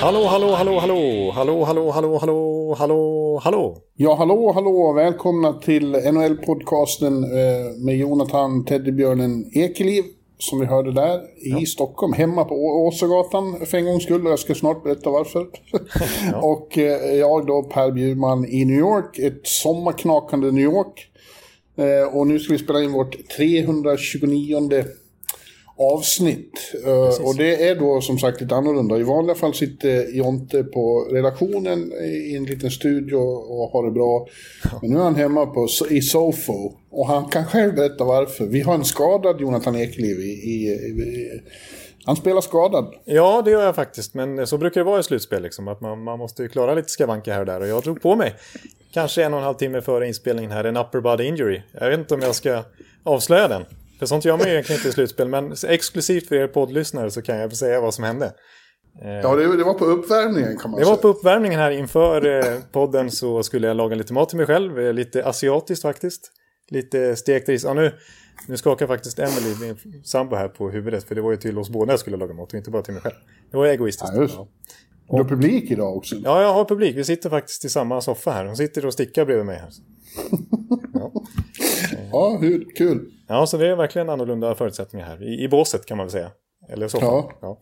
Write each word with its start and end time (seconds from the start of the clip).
Hallå, 0.00 0.24
hallå, 0.24 0.54
hallå, 0.54 0.78
hallå, 0.78 1.30
hallå, 1.34 1.64
hallå, 1.64 1.90
hallå, 1.90 2.18
hallå, 2.20 2.74
hallå, 2.78 3.40
hallå. 3.44 3.76
Ja, 3.96 4.14
hallå, 4.14 4.52
hallå, 4.52 4.92
välkomna 4.92 5.52
till 5.52 5.94
NHL-podcasten 5.96 7.24
eh, 7.24 7.84
med 7.84 7.96
Jonathan 7.96 8.64
Teddybjörnen 8.64 9.50
Ekeliv, 9.52 10.04
som 10.38 10.60
vi 10.60 10.66
hörde 10.66 10.92
där, 10.92 11.20
i 11.60 11.66
Stockholm, 11.66 12.12
hemma 12.12 12.44
på 12.44 12.54
Å- 12.54 12.86
Åsagatan 12.86 13.66
för 13.66 13.78
en 13.78 13.84
gångs 13.84 14.02
skull, 14.04 14.26
och 14.26 14.32
jag 14.32 14.38
ska 14.38 14.54
snart 14.54 14.82
berätta 14.82 15.10
varför. 15.10 15.46
och 16.42 16.78
eh, 16.78 17.14
jag 17.14 17.46
då, 17.46 17.62
Per 17.62 17.90
Bjurman 17.90 18.44
i 18.48 18.64
New 18.64 18.78
York, 18.78 19.18
ett 19.18 19.40
sommarknakande 19.46 20.50
New 20.50 20.64
York. 20.64 21.08
Eh, 21.76 22.16
och 22.16 22.26
nu 22.26 22.38
ska 22.38 22.52
vi 22.52 22.58
spela 22.58 22.82
in 22.82 22.92
vårt 22.92 23.16
329 23.36 24.84
avsnitt. 25.76 26.74
Eh, 26.86 27.26
och 27.26 27.36
det 27.36 27.68
är 27.68 27.74
då 27.74 28.00
som 28.00 28.18
sagt 28.18 28.40
lite 28.40 28.54
annorlunda. 28.54 28.98
I 28.98 29.02
vanliga 29.02 29.34
fall 29.34 29.54
sitter 29.54 30.16
Jonte 30.16 30.64
på 30.64 31.08
redaktionen 31.10 31.92
i 31.92 32.36
en 32.36 32.44
liten 32.44 32.70
studio 32.70 33.16
och 33.16 33.70
har 33.70 33.84
det 33.84 33.90
bra. 33.90 34.26
Men 34.82 34.90
nu 34.90 34.96
är 34.98 35.02
han 35.02 35.14
hemma 35.14 35.46
på, 35.46 35.68
i 35.90 36.02
Sofo. 36.02 36.72
Och 36.90 37.06
han 37.06 37.28
kan 37.28 37.44
själv 37.44 37.74
berätta 37.74 38.04
varför. 38.04 38.46
Vi 38.46 38.60
har 38.60 38.74
en 38.74 38.84
skadad 38.84 39.40
Jonathan 39.40 39.76
Ekeliv 39.76 40.20
i, 40.20 40.32
i, 40.32 40.68
i 40.68 41.40
han 42.06 42.16
spelar 42.16 42.40
skadad. 42.40 42.94
Ja, 43.04 43.42
det 43.44 43.50
gör 43.50 43.64
jag 43.64 43.74
faktiskt. 43.74 44.14
Men 44.14 44.46
så 44.46 44.58
brukar 44.58 44.80
det 44.80 44.84
vara 44.84 45.00
i 45.00 45.02
slutspel. 45.02 45.42
Liksom, 45.42 45.68
att 45.68 45.80
man, 45.80 46.02
man 46.02 46.18
måste 46.18 46.42
ju 46.42 46.48
klara 46.48 46.74
lite 46.74 46.88
skavanker 46.88 47.32
här 47.32 47.40
och 47.40 47.46
där. 47.46 47.60
Och 47.60 47.68
jag 47.68 47.82
drog 47.82 48.02
på 48.02 48.16
mig, 48.16 48.34
kanske 48.92 49.24
en 49.24 49.32
och 49.32 49.38
en 49.38 49.44
halv 49.44 49.54
timme 49.54 49.80
före 49.80 50.06
inspelningen 50.08 50.50
här, 50.50 50.64
en 50.64 50.76
upper 50.76 51.00
body 51.00 51.24
injury. 51.24 51.62
Jag 51.72 51.90
vet 51.90 51.98
inte 51.98 52.14
om 52.14 52.20
jag 52.20 52.34
ska 52.34 52.62
avslöja 53.04 53.48
den. 53.48 53.64
För 54.04 54.08
sånt 54.08 54.24
gör 54.24 54.36
man 54.36 54.46
ju 54.46 54.52
egentligen 54.52 54.78
inte 54.78 54.88
i 54.88 54.92
slutspel. 54.92 55.28
Men 55.28 55.54
exklusivt 55.68 56.28
för 56.28 56.34
er 56.36 56.46
poddlyssnare 56.46 57.10
så 57.10 57.22
kan 57.22 57.36
jag 57.38 57.52
säga 57.56 57.80
vad 57.80 57.94
som 57.94 58.04
hände. 58.04 58.32
Ja, 59.22 59.36
det, 59.36 59.56
det 59.56 59.64
var 59.64 59.74
på 59.74 59.84
uppvärmningen 59.84 60.58
kan 60.58 60.70
man 60.70 60.80
Det 60.80 60.84
säga. 60.86 60.94
var 60.96 61.02
på 61.02 61.08
uppvärmningen 61.08 61.60
här 61.60 61.70
inför 61.70 62.26
eh, 62.26 62.60
podden 62.72 63.10
så 63.10 63.42
skulle 63.42 63.66
jag 63.66 63.76
laga 63.76 63.96
lite 63.96 64.12
mat 64.12 64.28
till 64.28 64.36
mig 64.38 64.46
själv. 64.46 64.78
eh, 64.78 64.92
Lite 64.92 65.24
asiatiskt 65.24 65.82
faktiskt. 65.82 66.30
Lite 66.70 67.16
stekt 67.16 67.48
ris. 67.48 67.64
Ja, 67.64 67.74
nu, 67.74 67.92
nu 68.48 68.56
skakar 68.56 68.86
faktiskt 68.86 69.18
Emily, 69.18 69.54
min 69.60 70.04
sambo 70.04 70.36
här, 70.36 70.48
på 70.48 70.70
huvudet. 70.70 71.04
För 71.04 71.14
det 71.14 71.20
var 71.20 71.30
ju 71.30 71.36
till 71.36 71.58
oss 71.58 71.70
båda 71.70 71.92
jag 71.92 72.00
skulle 72.00 72.16
laga 72.16 72.34
mat 72.34 72.52
och 72.52 72.58
inte 72.58 72.70
bara 72.70 72.82
till 72.82 72.94
mig 72.94 73.02
själv. 73.02 73.14
Det 73.50 73.56
var 73.56 73.66
egoistiskt. 73.66 74.12
Ja. 74.16 74.26
Ja. 74.28 74.48
Du 75.08 75.16
har 75.16 75.24
publik 75.24 75.70
idag 75.70 75.96
också. 75.96 76.16
Ja, 76.24 76.42
jag 76.42 76.52
har 76.54 76.64
publik. 76.64 76.96
Vi 76.96 77.04
sitter 77.04 77.30
faktiskt 77.30 77.64
i 77.64 77.68
samma 77.68 78.00
soffa 78.00 78.30
här. 78.30 78.44
Hon 78.46 78.56
sitter 78.56 78.86
och 78.86 78.92
stickar 78.92 79.24
bredvid 79.24 79.46
mig 79.46 79.56
här. 79.58 79.70
Ja, 82.12 82.38
hur, 82.40 82.66
kul. 82.76 83.10
Ja, 83.28 83.46
så 83.46 83.56
det 83.56 83.66
är 83.66 83.76
verkligen 83.76 84.10
annorlunda 84.10 84.54
förutsättningar 84.54 85.06
här. 85.06 85.22
I, 85.22 85.44
i 85.44 85.48
båset 85.48 85.86
kan 85.86 85.96
man 85.96 86.06
väl 86.06 86.12
säga. 86.12 86.30
Eller 86.68 86.88
soffan. 86.88 87.08
Ja. 87.08 87.32
Ja. 87.40 87.60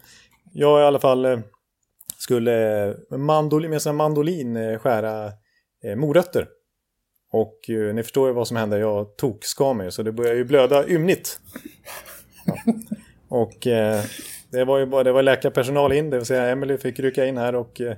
Jag 0.52 0.80
i 0.80 0.84
alla 0.84 0.98
fall 0.98 1.24
eh, 1.24 1.38
skulle 2.16 2.88
eh, 2.88 3.18
mandolin, 3.18 3.70
med 3.70 3.86
en 3.86 3.96
mandolin 3.96 4.56
eh, 4.56 4.78
skära 4.78 5.26
eh, 5.84 5.96
morötter. 5.96 6.48
Och 7.32 7.70
eh, 7.70 7.94
ni 7.94 8.02
förstår 8.02 8.28
ju 8.28 8.34
vad 8.34 8.48
som 8.48 8.56
hände. 8.56 8.78
Jag 8.78 9.16
tog 9.16 9.44
skar 9.44 9.74
mig 9.74 9.92
så 9.92 10.02
det 10.02 10.12
började 10.12 10.36
ju 10.36 10.44
blöda 10.44 10.88
ymnigt. 10.88 11.40
Ja. 12.46 12.54
Och 13.28 13.66
eh, 13.66 14.00
det 14.50 14.64
var 14.64 14.78
ju 14.78 14.86
bara, 14.86 15.02
det 15.02 15.12
var 15.12 15.22
läkarpersonal 15.22 15.92
in, 15.92 16.10
det 16.10 16.16
vill 16.16 16.26
säga 16.26 16.48
Emily 16.48 16.78
fick 16.78 17.00
rycka 17.00 17.26
in 17.26 17.38
här 17.38 17.54
och 17.54 17.80
eh, 17.80 17.96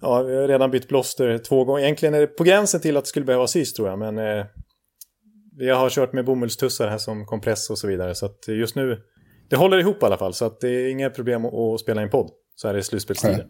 ja, 0.00 0.22
vi 0.22 0.36
har 0.36 0.48
redan 0.48 0.70
bytt 0.70 0.88
plåster 0.88 1.38
två 1.38 1.64
gånger. 1.64 1.82
Egentligen 1.82 2.14
är 2.14 2.20
det 2.20 2.26
på 2.26 2.44
gränsen 2.44 2.80
till 2.80 2.96
att 2.96 3.04
det 3.04 3.08
skulle 3.08 3.26
behöva 3.26 3.46
sys 3.46 3.74
tror 3.74 3.88
jag, 3.88 3.98
men 3.98 4.18
eh, 4.18 4.46
vi 5.58 5.70
har 5.70 5.90
kört 5.90 6.12
med 6.12 6.24
bomullstussar 6.24 6.88
här 6.88 6.98
som 6.98 7.26
kompress 7.26 7.70
och 7.70 7.78
så 7.78 7.86
vidare. 7.86 8.14
Så 8.14 8.26
att 8.26 8.48
just 8.48 8.76
nu, 8.76 8.98
det 9.50 9.56
håller 9.56 9.78
ihop 9.78 10.02
i 10.02 10.06
alla 10.06 10.18
fall. 10.18 10.34
Så 10.34 10.44
att 10.44 10.60
det 10.60 10.68
är 10.68 10.90
inga 10.90 11.10
problem 11.10 11.44
att, 11.44 11.80
spela 11.80 12.02
in 12.02 12.10
podd. 12.10 12.30
Så 12.56 12.68
här 12.68 12.74
är 12.74 12.80
slutspelstider. 12.80 13.36
Nej. 13.36 13.46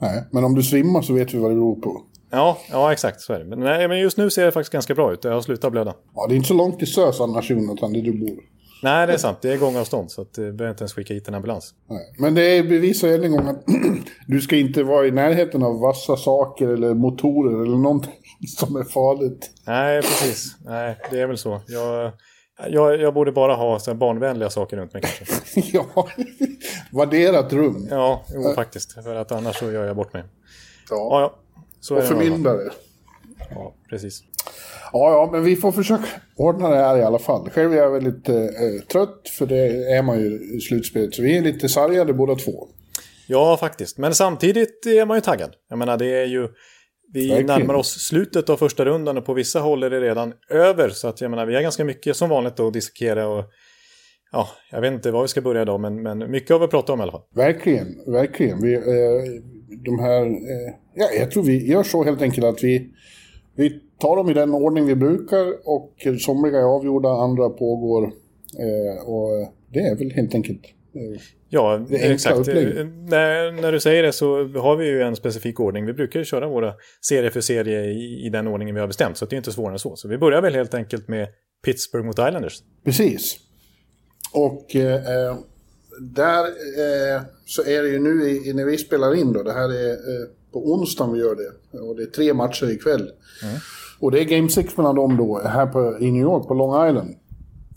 Nej, 0.00 0.24
men 0.32 0.44
om 0.44 0.54
du 0.54 0.62
svimmar 0.62 1.02
så 1.02 1.14
vet 1.14 1.34
vi 1.34 1.38
vad 1.38 1.50
det 1.50 1.54
beror 1.54 1.80
på. 1.80 2.02
Ja, 2.30 2.58
ja, 2.70 2.92
exakt 2.92 3.20
så 3.20 3.32
är 3.32 3.38
det. 3.38 3.44
Men, 3.44 3.60
nej, 3.60 3.88
men 3.88 3.98
just 3.98 4.16
nu 4.16 4.30
ser 4.30 4.44
det 4.44 4.52
faktiskt 4.52 4.72
ganska 4.72 4.94
bra 4.94 5.12
ut. 5.12 5.24
Jag 5.24 5.32
har 5.32 5.40
slutat 5.40 5.72
blöda. 5.72 5.94
Ja, 6.14 6.26
det 6.28 6.34
är 6.34 6.36
inte 6.36 6.48
så 6.48 6.54
långt 6.54 6.78
till 6.78 6.92
SÖS 6.92 7.20
annars 7.20 7.50
Jonathan, 7.50 7.92
där 7.92 8.02
du 8.02 8.12
bor. 8.12 8.40
Nej, 8.82 9.06
det 9.06 9.12
är 9.12 9.16
sant. 9.16 9.38
Det 9.42 9.52
är 9.52 9.58
gångavstånd. 9.58 10.10
Så 10.10 10.22
att 10.22 10.34
det 10.34 10.52
behöver 10.52 10.70
inte 10.70 10.82
ens 10.82 10.92
skicka 10.92 11.14
hit 11.14 11.28
en 11.28 11.34
ambulans. 11.34 11.74
Nej. 11.88 12.14
Men 12.18 12.34
det 12.34 12.62
bevisar 12.62 13.08
än 13.08 13.24
en 13.24 13.30
gång 13.30 13.48
att 13.48 13.64
du 14.26 14.40
ska 14.40 14.56
inte 14.56 14.82
vara 14.82 15.06
i 15.06 15.10
närheten 15.10 15.62
av 15.62 15.80
vassa 15.80 16.16
saker 16.16 16.68
eller 16.68 16.94
motorer 16.94 17.62
eller 17.62 17.76
någonting 17.76 18.12
som 18.58 18.76
är 18.76 18.84
farligt. 18.84 19.50
Nej, 19.66 20.02
precis. 20.02 20.56
Nej, 20.64 20.98
det 21.10 21.20
är 21.20 21.26
väl 21.26 21.38
så. 21.38 21.60
Jag, 21.66 22.12
jag, 22.68 23.00
jag 23.00 23.14
borde 23.14 23.32
bara 23.32 23.54
ha 23.54 23.78
så 23.78 23.94
barnvänliga 23.94 24.50
saker 24.50 24.76
runt 24.76 24.92
mig 24.92 25.02
kanske. 25.02 25.60
ja, 25.72 26.08
värderat 26.92 27.52
rum. 27.52 27.86
Ja, 27.90 28.24
jo, 28.34 28.54
faktiskt. 28.54 28.92
För 28.92 29.14
att 29.14 29.32
annars 29.32 29.56
så 29.58 29.72
gör 29.72 29.86
jag 29.86 29.96
bort 29.96 30.12
mig. 30.12 30.24
Ja, 30.90 30.96
Ja. 31.10 31.20
ja. 31.20 31.36
Så 31.80 31.96
Och 31.96 32.04
förmyndare. 32.04 32.70
Ja, 33.50 33.74
precis. 33.90 34.22
Ja, 34.92 35.10
ja, 35.10 35.28
men 35.32 35.44
vi 35.44 35.56
får 35.56 35.72
försöka 35.72 36.04
ordna 36.36 36.68
det 36.68 36.76
här 36.76 36.98
i 36.98 37.02
alla 37.02 37.18
fall. 37.18 37.50
Själv 37.50 37.72
är 37.72 37.76
jag 37.76 37.90
väldigt 37.90 38.28
eh, 38.28 38.36
trött, 38.92 39.28
för 39.38 39.46
det 39.46 39.92
är 39.92 40.02
man 40.02 40.20
ju 40.20 40.56
i 40.56 40.60
slutspelet. 40.60 41.14
Så 41.14 41.22
vi 41.22 41.38
är 41.38 41.42
lite 41.42 41.68
sargade 41.68 42.12
båda 42.12 42.34
två. 42.34 42.68
Ja, 43.26 43.56
faktiskt. 43.56 43.98
Men 43.98 44.14
samtidigt 44.14 44.86
är 44.86 45.06
man 45.06 45.16
ju 45.16 45.20
taggad. 45.20 45.50
Jag 45.68 45.78
menar, 45.78 45.96
det 45.96 46.06
är 46.22 46.24
ju... 46.26 46.48
Vi 47.12 47.28
Verkligen. 47.28 47.46
närmar 47.46 47.74
oss 47.74 47.90
slutet 47.90 48.50
av 48.50 48.56
första 48.56 48.84
rundan 48.84 49.18
och 49.18 49.24
på 49.24 49.34
vissa 49.34 49.60
håll 49.60 49.82
är 49.82 49.90
det 49.90 50.00
redan 50.00 50.32
över. 50.50 50.88
Så 50.88 51.08
att 51.08 51.20
jag 51.20 51.30
menar, 51.30 51.46
vi 51.46 51.54
har 51.54 51.62
ganska 51.62 51.84
mycket 51.84 52.16
som 52.16 52.28
vanligt 52.28 52.60
att 52.60 52.72
dissekera 52.72 53.28
och... 53.28 53.44
Ja, 54.32 54.48
jag 54.70 54.80
vet 54.80 54.92
inte 54.92 55.10
var 55.10 55.22
vi 55.22 55.28
ska 55.28 55.40
börja 55.40 55.62
idag, 55.62 55.80
men, 55.80 56.02
men 56.02 56.30
mycket 56.30 56.50
har 56.50 56.58
vi 56.58 56.66
pratat 56.66 56.90
om 56.90 57.00
i 57.00 57.02
alla 57.02 57.12
fall. 57.12 57.22
Verkligen, 57.34 57.86
verkligen. 58.06 58.62
Vi, 58.62 58.74
eh, 58.74 59.42
de 59.84 59.98
här, 59.98 60.26
eh, 60.26 60.74
ja, 60.94 61.06
jag 61.18 61.30
tror 61.30 61.42
vi 61.42 61.70
gör 61.70 61.82
så 61.82 62.04
helt 62.04 62.22
enkelt 62.22 62.46
att 62.46 62.64
vi, 62.64 62.90
vi 63.56 63.80
tar 64.00 64.16
dem 64.16 64.30
i 64.30 64.34
den 64.34 64.54
ordning 64.54 64.86
vi 64.86 64.94
brukar 64.94 65.68
och 65.68 65.94
somliga 66.20 66.58
är 66.58 66.64
avgjorda, 66.64 67.08
andra 67.08 67.50
pågår. 67.50 68.04
Eh, 68.58 69.08
och 69.08 69.52
det 69.72 69.80
är 69.80 69.96
väl 69.96 70.10
helt 70.10 70.34
enkelt. 70.34 70.62
Eh, 70.94 71.20
Ja, 71.52 71.86
exakt. 71.90 72.48
Eh, 72.48 72.54
När, 72.54 73.62
när 73.62 73.72
du 73.72 73.80
säger 73.80 74.02
det 74.02 74.12
så 74.12 74.48
har 74.48 74.76
vi 74.76 74.86
ju 74.86 75.02
en 75.02 75.16
specifik 75.16 75.60
ordning. 75.60 75.86
Vi 75.86 75.92
brukar 75.92 76.18
ju 76.20 76.24
köra 76.24 76.48
våra 76.48 76.74
serie 77.00 77.30
för 77.30 77.40
serie 77.40 77.84
i, 77.84 78.26
i 78.26 78.28
den 78.28 78.46
ordningen 78.46 78.74
vi 78.74 78.80
har 78.80 78.88
bestämt, 78.88 79.16
så 79.16 79.26
det 79.26 79.34
är 79.34 79.38
inte 79.38 79.52
svårare 79.52 79.72
än 79.72 79.78
så. 79.78 79.96
Så 79.96 80.08
vi 80.08 80.18
börjar 80.18 80.42
väl 80.42 80.54
helt 80.54 80.74
enkelt 80.74 81.08
med 81.08 81.28
Pittsburgh 81.64 82.06
mot 82.06 82.18
Islanders. 82.18 82.62
Precis. 82.84 83.36
Och 84.32 84.76
eh, 84.76 85.36
där 86.00 86.44
eh, 86.44 87.22
så 87.46 87.62
är 87.62 87.82
det 87.82 87.88
ju 87.88 87.98
nu 87.98 88.30
i, 88.30 88.52
när 88.52 88.64
vi 88.64 88.78
spelar 88.78 89.14
in 89.14 89.32
då, 89.32 89.42
det 89.42 89.52
här 89.52 89.68
är 89.74 89.90
eh, 89.92 90.28
på 90.52 90.72
onsdagen 90.72 91.12
vi 91.12 91.18
gör 91.20 91.34
det. 91.36 91.78
Och 91.78 91.96
det 91.96 92.02
är 92.02 92.06
tre 92.06 92.34
matcher 92.34 92.70
ikväll. 92.70 93.10
Och 94.00 94.10
det 94.10 94.20
är 94.20 94.24
Game 94.24 94.48
6 94.48 94.76
mellan 94.76 94.96
dem 94.96 95.16
då, 95.16 95.40
här 95.44 95.66
på, 95.66 95.98
i 96.00 96.10
New 96.10 96.22
York, 96.22 96.48
på 96.48 96.54
Long 96.54 96.88
Island. 96.88 97.14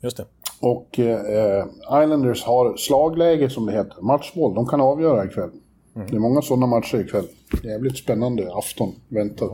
Just 0.02 0.18
det. 0.18 0.26
Och 0.64 1.00
eh, 1.00 1.66
Islanders 2.04 2.44
har 2.44 2.78
slagläge 2.78 3.50
som 3.50 3.66
det 3.66 3.72
heter, 3.72 4.02
matchboll. 4.02 4.56
De 4.56 4.68
kan 4.68 4.82
avgöra 4.82 5.26
ikväll. 5.26 5.50
Det 5.94 6.16
är 6.16 6.20
många 6.20 6.42
sådana 6.42 6.68
matcher 6.68 7.00
ikväll. 7.00 7.26
Jävligt 7.64 7.98
spännande 7.98 8.54
afton 8.54 8.96
väntar. 9.08 9.50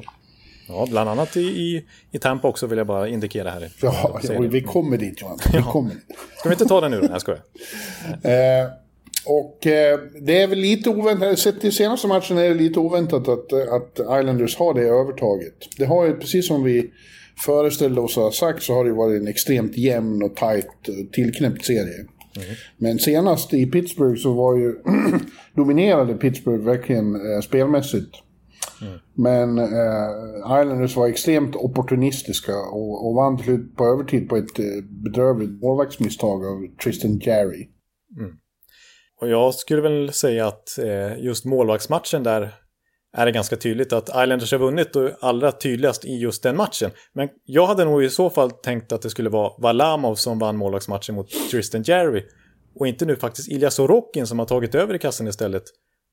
Ja, 0.67 0.87
bland 0.89 1.09
annat 1.09 1.37
i, 1.37 1.41
i, 1.41 1.85
i 2.11 2.19
Tampa 2.19 2.47
också 2.47 2.67
vill 2.67 2.77
jag 2.77 2.87
bara 2.87 3.07
indikera 3.07 3.49
här. 3.49 3.71
Ja, 3.81 4.19
ja, 4.23 4.39
vi 4.39 4.61
kommer 4.61 4.97
dit 4.97 5.21
Johan. 5.21 5.37
Vi 5.53 5.61
kommer. 5.71 5.95
Ska 6.37 6.49
vi 6.49 6.53
inte 6.53 6.65
ta 6.65 6.81
den 6.81 6.91
nu 6.91 6.99
då? 7.01 7.07
Jag 7.11 7.21
skojar. 7.21 7.41
Eh, 8.23 8.69
och 9.25 9.67
eh, 9.67 9.99
det 10.21 10.41
är 10.41 10.47
väl 10.47 10.59
lite 10.59 10.89
oväntat, 10.89 11.39
sett 11.39 11.61
till 11.61 11.71
senaste 11.71 12.07
matchen 12.07 12.37
är 12.37 12.49
det 12.49 12.53
lite 12.53 12.79
oväntat 12.79 13.27
att, 13.27 13.51
eh, 13.51 13.73
att 13.73 13.99
Islanders 13.99 14.57
har 14.57 14.73
det 14.73 14.81
övertaget. 14.81 15.53
Det 15.77 15.85
har 15.85 16.05
ju, 16.05 16.13
precis 16.13 16.47
som 16.47 16.63
vi 16.63 16.91
föreställde 17.45 18.01
oss 18.01 18.15
ha 18.15 18.31
sagt, 18.31 18.63
så 18.63 18.73
har 18.73 18.85
det 18.85 18.93
varit 18.93 19.21
en 19.21 19.27
extremt 19.27 19.77
jämn 19.77 20.23
och 20.23 20.35
tight 20.35 20.89
eh, 20.89 21.11
tillknäppt 21.11 21.65
serie. 21.65 22.05
Men 22.77 22.99
senast 22.99 23.53
i 23.53 23.65
Pittsburgh 23.65 24.21
så 24.21 24.33
var 24.33 24.57
ju 24.57 24.75
dominerade 25.55 26.13
Pittsburgh 26.13 26.65
verkligen 26.65 27.15
eh, 27.15 27.41
spelmässigt. 27.41 28.15
Men 29.13 29.57
eh, 29.57 30.61
Islanders 30.61 30.95
var 30.95 31.07
extremt 31.07 31.55
opportunistiska 31.55 32.57
och, 32.57 33.07
och 33.07 33.15
vann 33.15 33.37
till 33.37 33.45
slut 33.45 33.75
på 33.75 33.85
övertid 33.85 34.29
på 34.29 34.37
ett 34.37 34.59
eh, 34.59 34.65
bedrövligt 35.03 35.61
målvaktsmisstag 35.61 36.45
av 36.45 36.67
Tristan 36.83 37.19
Jarry. 37.19 37.67
Och 39.21 39.29
jag 39.29 39.53
skulle 39.53 39.81
väl 39.81 40.13
säga 40.13 40.47
att 40.47 40.77
eh, 40.77 41.25
just 41.25 41.45
målvaktsmatchen 41.45 42.23
där 42.23 42.53
är 43.17 43.25
det 43.25 43.31
ganska 43.31 43.55
tydligt 43.55 43.93
att 43.93 44.09
Islanders 44.09 44.51
har 44.51 44.59
vunnit 44.59 44.95
och 44.95 45.09
allra 45.19 45.51
tydligast 45.51 46.05
i 46.05 46.17
just 46.17 46.43
den 46.43 46.57
matchen. 46.57 46.91
Men 47.13 47.29
jag 47.45 47.67
hade 47.67 47.85
nog 47.85 48.03
i 48.03 48.09
så 48.09 48.29
fall 48.29 48.51
tänkt 48.51 48.91
att 48.91 49.01
det 49.01 49.09
skulle 49.09 49.29
vara 49.29 49.53
Valamov 49.57 50.15
som 50.15 50.39
vann 50.39 50.57
målvaktsmatchen 50.57 51.15
mot 51.15 51.29
Tristan 51.51 51.83
Jerry. 51.83 52.23
Och 52.75 52.87
inte 52.87 53.05
nu 53.05 53.15
faktiskt 53.15 53.51
Ilja 53.51 53.71
Sorokin 53.71 54.27
som 54.27 54.39
har 54.39 54.45
tagit 54.45 54.75
över 54.75 54.93
i 54.93 54.99
kassen 54.99 55.27
istället. 55.27 55.63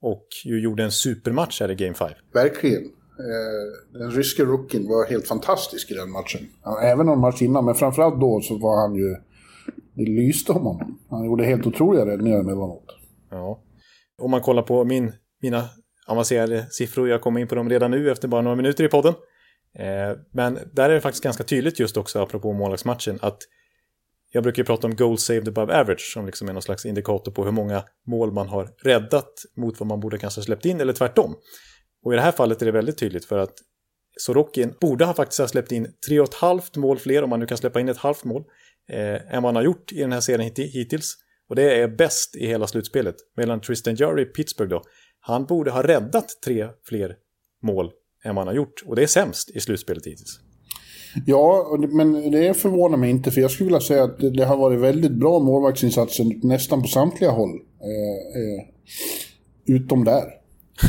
Och 0.03 0.27
ju 0.45 0.61
gjorde 0.61 0.85
en 0.85 0.91
supermatch 0.91 1.61
här 1.61 1.71
i 1.71 1.75
Game 1.75 1.95
5. 1.95 2.11
Verkligen. 2.35 2.83
Eh, 3.19 3.99
den 3.99 4.11
ryske 4.11 4.45
rookien 4.45 4.89
var 4.89 5.11
helt 5.11 5.29
fantastisk 5.29 5.91
i 5.91 5.95
den 5.95 6.11
matchen. 6.11 6.41
Även 6.83 7.07
någon 7.07 7.21
match 7.21 7.43
innan, 7.43 7.65
men 7.65 7.75
framförallt 7.75 8.21
då 8.21 8.41
så 8.41 8.59
var 8.59 8.81
han 8.81 8.95
ju... 8.95 9.17
Det 9.95 10.05
lyste 10.05 10.53
om 10.53 10.63
honom. 10.63 10.99
Han 11.11 11.25
gjorde 11.25 11.45
helt 11.45 11.67
otroliga 11.67 12.07
räddningar 12.07 12.41
emellanåt. 12.41 12.85
Ja. 13.31 13.63
Om 14.23 14.31
man 14.31 14.41
kollar 14.41 14.63
på 14.63 14.85
min, 14.85 15.13
mina 15.43 15.69
avancerade 16.07 16.67
siffror, 16.71 17.09
jag 17.09 17.21
kommer 17.21 17.41
in 17.41 17.49
på 17.49 17.55
dem 17.55 17.71
redan 17.71 17.91
nu 17.91 18.11
efter 18.11 18.29
bara 18.29 18.43
några 18.43 18.57
minuter 18.57 18.85
i 18.85 18.89
podden. 18.89 19.15
Eh, 19.79 20.19
men 20.33 20.59
där 20.73 20.91
är 20.91 20.95
det 20.95 21.01
faktiskt 21.01 21.25
ganska 21.25 21.45
tydligt 21.45 21.81
just 21.81 21.97
också, 21.97 22.23
apropå 22.23 22.53
målvaktsmatchen, 22.53 23.19
att 23.23 23.39
jag 24.33 24.43
brukar 24.43 24.63
ju 24.63 24.67
prata 24.67 24.87
om 24.87 24.97
goal 24.97 25.19
saved 25.19 25.49
above 25.49 25.81
average 25.81 26.13
som 26.13 26.27
liksom 26.27 26.49
är 26.49 26.53
någon 26.53 26.63
slags 26.63 26.87
indikator 26.87 27.33
på 27.33 27.45
hur 27.45 27.53
många 27.53 27.85
mål 28.07 28.33
man 28.33 28.49
har 28.49 28.69
räddat 28.83 29.33
mot 29.57 29.81
vad 29.81 29.87
man 29.87 30.01
borde 30.01 30.19
kanske 30.19 30.43
släppt 30.43 30.65
in 30.65 30.81
eller 30.81 30.93
tvärtom. 30.93 31.35
Och 32.05 32.13
i 32.13 32.17
det 32.17 32.23
här 32.23 32.33
fallet 32.33 32.63
är 32.63 32.67
det 32.67 32.73
väldigt 32.73 32.99
tydligt 32.99 33.25
för 33.25 33.39
att 33.39 33.55
Sorokin 34.21 34.75
borde 34.81 35.05
ha 35.05 35.15
faktiskt 35.15 35.41
ha 35.41 35.49
släppt 35.49 35.73
in 35.73 35.93
tre 36.09 36.21
och 36.21 36.29
ett 36.29 36.35
halvt 36.35 36.77
mål 36.77 36.99
fler, 36.99 37.23
om 37.23 37.31
man 37.31 37.41
nu 37.41 37.47
kan 37.47 37.59
släppa 37.59 37.81
in 37.81 37.89
ett 37.89 37.97
halvt 37.97 38.25
mål, 38.25 38.45
eh, 38.89 39.35
än 39.35 39.43
vad 39.43 39.45
han 39.45 39.57
har 39.57 39.63
gjort 39.63 39.93
i 39.93 40.01
den 40.01 40.13
här 40.13 40.21
serien 40.21 40.53
hittills. 40.57 41.17
Och 41.49 41.57
det 41.57 41.81
är 41.81 41.89
bäst 41.89 42.37
i 42.37 42.47
hela 42.47 42.67
slutspelet. 42.67 43.17
Medan 43.37 43.61
Tristan 43.61 43.95
Jury 43.95 44.23
i 44.23 44.25
Pittsburgh 44.25 44.71
då, 44.71 44.83
han 45.27 45.45
borde 45.45 45.71
ha 45.71 45.83
räddat 45.83 46.29
tre 46.45 46.69
fler 46.85 47.17
mål 47.63 47.91
än 48.25 48.35
vad 48.35 48.41
han 48.41 48.47
har 48.47 48.55
gjort. 48.55 48.83
Och 48.87 48.97
det 48.97 49.03
är 49.03 49.07
sämst 49.07 49.51
i 49.51 49.61
slutspelet 49.61 50.07
hittills. 50.07 50.41
Ja, 51.27 51.77
men 51.91 52.31
det 52.31 52.55
förvånar 52.55 52.97
mig 52.97 53.11
inte, 53.11 53.31
för 53.31 53.41
jag 53.41 53.51
skulle 53.51 53.67
vilja 53.67 53.81
säga 53.81 54.05
att 54.05 54.19
det 54.19 54.45
har 54.45 54.57
varit 54.57 54.81
väldigt 54.81 55.13
bra 55.13 55.39
målvaktsinsatser 55.39 56.47
nästan 56.47 56.83
på 56.83 56.89
samtliga 56.89 57.31
håll. 57.31 57.51
Eh, 57.81 58.43
eh, 58.43 58.65
utom 59.77 60.05
där. 60.05 60.25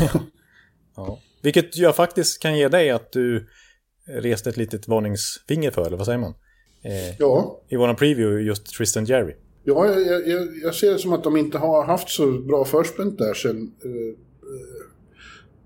ja. 0.95 1.19
Vilket 1.41 1.77
jag 1.77 1.95
faktiskt 1.95 2.41
kan 2.41 2.57
ge 2.57 2.67
dig 2.67 2.89
att 2.89 3.11
du 3.11 3.47
reste 4.07 4.49
ett 4.49 4.57
litet 4.57 4.87
varningsfinger 4.87 5.71
för, 5.71 5.87
eller 5.87 5.97
vad 5.97 6.05
säger 6.05 6.19
man? 6.19 6.33
Eh, 6.83 7.15
ja. 7.19 7.61
I 7.69 7.75
våran 7.75 7.95
preview, 7.95 8.47
just 8.47 8.65
Tristan 8.77 9.05
Jerry. 9.05 9.33
Ja, 9.69 9.85
jag, 9.85 10.27
jag, 10.27 10.47
jag, 10.63 10.75
ser 10.75 10.91
det 10.91 10.97
som 10.97 11.13
att 11.13 11.23
de 11.23 11.37
inte 11.37 11.57
har 11.57 11.85
haft 11.85 12.09
så 12.09 12.31
bra 12.31 12.65
förspränt 12.65 13.17
där 13.17 13.33
sen, 13.33 13.57
eh, 13.61 14.26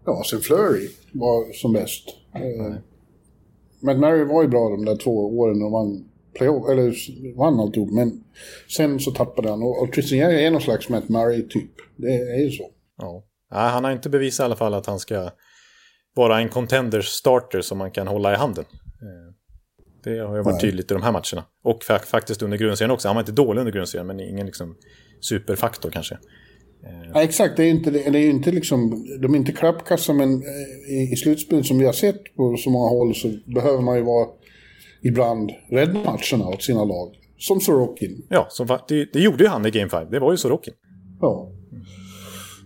ja, 0.06 0.24
sen 0.24 0.40
Flurry 0.40 0.90
var 1.12 1.54
som 1.54 1.74
bäst. 1.74 2.04
Eh, 2.36 2.76
men 3.80 4.00
Mary 4.00 4.24
var 4.24 4.42
ju 4.42 4.48
bra 4.48 4.70
de 4.70 4.86
där 4.86 4.96
två 4.96 5.40
åren 5.40 5.64
och 5.64 5.72
vann 5.72 6.06
playoff, 6.38 6.70
eller 6.70 6.94
vann 7.38 7.60
alltihop, 7.60 7.92
men 7.92 8.24
sen 8.76 9.00
så 9.00 9.12
tappade 9.12 9.50
han. 9.50 9.64
Och, 9.64 9.84
och 9.84 9.94
Tristan 9.94 10.18
Jerry 10.18 10.46
är 10.46 10.52
någon 10.52 10.62
slags 10.62 10.90
Matt 10.90 11.10
Murray-typ. 11.10 11.72
Det 11.96 12.16
är 12.16 12.40
ju 12.40 12.52
så. 12.52 12.70
Ja. 12.98 13.24
ja, 13.50 13.58
han 13.58 13.84
har 13.84 13.92
inte 13.92 14.10
bevisat 14.10 14.44
i 14.44 14.46
alla 14.46 14.56
fall 14.56 14.74
att 14.74 14.86
han 14.86 15.00
ska 15.00 15.32
vara 16.16 16.40
en 16.40 16.50
contenders 16.50 17.08
starter 17.08 17.62
som 17.62 17.78
man 17.78 17.92
kan 17.92 18.08
hålla 18.08 18.34
i 18.34 18.36
handen. 18.36 18.66
Eh, 19.02 19.34
det 20.04 20.20
har 20.20 20.36
ju 20.36 20.44
varit 20.44 20.54
Nej. 20.54 20.62
tydligt 20.62 20.92
i 20.92 20.94
de 20.94 21.04
här 21.04 21.12
matcherna. 21.12 21.46
Och 21.64 21.84
faktiskt 22.06 22.42
under 22.42 22.58
grundserien 22.58 22.92
också. 22.92 23.08
Han 23.08 23.16
var 23.16 23.22
inte 23.22 23.32
dålig 23.32 23.60
under 23.60 23.74
grundserien, 23.74 24.08
men 24.08 24.20
ingen 24.20 24.46
liksom 24.46 24.76
superfaktor 25.22 25.90
kanske. 25.90 26.18
Ja, 27.14 27.24
exakt, 27.24 27.58
det 27.58 27.64
är 27.64 27.70
inte, 27.70 27.92
det 27.92 28.20
är 28.20 28.30
inte 28.30 28.52
liksom, 28.52 29.06
de 29.22 29.34
är 29.34 29.38
inte 29.38 29.52
klappkassa 29.52 30.14
men 30.14 30.34
eh, 30.34 30.94
i, 30.94 31.10
i 31.14 31.16
slutspelet 31.16 31.66
som 31.66 31.80
vi 31.80 31.86
har 31.86 31.94
sett 31.94 32.36
på 32.36 32.56
så 32.58 32.70
många 32.70 32.90
håll 32.90 33.16
så 33.16 33.32
behöver 33.46 33.82
man 33.82 33.98
ju 33.98 34.04
vara 34.04 34.28
ibland 35.02 35.52
rädda 35.70 35.94
matcherna 35.94 36.50
åt 36.50 36.64
sina 36.64 36.84
lag. 36.84 37.18
Som 37.38 37.60
Sorokin. 37.60 38.26
Ja, 38.30 38.48
som, 38.50 38.68
det, 38.68 39.14
det 39.14 39.20
gjorde 39.20 39.44
ju 39.44 39.50
han 39.50 39.66
i 39.66 39.72
Game 39.72 39.90
5. 39.90 40.08
Det 40.12 40.20
var 40.20 40.32
ju 40.32 40.38
Sorokin. 40.38 40.74
Ja. 41.22 41.52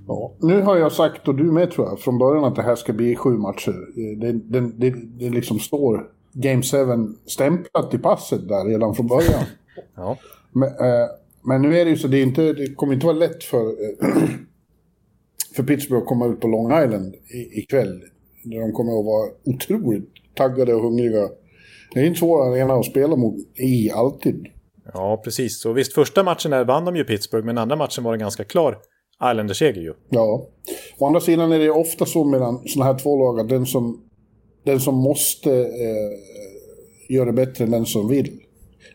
ja. 0.07 0.33
Nu 0.39 0.61
har 0.61 0.77
jag 0.77 0.91
sagt, 0.91 1.27
och 1.27 1.35
du 1.35 1.43
med 1.43 1.71
tror 1.71 1.87
jag, 1.87 1.99
från 1.99 2.17
början 2.17 2.43
att 2.43 2.55
det 2.55 2.61
här 2.61 2.75
ska 2.75 2.93
bli 2.93 3.15
sju 3.15 3.29
matcher. 3.29 3.75
Det, 4.21 4.31
det, 4.31 4.71
det, 4.77 4.89
det 5.19 5.29
liksom 5.29 5.59
står 5.59 6.07
Game 6.33 6.61
7 6.61 6.77
stämplat 7.25 7.93
i 7.93 7.97
passet 7.97 8.47
där 8.47 8.65
redan 8.65 8.95
från 8.95 9.07
början. 9.07 9.43
ja. 9.95 10.17
Men, 10.51 10.69
eh, 10.69 11.09
men 11.47 11.61
nu 11.61 11.77
är 11.77 11.85
det 11.85 11.91
ju 11.91 11.97
så, 11.97 12.07
det, 12.07 12.17
är 12.17 12.23
inte, 12.23 12.53
det 12.53 12.75
kommer 12.75 12.93
inte 12.93 13.05
vara 13.05 13.17
lätt 13.17 13.43
för, 13.43 13.65
eh, 13.65 14.07
för 15.55 15.63
Pittsburgh 15.63 16.01
att 16.01 16.07
komma 16.07 16.27
ut 16.27 16.41
på 16.41 16.47
Long 16.47 16.83
Island 16.83 17.15
ikväll. 17.53 18.03
Där 18.43 18.59
de 18.59 18.71
kommer 18.71 18.99
att 18.99 19.05
vara 19.05 19.29
otroligt 19.45 20.09
taggade 20.35 20.73
och 20.73 20.81
hungriga. 20.81 21.29
Det 21.93 21.99
är 21.99 22.05
en 22.05 22.15
svår 22.15 22.51
arena 22.51 22.73
att 22.73 22.85
spela 22.85 23.15
mot 23.15 23.35
i, 23.59 23.91
alltid. 23.91 24.47
Ja, 24.93 25.21
precis. 25.23 25.61
Så 25.61 25.73
visst, 25.73 25.93
första 25.93 26.23
matchen 26.23 26.51
där 26.51 26.65
vann 26.65 26.85
de 26.85 26.95
ju 26.95 27.03
Pittsburgh, 27.03 27.45
men 27.45 27.57
andra 27.57 27.75
matchen 27.75 28.03
var 28.03 28.11
det 28.11 28.17
ganska 28.17 28.43
klar 28.43 28.77
Islanders-seger 29.31 29.81
ju. 29.81 29.93
Ja. 30.09 30.47
Å 30.97 31.07
andra 31.07 31.19
sidan 31.19 31.51
är 31.51 31.59
det 31.59 31.69
ofta 31.69 32.05
så 32.05 32.23
mellan 32.23 32.67
sådana 32.67 32.91
här 32.91 32.99
två 32.99 33.17
lag 33.17 33.39
att 33.39 33.49
den 33.49 33.65
som, 33.65 34.03
den 34.63 34.79
som 34.79 34.95
måste 34.95 35.51
eh, 35.61 37.15
gör 37.15 37.25
det 37.25 37.33
bättre 37.33 37.63
än 37.63 37.71
den 37.71 37.85
som 37.85 38.07
vill. 38.07 38.39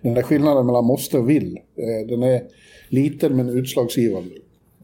Den 0.02 0.14
där 0.14 0.23
skillnaden 0.23 0.67
mellan 0.67 0.85
måste 0.85 1.19
och 1.19 1.31
vill, 1.31 1.56
eh, 1.56 2.08
den 2.08 2.23
är 2.23 2.43
liten 2.88 3.37
men 3.37 3.49
utslagsgivande. 3.49 4.31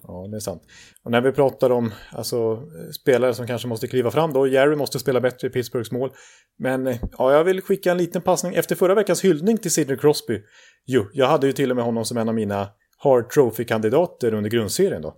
Ja, 0.09 0.27
det 0.31 0.37
är 0.37 0.41
sant. 0.41 0.63
Och 1.05 1.11
när 1.11 1.21
vi 1.21 1.33
pratar 1.33 1.71
om 1.71 1.93
alltså, 2.13 2.63
spelare 3.01 3.35
som 3.35 3.47
kanske 3.47 3.69
måste 3.69 3.87
kliva 3.87 4.11
fram 4.11 4.33
då, 4.33 4.47
Jerry 4.47 4.77
måste 4.77 4.99
spela 4.99 5.21
bättre 5.21 5.49
i 5.49 5.51
Pittsburghs 5.51 5.93
mål. 5.93 6.11
Men 6.59 6.87
eh, 6.87 6.97
ja, 7.19 7.33
jag 7.33 7.45
vill 7.45 7.61
skicka 7.61 7.91
en 7.91 7.99
liten 7.99 8.23
passning 8.23 8.55
efter 8.55 8.75
förra 8.75 8.95
veckans 8.95 9.25
hyllning 9.25 9.59
till 9.59 9.71
Sidney 9.71 9.97
Crosby. 9.97 10.43
Jo, 10.87 11.05
jag 11.13 11.27
hade 11.27 11.47
ju 11.47 11.53
till 11.53 11.71
och 11.71 11.77
med 11.77 11.85
honom 11.85 12.05
som 12.05 12.17
en 12.17 12.29
av 12.29 12.35
mina 12.35 12.69
Hard 12.99 13.31
Trophy-kandidater 13.31 14.35
under 14.35 14.51
grundserien 14.51 15.03
då. 15.03 15.17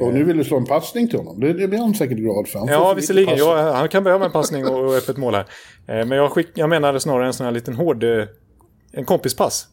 Och 0.00 0.14
nu 0.14 0.24
vill 0.24 0.36
du 0.36 0.44
slå 0.44 0.56
en 0.56 0.64
passning 0.64 1.08
till 1.08 1.18
honom. 1.18 1.40
Det, 1.40 1.52
det 1.52 1.68
blir 1.68 1.78
han 1.78 1.94
säkert 1.94 2.18
glad 2.18 2.48
för. 2.48 2.58
Han 2.58 2.68
ja, 2.68 2.94
visserligen. 2.94 3.36
Ja, 3.36 3.72
han 3.72 3.88
kan 3.88 4.04
behöva 4.04 4.24
en 4.24 4.32
passning 4.32 4.66
och, 4.66 4.84
och 4.84 4.94
öppet 4.94 5.16
mål 5.16 5.34
här. 5.34 5.46
Eh, 5.88 6.06
men 6.06 6.18
jag, 6.18 6.30
skick, 6.30 6.48
jag 6.54 6.68
menar 6.68 6.98
snarare 6.98 7.26
en 7.26 7.32
sån 7.32 7.46
här 7.46 7.52
liten 7.52 7.74
hård 7.74 8.04
en 8.92 9.04
kompispass. 9.04 9.68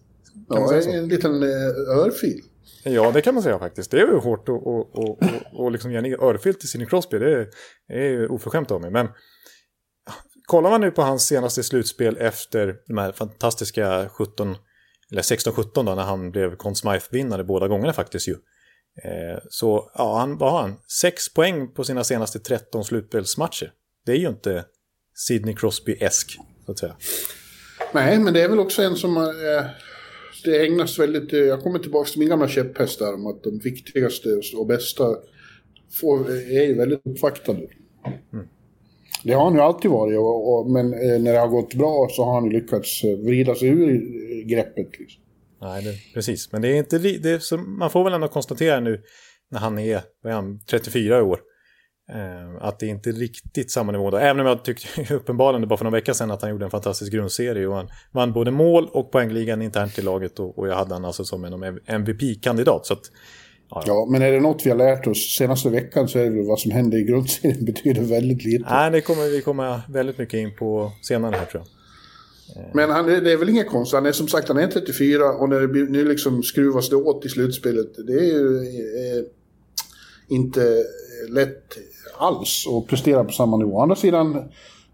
Ja, 0.49 0.73
en 0.73 1.07
liten 1.07 1.43
eh, 1.43 1.99
örfil. 1.99 2.41
Ja, 2.83 3.11
det 3.11 3.21
kan 3.21 3.33
man 3.33 3.43
säga 3.43 3.59
faktiskt. 3.59 3.91
Det 3.91 3.97
är 3.97 4.07
ju 4.07 4.17
hårt 4.17 4.49
att 4.49 4.49
och, 4.49 4.95
och, 4.95 5.19
och, 5.53 5.71
liksom 5.71 5.91
ge 5.91 5.97
en 5.97 6.05
örfil 6.05 6.53
till 6.53 6.69
Sidney 6.69 6.87
Crosby. 6.87 7.19
Det 7.19 7.31
är, 7.31 7.47
det 7.87 8.07
är 8.07 8.31
oförskämt 8.31 8.71
av 8.71 8.81
mig. 8.81 8.91
Men 8.91 9.07
kollar 10.45 10.69
man 10.69 10.81
nu 10.81 10.91
på 10.91 11.01
hans 11.01 11.27
senaste 11.27 11.63
slutspel 11.63 12.17
efter 12.17 12.75
de 12.87 12.97
här 12.97 13.11
fantastiska 13.11 14.09
17, 14.09 14.55
eller 15.11 15.21
16-17 15.21 15.69
då, 15.73 15.83
när 15.83 16.03
han 16.03 16.31
blev 16.31 16.55
Conn 16.55 16.75
Smythe-vinnare 16.75 17.43
båda 17.43 17.67
gångerna 17.67 17.93
faktiskt 17.93 18.27
ju. 18.27 18.35
Eh, 19.03 19.39
så 19.49 19.91
ja, 19.95 20.17
han, 20.19 20.37
vad 20.37 20.51
har 20.51 20.61
han? 20.61 20.75
Sex 21.01 21.33
poäng 21.33 21.73
på 21.73 21.83
sina 21.83 22.03
senaste 22.03 22.39
13 22.39 22.83
slutspelsmatcher. 22.83 23.71
Det 24.05 24.11
är 24.11 24.17
ju 24.17 24.27
inte 24.27 24.65
Sidney 25.15 25.55
Crosby-esk, 25.55 26.37
så 26.65 26.71
att 26.71 26.79
säga. 26.79 26.95
Nej, 27.91 28.19
men 28.19 28.33
det 28.33 28.41
är 28.41 28.49
väl 28.49 28.59
också 28.59 28.81
en 28.81 28.95
som... 28.95 29.17
Eh, 29.17 29.65
det 30.43 30.65
ägnas 30.65 30.99
väldigt... 30.99 31.33
Eh, 31.33 31.39
jag 31.39 31.61
kommer 31.61 31.79
tillbaka 31.79 32.09
till 32.09 32.19
min 32.19 32.29
gamla 32.29 32.47
käpphäst 32.47 32.99
där 32.99 33.13
om 33.13 33.27
att 33.27 33.43
de 33.43 33.59
viktigaste 33.59 34.29
och 34.57 34.67
bästa 34.67 35.03
får, 36.01 36.31
är 36.31 36.67
ju 36.67 36.77
väldigt 36.77 37.01
uppvaktade. 37.05 37.59
Mm. 38.33 38.47
Det 39.23 39.33
har 39.33 39.43
han 39.43 39.53
ju 39.53 39.59
alltid 39.59 39.91
varit, 39.91 40.17
och, 40.17 40.53
och, 40.53 40.71
men 40.71 40.93
eh, 40.93 41.21
när 41.21 41.33
det 41.33 41.39
har 41.39 41.47
gått 41.47 41.73
bra 41.73 42.07
så 42.11 42.23
har 42.23 42.33
han 42.33 42.49
lyckats 42.49 43.03
eh, 43.03 43.17
vrida 43.17 43.55
sig 43.55 43.67
ur 43.67 44.43
greppet. 44.43 44.99
Liksom. 44.99 45.23
Nej, 45.61 45.83
det, 45.83 46.13
precis. 46.13 46.51
Men 46.51 46.61
det 46.61 46.67
är 46.67 46.75
inte... 46.75 46.97
Det 46.97 47.29
är, 47.29 47.57
man 47.57 47.89
får 47.89 48.03
väl 48.03 48.13
ändå 48.13 48.27
konstatera 48.27 48.79
nu 48.79 49.01
när 49.51 49.59
han 49.59 49.79
är, 49.79 50.01
är 50.25 50.31
han, 50.31 50.59
34 50.69 51.23
år 51.23 51.39
Eh, 51.39 51.52
att 52.59 52.79
det 52.79 52.87
inte 52.87 53.09
är 53.09 53.13
riktigt 53.13 53.71
samma 53.71 53.91
nivå 53.91 54.11
då. 54.11 54.17
Även 54.17 54.39
om 54.39 54.45
jag 54.45 54.63
tyckte 54.63 55.13
uppenbarligen 55.15 55.67
bara 55.67 55.77
för 55.77 55.85
några 55.85 55.97
veckor 55.97 56.13
sedan 56.13 56.31
att 56.31 56.41
han 56.41 56.51
gjorde 56.51 56.65
en 56.65 56.71
fantastisk 56.71 57.13
grundserie 57.13 57.67
och 57.67 57.75
han 57.75 57.89
vann 58.11 58.33
både 58.33 58.51
mål 58.51 58.89
och 58.91 59.11
poängligan 59.11 59.61
internt 59.61 59.99
i 59.99 60.01
laget 60.01 60.39
och, 60.39 60.59
och 60.59 60.67
jag 60.67 60.75
hade 60.75 60.93
han 60.93 61.05
alltså 61.05 61.25
som 61.25 61.43
en 61.43 61.79
MVP-kandidat. 61.85 62.85
Så 62.85 62.93
att, 62.93 63.11
ja. 63.69 63.83
ja, 63.87 64.07
men 64.11 64.21
är 64.21 64.31
det 64.31 64.39
något 64.39 64.65
vi 64.65 64.69
har 64.69 64.77
lärt 64.77 65.07
oss 65.07 65.37
senaste 65.37 65.69
veckan 65.69 66.07
så 66.07 66.19
är 66.19 66.29
det 66.29 66.47
vad 66.47 66.59
som 66.59 66.71
händer 66.71 66.97
i 66.97 67.03
grundserien 67.03 67.65
betyder 67.65 68.01
väldigt 68.01 68.45
lite. 68.45 68.65
Nej, 68.69 68.91
det 68.91 69.01
kommer 69.01 69.29
vi 69.29 69.41
komma 69.41 69.81
väldigt 69.89 70.17
mycket 70.17 70.37
in 70.37 70.55
på 70.55 70.91
senare 71.01 71.35
här 71.35 71.45
tror 71.45 71.63
jag. 71.63 71.69
Men 72.73 72.89
han, 72.89 73.05
det 73.05 73.31
är 73.31 73.37
väl 73.37 73.49
inget 73.49 73.69
konstigt. 73.69 73.95
Han 73.95 74.05
är 74.05 74.11
som 74.11 74.27
sagt 74.27 74.47
han 74.47 74.57
är 74.57 74.67
34 74.67 75.31
och 75.31 75.49
när 75.49 75.59
det 75.59 75.91
nu 75.91 76.05
liksom 76.05 76.43
skruvas 76.43 76.89
det 76.89 76.95
åt 76.95 77.25
i 77.25 77.29
slutspelet. 77.29 78.07
Det 78.07 78.13
är 78.13 78.25
ju 78.25 78.57
eh, 78.57 79.23
inte 80.27 80.83
lätt 81.29 81.77
alls 82.23 82.65
att 82.67 82.87
prestera 82.87 83.23
på 83.23 83.31
samma 83.31 83.57
nivå. 83.57 83.77
Å 83.77 83.81
andra 83.81 83.95
sidan, 83.95 84.49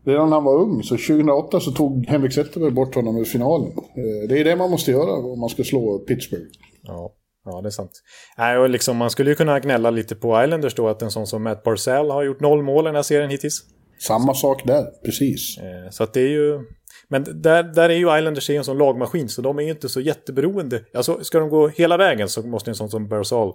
redan 0.05 0.29
när 0.29 0.35
han 0.35 0.43
var 0.43 0.61
ung, 0.61 0.83
så 0.83 0.97
2008 0.97 1.59
så 1.59 1.71
tog 1.71 2.05
Henrik 2.05 2.33
Zetterberg 2.33 2.71
bort 2.71 2.95
honom 2.95 3.17
ur 3.17 3.25
finalen. 3.25 3.71
Eh, 3.77 4.29
det 4.29 4.39
är 4.39 4.43
det 4.43 4.55
man 4.55 4.71
måste 4.71 4.91
göra 4.91 5.13
om 5.13 5.39
man 5.39 5.49
ska 5.49 5.63
slå 5.63 5.99
Pittsburgh. 5.99 6.51
Ja. 6.83 7.15
Ja, 7.45 7.61
det 7.61 7.67
är 7.67 7.71
sant. 7.71 7.91
Nej, 8.37 8.57
och 8.57 8.69
liksom, 8.69 8.97
man 8.97 9.09
skulle 9.09 9.29
ju 9.29 9.35
kunna 9.35 9.59
gnälla 9.59 9.89
lite 9.89 10.15
på 10.15 10.43
Islanders 10.43 10.75
då, 10.75 10.87
att 10.87 11.01
en 11.01 11.11
sån 11.11 11.27
som 11.27 11.43
Matt 11.43 11.63
Barzell 11.63 12.11
har 12.11 12.23
gjort 12.23 12.39
noll 12.39 12.63
mål 12.63 12.85
i 12.85 12.87
den 12.87 12.95
här 12.95 13.03
serien 13.03 13.29
hittills. 13.29 13.63
Samma 13.99 14.33
sak 14.33 14.61
där, 14.65 14.85
precis. 15.05 15.57
Eh, 15.57 15.89
så 15.91 16.03
att 16.03 16.13
det 16.13 16.21
är 16.21 16.27
ju... 16.27 16.59
Men 17.07 17.41
där, 17.41 17.63
där 17.63 17.89
är 17.89 17.93
ju 17.93 18.17
Islanders 18.17 18.49
en 18.49 18.63
sån 18.63 18.77
lagmaskin, 18.77 19.29
så 19.29 19.41
de 19.41 19.59
är 19.59 19.63
ju 19.63 19.69
inte 19.69 19.89
så 19.89 20.01
jätteberoende. 20.01 20.83
Alltså, 20.93 21.23
ska 21.23 21.39
de 21.39 21.49
gå 21.49 21.67
hela 21.67 21.97
vägen 21.97 22.29
så 22.29 22.47
måste 22.47 22.71
en 22.71 22.75
sån 22.75 22.89
som 22.89 23.07
Barzell 23.07 23.51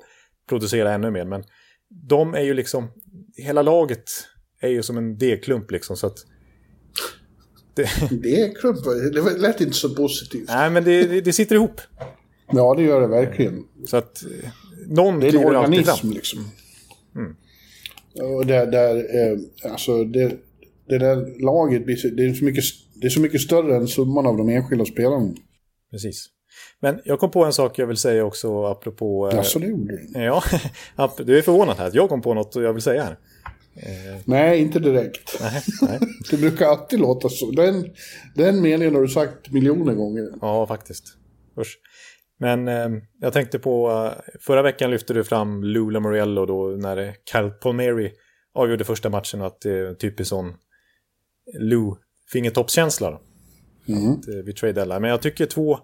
producera 0.49 0.93
ännu 0.93 1.11
mer, 1.11 1.25
men 1.25 1.45
de 2.09 2.35
är 2.35 2.41
ju 2.41 2.55
liksom... 2.55 2.91
Hela 3.37 3.63
laget 3.63 4.11
är 4.61 4.69
ju 4.69 4.83
som 4.83 4.99
en 4.99 5.19
degklump 5.19 5.71
liksom, 5.71 5.97
så 5.97 6.07
att... 6.07 6.27
Det, 7.75 7.89
det 8.23 8.41
är 8.41 8.55
klump, 8.55 8.85
det 8.85 9.39
lät 9.39 9.61
inte 9.61 9.75
så 9.75 9.95
positivt. 9.95 10.49
Nej, 10.49 10.71
men 10.71 10.85
det, 10.85 11.07
det, 11.07 11.21
det 11.21 11.33
sitter 11.33 11.55
ihop. 11.55 11.81
Ja, 12.53 12.75
det 12.75 12.83
gör 12.83 13.01
det 13.01 13.07
verkligen. 13.07 13.65
Så 13.87 13.97
att 13.97 14.25
eh, 14.25 14.51
någon 14.87 15.21
Det 15.21 15.29
är 15.29 15.39
en 15.39 15.57
organism 15.57 16.11
liksom. 16.11 16.51
Mm. 17.15 17.37
Och 18.35 18.47
där, 18.47 18.67
där 18.67 18.97
eh, 18.97 19.39
alltså 19.71 20.05
det, 20.05 20.37
det 20.89 20.99
där 20.99 21.43
laget, 21.45 21.87
det 21.87 21.93
är, 22.25 22.35
så 22.35 22.45
mycket, 22.45 22.65
det 22.95 23.07
är 23.07 23.11
så 23.11 23.21
mycket 23.21 23.41
större 23.41 23.77
än 23.77 23.89
summan 23.89 24.27
av 24.27 24.37
de 24.37 24.49
enskilda 24.49 24.85
spelarna. 24.85 25.35
Precis. 25.91 26.27
Men 26.85 27.01
jag 27.05 27.21
kom 27.21 27.31
på 27.31 27.45
en 27.45 27.53
sak 27.53 27.79
jag 27.79 27.87
vill 27.87 27.97
säga 27.97 28.25
också 28.25 28.65
apropå... 28.65 29.31
Eh, 29.31 29.39
alltså 29.39 29.59
det 29.59 29.67
gjorde 29.67 29.97
du? 29.97 30.21
Ja, 30.21 30.43
du 31.19 31.39
är 31.39 31.43
förvånad 31.43 31.77
här. 31.77 31.91
Jag 31.95 32.09
kom 32.09 32.23
på 32.23 32.35
något 32.35 32.55
jag 32.55 32.73
vill 32.73 32.83
säga 32.83 33.03
här. 33.03 33.19
Eh. 33.77 34.21
Nej, 34.25 34.61
inte 34.61 34.79
direkt. 34.79 35.41
Nej, 35.41 35.63
nej. 35.83 35.99
det 36.31 36.37
brukar 36.37 36.67
alltid 36.67 37.01
låta 37.01 37.29
så. 37.29 37.51
Den, 37.51 37.91
den 38.35 38.63
meningen 38.63 38.95
har 38.95 39.03
du 39.03 39.09
sagt 39.09 39.53
miljoner 39.53 39.95
gånger. 39.95 40.29
Ja, 40.41 40.67
faktiskt. 40.67 41.05
Usch. 41.61 41.79
Men 42.39 42.69
eh, 42.69 42.89
jag 43.21 43.33
tänkte 43.33 43.59
på, 43.59 43.91
uh, 43.91 44.13
förra 44.41 44.63
veckan 44.63 44.91
lyfte 44.91 45.15
du 45.15 45.25
fram 45.25 45.65
Lou 45.65 45.91
Lamoriello 45.91 46.47
då 46.47 46.67
när 46.67 47.15
Kyle 47.33 47.51
Palmieri 47.51 48.13
avgjorde 48.55 48.85
första 48.85 49.11
matchen 49.11 49.43
att 49.43 49.61
det 49.61 49.71
är 49.71 49.95
typiskt 49.95 50.29
sån 50.29 50.55
Lou 51.61 51.95
fingertoppskänsla. 52.33 53.21
Mm. 53.89 54.13
Att, 54.13 54.29
uh, 54.29 54.43
vid 54.45 54.57
trade 54.57 54.73
deadline. 54.73 55.01
Men 55.01 55.11
jag 55.11 55.23
tycker 55.23 55.47
två 55.47 55.79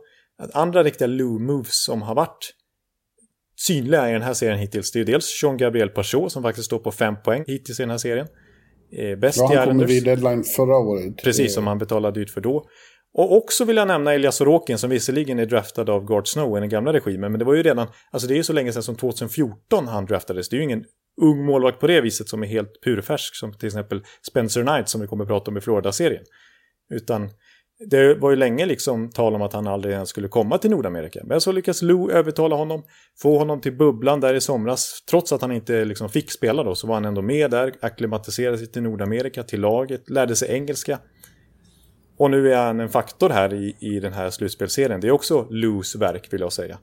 andra 0.53 0.85
riktiga 0.85 1.09
Lou-moves 1.09 1.85
som 1.85 2.03
har 2.03 2.15
varit 2.15 2.55
synliga 3.57 4.11
i 4.11 4.13
den 4.13 4.23
här 4.23 4.35
serien 4.35 4.59
hittills. 4.59 4.93
Det 4.93 5.01
är 5.01 5.05
dels 5.05 5.43
Jean-Gabriel 5.43 5.89
Pachot 5.89 6.33
som 6.33 6.43
faktiskt 6.43 6.67
står 6.67 6.79
på 6.79 6.93
fem 6.93 7.15
poäng 7.25 7.45
hittills 7.47 7.81
i 7.81 7.83
den 7.83 7.91
här 7.91 7.99
serien. 7.99 8.27
Eh, 8.93 9.19
bäst 9.19 9.39
ja, 9.39 9.53
han 9.57 9.69
kom 9.69 9.87
vid 9.87 10.05
deadline 10.05 10.45
förra 10.45 10.77
året. 10.77 11.17
Precis, 11.17 11.55
som 11.55 11.67
han 11.67 11.79
betalade 11.79 12.21
dyrt 12.21 12.31
för 12.31 12.41
då. 12.41 12.67
Och 13.15 13.37
också 13.37 13.65
vill 13.65 13.77
jag 13.77 13.89
nämna 13.89 14.15
Elias 14.15 14.37
Sorokin 14.37 14.79
som 14.79 14.91
visserligen 14.91 15.39
är 15.39 15.47
draftad 15.47 15.91
av 15.93 16.05
Gard 16.05 16.29
Snow 16.29 16.57
i 16.57 16.61
den 16.61 16.69
gamla 16.69 16.93
regimen. 16.93 17.33
Men 17.33 17.39
det 17.39 17.45
var 17.45 17.55
ju 17.55 17.63
redan, 17.63 17.89
alltså 18.11 18.29
det 18.29 18.35
är 18.35 18.37
ju 18.37 18.43
så 18.43 18.53
länge 18.53 18.73
sedan 18.73 18.83
som 18.83 18.97
2014 18.97 19.89
han 19.89 20.07
draftades. 20.07 20.49
Det 20.49 20.57
är 20.57 20.59
ju 20.59 20.65
ingen 20.65 20.85
ung 21.23 21.45
målvakt 21.45 21.81
på 21.81 21.87
det 21.87 22.01
viset 22.01 22.29
som 22.29 22.43
är 22.43 22.47
helt 22.47 22.83
purfärsk 22.85 23.35
som 23.35 23.53
till 23.53 23.67
exempel 23.67 24.03
Spencer 24.31 24.63
Knight 24.63 24.89
som 24.89 25.01
vi 25.01 25.07
kommer 25.07 25.25
att 25.25 25.29
prata 25.29 25.51
om 25.51 25.57
i 25.57 25.61
Florida-serien. 25.61 26.25
Utan 26.95 27.31
det 27.87 28.15
var 28.15 28.31
ju 28.31 28.37
länge 28.37 28.67
liksom 28.67 29.11
tal 29.11 29.35
om 29.35 29.43
att 29.43 29.53
han 29.53 29.67
aldrig 29.67 29.95
ens 29.95 30.09
skulle 30.09 30.29
komma 30.29 30.59
till 30.59 30.71
Nordamerika. 30.71 31.21
Men 31.25 31.41
så 31.41 31.53
lyckas 31.53 31.83
Lou 31.83 32.11
övertala 32.11 32.57
honom, 32.57 32.83
få 33.23 33.39
honom 33.39 33.61
till 33.61 33.77
bubblan 33.77 34.21
där 34.21 34.35
i 34.35 34.41
somras. 34.41 35.05
Trots 35.11 35.33
att 35.33 35.43
han 35.43 35.53
inte 35.53 35.85
liksom 35.85 36.09
fick 36.09 36.31
spela 36.31 36.63
då 36.63 36.75
så 36.75 36.87
var 36.87 36.95
han 36.95 37.05
ändå 37.05 37.23
med 37.23 37.51
där, 37.51 37.75
akklimatiserade 37.81 38.59
sig 38.59 38.67
till 38.67 38.83
Nordamerika, 38.83 39.43
till 39.43 39.61
laget, 39.61 40.11
lärde 40.11 40.37
sig 40.37 40.51
engelska. 40.51 40.99
Och 42.19 42.31
nu 42.31 42.53
är 42.53 42.67
han 42.67 42.81
en 42.81 42.89
faktor 42.89 43.31
här 43.31 43.55
i, 43.55 43.77
i 43.81 44.01
den 44.01 44.13
här 44.13 44.31
slutspelserien. 44.31 45.01
Det 45.01 45.07
är 45.07 45.13
också 45.13 45.47
Lous 45.51 45.97
verk 45.97 46.33
vill 46.33 46.41
jag 46.41 46.53
säga. 46.53 46.79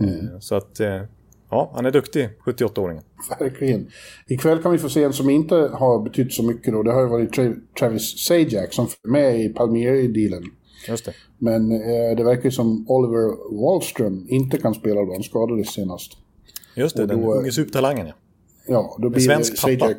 Mm. 0.00 0.12
Eh, 0.12 0.38
så 0.40 0.54
att, 0.54 0.80
eh, 0.80 1.02
ja, 1.50 1.70
han 1.74 1.86
är 1.86 1.90
duktig, 1.90 2.28
78-åringen. 2.44 3.02
Verkligen. 3.38 3.90
Ikväll 4.26 4.62
kan 4.62 4.72
vi 4.72 4.78
få 4.78 4.88
se 4.88 5.02
en 5.02 5.12
som 5.12 5.30
inte 5.30 5.54
har 5.54 6.02
betytt 6.02 6.32
så 6.32 6.42
mycket 6.42 6.72
då. 6.72 6.82
Det 6.82 6.92
har 6.92 7.00
ju 7.00 7.08
varit 7.08 7.32
Tra 7.32 7.52
Travis 7.78 8.18
Sajak 8.18 8.72
som 8.72 8.84
är 9.04 9.08
med 9.08 9.40
i 9.40 9.48
Palmieri-dealen. 9.48 10.44
Just 10.88 11.04
det. 11.04 11.12
Men 11.38 11.72
eh, 11.72 12.16
det 12.16 12.24
verkar 12.24 12.50
som 12.50 12.90
Oliver 12.90 13.56
Wallström 13.62 14.26
inte 14.28 14.58
kan 14.58 14.74
spela 14.74 15.00
då. 15.00 15.12
Han 15.12 15.22
skadades 15.22 15.72
senast. 15.72 16.12
Just 16.74 16.96
det, 16.96 17.06
då, 17.06 17.14
den 17.14 17.24
unge 17.24 17.52
supertalangen 17.52 18.06
ja. 18.06 18.14
Ja, 18.66 18.96
då 18.98 19.08
blir 19.08 19.20
svensk 19.20 19.58
Sajak... 19.58 19.80
pappa. 19.80 19.94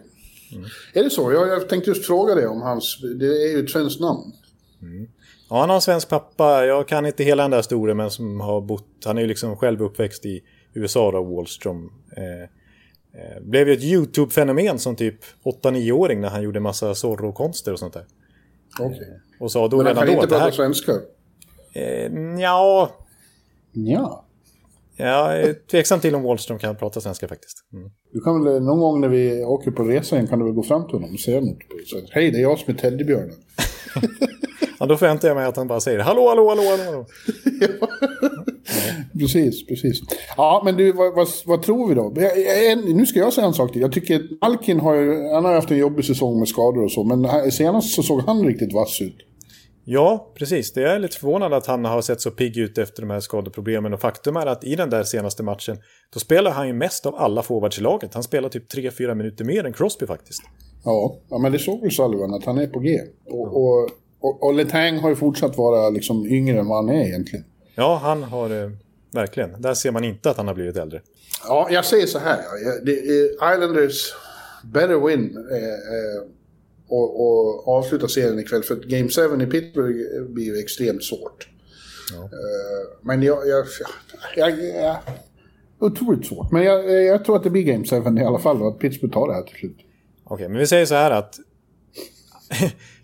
Mm. 0.52 0.66
Är 0.94 1.04
det 1.04 1.10
så? 1.10 1.32
Jag, 1.32 1.48
jag 1.48 1.70
tänkte 1.70 1.90
just 1.90 2.06
fråga 2.06 2.36
dig 2.36 2.48
om 2.48 2.62
hans... 2.62 3.00
Det 3.20 3.26
är 3.26 3.58
ju 3.58 3.64
ett 3.64 3.70
svenskt 3.70 4.00
namn. 4.00 4.34
Mm. 4.82 5.08
Ja, 5.50 5.60
han 5.60 5.70
har 5.70 5.76
en 5.76 5.82
svensk 5.82 6.10
pappa. 6.10 6.66
Jag 6.66 6.88
kan 6.88 7.06
inte 7.06 7.24
hela 7.24 7.44
den 7.44 7.52
där 7.52 7.58
historien, 7.58 7.98
men 7.98 8.12
som 8.12 8.40
har 8.40 8.62
bott... 8.62 8.88
Han 9.06 9.18
är 9.18 9.22
ju 9.22 9.28
liksom 9.28 9.58
själv 9.58 9.82
uppväxt 9.82 10.26
i 10.26 10.42
USA 10.74 11.12
då, 11.12 11.24
Wallström. 11.24 11.92
Eh, 12.18 12.42
eh, 13.22 13.42
blev 13.42 13.68
ju 13.68 13.74
ett 13.74 13.84
YouTube-fenomen 13.84 14.80
som 14.80 14.96
typ 14.96 15.16
8-9-åring 15.64 16.22
när 16.22 16.30
han 16.30 16.44
gjorde 16.44 16.60
massa 16.60 16.96
Zorro-konster 16.96 17.74
och 17.74 17.80
sånt 17.80 17.94
där. 17.94 18.06
Okej. 18.80 18.96
Okay. 18.96 19.08
Och 19.40 19.52
sa 19.52 19.68
då 19.68 19.78
men 19.78 19.86
han 19.86 19.96
kan 19.96 20.06
då 20.06 20.14
inte 20.14 20.28
prata 20.28 20.44
här... 20.44 20.52
svenska? 20.52 20.92
Eh, 21.74 22.12
ja... 22.40 22.92
Ja. 23.74 24.26
Jag 24.96 25.40
är 25.40 25.54
tveksam 25.54 26.00
till 26.00 26.16
om 26.16 26.24
Wallström 26.24 26.60
kan 26.60 26.76
prata 26.76 27.02
svenska 27.02 27.28
faktiskt. 27.28 27.58
Mm. 27.74 27.92
Du 28.14 28.22
kan 28.22 28.44
väl 28.44 28.64
någon 28.64 28.80
gång 28.80 29.02
när 29.02 29.08
vi 29.08 29.44
åker 29.44 29.72
på 29.72 29.84
resan 29.84 30.28
kan 30.28 30.40
du 30.40 30.46
väl 30.46 30.54
gå 30.54 30.64
fram 30.64 30.86
till 30.86 30.94
honom 30.94 31.14
och 31.14 31.20
säga 31.20 31.42
något. 31.42 31.58
Hej, 32.12 32.32
det 32.32 32.38
är 32.38 32.42
jag 32.42 32.60
som 32.60 32.74
är 32.74 32.78
teddybjörnen. 32.78 33.36
ja, 34.82 34.88
då 34.88 34.98
förväntar 34.98 35.28
jag 35.28 35.36
mig 35.36 35.46
att 35.46 35.58
han 35.58 35.68
bara 35.68 35.80
säger 35.80 36.00
hallå, 36.00 36.30
hallå, 36.30 36.50
hallå, 36.50 36.62
hallå. 36.86 37.06
precis, 39.20 39.68
precis. 39.68 40.02
Ja, 40.38 40.62
men 40.66 40.78
du, 40.78 40.92
vad, 40.92 41.16
vad, 41.16 41.28
vad 41.46 41.64
tror 41.64 41.88
vi 41.88 41.96
då? 41.96 42.14
nu 42.96 43.06
ska 43.06 43.20
jag 43.20 43.34
säga 43.34 43.48
en 43.48 43.54
sak 43.54 43.72
till. 43.72 43.82
Jag 43.82 43.92
tycker 43.92 44.22
Malkin 44.42 44.80
har 44.80 44.96
ju, 44.96 45.34
han 45.34 45.46
har 45.46 45.54
haft 45.54 45.72
en 45.72 45.78
jobbig 45.78 46.06
säsong 46.06 46.40
med 46.40 46.48
skador 46.48 46.84
och 46.84 46.92
så, 46.92 47.04
men 47.04 47.52
senast 47.52 47.96
så 47.96 48.04
såg 48.04 48.22
han 48.22 48.46
riktigt 48.46 48.74
vass 48.74 49.02
ut. 49.02 49.16
Ja, 49.84 50.32
precis. 50.36 50.74
Det 50.74 50.84
är 50.84 51.00
lite 51.00 51.18
förvånande 51.18 51.58
att 51.58 51.66
han 51.66 51.86
har 51.86 52.02
sett 52.02 52.22
så 52.22 52.32
pigg 52.32 52.58
ut 52.58 52.78
efter 52.78 53.02
de 53.02 53.10
här 53.10 53.20
skadeproblemen. 53.20 53.94
Och 53.94 54.00
faktum 54.00 54.36
är 54.36 54.46
att 54.46 54.64
i 54.64 54.76
den 54.76 54.90
där 54.90 55.04
senaste 55.04 55.44
matchen, 55.44 55.78
då 56.14 56.20
spelar 56.20 56.52
han 56.52 56.68
ju 56.68 56.74
mest 56.74 57.06
av 57.06 57.16
alla 57.16 57.44
forwards 57.44 57.80
i 57.80 57.82
laget. 57.82 58.14
Han 58.14 58.24
spelar 58.24 58.50
typ 58.50 58.74
3-4 58.74 59.16
minuter 59.16 59.46
mer 59.46 59.66
än 59.66 59.74
Crosby 59.74 60.08
faktiskt. 60.08 60.42
Ja, 60.84 61.16
ja 61.30 61.38
men 61.38 61.52
det 61.52 61.60
såg 61.60 61.82
väl 61.82 61.92
Sullivan 61.92 62.34
att 62.34 62.46
han 62.46 62.58
är 62.58 62.68
på 62.68 62.80
G. 62.80 63.00
Och, 63.26 63.64
och, 63.64 63.90
och, 64.22 64.44
och 64.44 64.54
Letang 64.54 64.98
har 64.98 65.10
ju 65.10 65.16
fortsatt 65.16 65.58
vara 65.58 65.90
liksom 65.90 66.28
yngre 66.28 66.60
än 66.60 66.68
vad 66.68 66.78
han 66.78 66.96
är 66.96 67.06
egentligen. 67.06 67.46
Ja, 67.76 68.00
han 68.04 68.24
har. 68.24 68.64
Eh, 68.64 68.72
verkligen. 69.12 69.62
Där 69.62 69.74
ser 69.74 69.92
man 69.92 70.04
inte 70.04 70.30
att 70.30 70.38
han 70.38 70.48
har 70.48 70.56
blivit 70.56 70.78
äldre. 70.78 71.02
Ja, 71.48 71.68
jag 71.72 71.86
säger 71.86 72.08
så 72.08 72.20
här. 72.20 72.40
Islanders 73.54 74.14
better 74.64 75.08
win. 75.08 75.38
Eh, 75.52 75.58
eh, 75.58 76.24
och, 76.88 77.22
och 77.22 77.68
avsluta 77.68 78.08
serien 78.08 78.40
ikväll. 78.40 78.64
För 78.64 78.76
Game 78.76 79.10
7 79.10 79.44
i 79.44 79.46
Pittsburgh 79.46 80.24
blir 80.30 80.46
ju 80.46 80.60
extremt 80.60 81.04
svårt. 81.04 81.48
Ja. 82.14 82.24
Uh, 82.24 82.30
men 83.02 83.24
jag, 83.24 83.48
jag, 83.48 83.66
jag, 84.36 84.66
jag, 84.66 84.98
Otroligt 85.80 86.28
svårt. 86.28 86.52
Men 86.52 86.64
jag, 86.64 86.92
jag 86.92 87.26
tror 87.26 87.36
att 87.36 87.44
det 87.44 87.50
blir 87.50 87.64
Game 87.64 87.86
7 87.86 87.96
i 88.22 88.26
alla 88.26 88.40
fall 88.40 88.62
och 88.62 88.68
att 88.68 88.80
Pittsburgh 88.80 89.14
tar 89.14 89.28
det 89.28 89.34
här 89.34 89.44
till 89.44 89.56
slut. 89.56 89.78
Okej, 90.24 90.34
okay, 90.34 90.48
men 90.48 90.58
vi 90.58 90.68
säger 90.68 90.86
så 90.86 90.96
här 90.96 91.12
att... 91.12 91.36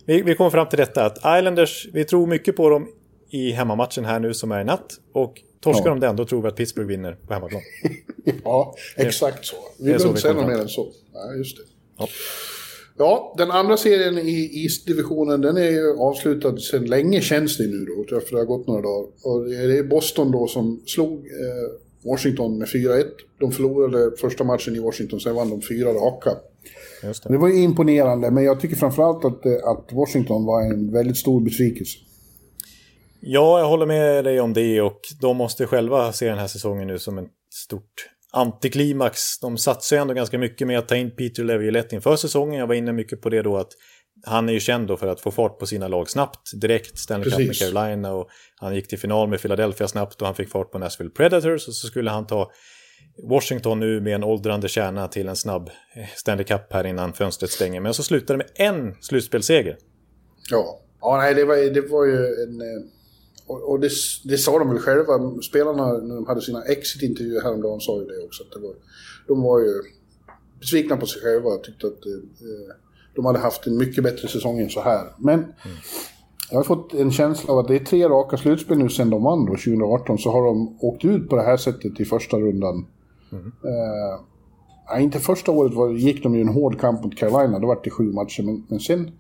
vi, 0.07 0.21
vi 0.21 0.35
kommer 0.35 0.49
fram 0.49 0.69
till 0.69 0.77
detta 0.77 1.05
att 1.05 1.17
Islanders, 1.17 1.87
vi 1.93 2.05
tror 2.05 2.27
mycket 2.27 2.55
på 2.55 2.69
dem 2.69 2.87
i 3.29 3.51
hemmamatchen 3.51 4.05
här 4.05 4.19
nu 4.19 4.33
som 4.33 4.51
är 4.51 4.61
i 4.61 4.63
natt. 4.63 4.93
Och 5.13 5.41
torskar 5.59 5.85
ja. 5.85 5.89
de 5.89 5.99
den, 5.99 6.15
då 6.15 6.25
tror 6.25 6.41
vi 6.41 6.47
att 6.47 6.55
Pittsburgh 6.55 6.87
vinner 6.87 7.17
på 7.27 7.33
hemmaplan. 7.33 7.61
ja, 8.43 8.75
exakt 8.95 9.45
så. 9.45 9.55
Vi 9.79 9.85
behöver 9.85 10.07
inte 10.07 10.21
säga 10.21 10.33
något 10.33 10.47
mer 10.47 10.59
än 10.59 10.69
så. 10.69 10.87
Ja, 11.13 11.33
just 11.33 11.57
det. 11.57 11.63
Ja. 11.97 12.07
Ja, 12.99 13.35
den 13.37 13.51
andra 13.51 13.77
serien 13.77 14.17
i 14.17 14.63
East-divisionen 14.63 15.41
den 15.41 15.57
är 15.57 15.71
ju 15.71 15.97
avslutad 15.97 16.57
sedan 16.57 16.85
länge 16.85 17.21
känns 17.21 17.57
det 17.57 17.67
nu 17.67 17.85
då, 17.85 18.17
efter 18.17 18.31
det 18.31 18.37
har 18.37 18.45
gått 18.45 18.67
några 18.67 18.81
dagar. 18.81 19.09
Och 19.23 19.45
det 19.45 19.77
är 19.77 19.83
Boston 19.83 20.31
då 20.31 20.47
som 20.47 20.81
slog 20.85 21.13
eh, 21.13 22.09
Washington 22.11 22.57
med 22.57 22.67
4-1. 22.67 23.03
De 23.39 23.51
förlorade 23.51 24.17
första 24.17 24.43
matchen 24.43 24.75
i 24.75 24.79
Washington, 24.79 25.19
sen 25.19 25.35
vann 25.35 25.49
de 25.49 25.61
fyra 25.61 25.93
raka. 25.93 26.31
Det. 27.01 27.29
det. 27.29 27.38
var 27.38 27.47
ju 27.47 27.63
imponerande, 27.63 28.31
men 28.31 28.43
jag 28.43 28.59
tycker 28.59 28.75
framförallt 28.75 29.25
att, 29.25 29.45
eh, 29.45 29.51
att 29.51 29.93
Washington 29.93 30.45
var 30.45 30.62
en 30.62 30.91
väldigt 30.91 31.17
stor 31.17 31.41
besvikelse. 31.41 31.97
Ja, 33.19 33.59
jag 33.59 33.67
håller 33.67 33.86
med 33.86 34.24
dig 34.24 34.39
om 34.41 34.53
det 34.53 34.81
och 34.81 35.01
de 35.21 35.38
måste 35.38 35.67
själva 35.67 36.13
se 36.13 36.29
den 36.29 36.38
här 36.38 36.47
säsongen 36.47 36.88
nu 36.88 37.00
som 37.00 37.17
ett 37.17 37.31
stort 37.53 38.09
antiklimax. 38.31 39.39
De 39.39 39.57
satsar 39.57 39.95
ju 39.95 40.01
ändå 40.01 40.13
ganska 40.13 40.38
mycket 40.38 40.67
med 40.67 40.79
att 40.79 40.88
ta 40.88 40.95
in 40.95 41.12
Peter 41.12 41.43
Leviolette 41.43 41.95
inför 41.95 42.15
säsongen. 42.15 42.59
Jag 42.59 42.67
var 42.67 42.75
inne 42.75 42.93
mycket 42.93 43.21
på 43.21 43.29
det 43.29 43.41
då 43.41 43.57
att 43.57 43.71
han 44.25 44.50
är 44.50 44.53
ju 44.53 44.59
känd 44.59 44.88
då 44.88 44.97
för 44.97 45.07
att 45.07 45.21
få 45.21 45.31
fart 45.31 45.59
på 45.59 45.65
sina 45.65 45.88
lag 45.88 46.09
snabbt 46.09 46.62
direkt. 46.62 46.97
Stanley 46.97 47.29
Cup 47.29 47.39
med 47.39 47.57
Carolina 47.59 48.13
och 48.13 48.27
han 48.55 48.75
gick 48.75 48.88
till 48.88 49.00
final 49.00 49.27
med 49.27 49.41
Philadelphia 49.41 49.88
snabbt 49.88 50.21
och 50.21 50.27
han 50.27 50.36
fick 50.36 50.50
fart 50.50 50.71
på 50.71 50.79
Nashville 50.79 51.09
Predators 51.09 51.67
och 51.67 51.74
så 51.74 51.88
skulle 51.88 52.09
han 52.09 52.27
ta 52.27 52.51
Washington 53.24 53.79
nu 53.79 54.01
med 54.01 54.15
en 54.15 54.24
åldrande 54.24 54.67
kärna 54.67 55.07
till 55.07 55.27
en 55.27 55.36
snabb 55.36 55.69
eh, 55.95 56.07
Stanley 56.15 56.45
Cup 56.45 56.74
här 56.74 56.86
innan 56.86 57.13
fönstret 57.13 57.51
stänger. 57.51 57.81
Men 57.81 57.93
så 57.93 58.03
slutar 58.03 58.33
det 58.33 58.38
med 58.38 58.69
en 58.69 58.95
slutspelseger. 59.01 59.77
Ja, 60.51 60.79
ja 61.01 61.17
nej, 61.17 61.33
det 61.33 61.45
var, 61.45 61.55
det 61.55 61.81
var 61.81 62.05
ju 62.05 62.17
en... 62.17 62.62
Eh, 62.62 62.83
och, 63.47 63.71
och 63.71 63.79
det, 63.79 63.89
det 64.24 64.38
sa 64.38 64.59
de 64.59 64.69
väl 64.69 64.79
själva, 64.79 65.41
spelarna 65.41 65.93
när 65.93 66.15
de 66.15 66.27
hade 66.27 66.41
sina 66.41 66.63
exit-intervjuer 66.63 67.41
häromdagen 67.43 67.79
sa 67.79 68.00
ju 68.00 68.05
det 68.05 68.25
också. 68.25 68.43
Att 68.43 68.51
det 68.51 68.59
var, 68.59 68.75
de 69.27 69.41
var 69.41 69.59
ju 69.59 69.74
besvikna 70.59 70.97
på 70.97 71.05
sig 71.05 71.21
själva 71.21 71.50
och 71.50 71.63
tyckte 71.63 71.88
att 71.88 72.05
eh, 72.05 72.12
eh 72.12 72.75
de 73.17 73.25
hade 73.25 73.39
haft 73.39 73.67
en 73.67 73.77
mycket 73.77 74.03
bättre 74.03 74.27
säsong 74.27 74.59
än 74.59 74.69
så 74.69 74.81
här. 74.81 75.13
Men 75.17 75.39
mm. 75.39 75.77
jag 76.51 76.57
har 76.57 76.63
fått 76.63 76.93
en 76.93 77.12
känsla 77.12 77.53
av 77.53 77.59
att 77.59 77.67
det 77.67 77.75
är 77.75 77.86
tre 77.86 78.09
raka 78.09 78.38
slutspel 78.38 78.77
nu 78.77 78.89
sedan 78.89 79.09
de 79.09 79.24
vann 79.24 79.45
då, 79.45 79.51
2018, 79.51 80.17
så 80.17 80.31
har 80.31 80.45
de 80.45 80.77
åkt 80.81 81.05
ut 81.05 81.29
på 81.29 81.36
det 81.36 81.41
här 81.41 81.57
sättet 81.57 82.00
i 82.00 82.05
första 82.05 82.38
rundan. 82.38 82.86
Mm. 83.31 83.51
Eh, 84.93 85.03
inte 85.03 85.19
första 85.19 85.51
året 85.51 85.74
var, 85.74 85.89
gick 85.89 86.24
de 86.24 86.36
ju 86.36 86.41
en 86.41 86.48
hård 86.48 86.79
kamp 86.79 87.03
mot 87.03 87.17
Carolina, 87.17 87.60
då 87.60 87.67
var 87.67 87.79
det 87.84 87.89
sju 87.89 88.03
matcher, 88.03 88.43
men, 88.43 88.65
men 88.69 88.79
sen 88.79 89.12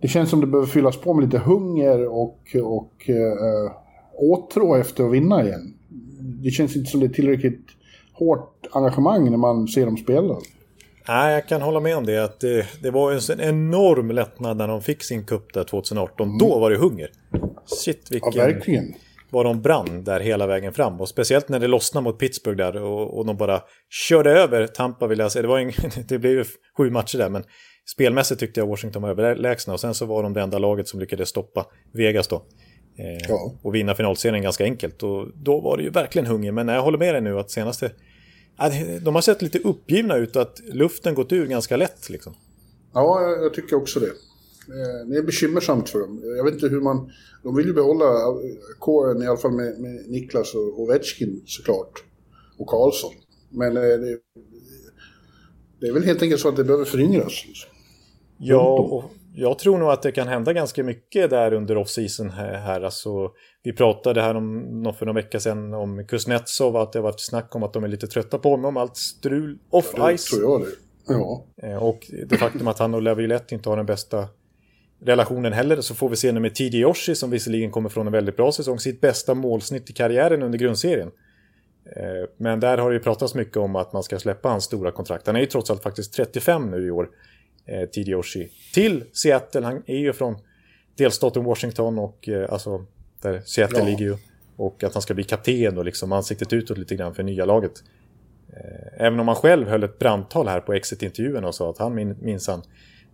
det 0.00 0.08
känns 0.08 0.30
som 0.30 0.40
det 0.40 0.46
behöver 0.46 0.68
fyllas 0.68 0.96
på 0.96 1.14
med 1.14 1.24
lite 1.24 1.38
hunger 1.38 2.06
och, 2.06 2.56
och 2.62 3.10
äh, 3.10 3.72
åtrå 4.14 4.76
efter 4.76 5.04
att 5.04 5.12
vinna 5.12 5.44
igen. 5.44 5.74
Det 6.20 6.50
känns 6.50 6.76
inte 6.76 6.90
som 6.90 7.00
det 7.00 7.06
är 7.06 7.10
tillräckligt 7.10 7.66
hårt 8.12 8.66
engagemang 8.70 9.30
när 9.30 9.36
man 9.36 9.68
ser 9.68 9.86
dem 9.86 9.96
spela. 9.96 10.36
Nej, 11.08 11.34
jag 11.34 11.48
kan 11.48 11.62
hålla 11.62 11.80
med 11.80 11.96
om 11.96 12.06
det. 12.06 12.24
Att 12.24 12.40
det, 12.40 12.66
det 12.82 12.90
var 12.90 13.32
en 13.32 13.40
enorm 13.40 14.10
lättnad 14.10 14.56
när 14.56 14.68
de 14.68 14.82
fick 14.82 15.02
sin 15.02 15.24
cup 15.24 15.54
där 15.54 15.64
2018. 15.64 16.26
Mm. 16.26 16.38
Då 16.38 16.58
var 16.58 16.70
det 16.70 16.76
hunger. 16.76 17.10
Shit, 17.66 18.10
vilken... 18.10 18.32
Ja, 18.34 18.44
verkligen. 18.44 18.94
Var 19.30 19.44
de 19.44 19.62
brann 19.62 20.04
där 20.04 20.20
hela 20.20 20.46
vägen 20.46 20.72
fram. 20.72 21.00
Och 21.00 21.08
speciellt 21.08 21.48
när 21.48 21.58
det 21.58 21.66
lossnade 21.66 22.04
mot 22.04 22.18
Pittsburgh 22.18 22.56
där 22.56 22.82
och, 22.82 23.18
och 23.18 23.26
de 23.26 23.36
bara 23.36 23.62
körde 24.08 24.30
över 24.30 24.66
Tampa 24.66 25.06
vill 25.06 25.18
jag 25.18 25.32
säga. 25.32 25.42
Det, 25.42 25.48
var 25.48 25.58
en, 25.58 25.72
det 26.08 26.18
blev 26.18 26.32
ju 26.32 26.44
sju 26.76 26.90
matcher 26.90 27.18
där, 27.18 27.28
men 27.28 27.44
spelmässigt 27.90 28.40
tyckte 28.40 28.60
jag 28.60 28.66
Washington 28.66 29.02
var 29.02 29.10
överlägsna. 29.10 29.72
Och 29.72 29.80
sen 29.80 29.94
så 29.94 30.06
var 30.06 30.22
de 30.22 30.32
det 30.32 30.40
enda 30.40 30.58
laget 30.58 30.88
som 30.88 31.00
lyckades 31.00 31.28
stoppa 31.28 31.66
Vegas 31.92 32.28
då. 32.28 32.36
Eh, 32.98 33.26
ja. 33.28 33.54
Och 33.62 33.74
vinna 33.74 33.94
finalserien 33.94 34.42
ganska 34.42 34.64
enkelt. 34.64 35.02
Och 35.02 35.28
då 35.34 35.60
var 35.60 35.76
det 35.76 35.82
ju 35.82 35.90
verkligen 35.90 36.26
hunger. 36.26 36.52
Men 36.52 36.68
jag 36.68 36.82
håller 36.82 36.98
med 36.98 37.14
dig 37.14 37.22
nu 37.22 37.38
att 37.38 37.50
senaste 37.50 37.90
de 39.00 39.14
har 39.14 39.20
sett 39.20 39.42
lite 39.42 39.58
uppgivna 39.58 40.16
ut 40.16 40.36
att 40.36 40.60
luften 40.64 41.14
gått 41.14 41.32
ur 41.32 41.46
ganska 41.46 41.76
lätt. 41.76 42.10
Liksom. 42.10 42.34
Ja, 42.94 43.36
jag 43.42 43.54
tycker 43.54 43.76
också 43.76 44.00
det. 44.00 44.10
Eh, 44.68 45.08
det 45.08 45.16
är 45.16 45.22
bekymmersamt 45.22 45.88
för 45.88 45.98
dem. 45.98 46.22
Jag 46.36 46.44
vet 46.44 46.54
inte 46.54 46.68
hur 46.68 46.80
man... 46.80 47.10
De 47.42 47.56
vill 47.56 47.66
ju 47.66 47.74
behålla 47.74 48.04
kåren 48.78 49.22
i 49.22 49.26
alla 49.26 49.36
fall 49.36 49.52
med, 49.52 49.80
med 49.80 50.04
Niklas 50.08 50.54
och 50.54 50.80
Ovechkin 50.80 51.42
såklart. 51.46 52.04
Och 52.58 52.66
Karlsson. 52.66 53.12
Men 53.50 53.76
eh, 53.76 53.82
det, 53.82 54.18
det 55.80 55.86
är 55.86 55.92
väl 55.92 56.04
helt 56.04 56.22
enkelt 56.22 56.40
så 56.40 56.48
att 56.48 56.56
det 56.56 56.64
behöver 56.64 56.84
föryngras. 56.84 57.44
Liksom. 57.46 57.70
Ja, 58.38 58.78
och 58.78 59.04
jag 59.34 59.58
tror 59.58 59.78
nog 59.78 59.90
att 59.90 60.02
det 60.02 60.12
kan 60.12 60.28
hända 60.28 60.52
ganska 60.52 60.84
mycket 60.84 61.30
där 61.30 61.52
under 61.52 61.76
off-season 61.76 62.30
här. 62.30 62.80
Alltså, 62.80 63.30
vi 63.62 63.72
pratade 63.72 64.22
här 64.22 64.34
om, 64.34 64.94
för 64.98 65.06
några 65.06 65.20
veckor 65.20 65.38
sedan 65.38 65.74
om 65.74 66.06
Kuznetsov, 66.06 66.76
att 66.76 66.92
det 66.92 66.98
har 66.98 67.04
varit 67.04 67.20
snack 67.20 67.54
om 67.54 67.62
att 67.62 67.72
de 67.72 67.84
är 67.84 67.88
lite 67.88 68.06
trötta 68.06 68.38
på 68.38 68.50
honom, 68.50 68.76
allt 68.76 68.96
strul 68.96 69.58
off-ice. 69.70 70.28
Ja, 70.32 70.38
tror 70.38 70.60
jag 70.60 70.60
det. 70.60 70.74
Ja. 71.08 71.44
Eh, 71.62 71.82
och 71.82 72.10
det 72.28 72.36
faktum 72.36 72.68
att 72.68 72.78
han 72.78 72.94
och 72.94 73.02
Laviolette 73.02 73.54
inte 73.54 73.68
har 73.68 73.76
den 73.76 73.86
bästa 73.86 74.28
relationen 75.00 75.52
heller, 75.52 75.80
så 75.80 75.94
får 75.94 76.08
vi 76.08 76.16
se 76.16 76.32
nu 76.32 76.40
med 76.40 76.54
TD 76.54 76.78
Yoshi 76.78 77.14
som 77.14 77.30
visserligen 77.30 77.70
kommer 77.70 77.88
från 77.88 78.06
en 78.06 78.12
väldigt 78.12 78.36
bra 78.36 78.52
säsong, 78.52 78.78
sitt 78.78 79.00
bästa 79.00 79.34
målsnitt 79.34 79.90
i 79.90 79.92
karriären 79.92 80.42
under 80.42 80.58
grundserien. 80.58 81.10
Eh, 81.96 82.28
men 82.36 82.60
där 82.60 82.78
har 82.78 82.90
det 82.90 82.94
ju 82.94 83.02
pratats 83.02 83.34
mycket 83.34 83.56
om 83.56 83.76
att 83.76 83.92
man 83.92 84.02
ska 84.02 84.18
släppa 84.18 84.48
hans 84.48 84.64
stora 84.64 84.90
kontrakt. 84.90 85.26
Han 85.26 85.36
är 85.36 85.40
ju 85.40 85.46
trots 85.46 85.70
allt 85.70 85.82
faktiskt 85.82 86.14
35 86.14 86.70
nu 86.70 86.86
i 86.86 86.90
år 86.90 87.08
eh, 87.66 87.88
TD 87.88 88.10
Yoshi 88.10 88.48
till 88.74 89.04
Seattle. 89.12 89.60
Han 89.60 89.82
är 89.86 89.98
ju 89.98 90.12
från 90.12 90.36
delstaten 90.96 91.44
Washington 91.44 91.98
och 91.98 92.28
eh, 92.28 92.52
alltså 92.52 92.84
där 93.22 93.40
Seattle 93.40 93.78
ja. 93.78 93.84
ligger 93.84 94.04
ju. 94.04 94.16
Och 94.56 94.84
att 94.84 94.92
han 94.92 95.02
ska 95.02 95.14
bli 95.14 95.24
kapten 95.24 95.78
och 95.78 95.84
liksom 95.84 96.12
ansiktet 96.12 96.52
utåt 96.52 96.78
lite 96.78 96.96
grann 96.96 97.14
för 97.14 97.22
nya 97.22 97.44
laget. 97.44 97.72
Även 98.96 99.20
om 99.20 99.28
han 99.28 99.36
själv 99.36 99.68
höll 99.68 99.84
ett 99.84 99.98
brandtal 99.98 100.48
här 100.48 100.60
på 100.60 100.72
exit-intervjun 100.72 101.44
och 101.44 101.54
sa 101.54 101.70
att 101.70 101.78
han 101.78 102.16
minsann 102.20 102.62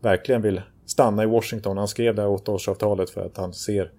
verkligen 0.00 0.42
vill 0.42 0.60
stanna 0.86 1.22
i 1.22 1.26
Washington. 1.26 1.76
Han 1.76 1.88
skrev 1.88 2.14
det 2.14 2.22
här 2.22 2.28
åttaårsavtalet 2.28 3.10
för 3.10 3.26
att 3.26 3.36
han 3.36 3.52
ser 3.52 3.90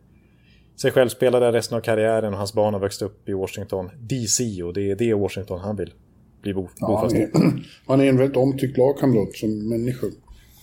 sig 0.76 0.91
själv 0.91 1.10
spela 1.10 1.39
där 1.39 1.52
resten 1.52 1.78
av 1.78 1.82
karriären 1.82 2.34
och 2.34 2.38
hans 2.38 2.54
barn 2.54 2.74
har 2.74 2.82
växt 2.82 3.02
upp 3.02 3.30
i 3.30 3.34
Washington 3.34 3.89
DC 4.00 4.63
och 4.63 4.74
det 4.74 4.91
är 4.91 4.95
det 4.95 5.13
Washington 5.13 5.60
han 5.60 5.76
vill 5.76 5.93
bli 6.41 6.54
bofast 6.54 7.15
i. 7.15 7.28
han 7.86 8.02
är 8.02 8.06
en 8.06 8.17
väldigt 8.17 8.38
omtyckt 8.38 8.78
lagkamrat 8.78 9.34
som 9.34 9.69
människa. 9.69 10.08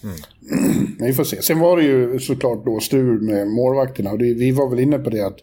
Mm. 0.02 0.16
Men 0.98 1.06
vi 1.06 1.12
får 1.12 1.24
se. 1.24 1.42
Sen 1.42 1.58
var 1.58 1.76
det 1.76 1.82
ju 1.82 2.18
såklart 2.18 2.64
då 2.64 2.80
strul 2.80 3.20
med 3.20 3.48
målvakterna 3.48 4.10
och 4.10 4.18
det, 4.18 4.34
vi 4.34 4.50
var 4.50 4.70
väl 4.70 4.80
inne 4.80 4.98
på 4.98 5.10
det 5.10 5.20
att 5.20 5.38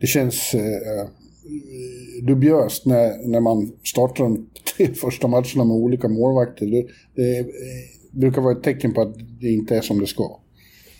det 0.00 0.06
känns 0.06 0.54
eh, 0.54 1.08
dubiöst 2.22 2.86
när, 2.86 3.26
när 3.28 3.40
man 3.40 3.72
startar 3.84 4.24
de 4.24 4.46
tre 4.76 4.94
första 4.94 5.28
matcherna 5.28 5.64
med 5.64 5.76
olika 5.76 6.08
målvakter. 6.08 6.66
Det, 6.66 6.86
det 7.14 7.46
brukar 8.12 8.42
vara 8.42 8.52
ett 8.52 8.62
tecken 8.62 8.94
på 8.94 9.02
att 9.02 9.14
det 9.40 9.48
inte 9.48 9.76
är 9.76 9.80
som 9.80 10.00
det 10.00 10.06
ska. 10.06 10.40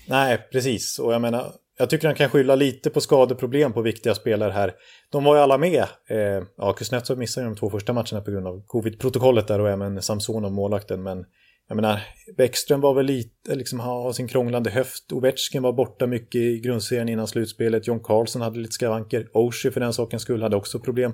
Nej, 0.09 0.38
precis. 0.53 0.98
Och 0.98 1.12
jag 1.12 1.20
menar, 1.20 1.53
jag 1.79 1.90
tycker 1.90 2.09
han 2.09 2.16
kan 2.16 2.31
skylla 2.31 2.55
lite 2.55 2.90
på 2.90 3.01
skadeproblem 3.01 3.72
på 3.72 3.83
viktiga 3.83 4.14
spelare 4.14 4.53
här. 4.53 4.75
De 5.11 5.25
var 5.25 5.37
ju 5.37 5.42
alla 5.42 5.59
med. 5.59 5.83
Eh, 6.11 6.44
ja, 6.57 6.72
Kuznetsov 6.72 7.18
missade 7.18 7.46
ju 7.46 7.51
de 7.55 7.59
två 7.59 7.70
första 7.70 7.92
matcherna 7.92 8.20
på 8.20 8.31
grund 8.31 8.46
av 8.46 8.62
covid-protokollet 8.66 9.48
där 9.48 9.61
och 9.61 9.70
även 9.70 10.03
Samsonov, 10.03 10.53
målvakten. 10.53 11.03
Men 11.03 11.25
jag 11.68 11.77
menar, 11.77 12.01
Bäckström 12.37 12.81
var 12.81 12.94
väl 12.94 13.07
lite, 13.07 13.55
liksom 13.55 13.81
har 13.81 14.12
sin 14.12 14.29
krånglande 14.29 14.70
höft. 14.70 15.12
Ovechkin 15.12 15.62
var 15.62 15.72
borta 15.72 16.07
mycket 16.07 16.40
i 16.40 16.61
grundserien 16.61 17.09
innan 17.09 17.27
slutspelet. 17.27 17.87
John 17.87 18.01
Carlson 18.01 18.42
hade 18.42 18.59
lite 18.59 18.72
skavanker. 18.72 19.29
Oshie 19.33 19.70
för 19.70 19.81
den 19.81 19.92
sakens 19.92 20.22
skull 20.22 20.42
hade 20.42 20.57
också 20.57 20.79
problem. 20.79 21.12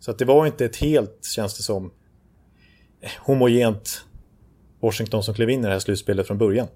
Så 0.00 0.10
att 0.10 0.18
det 0.18 0.24
var 0.24 0.46
inte 0.46 0.64
ett 0.64 0.76
helt, 0.76 1.24
känns 1.24 1.56
det 1.56 1.62
som, 1.62 1.84
eh, 3.00 3.10
homogent 3.26 4.04
Washington 4.80 5.22
som 5.22 5.34
klev 5.34 5.50
in 5.50 5.60
i 5.60 5.62
det 5.62 5.72
här 5.72 5.78
slutspelet 5.78 6.26
från 6.26 6.38
början. 6.38 6.66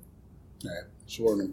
Nej, 0.65 0.85
så 1.07 1.23
var 1.23 1.31
det 1.31 1.43
nog. 1.43 1.51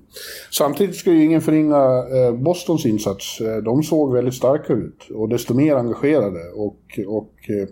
Samtidigt 0.51 0.95
ska 0.95 1.11
ju 1.11 1.23
ingen 1.23 1.41
förringa 1.41 2.05
eh, 2.15 2.33
Bostons 2.33 2.85
insats. 2.85 3.41
Eh, 3.41 3.57
de 3.57 3.83
såg 3.83 4.13
väldigt 4.13 4.33
starka 4.33 4.73
ut 4.73 5.09
och 5.13 5.29
desto 5.29 5.53
mer 5.53 5.75
engagerade 5.75 6.49
och, 6.49 6.99
och 7.07 7.33
eh, 7.49 7.67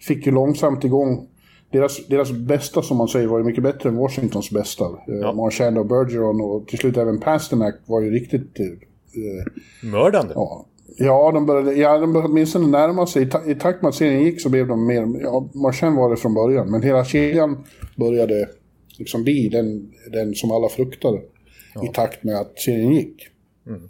fick 0.00 0.26
ju 0.26 0.32
långsamt 0.32 0.84
igång 0.84 1.28
deras, 1.72 2.06
deras 2.06 2.32
bästa 2.32 2.82
som 2.82 2.96
man 2.96 3.08
säger 3.08 3.26
var 3.26 3.38
ju 3.38 3.44
mycket 3.44 3.62
bättre 3.62 3.88
än 3.88 3.96
Washingtons 3.96 4.50
bästa. 4.50 4.84
Ja. 5.06 5.32
Marchand 5.32 5.78
och 5.78 5.86
Bergeron 5.86 6.40
och 6.40 6.68
till 6.68 6.78
slut 6.78 6.96
även 6.96 7.20
Pasternak 7.20 7.74
var 7.86 8.00
ju 8.00 8.10
riktigt... 8.10 8.60
Eh, 8.60 9.88
Mördande. 9.90 10.32
Ja. 10.34 10.66
Ja, 10.96 11.32
de 11.32 11.46
började, 11.46 11.74
ja, 11.74 11.98
de 11.98 12.12
började 12.12 12.32
åtminstone 12.32 12.66
närma 12.66 13.06
sig. 13.06 13.22
I, 13.22 13.26
ta, 13.26 13.44
I 13.44 13.54
takt 13.54 13.82
med 13.82 13.88
att 13.88 13.94
serien 13.94 14.22
gick 14.22 14.40
så 14.40 14.48
blev 14.48 14.68
de 14.68 14.86
mer... 14.86 15.20
Ja, 15.22 15.50
Marchand 15.54 15.96
var 15.96 16.10
det 16.10 16.16
från 16.16 16.34
början, 16.34 16.70
men 16.70 16.82
hela 16.82 17.04
kedjan 17.04 17.64
började 17.96 18.48
liksom 18.98 19.22
bli 19.22 19.48
den, 19.48 19.92
den 20.12 20.34
som 20.34 20.50
alla 20.50 20.68
fruktade. 20.68 21.20
Ja. 21.74 21.84
I 21.84 21.88
takt 21.88 22.24
med 22.24 22.36
att 22.36 22.58
serien 22.58 22.92
gick. 22.92 23.28
Mm. 23.66 23.88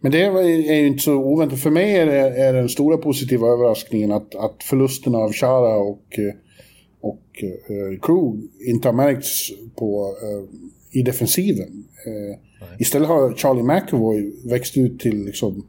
Men 0.00 0.12
det 0.12 0.22
är 0.22 0.80
ju 0.80 0.86
inte 0.86 1.02
så 1.02 1.14
oväntat. 1.14 1.60
För 1.60 1.70
mig 1.70 1.96
är 1.96 2.06
det, 2.06 2.18
är 2.18 2.52
den 2.52 2.68
stora 2.68 2.96
positiva 2.96 3.48
överraskningen 3.48 4.12
att, 4.12 4.34
att 4.34 4.62
förlusterna 4.62 5.18
av 5.18 5.32
Chara 5.32 5.76
och 5.76 6.18
och 7.04 7.42
eh, 7.42 7.98
crew 8.02 8.48
inte 8.66 8.88
har 8.88 8.92
märkts 8.92 9.50
på, 9.76 10.16
eh, 10.22 10.98
i 10.98 11.02
defensiven. 11.02 11.84
Eh, 12.06 12.38
istället 12.78 13.08
har 13.08 13.34
Charlie 13.36 13.62
McAvoy 13.62 14.32
växt 14.44 14.76
ut 14.76 15.00
till 15.00 15.24
liksom, 15.24 15.66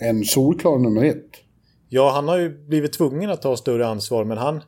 en 0.00 0.24
solklar 0.24 0.78
nummer 0.78 1.04
ett. 1.04 1.30
Ja, 1.88 2.10
han 2.10 2.28
har 2.28 2.38
ju 2.38 2.66
blivit 2.66 2.92
tvungen 2.92 3.30
att 3.30 3.42
ta 3.42 3.56
större 3.56 3.86
ansvar, 3.86 4.24
men 4.24 4.38
han, 4.38 4.62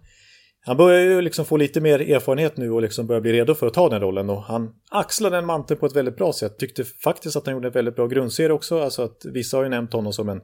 han 0.60 0.76
börjar 0.76 1.00
ju 1.00 1.20
liksom 1.20 1.44
få 1.44 1.56
lite 1.56 1.80
mer 1.80 2.00
erfarenhet 2.00 2.56
nu 2.56 2.70
och 2.70 2.82
liksom 2.82 3.06
börjar 3.06 3.20
bli 3.20 3.32
redo 3.32 3.54
för 3.54 3.66
att 3.66 3.74
ta 3.74 3.88
den 3.88 4.00
rollen. 4.00 4.30
Och 4.30 4.42
han 4.42 4.74
axlar 4.90 5.30
den 5.30 5.46
manteln 5.46 5.80
på 5.80 5.86
ett 5.86 5.96
väldigt 5.96 6.16
bra 6.16 6.32
sätt. 6.32 6.58
Tyckte 6.58 6.84
faktiskt 6.84 7.36
att 7.36 7.46
han 7.46 7.54
gjorde 7.54 7.68
en 7.68 7.72
väldigt 7.72 7.96
bra 7.96 8.06
grundserie 8.06 8.52
också. 8.52 8.80
Alltså 8.80 9.02
att 9.02 9.24
vissa 9.24 9.56
har 9.56 9.64
ju 9.64 9.70
nämnt 9.70 9.92
honom 9.92 10.12
som 10.12 10.28
en 10.28 10.40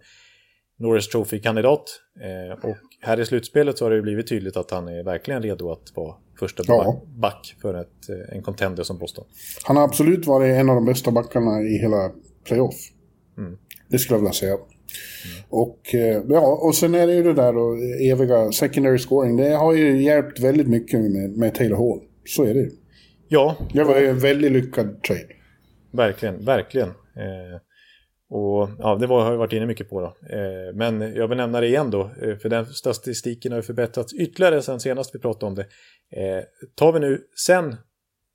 Norris 0.78 1.08
Trophy-kandidat. 1.08 2.00
Eh, 2.20 2.70
och 2.70 2.76
här 3.00 3.20
i 3.20 3.26
slutspelet 3.26 3.78
så 3.78 3.84
har 3.84 3.90
det 3.90 4.02
blivit 4.02 4.28
tydligt 4.28 4.56
att 4.56 4.70
han 4.70 4.88
är 4.88 5.04
verkligen 5.04 5.42
redo 5.42 5.70
att 5.70 5.92
vara 5.94 6.14
första 6.38 6.62
ja. 6.66 7.02
back 7.06 7.56
för 7.62 7.74
ett, 7.74 8.08
eh, 8.08 8.36
en 8.36 8.42
contender 8.42 8.82
som 8.82 8.98
Boston. 8.98 9.24
Han 9.64 9.76
har 9.76 9.84
absolut 9.84 10.26
varit 10.26 10.54
en 10.54 10.68
av 10.68 10.74
de 10.74 10.84
bästa 10.84 11.10
backarna 11.10 11.60
i 11.60 11.78
hela 11.78 12.10
playoff. 12.44 12.74
Mm. 13.38 13.58
Det 13.88 13.98
skulle 13.98 14.16
jag 14.16 14.20
vilja 14.20 14.32
säga. 14.32 14.56
Mm. 15.24 15.44
Och, 15.48 15.94
eh, 15.94 16.22
ja, 16.28 16.58
och 16.62 16.74
sen 16.74 16.94
är 16.94 17.06
det 17.06 17.14
ju 17.14 17.22
det 17.22 17.34
där 17.34 17.52
då, 17.52 17.76
eviga 18.12 18.52
secondary 18.52 18.98
scoring. 18.98 19.36
Det 19.36 19.50
har 19.50 19.74
ju 19.74 20.02
hjälpt 20.02 20.40
väldigt 20.40 20.68
mycket 20.68 21.00
med, 21.00 21.30
med 21.30 21.54
Taylor 21.54 21.76
Hall. 21.76 22.08
Så 22.24 22.44
är 22.44 22.54
det 22.54 22.60
ju. 22.60 22.70
Ja. 23.28 23.56
Det 23.72 23.84
var 23.84 24.00
ju 24.00 24.06
en 24.06 24.18
väldigt 24.18 24.52
lyckad 24.52 25.02
trade. 25.02 25.28
Verkligen, 25.92 26.44
verkligen. 26.44 26.88
Eh, 26.88 27.60
och 28.30 28.70
ja, 28.78 28.96
det 28.96 29.06
var, 29.06 29.24
har 29.24 29.30
jag 29.30 29.38
varit 29.38 29.52
inne 29.52 29.66
mycket 29.66 29.90
på 29.90 30.00
då. 30.00 30.06
Eh, 30.06 30.74
men 30.74 31.14
jag 31.14 31.28
vill 31.28 31.36
nämna 31.36 31.60
det 31.60 31.66
igen 31.66 31.90
då, 31.90 32.10
eh, 32.22 32.36
för 32.36 32.48
den 32.48 32.66
statistiken 32.66 33.52
har 33.52 33.58
ju 33.58 33.62
förbättrats 33.62 34.14
ytterligare 34.14 34.62
sen 34.62 34.80
senast 34.80 35.14
vi 35.14 35.18
pratade 35.18 35.46
om 35.46 35.54
det. 35.54 35.66
Eh, 36.16 36.44
tar 36.74 36.92
vi 36.92 37.00
nu 37.00 37.20
sen, 37.46 37.76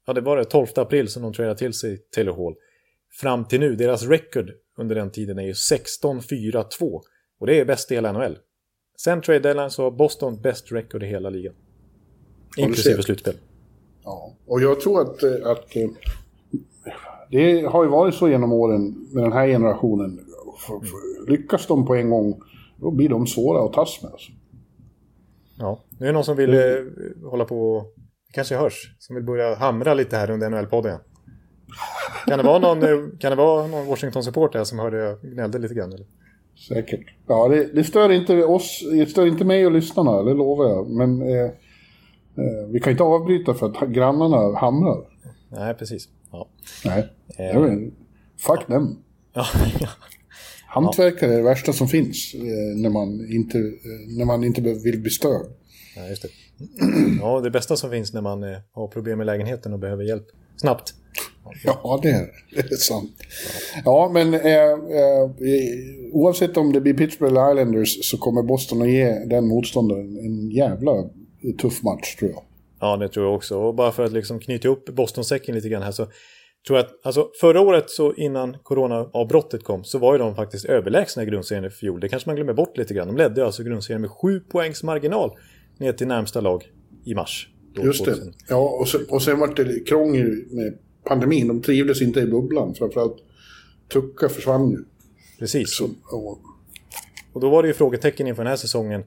ja 0.08 0.14
det 0.14 0.22
var 0.22 0.38
det 0.38 0.46
12 0.46 0.68
april 0.76 1.08
som 1.08 1.24
de 1.24 1.34
tradade 1.34 1.58
till 1.58 1.74
sig 1.74 1.98
Taylor 2.16 2.34
Hall, 2.34 2.56
fram 3.22 3.46
till 3.46 3.60
nu, 3.60 3.76
deras 3.76 4.08
record 4.08 4.52
under 4.78 4.96
den 4.96 5.12
tiden 5.12 5.40
är 5.40 5.44
ju 5.44 5.54
16-4-2. 5.54 7.02
Och 7.40 7.48
det 7.48 7.60
är 7.60 7.66
bäst 7.66 7.92
i 7.92 7.96
hela 7.96 8.12
NHL. 8.12 8.38
Sen 8.98 9.22
trade 9.22 9.40
deadline 9.40 9.72
så 9.72 9.84
har 9.84 9.92
Boston 9.92 10.42
bäst 10.42 10.72
record 10.72 11.04
i 11.04 11.06
hela 11.06 11.30
ligan. 11.30 11.54
Inklusive 12.58 13.04
slutspel. 13.04 13.36
Ja, 14.04 14.36
och 14.46 14.62
jag 14.62 14.80
tror 14.80 15.02
att, 15.02 15.24
eh, 15.24 15.52
att 15.52 15.76
eh, 15.76 15.90
det 17.32 17.62
har 17.62 17.84
ju 17.84 17.90
varit 17.90 18.16
så 18.16 18.30
genom 18.30 18.54
åren 18.54 19.08
med 19.12 19.24
den 19.24 19.34
här 19.34 19.48
generationen. 19.48 20.20
Lyckas 21.28 21.68
de 21.68 21.86
på 21.86 21.96
en 21.96 22.10
gång, 22.10 22.42
då 22.78 22.92
blir 22.92 23.10
de 23.10 23.28
svåra 23.28 23.66
att 23.66 23.74
tas 23.74 24.02
med. 24.02 24.12
Alltså. 24.12 24.32
Ja, 25.60 25.84
nu 26.00 26.06
är 26.06 26.10
det 26.10 26.14
någon 26.14 26.24
som 26.24 26.38
vill 26.38 26.54
eh, 26.54 27.30
hålla 27.30 27.46
på, 27.46 27.86
det 28.28 28.34
kanske 28.34 28.56
hörs, 28.56 28.96
som 29.00 29.16
vill 29.16 29.26
börja 29.26 29.56
hamra 29.56 29.94
lite 29.94 30.18
här 30.18 30.30
under 30.30 30.50
NHL-podden. 30.50 31.00
Kan 32.28 32.38
det 32.38 32.44
vara 32.44 32.60
någon, 32.60 32.84
eh, 32.84 33.10
kan 33.20 33.30
det 33.30 33.36
vara 33.36 33.68
någon 33.68 33.88
Washington-supporter 33.88 34.64
som 34.64 34.80
hörde 34.80 34.98
jag 34.98 35.22
gnällde 35.22 35.60
lite 35.60 35.74
grann? 35.74 35.94
Eller? 35.94 36.06
Säkert. 36.68 37.06
Ja, 37.28 37.48
det, 37.48 37.66
det, 37.74 37.84
stör 37.84 38.12
inte 38.12 38.44
oss, 38.44 38.84
det 38.92 39.06
stör 39.06 39.28
inte 39.28 39.46
mig 39.46 39.66
och 39.66 39.72
lyssnarna, 39.72 40.24
det 40.24 40.34
lovar 40.34 40.70
jag. 40.70 40.90
Men 40.90 41.22
eh, 41.22 41.46
eh, 42.38 42.68
vi 42.68 42.80
kan 42.80 42.92
inte 42.92 43.04
avbryta 43.04 43.54
för 43.54 43.70
att 43.70 43.90
grannarna 43.90 44.58
hamrar. 44.58 45.06
Nej, 45.50 45.74
precis. 45.74 46.10
Ja. 46.32 46.48
Nej, 46.86 47.10
eh. 47.38 47.62
vet, 47.62 47.94
fuck. 48.38 48.62
Ja, 48.68 48.88
ja. 49.80 49.88
Hantverkare 50.68 51.34
är 51.34 51.38
det 51.38 51.44
värsta 51.44 51.74
som 51.74 51.88
finns 51.88 52.34
eh, 52.34 52.78
när, 52.78 52.90
man 52.90 53.32
inte, 53.32 53.58
eh, 53.58 54.18
när 54.18 54.26
man 54.26 54.44
inte 54.44 54.62
vill 54.62 55.00
bli 55.02 55.10
störd. 55.10 55.46
Ja, 55.96 56.08
just 56.08 56.22
det. 56.22 56.30
Ja, 57.22 57.40
det 57.40 57.52
bästa 57.52 57.76
som 57.76 57.92
finns 57.92 58.14
när 58.14 58.22
man 58.22 58.44
eh, 58.44 58.58
har 58.72 58.88
problem 58.88 59.18
med 59.18 59.28
lägenheten 59.28 59.74
och 59.74 59.80
behöver 59.80 60.04
hjälp 60.04 60.28
snabbt. 60.56 60.94
Ja, 61.64 62.00
det 62.04 62.10
är, 62.10 62.30
det 62.56 62.72
är 62.72 62.76
sant. 62.76 63.12
Ja, 63.86 64.12
men 64.14 64.34
eh, 64.34 64.72
eh, 64.72 65.30
oavsett 66.12 66.58
om 66.58 66.74
det 66.74 66.82
blir 66.82 66.94
Pittsburgh 66.94 67.34
eller 67.34 67.52
Islanders 67.52 68.06
så 68.06 68.18
kommer 68.18 68.44
Boston 68.44 68.82
att 68.82 68.90
ge 68.90 69.26
den 69.26 69.48
motståndaren 69.48 70.18
en 70.18 70.52
jävla 70.52 70.92
tuff 71.62 71.84
match, 71.84 72.16
tror 72.16 72.32
jag. 72.32 72.44
Ja, 72.80 72.98
det 72.98 73.10
tror 73.10 73.26
jag 73.26 73.36
också. 73.36 73.58
Och 73.58 73.76
bara 73.76 73.92
för 73.92 74.04
att 74.04 74.12
liksom 74.14 74.40
knyta 74.40 74.68
upp 74.68 74.90
Boston-säcken 74.90 75.56
lite 75.56 75.70
grann 75.70 75.82
här 75.84 75.92
så 75.92 76.08
tror 76.68 76.78
jag 76.78 76.86
att 76.86 77.06
alltså, 77.06 77.30
förra 77.42 77.62
året 77.62 77.90
så 77.90 78.14
innan 78.14 78.58
coronaavbrottet 78.64 79.64
kom 79.64 79.84
så 79.84 80.00
var 80.00 80.14
ju 80.14 80.20
de 80.20 80.36
faktiskt 80.36 80.66
överlägsna 80.66 81.24
i 81.24 81.26
grundserien 81.26 81.66
i 81.66 81.70
fjol. 81.70 82.00
Det 82.00 82.10
kanske 82.10 82.30
man 82.30 82.36
glömmer 82.36 82.54
bort 82.54 82.78
lite 82.78 82.94
grann. 82.94 83.08
De 83.08 83.18
ledde 83.18 83.46
alltså 83.46 83.64
grundserien 83.64 84.02
med 84.02 84.12
sju 84.12 84.40
poängs 84.40 84.84
marginal 84.84 85.32
ner 85.80 85.94
till 85.94 86.08
närmsta 86.08 86.42
lag 86.42 86.64
i 87.06 87.16
mars. 87.16 87.50
Just 87.84 88.06
det. 88.06 88.16
Ja, 88.50 88.78
och 88.80 88.88
sen, 88.88 89.06
och 89.10 89.22
sen 89.22 89.40
var 89.40 89.56
det 89.56 89.88
krångel 89.88 90.46
med 90.50 90.78
pandemin. 91.06 91.48
De 91.48 91.62
trivdes 91.62 92.02
inte 92.02 92.20
i 92.20 92.26
bubblan. 92.26 92.76
Framförallt 92.76 93.18
Tucka 93.94 94.30
försvann 94.30 94.70
ju. 94.70 94.78
Precis. 95.40 95.78
Så, 95.78 95.86
och... 96.12 96.40
och 97.34 97.42
då 97.42 97.50
var 97.50 97.64
det 97.64 97.68
ju 97.68 97.74
frågetecken 97.74 98.28
inför 98.28 98.44
den 98.44 98.50
här 98.50 98.58
säsongen. 98.58 99.04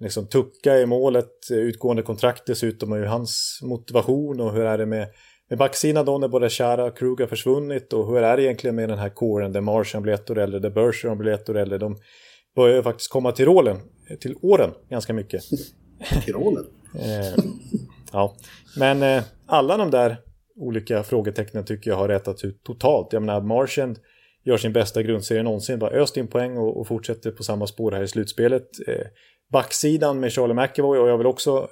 Liksom 0.00 0.26
Tucka 0.26 0.78
i 0.78 0.86
målet, 0.86 1.30
utgående 1.50 2.02
kontrakt 2.02 2.42
dessutom 2.46 2.92
och 2.92 2.98
hur 2.98 3.04
hans 3.04 3.60
motivation 3.62 4.40
och 4.40 4.52
hur 4.52 4.62
är 4.62 4.78
det 4.78 4.86
med, 4.86 5.08
med 5.48 5.58
backsidan 5.58 6.06
då 6.06 6.18
när 6.18 6.28
både 6.28 6.50
Chara 6.50 6.84
och 6.84 6.98
Krug 6.98 7.20
har 7.20 7.26
försvunnit 7.26 7.92
och 7.92 8.06
hur 8.06 8.16
är 8.16 8.36
det 8.36 8.42
egentligen 8.42 8.76
med 8.76 8.88
den 8.88 8.98
här 8.98 9.08
kåren 9.08 9.52
där 9.52 9.60
Martian 9.60 10.02
blir 10.02 10.12
ett 10.12 10.30
år 10.30 10.38
äldre, 10.38 10.60
där 10.60 10.70
Bergeron 10.70 11.18
blir 11.18 11.32
ett 11.32 11.48
år 11.48 11.56
äldre. 11.56 11.78
De 11.78 11.96
börjar 12.56 12.76
ju 12.76 12.82
faktiskt 12.82 13.10
komma 13.10 13.32
till 13.32 13.44
rollen, 13.44 13.76
till 14.20 14.36
åren 14.42 14.70
ganska 14.88 15.12
mycket. 15.12 15.42
till 16.24 16.34
rollen? 16.34 16.66
eh, 16.94 17.44
ja, 18.12 18.34
men 18.78 19.02
eh, 19.02 19.22
alla 19.46 19.76
de 19.76 19.90
där 19.90 20.16
olika 20.56 21.02
frågetecknen 21.02 21.64
tycker 21.64 21.90
jag 21.90 21.96
har 21.96 22.08
rättats 22.08 22.44
ut 22.44 22.62
totalt. 22.64 23.12
Jag 23.12 23.22
menar, 23.22 23.40
Martian 23.40 23.96
gör 24.44 24.56
sin 24.56 24.72
bästa 24.72 25.02
grundserie 25.02 25.42
någonsin, 25.42 25.78
bara 25.78 25.90
öst 25.90 26.16
in 26.16 26.26
poäng 26.26 26.56
och, 26.56 26.80
och 26.80 26.86
fortsätter 26.86 27.30
på 27.30 27.42
samma 27.42 27.66
spår 27.66 27.92
här 27.92 28.02
i 28.02 28.08
slutspelet. 28.08 28.68
Eh, 28.88 29.06
backsidan 29.52 30.20
med 30.20 30.32
Charlie 30.32 30.54
McAvoy 30.54 30.98
och 30.98 31.08
jag 31.08 31.18
vill 31.18 31.26
också 31.26 31.68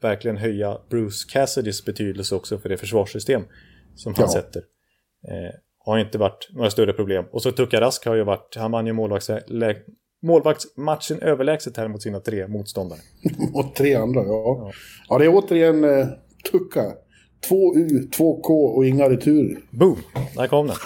verkligen 0.00 0.36
höja 0.36 0.78
Bruce 0.90 1.32
Cassidys 1.32 1.84
betydelse 1.84 2.34
också 2.34 2.58
för 2.58 2.68
det 2.68 2.76
försvarssystem 2.76 3.42
som 3.94 4.14
han 4.14 4.26
ja. 4.26 4.32
sätter. 4.32 4.62
Eh, 5.28 5.54
har 5.78 5.98
inte 5.98 6.18
varit 6.18 6.48
några 6.50 6.70
större 6.70 6.92
problem. 6.92 7.24
Och 7.30 7.42
så 7.42 7.52
Tucka 7.52 7.80
Rask 7.80 8.06
har 8.06 8.14
ju 8.14 8.24
varit, 8.24 8.56
han 8.56 8.70
vann 8.70 8.86
ju 8.86 8.92
målvakts, 8.92 9.30
målvaktsmatchen 10.22 11.22
överlägset 11.22 11.76
här 11.76 11.88
mot 11.88 12.02
sina 12.02 12.20
tre 12.20 12.48
motståndare. 12.48 13.00
mot 13.52 13.74
tre 13.74 13.94
andra, 13.94 14.20
ja. 14.20 14.26
ja. 14.26 14.72
Ja, 15.08 15.18
det 15.18 15.24
är 15.24 15.34
återigen 15.34 15.84
eh, 15.84 16.06
Tucka. 16.50 16.92
Två 17.48 17.76
U, 17.76 18.08
två 18.16 18.40
K 18.40 18.66
och 18.66 18.86
inga 18.86 19.10
returer. 19.10 19.58
Boom! 19.70 19.98
Där 20.36 20.46
kom 20.46 20.66
den. 20.66 20.76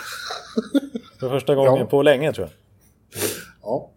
För 1.21 1.29
första 1.29 1.55
gången 1.55 1.77
ja. 1.77 1.87
på 1.87 2.03
länge 2.03 2.33
tror 2.33 2.47
jag. 2.47 2.53
Ja. 3.63 3.91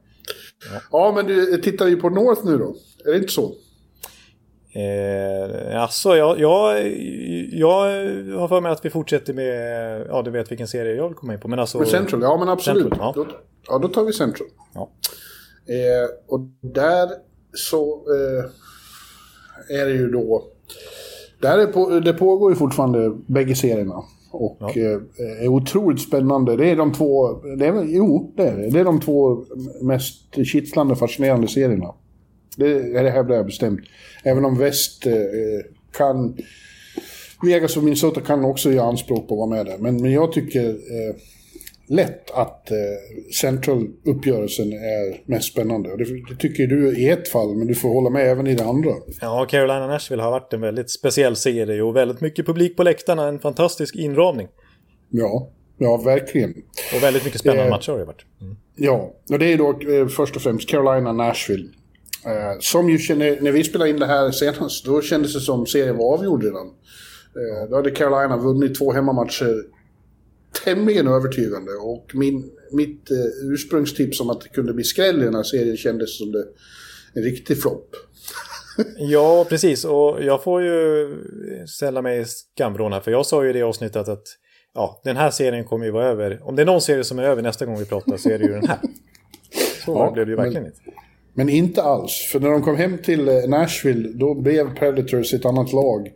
Ja, 0.71 0.81
ja 0.91 1.11
men 1.15 1.27
du 1.27 1.57
tittar 1.57 1.87
ju 1.87 1.95
på 1.95 2.09
North 2.09 2.45
nu 2.45 2.57
då? 2.57 2.75
Är 3.05 3.11
det 3.11 3.17
inte 3.17 3.33
så? 3.33 3.51
Eh, 4.75 5.81
alltså, 5.81 6.15
jag, 6.15 6.39
jag, 6.39 6.87
jag 7.51 7.75
har 8.39 8.47
för 8.47 8.61
mig 8.61 8.71
att 8.71 8.85
vi 8.85 8.89
fortsätter 8.89 9.33
med, 9.33 10.05
ja 10.09 10.21
du 10.21 10.31
vet 10.31 10.51
vilken 10.51 10.67
serie 10.67 10.95
jag 10.95 11.07
vill 11.07 11.17
komma 11.17 11.33
in 11.33 11.39
på. 11.39 11.47
Men 11.47 11.59
alltså... 11.59 11.77
Med 11.79 11.87
Central, 11.87 12.21
ja 12.21 12.37
men 12.37 12.49
absolut. 12.49 12.83
Central, 12.83 13.13
ja. 13.15 13.23
Då, 13.23 13.25
ja, 13.67 13.77
då 13.77 13.87
tar 13.87 14.03
vi 14.03 14.13
Central. 14.13 14.47
Ja. 14.73 14.89
Eh, 15.65 16.09
och 16.27 16.39
där 16.61 17.09
så 17.53 17.93
eh, 17.93 19.79
är 19.81 19.85
det 19.85 19.91
ju 19.91 20.09
då... 20.09 20.43
Där 21.41 21.57
är 21.57 21.65
på, 21.65 21.99
det 21.99 22.13
pågår 22.13 22.51
ju 22.51 22.55
fortfarande 22.55 23.11
bägge 23.27 23.55
serierna. 23.55 24.03
Och 24.31 24.57
ja. 24.59 24.69
eh, 24.69 25.43
är 25.43 25.47
otroligt 25.47 26.01
spännande. 26.01 26.57
Det 26.57 26.71
är 26.71 26.75
de 26.75 26.93
två... 26.93 27.33
Det 27.33 27.65
är, 27.65 27.83
jo, 27.83 28.33
det 28.37 28.43
är 28.43 28.57
det. 28.57 28.69
Det 28.69 28.79
är 28.79 28.85
de 28.85 28.99
två 28.99 29.45
mest 29.81 30.35
kittlande, 30.45 30.95
fascinerande 30.95 31.47
serierna. 31.47 31.93
Det, 32.57 32.71
är 32.71 33.03
det 33.03 33.09
hävdar 33.09 33.35
jag 33.35 33.45
bestämt. 33.45 33.81
Även 34.23 34.45
om 34.45 34.57
väst 34.57 35.05
eh, 35.05 35.13
kan... 35.97 36.37
Vegas 37.41 37.77
och 37.77 37.83
Minnesota 37.83 38.21
kan 38.21 38.45
också 38.45 38.71
göra 38.71 38.85
anspråk 38.85 39.27
på 39.27 39.33
att 39.33 39.49
vara 39.49 39.49
med 39.49 39.65
där. 39.65 39.77
Men, 39.77 40.01
men 40.01 40.11
jag 40.11 40.31
tycker 40.31 40.69
eh, 40.69 41.15
lätt 41.87 42.31
att 42.31 42.71
eh, 42.71 42.77
Central-uppgörelsen 43.41 44.73
är 44.73 45.29
mest 45.29 45.51
spännande. 45.51 45.97
Det, 45.97 46.03
det, 46.03 46.35
tycker 46.39 46.67
du 46.67 46.97
i 46.97 47.09
ett 47.09 47.27
fall, 47.27 47.55
men 47.55 47.67
du 47.67 47.75
får 47.75 47.89
hålla 47.89 48.09
med 48.09 48.31
även 48.31 48.47
i 48.47 48.55
det 48.55 48.65
andra. 48.65 48.91
Ja, 49.21 49.45
Carolina 49.49 49.87
Nashville 49.87 50.23
har 50.23 50.31
varit 50.31 50.53
en 50.53 50.61
väldigt 50.61 50.91
speciell 50.91 51.35
serie 51.35 51.81
och 51.81 51.95
väldigt 51.95 52.21
mycket 52.21 52.45
publik 52.45 52.77
på 52.77 52.83
läktarna. 52.83 53.27
En 53.27 53.39
fantastisk 53.39 53.95
inramning. 53.95 54.47
Ja, 55.09 55.49
ja 55.77 55.97
verkligen. 55.97 56.53
Och 56.95 57.03
väldigt 57.03 57.25
mycket 57.25 57.39
spännande 57.39 57.63
eh, 57.63 57.69
matcher 57.69 57.91
har 57.91 57.99
det 57.99 58.05
varit. 58.05 58.25
Mm. 58.41 58.55
Ja, 58.75 59.13
och 59.31 59.39
det 59.39 59.53
är 59.53 59.57
då 59.57 59.69
eh, 59.69 60.07
först 60.07 60.35
och 60.35 60.41
främst 60.41 60.69
Carolina-Nashville. 60.69 61.69
Eh, 62.25 62.59
som 62.59 62.89
ju 62.89 62.97
känner, 62.97 63.41
när 63.41 63.51
vi 63.51 63.63
spelade 63.63 63.89
in 63.89 63.99
det 63.99 64.05
här 64.05 64.31
senast, 64.31 64.85
då 64.85 65.01
kändes 65.01 65.33
det 65.33 65.39
som 65.39 65.65
serien 65.65 65.97
var 65.97 66.13
avgjord 66.13 66.43
redan. 66.43 66.67
Eh, 66.67 67.69
då 67.69 67.75
hade 67.75 67.91
Carolina 67.91 68.37
vunnit 68.37 68.77
två 68.77 68.91
hemmamatcher 68.91 69.63
tämligen 70.63 71.07
övertygande. 71.07 71.71
Och 71.71 72.11
min, 72.13 72.51
mitt 72.71 73.11
eh, 73.11 73.51
ursprungstips 73.53 74.19
om 74.19 74.29
att 74.29 74.41
det 74.41 74.49
kunde 74.49 74.73
bli 74.73 74.83
skräll 74.83 75.21
i 75.21 75.25
den 75.25 75.35
här 75.35 75.43
serien 75.43 75.77
kändes 75.77 76.17
som 76.17 76.31
det, 76.31 76.45
en 77.13 77.23
riktig 77.23 77.61
flopp. 77.61 77.89
ja, 78.97 79.45
precis. 79.49 79.85
Och 79.85 80.23
jag 80.23 80.43
får 80.43 80.61
ju 80.61 81.07
ställa 81.67 82.01
mig 82.01 82.19
i 82.19 82.25
skamvrån 82.25 82.93
här. 82.93 82.99
För 82.99 83.11
jag 83.11 83.25
sa 83.25 83.43
ju 83.43 83.49
i 83.49 83.53
det 83.53 83.61
avsnittet 83.61 84.07
att 84.07 84.23
ja, 84.73 85.01
den 85.03 85.17
här 85.17 85.31
serien 85.31 85.65
kommer 85.65 85.85
ju 85.85 85.91
vara 85.91 86.07
över. 86.07 86.39
Om 86.43 86.55
det 86.55 86.61
är 86.61 86.65
någon 86.65 86.81
serie 86.81 87.03
som 87.03 87.19
är 87.19 87.23
över 87.23 87.41
nästa 87.41 87.65
gång 87.65 87.79
vi 87.79 87.85
pratar 87.85 88.17
så 88.17 88.29
är 88.29 88.39
det 88.39 88.45
ju 88.45 88.51
den 88.51 88.67
här. 88.67 88.79
Så 89.85 89.91
ja, 89.91 90.11
blev 90.11 90.25
det 90.25 90.29
ju 90.29 90.35
verkligen 90.35 90.65
inte. 90.65 90.79
Men 91.33 91.49
inte 91.49 91.83
alls. 91.83 92.29
För 92.31 92.39
när 92.39 92.49
de 92.49 92.61
kom 92.61 92.75
hem 92.75 92.97
till 92.97 93.27
eh, 93.27 93.47
Nashville 93.47 94.09
då 94.13 94.33
blev 94.33 94.75
Predators 94.75 95.33
ett 95.33 95.45
annat 95.45 95.73
lag. 95.73 96.11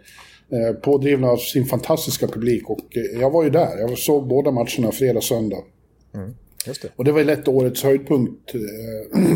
Eh, 0.52 0.76
pådrivna 0.76 1.28
av 1.28 1.38
sin 1.38 1.66
fantastiska 1.66 2.28
publik. 2.28 2.70
Och 2.70 2.98
eh, 2.98 3.22
jag 3.22 3.32
var 3.32 3.44
ju 3.44 3.50
där. 3.50 3.78
Jag 3.78 3.98
såg 3.98 4.28
båda 4.28 4.52
matcherna 4.52 4.92
fredag 4.92 5.18
och 5.18 5.24
söndag. 5.24 5.64
Mm, 6.16 6.34
och 6.96 7.06
det 7.06 7.12
var 7.12 7.20
ju 7.20 7.26
lätt 7.26 7.48
årets 7.48 7.84
höjdpunkt. 7.84 8.56
Eh, 8.56 9.22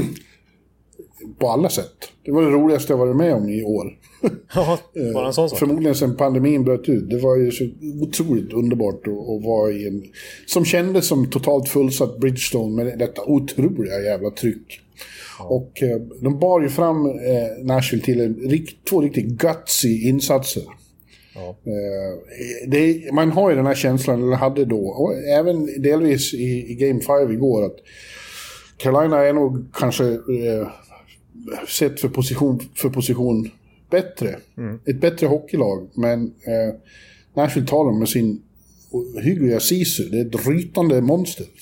på 1.39 1.49
alla 1.49 1.69
sätt. 1.69 1.95
Det 2.25 2.31
var 2.31 2.41
det 2.41 2.49
roligaste 2.49 2.93
jag 2.93 2.97
varit 2.97 3.15
med 3.15 3.33
om 3.33 3.49
i 3.49 3.63
år. 3.63 3.97
Ja, 4.55 4.79
en 4.93 5.33
sån 5.33 5.49
sak. 5.49 5.59
Förmodligen 5.59 5.95
sen 5.95 6.15
pandemin 6.15 6.63
bröt 6.63 6.89
ut. 6.89 7.09
Det 7.09 7.19
var 7.19 7.37
ju 7.37 7.51
så 7.51 7.69
otroligt 8.01 8.53
underbart 8.53 9.07
att, 9.07 9.45
vara 9.45 9.71
i 9.71 9.87
en... 9.87 10.03
Som 10.47 10.65
kändes 10.65 11.07
som 11.07 11.29
totalt 11.29 11.69
fullsatt 11.69 12.19
Bridgestone 12.19 12.83
med 12.83 12.99
detta 12.99 13.21
otroliga 13.25 14.01
jävla 14.01 14.29
tryck. 14.29 14.81
Och 15.49 15.83
de 16.21 16.39
bar 16.39 16.61
ju 16.61 16.69
fram 16.69 17.19
Nashville 17.63 18.03
till 18.03 18.21
en, 18.21 18.67
två 18.89 19.01
riktigt 19.01 19.25
gutsy 19.25 20.07
insatser. 20.09 20.63
Ja. 21.35 21.49
Eh, 21.49 22.67
det, 22.67 23.11
man 23.13 23.31
har 23.31 23.49
ju 23.49 23.55
den 23.55 23.65
här 23.65 23.75
känslan, 23.75 24.23
eller 24.23 24.35
hade 24.35 24.65
då, 24.65 24.87
och 24.87 25.13
även 25.13 25.81
delvis 25.81 26.33
i, 26.33 26.71
i 26.71 26.75
Game 26.75 27.01
5 27.01 27.31
igår, 27.31 27.65
att 27.65 27.77
Carolina 28.77 29.17
är 29.17 29.33
nog 29.33 29.65
kanske 29.73 30.05
eh, 30.05 30.67
sett 31.67 31.99
för 31.99 32.09
position 32.09 32.59
för 32.75 32.89
position 32.89 33.51
bättre. 33.89 34.35
Mm. 34.57 34.79
Ett 34.85 35.01
bättre 35.01 35.27
hockeylag, 35.27 35.89
men 35.93 36.23
eh, 36.23 36.75
Nashville 37.33 37.67
tar 37.67 37.85
dem 37.85 37.99
med 37.99 38.09
sin 38.09 38.41
hyggliga 39.21 39.59
sisu. 39.59 40.09
Det 40.09 40.19
är 40.19 40.25
ett 40.25 40.47
rytande 40.47 41.01
monster. 41.01 41.45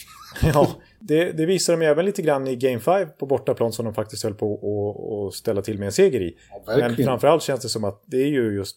Ja, 0.54 0.76
det, 1.00 1.32
det 1.32 1.46
visar 1.46 1.78
de 1.78 1.86
även 1.86 2.06
lite 2.06 2.22
grann 2.22 2.48
i 2.48 2.56
Game 2.56 2.80
5 2.80 3.08
på 3.20 3.26
bortaplan 3.26 3.72
som 3.72 3.86
de 3.86 3.94
faktiskt 3.94 4.24
höll 4.24 4.34
på 4.34 5.28
att- 5.28 5.34
ställa 5.36 5.62
till 5.62 5.80
med 5.80 5.86
en 5.86 5.92
seger 5.92 6.22
i. 6.22 6.36
Ja, 6.68 6.78
Men 6.78 6.96
framförallt 6.96 7.44
känns 7.44 7.62
det 7.62 7.70
som 7.70 7.84
att 7.84 8.04
det 8.06 8.18
är 8.18 8.28
ju 8.28 8.56
just 8.56 8.76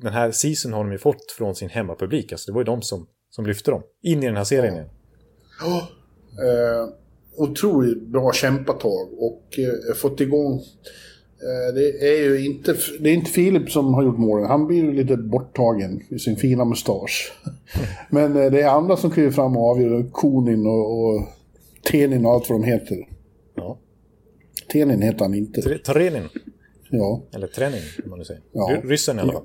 den 0.00 0.12
här 0.12 0.30
season 0.30 0.72
har 0.72 0.84
de 0.84 0.92
ju 0.92 0.98
fått 0.98 1.32
från 1.38 1.54
sin 1.54 1.68
hemmapublik. 1.68 2.32
Alltså 2.32 2.50
det 2.50 2.54
var 2.54 2.60
ju 2.60 2.64
de 2.64 2.82
som, 2.82 3.06
som 3.30 3.46
lyfte 3.46 3.70
dem 3.70 3.82
in 4.02 4.22
i 4.22 4.26
den 4.26 4.36
här 4.36 4.44
serien. 4.44 4.74
igen. 4.74 4.88
Ja. 5.60 5.88
Eh, 6.44 6.88
otroligt 7.36 8.02
bra 8.06 8.32
kämpatag 8.32 9.08
och 9.18 9.58
eh, 9.58 9.94
fått 9.94 10.20
igång... 10.20 10.54
Eh, 10.54 11.74
det 11.74 12.08
är 12.08 12.22
ju 12.24 12.46
inte, 12.46 12.76
det 13.00 13.10
är 13.10 13.14
inte 13.14 13.30
Filip 13.30 13.70
som 13.70 13.94
har 13.94 14.02
gjort 14.02 14.18
målen. 14.18 14.46
Han 14.46 14.66
blir 14.66 14.76
ju 14.76 14.92
lite 14.92 15.16
borttagen 15.16 16.00
i 16.10 16.18
sin 16.18 16.36
fina 16.36 16.64
mustasch. 16.64 17.32
Men 18.10 18.36
eh, 18.36 18.50
det 18.50 18.62
är 18.62 18.68
andra 18.68 18.96
som 18.96 19.10
kliver 19.10 19.30
fram 19.30 19.56
och 19.56 19.70
avgör. 19.70 20.10
Konin 20.12 20.66
och, 20.66 21.00
och 21.04 21.22
Tenin 21.90 22.26
och 22.26 22.32
allt 22.32 22.50
vad 22.50 22.60
de 22.60 22.64
heter. 22.66 22.96
Ja. 23.56 23.78
Tenin 24.72 25.02
heter 25.02 25.18
han 25.24 25.34
inte. 25.34 25.62
Tre- 25.62 25.78
Trenin, 25.78 26.28
Ja. 26.90 27.22
eller 27.34 27.46
Trenin 27.46 27.82
om 28.04 28.10
man 28.10 28.18
nu 28.18 28.24
säger. 28.24 28.42
Ja. 28.52 28.70
Ry- 28.82 28.88
Ryssen 28.88 29.18
i 29.18 29.20
alla 29.20 29.32
fall. 29.32 29.44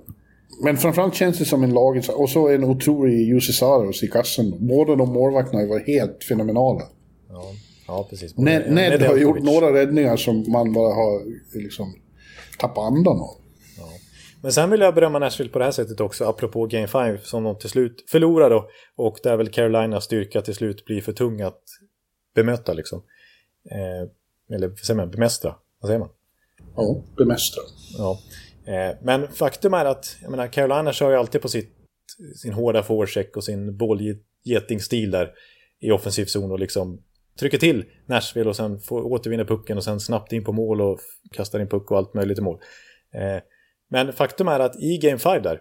Men 0.63 0.77
framförallt 0.77 1.15
känns 1.15 1.37
det 1.39 1.45
som 1.45 1.63
en 1.63 1.73
lag... 1.73 2.01
Och 2.15 2.29
så 2.29 2.49
en 2.49 2.63
otrolig 2.63 3.27
Jussi 3.27 3.53
Saros 3.53 4.03
i 4.03 4.07
kassen. 4.07 4.67
Båda 4.67 4.95
de 4.95 5.13
målvakterna 5.13 5.65
var 5.67 5.79
helt 5.79 6.23
fenomenala. 6.23 6.83
Ja, 7.29 7.43
ja 7.87 8.07
precis. 8.09 8.37
Ned, 8.37 8.73
Ned 8.73 9.01
har 9.01 9.17
gjort 9.17 9.43
några 9.43 9.73
räddningar 9.73 10.17
som 10.17 10.51
man 10.51 10.73
bara 10.73 10.93
har 10.93 11.21
liksom 11.59 11.93
tappat 12.59 12.91
andan 12.91 13.19
av. 13.19 13.35
Men 14.41 14.51
sen 14.51 14.69
vill 14.69 14.81
jag 14.81 14.95
berömma 14.95 15.19
Nashville 15.19 15.49
på 15.51 15.59
det 15.59 15.65
här 15.65 15.71
sättet 15.71 15.99
också, 15.99 16.25
apropå 16.25 16.65
Game 16.65 16.87
5 16.87 17.17
som 17.23 17.43
de 17.43 17.57
till 17.59 17.69
slut 17.69 18.03
förlorar 18.11 18.49
då. 18.49 18.69
Och 18.95 19.17
där 19.23 19.37
väl 19.37 19.49
Carolinas 19.49 20.03
styrka 20.03 20.41
till 20.41 20.53
slut 20.53 20.85
blir 20.85 21.01
för 21.01 21.11
tung 21.13 21.41
att 21.41 21.61
bemöta 22.35 22.73
liksom. 22.73 23.03
Eh, 23.71 24.55
eller 24.55 24.75
säger 24.75 24.97
man, 24.97 25.11
bemästra? 25.11 25.55
Vad 25.79 25.89
säger 25.89 25.99
man? 25.99 26.09
Ja, 26.75 27.03
bemästra. 27.17 27.63
Ja. 27.97 28.19
Eh, 28.65 28.95
men 29.01 29.27
faktum 29.27 29.73
är 29.73 29.85
att, 29.85 30.17
jag 30.21 30.31
menar, 30.31 30.47
Carolina 30.47 30.93
kör 30.93 31.09
ju 31.09 31.15
alltid 31.15 31.41
på 31.41 31.47
sitt, 31.47 31.75
sin 32.35 32.53
hårda 32.53 32.83
forecheck 32.83 33.37
och 33.37 33.43
sin 33.43 33.77
bålgetingstil 33.77 35.11
där 35.11 35.33
i 35.79 35.91
offensiv 35.91 36.25
zon 36.25 36.51
och 36.51 36.59
liksom 36.59 37.03
trycker 37.39 37.57
till 37.57 37.85
Nashville 38.05 38.49
och 38.49 38.55
sen 38.55 38.79
får 38.79 39.01
återvinna 39.01 39.45
pucken 39.45 39.77
och 39.77 39.83
sen 39.83 39.99
snabbt 39.99 40.33
in 40.33 40.43
på 40.43 40.51
mål 40.51 40.81
och 40.81 40.99
kastar 41.31 41.59
in 41.59 41.67
puck 41.67 41.91
och 41.91 41.97
allt 41.97 42.13
möjligt 42.13 42.37
i 42.37 42.41
mål. 42.41 42.59
Eh, 43.13 43.43
men 43.89 44.13
faktum 44.13 44.47
är 44.47 44.59
att 44.59 44.75
i 44.75 44.97
Game 44.97 45.17
5 45.17 45.43
där, 45.43 45.59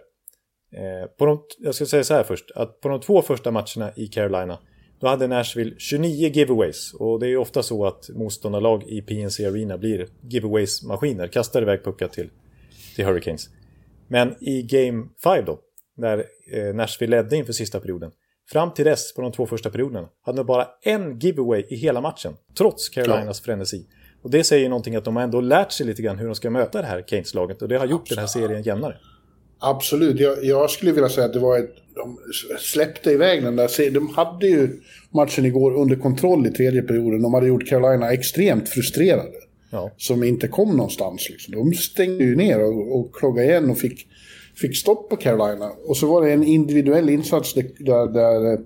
eh, 0.71 1.07
på 1.17 1.25
de, 1.25 1.45
jag 1.59 1.75
ska 1.75 1.85
säga 1.85 2.03
så 2.03 2.13
här 2.13 2.23
först, 2.23 2.51
att 2.51 2.81
på 2.81 2.89
de 2.89 3.01
två 3.01 3.21
första 3.21 3.51
matcherna 3.51 3.93
i 3.95 4.07
Carolina 4.07 4.59
då 4.99 5.07
hade 5.07 5.27
Nashville 5.27 5.75
29 5.77 6.29
giveaways 6.29 6.93
och 6.93 7.19
det 7.19 7.27
är 7.27 7.37
ofta 7.37 7.63
så 7.63 7.85
att 7.85 8.09
motståndarlag 8.09 8.83
i 8.83 9.01
PNC 9.01 9.45
Arena 9.45 9.77
blir 9.77 10.07
giveaways-maskiner, 10.21 11.27
kastar 11.27 11.61
iväg 11.61 11.83
puckar 11.83 12.07
till, 12.07 12.29
till 12.95 13.05
Hurricanes. 13.05 13.49
Men 14.07 14.43
i 14.43 14.61
Game 14.61 15.07
5 15.23 15.45
då, 15.45 15.59
när 15.97 16.25
eh, 16.53 16.75
Nashville 16.75 17.17
ledde 17.17 17.35
inför 17.35 17.53
sista 17.53 17.79
perioden, 17.79 18.11
fram 18.51 18.73
till 18.73 18.85
dess 18.85 19.13
på 19.13 19.21
de 19.21 19.31
två 19.31 19.45
första 19.45 19.69
perioderna 19.69 20.07
hade 20.21 20.37
de 20.37 20.45
bara 20.45 20.67
en 20.81 21.19
giveaway 21.19 21.65
i 21.69 21.75
hela 21.75 22.01
matchen, 22.01 22.33
trots 22.57 22.89
Carolinas 22.89 23.41
frenesi. 23.41 23.85
Och 24.21 24.29
det 24.29 24.43
säger 24.43 24.63
ju 24.63 24.69
någonting 24.69 24.95
att 24.95 25.05
de 25.05 25.15
har 25.15 25.23
ändå 25.23 25.41
lärt 25.41 25.71
sig 25.71 25.85
lite 25.85 26.01
grann 26.01 26.19
hur 26.19 26.25
de 26.25 26.35
ska 26.35 26.49
möta 26.49 26.81
det 26.81 26.87
här 26.87 27.01
Keynes-laget 27.01 27.61
och 27.61 27.67
det 27.67 27.77
har 27.77 27.85
gjort 27.85 28.09
den 28.09 28.17
här 28.17 28.27
serien 28.27 28.61
jämnare. 28.61 28.97
Absolut. 29.59 30.19
Jag, 30.19 30.43
jag 30.43 30.69
skulle 30.69 30.91
vilja 30.91 31.09
säga 31.09 31.25
att 31.25 31.33
det 31.33 31.39
var 31.39 31.59
ett... 31.59 31.75
De 32.03 32.17
släppte 32.59 33.11
iväg 33.11 33.43
den 33.43 33.55
där. 33.55 33.91
De 33.91 34.09
hade 34.09 34.47
ju 34.47 34.79
matchen 35.09 35.45
igår 35.45 35.71
under 35.71 35.95
kontroll 35.95 36.47
i 36.47 36.51
tredje 36.51 36.81
perioden. 36.81 37.21
De 37.21 37.33
hade 37.33 37.47
gjort 37.47 37.67
Carolina 37.67 38.11
extremt 38.13 38.69
frustrerade. 38.69 39.31
Ja. 39.69 39.91
Som 39.97 40.23
inte 40.23 40.47
kom 40.47 40.77
någonstans. 40.77 41.29
Liksom. 41.29 41.53
De 41.55 41.73
stängde 41.73 42.23
ju 42.23 42.35
ner 42.35 42.63
och, 42.63 42.99
och 42.99 43.15
kloggade 43.15 43.47
igen 43.47 43.69
och 43.69 43.77
fick, 43.77 44.07
fick 44.55 44.77
stopp 44.77 45.09
på 45.09 45.15
Carolina. 45.15 45.71
Och 45.85 45.97
så 45.97 46.07
var 46.07 46.25
det 46.25 46.33
en 46.33 46.43
individuell 46.43 47.09
insats 47.09 47.53
där, 47.53 48.13
där, 48.13 48.53
eh, 48.53 48.59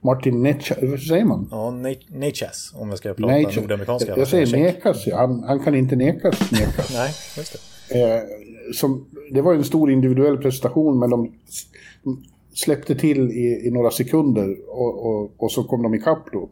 Martin 0.00 0.42
Netcha, 0.42 0.74
vad 0.82 1.00
säger 1.00 1.24
man? 1.24 1.48
Ja, 1.50 1.70
Nachas, 2.08 2.72
om 2.74 2.88
jag 2.88 2.98
ska 2.98 3.14
prata 3.14 3.32
Nej, 3.32 3.46
nordamerikanska. 3.56 4.14
jag 4.16 4.28
säger 4.28 4.46
nekas. 4.56 5.06
Han, 5.12 5.42
han 5.42 5.60
kan 5.60 5.74
inte 5.74 5.96
nekas. 5.96 6.50
nekas. 6.52 6.92
Nej, 6.92 7.10
just 7.36 7.52
det. 7.88 8.00
Eh, 8.00 8.22
som, 8.72 9.06
det 9.30 9.42
var 9.42 9.54
en 9.54 9.64
stor 9.64 9.90
individuell 9.90 10.36
prestation, 10.36 10.98
men 10.98 11.10
de, 11.10 11.32
de 12.04 12.24
släppte 12.54 12.94
till 12.94 13.30
i, 13.30 13.66
i 13.66 13.70
några 13.70 13.90
sekunder 13.90 14.56
och, 14.68 15.06
och, 15.06 15.32
och 15.36 15.52
så 15.52 15.64
kom 15.64 15.82
de 15.82 15.94
ikapp 15.94 16.24
då. 16.32 16.50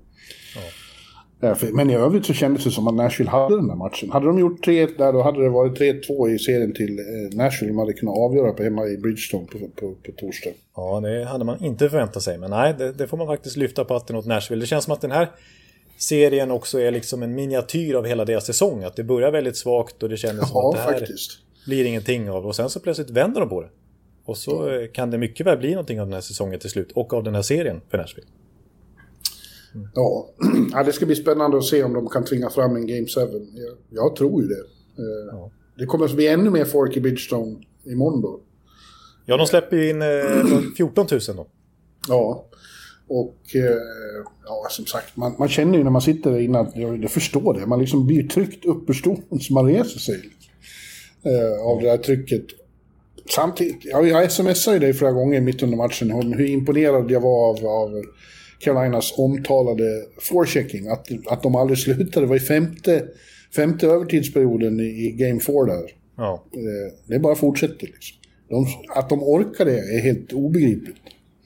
För- 1.40 1.72
Men 1.72 1.90
i 1.90 1.94
övrigt 1.94 2.26
så 2.26 2.32
kändes 2.32 2.64
det 2.64 2.70
som 2.70 2.88
att 2.88 2.94
Nashville 2.94 3.30
hade 3.30 3.56
den 3.56 3.68
här 3.70 3.76
matchen. 3.76 4.10
Hade 4.10 4.26
de 4.26 4.38
gjort 4.38 4.66
3-1 4.66 4.88
där, 4.98 5.12
då 5.12 5.22
hade 5.22 5.42
det 5.42 5.48
varit 5.48 5.78
3-2 5.80 6.28
i 6.30 6.38
serien 6.38 6.72
till 6.74 6.98
eh, 6.98 7.36
Nashville. 7.36 7.72
De 7.72 7.78
hade 7.78 7.92
kunnat 7.92 8.18
avgöra 8.18 8.52
på 8.52 8.62
hemma 8.62 8.86
i 8.86 8.96
Bridgestone 8.96 9.46
på, 9.46 9.58
på, 9.58 9.94
på 9.94 10.12
torsdag. 10.16 10.50
Ja, 10.76 11.00
det 11.00 11.24
hade 11.24 11.44
man 11.44 11.64
inte 11.64 11.90
förväntat 11.90 12.22
sig. 12.22 12.38
Men 12.38 12.50
nej, 12.50 12.74
det, 12.78 12.92
det 12.92 13.06
får 13.06 13.16
man 13.16 13.26
faktiskt 13.26 13.56
lyfta 13.56 13.84
på 13.84 13.94
hatten 13.94 14.16
åt 14.16 14.26
Nashville. 14.26 14.62
Det 14.62 14.66
känns 14.66 14.84
som 14.84 14.94
att 14.94 15.00
den 15.00 15.10
här 15.10 15.30
serien 15.98 16.50
också 16.50 16.80
är 16.80 16.90
liksom 16.90 17.22
en 17.22 17.34
miniatyr 17.34 17.94
av 17.94 18.06
hela 18.06 18.24
deras 18.24 18.46
säsong. 18.46 18.84
Att 18.84 18.96
det 18.96 19.04
börjar 19.04 19.30
väldigt 19.32 19.56
svagt 19.56 20.02
och 20.02 20.08
det 20.08 20.16
kändes 20.16 20.48
som 20.48 20.54
Ja, 20.54 20.68
att 20.70 20.76
det 20.76 20.82
här 20.92 20.98
faktiskt. 20.98 21.30
blir 21.66 21.84
ingenting 21.84 22.30
av. 22.30 22.46
Och 22.46 22.56
sen 22.56 22.70
så 22.70 22.80
plötsligt 22.80 23.10
vänder 23.10 23.40
de 23.40 23.48
på 23.48 23.60
det. 23.60 23.68
Och 24.28 24.36
så 24.36 24.68
eh, 24.70 24.88
kan 24.92 25.10
det 25.10 25.18
mycket 25.18 25.46
väl 25.46 25.58
bli 25.58 25.70
någonting 25.70 26.00
av 26.00 26.06
den 26.06 26.12
här 26.14 26.20
säsongen 26.20 26.60
till 26.60 26.70
slut. 26.70 26.92
Och 26.92 27.12
av 27.12 27.24
den 27.24 27.34
här 27.34 27.42
serien 27.42 27.80
för 27.90 27.98
Nashville. 27.98 28.28
Ja. 29.94 30.28
ja, 30.72 30.82
det 30.84 30.92
ska 30.92 31.06
bli 31.06 31.14
spännande 31.14 31.58
att 31.58 31.64
se 31.64 31.82
om 31.82 31.92
de 31.92 32.08
kan 32.08 32.24
tvinga 32.24 32.50
fram 32.50 32.76
en 32.76 32.86
Game 32.86 33.06
7. 33.06 33.20
Jag, 33.20 33.76
jag 33.90 34.16
tror 34.16 34.42
ju 34.42 34.48
det. 34.48 34.54
Eh, 34.54 35.28
Ja. 35.32 35.50
Det 35.78 35.86
kommer 35.86 36.04
att 36.04 36.14
bli 36.14 36.26
ännu 36.26 36.50
mer 36.50 36.64
folk 36.64 36.96
i 36.96 37.00
Bridgestone 37.00 37.56
imorgon 37.86 38.20
då. 38.20 38.40
Ja, 39.26 39.36
de 39.36 39.46
släpper 39.46 39.76
ju 39.76 39.90
in 39.90 40.02
eh, 40.02 40.70
14 40.76 41.06
000 41.10 41.20
då. 41.36 41.46
Ja, 42.08 42.46
och 43.08 43.38
eh, 43.54 43.76
ja, 44.44 44.66
som 44.70 44.86
sagt, 44.86 45.16
man, 45.16 45.34
man 45.38 45.48
känner 45.48 45.78
ju 45.78 45.84
när 45.84 45.90
man 45.90 46.02
sitter 46.02 46.30
där 46.30 46.38
inne 46.38 46.58
att 46.58 46.76
jag, 46.76 47.02
jag 47.02 47.10
förstår 47.10 47.54
det. 47.54 47.66
Man 47.66 47.80
liksom 47.80 48.06
blir 48.06 48.28
tryckt 48.28 48.64
upp 48.64 48.90
ur 48.90 48.94
stolen 48.94 49.40
så 49.40 49.52
man 49.52 49.66
reser 49.66 49.98
sig. 49.98 50.20
Eh, 51.22 51.66
av 51.66 51.82
det 51.82 51.90
här 51.90 51.98
trycket. 51.98 52.46
Samtidigt, 53.34 53.84
ja, 53.84 54.02
jag 54.02 54.32
smsade 54.32 54.76
ju 54.76 54.80
dig 54.80 54.92
flera 54.92 55.12
gånger 55.12 55.40
mitt 55.40 55.62
under 55.62 55.76
matchen 55.76 56.12
om 56.12 56.32
hur 56.32 56.46
imponerad 56.46 57.10
jag 57.10 57.20
var 57.20 57.50
av, 57.50 57.66
av 57.66 58.02
Carolinas 58.58 59.14
omtalade 59.18 60.04
forechecking. 60.20 60.88
Att, 60.88 61.08
att 61.26 61.42
de 61.42 61.56
aldrig 61.56 61.78
slutade. 61.78 62.26
Det 62.26 62.28
var 62.28 62.36
i 62.36 62.40
femte, 62.40 63.04
femte 63.56 63.86
övertidsperioden 63.86 64.80
i, 64.80 64.84
i 64.84 65.12
Game 65.12 65.40
4 65.40 65.64
där. 65.64 65.90
Ja. 66.16 66.44
Eh, 66.52 66.94
det 67.06 67.18
bara 67.18 67.34
fortsätter 67.34 67.86
liksom. 67.86 68.16
De, 68.48 68.66
att 68.88 69.08
de 69.08 69.22
orkar 69.22 69.64
det 69.64 69.78
är 69.78 70.00
helt 70.00 70.32
obegripligt. 70.32 70.96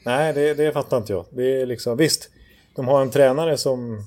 Nej, 0.04 0.32
det, 0.32 0.54
det 0.54 0.72
fattar 0.72 0.96
inte 0.96 1.12
jag. 1.12 1.24
Det 1.30 1.60
är 1.60 1.66
liksom, 1.66 1.96
visst, 1.96 2.30
de 2.76 2.88
har 2.88 3.02
en 3.02 3.10
tränare 3.10 3.56
som... 3.56 4.04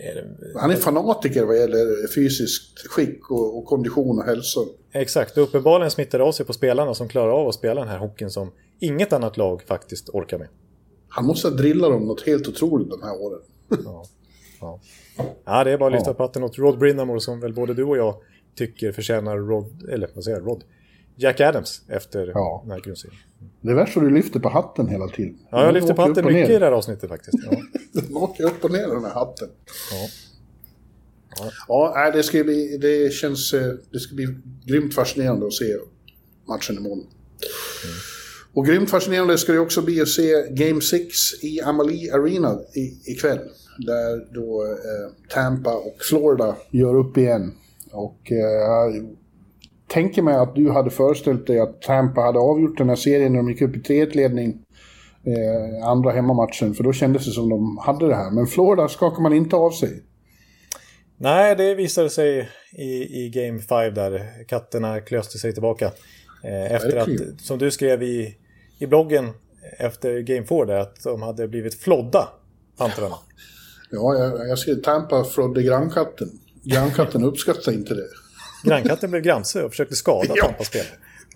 Är, 0.00 0.36
Han 0.54 0.70
är 0.70 0.76
fanatiker 0.76 1.44
vad 1.44 1.56
gäller 1.56 2.08
fysiskt 2.14 2.86
skick 2.88 3.30
och, 3.30 3.58
och 3.58 3.64
kondition 3.64 4.18
och 4.18 4.24
hälsa. 4.24 4.60
exakt, 4.92 5.38
uppenbarligen 5.38 5.90
smittar 5.90 6.18
det 6.18 6.24
av 6.24 6.32
sig 6.32 6.46
på 6.46 6.52
spelarna 6.52 6.94
som 6.94 7.08
klarar 7.08 7.30
av 7.30 7.48
att 7.48 7.54
spela 7.54 7.80
den 7.80 7.90
här 7.90 7.98
hockeyn 7.98 8.30
som 8.30 8.52
inget 8.78 9.12
annat 9.12 9.36
lag 9.36 9.62
faktiskt 9.62 10.08
orkar 10.08 10.38
med. 10.38 10.48
Han 11.08 11.24
måste 11.24 11.48
ha 11.48 11.56
drillat 11.56 11.90
dem 11.90 12.06
något 12.06 12.26
helt 12.26 12.48
otroligt 12.48 12.90
de 12.90 13.02
här 13.02 13.20
åren. 13.20 13.40
Ja, 13.84 14.04
ja. 14.60 14.80
ja 15.44 15.64
det 15.64 15.70
är 15.70 15.78
bara 15.78 15.86
att 15.86 15.92
lyfta 15.92 16.14
på 16.14 16.22
hatten 16.22 16.44
åt 16.44 16.58
Rod 16.58 16.78
Brinnamore 16.78 17.20
som 17.20 17.40
väl 17.40 17.54
både 17.54 17.74
du 17.74 17.84
och 17.84 17.96
jag 17.96 18.14
tycker 18.56 18.92
förtjänar 18.92 19.36
Rod, 19.36 19.88
eller 19.88 20.08
vad 20.14 20.24
säger 20.24 20.38
jag, 20.38 20.46
Rod? 20.46 20.64
Jack 21.16 21.40
Adams 21.40 21.82
efter 21.88 22.26
Ja. 22.34 22.60
den 22.64 22.72
här 22.72 22.80
grundserien. 22.80 23.18
Det 23.60 23.70
är 23.70 23.74
värst 23.74 23.96
att 23.96 24.02
du 24.02 24.10
lyfter 24.10 24.40
på 24.40 24.48
hatten 24.48 24.88
hela 24.88 25.08
tiden. 25.08 25.38
Ja, 25.50 25.64
jag 25.64 25.74
lyfter 25.74 25.94
på 25.94 26.02
hatten 26.02 26.24
mycket 26.24 26.50
i 26.50 26.58
det 26.58 26.64
här 26.64 26.72
avsnittet 26.72 27.08
faktiskt. 27.08 27.38
Ja. 27.50 27.60
Den 28.00 28.16
åker 28.16 28.44
upp 28.44 28.64
och 28.64 28.70
ner 28.70 28.86
den 28.88 29.04
här 29.04 29.14
hatten. 29.14 29.48
Ja. 29.92 30.08
Ja, 31.68 31.92
nej, 31.96 32.12
det, 32.12 32.22
ska 32.22 32.44
bli, 32.44 32.78
det 32.78 33.12
känns... 33.12 33.54
eh, 33.54 33.72
Det 33.92 33.98
ska 34.00 34.14
bli 34.14 34.28
grymt 34.64 34.94
fascinerande 34.94 35.46
att 35.46 35.52
se 35.52 35.76
matchen 36.48 36.76
imorgon. 36.76 37.06
Och 38.54 38.66
grymt 38.66 38.90
fascinerande 38.90 39.38
ska 39.38 39.52
det 39.52 39.58
också 39.58 39.82
bli 39.82 40.00
att 40.00 40.08
se 40.08 40.46
Game 40.50 40.80
6 40.80 41.14
i 41.42 41.60
Amalie 41.60 42.14
Arena 42.14 42.58
i, 42.74 43.12
ikväll. 43.12 43.38
Där 43.86 44.34
då 44.34 44.64
eh, 44.64 45.12
Tampa 45.28 45.74
och 45.76 45.96
Florida 46.08 46.56
gör 46.70 46.94
upp 46.94 47.16
igen. 47.18 47.54
Och 47.92 48.32
eh, 48.32 49.04
tänker 49.88 50.22
mig 50.22 50.34
att 50.34 50.54
du 50.54 50.70
hade 50.70 50.90
föreställt 50.90 51.46
dig 51.46 51.60
att 51.60 51.82
Tampa 51.82 52.20
hade 52.20 52.38
avgjort 52.38 52.78
den 52.78 52.88
här 52.88 52.96
serien 52.96 53.32
när 53.32 53.38
de 53.38 53.48
gick 53.48 53.62
upp 53.62 53.76
i 53.76 53.80
3-1-ledning. 53.80 54.62
Eh, 55.26 55.88
andra 55.88 56.10
hemmamatchen, 56.10 56.74
för 56.74 56.84
då 56.84 56.92
kändes 56.92 57.24
det 57.24 57.30
som 57.30 57.48
de 57.48 57.78
hade 57.78 58.08
det 58.08 58.14
här. 58.14 58.30
Men 58.30 58.46
Florida 58.46 58.88
skakar 58.88 59.22
man 59.22 59.32
inte 59.32 59.56
av 59.56 59.70
sig. 59.70 60.02
Nej, 61.18 61.56
det 61.56 61.74
visade 61.74 62.10
sig 62.10 62.48
i, 62.72 63.24
i 63.24 63.30
Game 63.30 63.58
5 63.58 63.94
där 63.94 64.44
katterna 64.48 65.00
klöste 65.00 65.38
sig 65.38 65.52
tillbaka. 65.52 65.92
Eh, 66.44 66.72
efter 66.72 66.96
att, 66.96 67.40
som 67.40 67.58
du 67.58 67.70
skrev 67.70 68.02
i, 68.02 68.36
i 68.78 68.86
bloggen 68.86 69.30
efter 69.78 70.20
Game 70.20 70.46
4 70.46 70.64
där, 70.64 70.76
att 70.76 71.02
de 71.04 71.22
hade 71.22 71.48
blivit 71.48 71.74
flodda, 71.74 72.28
pantrarna. 72.78 73.16
Ja, 73.90 74.14
jag, 74.18 74.48
jag 74.48 74.58
skrev 74.58 74.74
Tampa 74.74 75.24
frådde 75.24 75.62
grannkatten. 75.62 76.28
Grannkatten 76.62 77.24
uppskattar 77.30 77.72
inte 77.72 77.94
det. 77.94 78.08
Grannkatten 78.64 79.10
blev 79.10 79.22
gramse 79.22 79.64
och 79.64 79.70
försökte 79.70 79.96
skada 79.96 80.34
Ja. 80.36 80.46
Tampas 80.46 80.66
spel. 80.66 80.84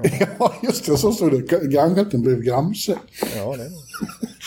Ja, 0.38 0.54
just 0.62 0.87
det. 0.87 0.96
Så 0.96 1.12
stod 1.12 1.33
det. 1.33 1.66
Grannkatten 1.68 2.22
blev 2.22 2.42
gramse. 2.42 2.98
Ja, 3.37 3.56
det, 3.56 3.64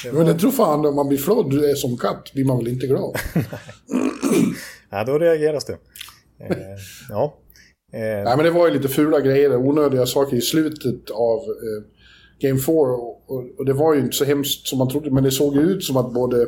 det 0.03 0.13
Men 0.13 0.25
var, 0.25 0.33
det 0.33 0.39
tror 0.39 0.51
fan, 0.51 0.85
om 0.85 0.95
man 0.95 1.07
blir 1.07 1.17
flådd 1.17 1.53
som 1.77 1.97
katt 1.97 2.33
blir 2.33 2.45
man 2.45 2.57
väl 2.57 2.67
inte 2.67 2.87
glad? 2.87 3.17
ja, 4.89 5.03
då 5.03 5.19
reageras 5.19 5.65
det. 5.65 5.77
Eh, 6.39 6.57
ja. 7.09 7.37
Eh, 7.93 7.99
Nej, 7.99 8.37
men 8.37 8.43
det 8.45 8.51
var 8.51 8.67
ju 8.67 8.73
lite 8.73 8.87
fula 8.87 9.21
grejer, 9.21 9.55
onödiga 9.55 10.05
saker 10.05 10.37
i 10.37 10.41
slutet 10.41 11.09
av 11.09 11.39
eh, 11.39 11.83
Game 12.39 12.59
4. 12.59 12.75
Och, 12.75 13.23
och, 13.27 13.43
och 13.57 13.65
det 13.65 13.73
var 13.73 13.93
ju 13.93 13.99
inte 13.99 14.15
så 14.17 14.25
hemskt 14.25 14.67
som 14.67 14.79
man 14.79 14.89
trodde, 14.89 15.11
men 15.11 15.23
det 15.23 15.31
såg 15.31 15.55
ju 15.55 15.61
ut 15.61 15.83
som 15.83 15.97
att 15.97 16.13
både 16.13 16.47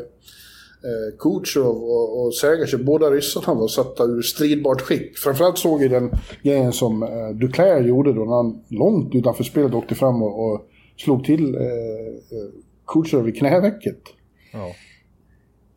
eh, 0.86 1.18
Kucherov 1.20 1.76
och, 1.84 2.26
och 2.26 2.34
Sergachev, 2.34 2.86
båda 2.86 3.12
ryssarna 3.12 3.60
var 3.60 3.68
satta 3.68 4.04
ur 4.04 4.22
stridbart 4.22 4.82
skick. 4.82 5.18
Framförallt 5.18 5.58
såg 5.58 5.84
jag 5.84 5.92
den 5.92 6.12
grejen 6.44 6.74
som 6.74 7.04
eh, 7.04 7.30
Duclair 7.34 7.84
gjorde 7.84 8.14
då 8.14 8.26
när 8.26 8.36
han 8.36 8.64
långt 8.70 9.16
utanför 9.16 9.44
spelet 9.44 9.74
åkte 9.74 9.96
fram 9.96 10.24
och, 10.24 10.46
och 10.46 10.68
slog 10.98 11.24
till 11.24 11.56
eh, 11.56 11.62
eh, 11.62 12.52
Kucherov 12.88 13.30
i 13.30 13.32
knävecket. 13.32 14.00
ja. 14.54 14.72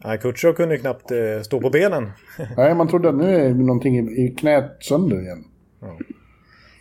Nej, 0.04 0.18
Kutjerov 0.18 0.54
kunde 0.54 0.74
ju 0.74 0.80
knappt 0.80 1.10
eh, 1.10 1.42
stå 1.42 1.60
på 1.60 1.70
benen. 1.70 2.10
Nej, 2.56 2.74
man 2.74 2.88
trodde 2.88 3.08
att 3.08 3.14
nu 3.14 3.34
är 3.36 3.54
någonting 3.54 3.98
i, 3.98 4.24
i 4.24 4.34
knät 4.38 4.76
sönder 4.80 5.20
igen. 5.20 5.44
Ja. 5.80 5.98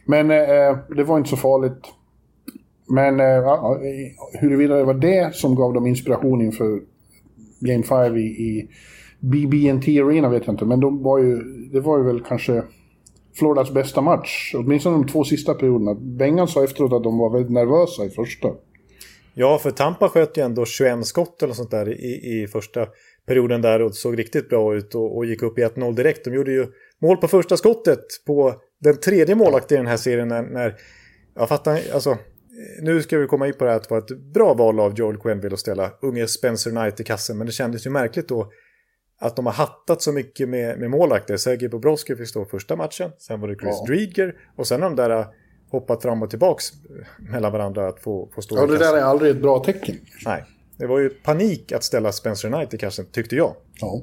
Men 0.05 0.31
eh, 0.31 0.77
det 0.95 1.03
var 1.03 1.17
inte 1.17 1.29
så 1.29 1.37
farligt. 1.37 1.81
Men 2.89 3.19
eh, 3.19 3.37
eh, 3.37 3.79
huruvida 4.39 4.75
det 4.75 4.83
var 4.83 4.93
det 4.93 5.35
som 5.35 5.55
gav 5.55 5.73
dem 5.73 5.87
inspiration 5.87 6.41
inför 6.41 6.81
Game 7.59 7.83
5 7.83 8.17
i, 8.17 8.21
i 8.21 8.69
BB&T 9.19 10.01
Arena 10.01 10.29
vet 10.29 10.45
jag 10.45 10.53
inte. 10.53 10.65
Men 10.65 10.79
de 10.79 11.03
var 11.03 11.19
ju, 11.19 11.41
det 11.71 11.79
var 11.79 11.97
ju 11.97 12.03
väl 12.03 12.21
kanske 12.21 12.63
Floridas 13.35 13.71
bästa 13.71 14.01
match. 14.01 14.53
Åtminstone 14.55 14.97
de 14.97 15.07
två 15.07 15.23
sista 15.23 15.53
perioderna. 15.53 15.95
Bengan 15.95 16.47
sa 16.47 16.63
efteråt 16.63 16.93
att 16.93 17.03
de 17.03 17.17
var 17.17 17.29
väldigt 17.29 17.51
nervösa 17.51 18.05
i 18.05 18.09
första. 18.09 18.47
Ja, 19.33 19.57
för 19.57 19.71
Tampa 19.71 20.09
sköt 20.09 20.37
ju 20.37 20.43
ändå 20.43 20.65
21 20.65 21.05
skott 21.05 21.43
eller 21.43 21.53
sånt 21.53 21.71
där 21.71 21.89
i, 21.89 22.41
i 22.43 22.47
första 22.47 22.87
perioden 23.27 23.61
där 23.61 23.81
och 23.81 23.95
såg 23.95 24.19
riktigt 24.19 24.49
bra 24.49 24.75
ut 24.75 24.95
och, 24.95 25.17
och 25.17 25.25
gick 25.25 25.43
upp 25.43 25.59
i 25.59 25.61
1-0 25.61 25.95
direkt. 25.95 26.25
De 26.25 26.33
gjorde 26.33 26.51
ju 26.51 26.67
mål 27.01 27.17
på 27.17 27.27
första 27.27 27.57
skottet 27.57 28.05
på 28.27 28.53
den 28.79 28.99
tredje 28.99 29.35
målakten 29.35 29.75
i 29.75 29.77
den 29.77 29.87
här 29.87 29.97
serien 29.97 30.27
när, 30.27 30.41
när 30.41 30.75
jag 31.35 31.49
fattar, 31.49 31.79
alltså 31.93 32.17
nu 32.81 33.01
ska 33.01 33.17
vi 33.17 33.27
komma 33.27 33.47
in 33.47 33.53
på 33.53 33.63
det 33.65 33.69
här 33.69 33.77
att 33.77 33.83
det 33.83 33.91
var 33.91 33.97
ett 33.97 34.17
bra 34.33 34.53
val 34.53 34.79
av 34.79 34.93
Joel 34.99 35.17
Quenville 35.17 35.53
att 35.53 35.59
ställa 35.59 35.91
unge 36.01 36.27
Spencer 36.27 36.71
Knight 36.71 36.99
i 36.99 37.03
kassen, 37.03 37.37
men 37.37 37.47
det 37.47 37.53
kändes 37.53 37.85
ju 37.85 37.89
märkligt 37.89 38.27
då 38.27 38.51
att 39.19 39.35
de 39.35 39.45
har 39.45 39.53
hattat 39.53 40.01
så 40.01 40.11
mycket 40.11 40.49
med, 40.49 40.79
med 40.79 40.89
målakter. 40.89 41.37
Sergej 41.37 41.69
Bobrovski 41.69 42.15
fick 42.15 42.27
stå 42.27 42.45
första 42.45 42.75
matchen, 42.75 43.11
sen 43.17 43.39
var 43.41 43.47
det 43.47 43.55
Chris 43.55 43.75
Ja. 43.79 43.85
Drieger 43.87 44.35
och 44.55 44.67
sen 44.67 44.81
har 44.81 44.89
de 44.89 44.95
där 44.95 45.09
äh, 45.09 45.25
hoppat 45.71 46.01
fram 46.01 46.23
och 46.23 46.29
tillbaks 46.29 46.71
äh, 46.71 47.29
mellan 47.31 47.51
varandra 47.51 47.87
att 47.87 47.99
få, 47.99 48.29
få 48.35 48.41
stå 48.41 48.55
Ja, 48.55 48.63
i 48.63 48.67
det 48.67 48.77
kassen. 48.77 48.93
där 48.93 49.01
är 49.01 49.05
aldrig 49.05 49.31
ett 49.31 49.41
bra 49.41 49.63
tecken. 49.63 49.95
Nej, 50.25 50.43
det 50.77 50.87
var 50.87 50.99
ju 50.99 51.09
panik 51.09 51.71
att 51.71 51.83
ställa 51.83 52.11
Spencer 52.11 52.49
Knight 52.49 52.73
i 52.73 52.77
kassen, 52.77 53.05
tyckte 53.11 53.35
jag. 53.35 53.55
Ja. 53.81 54.01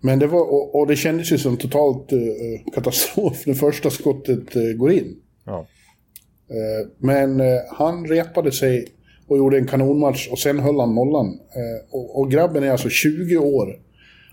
Men 0.00 0.18
det 0.18 0.26
var, 0.26 0.40
och, 0.40 0.74
och 0.80 0.86
det 0.86 0.96
kändes 0.96 1.32
ju 1.32 1.38
som 1.38 1.56
totalt 1.56 2.12
eh, 2.12 2.18
katastrof 2.74 3.46
när 3.46 3.54
första 3.54 3.90
skottet 3.90 4.56
eh, 4.56 4.62
går 4.76 4.92
in. 4.92 5.16
Ja, 5.44 5.58
Eh, 5.58 5.66
Men 6.98 7.40
eh, 7.40 7.46
han 7.70 8.06
repade 8.06 8.52
sig 8.52 8.86
och 9.28 9.38
gjorde 9.38 9.56
en 9.58 9.66
kanonmatch 9.66 10.28
och 10.30 10.38
sen 10.38 10.58
höll 10.58 10.80
han 10.80 10.94
nollan. 10.94 11.26
Eh, 11.26 11.98
Och, 12.16 12.30
grabben 12.30 12.62
är 12.64 12.70
alltså 12.70 12.88
20 12.88 13.36
år. 13.36 13.78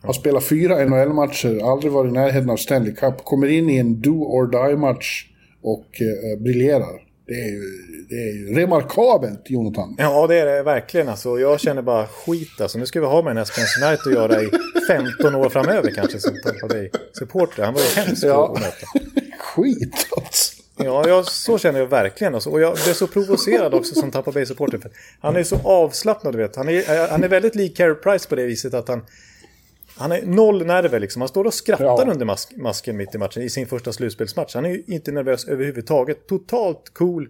Har 0.04 0.14
spelat 0.14 0.44
fyra 0.44 0.86
NHL-matcher, 0.86 1.72
aldrig 1.72 1.92
varit 1.92 2.10
i 2.10 2.14
närheten 2.14 2.50
av 2.50 2.58
Stanley 2.58 2.94
Cup. 2.94 3.24
Kommer 3.24 3.48
in 3.48 3.70
i 3.70 3.78
en 3.78 4.02
do 4.02 4.24
or 4.24 4.48
die-match 4.52 5.26
och 5.64 5.86
eh, 6.02 6.40
briljerar. 6.44 7.02
Det 7.28 7.34
är, 7.34 7.48
ju, 7.52 7.62
det 8.10 8.16
är 8.16 8.34
ju 8.38 8.54
remarkabelt, 8.62 9.42
Jonathan. 9.50 9.96
ja 9.98 10.28
det 10.28 10.40
är 10.40 10.46
det 10.46 10.64
verkligen 10.64 11.10
alltså. 11.10 11.40
Jag 11.40 11.60
känner 11.60 11.82
bara 11.82 12.08
skit 12.08 12.62
alltså. 12.62 12.78
Nu 12.80 12.86
ska 12.86 13.00
vi 13.00 13.06
ha 13.06 13.22
med 13.22 13.30
den 13.30 13.38
här 13.38 13.46
Spencer 13.46 13.88
Knight 13.88 14.08
att 14.08 14.14
göra 14.14 14.42
i 14.42 14.50
15 14.88 15.36
år 15.36 15.50
framöver 15.50 15.92
kanske 15.96 16.20
som 16.20 16.34
Tampa 16.46 16.68
Bay-supporter. 16.68 17.64
Han 17.64 17.74
var 17.74 17.82
ju 17.82 18.02
hemsk 18.04 18.24
Ja. 18.26 18.46
att 18.56 18.62
möta. 18.62 19.08
Skit. 19.40 20.08
Ja, 20.86 21.08
jag, 21.08 21.26
så 21.26 21.58
känner 21.58 21.80
jag 21.80 21.88
verkligen. 21.88 22.36
Alltså. 22.36 22.50
Och 22.50 22.62
jag 22.62 22.74
blev 22.86 22.94
så 22.94 23.08
provocerad 23.08 23.74
också 23.74 23.96
som 23.96 24.12
Tampa 24.12 24.32
Bay-supporter. 24.32 24.80
Han 25.20 25.36
är 25.36 25.44
så 25.44 25.58
avslappnad, 25.64 26.34
du 26.34 26.38
vet. 26.38 26.56
Han 26.56 26.70
är, 26.70 27.10
han 27.10 27.24
är 27.24 27.28
väldigt 27.28 27.56
lik 27.56 27.78
Carey 27.78 27.96
Price 27.96 28.30
på 28.30 28.36
det 28.36 28.46
viset 28.46 28.74
att 28.74 28.88
han... 28.88 29.06
Han 29.98 30.12
är 30.12 30.22
noll 30.26 30.66
nerver 30.66 31.00
liksom. 31.00 31.22
Han 31.22 31.30
står 31.30 31.46
och 31.46 31.54
skrattar 31.54 31.86
Ja. 32.06 32.12
under 32.12 32.26
mask, 32.26 32.52
masken 32.58 32.98
mitt 32.98 33.16
i 33.16 33.18
matchen 33.18 33.44
i 33.44 33.50
sin 33.50 33.68
första 33.68 33.94
slutspelsmatch. 33.94 34.56
Han 34.56 34.66
är 34.66 34.70
ju 34.70 34.84
inte 34.88 35.12
nervös 35.12 35.48
överhuvudtaget. 35.48 36.28
Totalt 36.28 36.90
cool. 36.94 37.30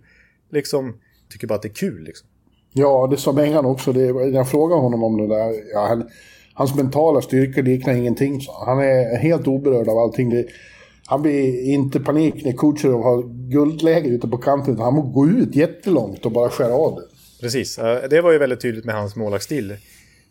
Liksom, 0.51 0.97
tycker 1.31 1.47
bara 1.47 1.55
att 1.55 1.61
det 1.61 1.67
är 1.67 1.73
kul 1.73 2.03
liksom. 2.03 2.27
Ja, 2.73 3.07
det 3.11 3.17
sa 3.17 3.33
Bengan 3.33 3.65
också. 3.65 3.93
Det, 3.93 4.05
jag 4.29 4.49
frågade 4.49 4.81
honom 4.81 5.03
om 5.03 5.17
det 5.17 5.27
där. 5.35 5.53
Ja, 5.73 5.87
han, 5.87 6.09
hans 6.53 6.75
mentala 6.75 7.21
styrka 7.21 7.61
liknar 7.61 7.93
ingenting. 7.93 8.41
han. 8.47 8.67
Han 8.77 8.87
är 8.87 9.17
helt 9.17 9.47
oberörd 9.47 9.87
av 9.89 9.97
allting. 9.97 10.29
Det, 10.29 10.45
han 11.11 11.21
blir 11.21 11.63
inte 11.63 11.99
panik 11.99 12.45
när 12.45 12.51
Kucherov 12.51 13.03
har 13.03 13.49
guldläge 13.49 14.09
ute 14.09 14.27
på 14.27 14.37
kanten. 14.37 14.79
Han 14.79 14.93
må 14.93 15.01
gå 15.01 15.27
ut 15.27 15.55
jättelångt 15.55 16.25
och 16.25 16.31
bara 16.31 16.49
skära 16.49 16.73
av 16.73 16.95
det. 16.95 17.01
Precis, 17.41 17.75
det 18.09 18.21
var 18.21 18.31
ju 18.31 18.37
väldigt 18.37 18.61
tydligt 18.61 18.85
med 18.85 18.95
hans 18.95 19.15
målvaktsstil. 19.15 19.77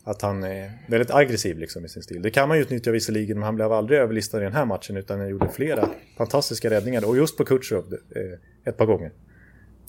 Att 0.03 0.21
han 0.21 0.43
är 0.43 0.71
väldigt 0.89 1.11
aggressiv 1.11 1.57
liksom 1.57 1.85
i 1.85 1.89
sin 1.89 2.03
stil. 2.03 2.21
Det 2.21 2.29
kan 2.29 2.47
man 2.47 2.57
ju 2.57 2.63
utnyttja 2.63 2.91
visserligen, 2.91 3.37
men 3.37 3.43
han 3.43 3.55
blev 3.55 3.71
aldrig 3.71 3.99
överlistad 3.99 4.41
i 4.41 4.43
den 4.43 4.53
här 4.53 4.65
matchen 4.65 4.97
utan 4.97 5.19
han 5.19 5.29
gjorde 5.29 5.49
flera 5.49 5.89
fantastiska 6.17 6.69
räddningar. 6.69 7.07
Och 7.07 7.17
just 7.17 7.37
på 7.37 7.45
Kutjerov 7.45 7.93
eh, 7.93 8.69
ett 8.69 8.77
par 8.77 8.85
gånger. 8.85 9.11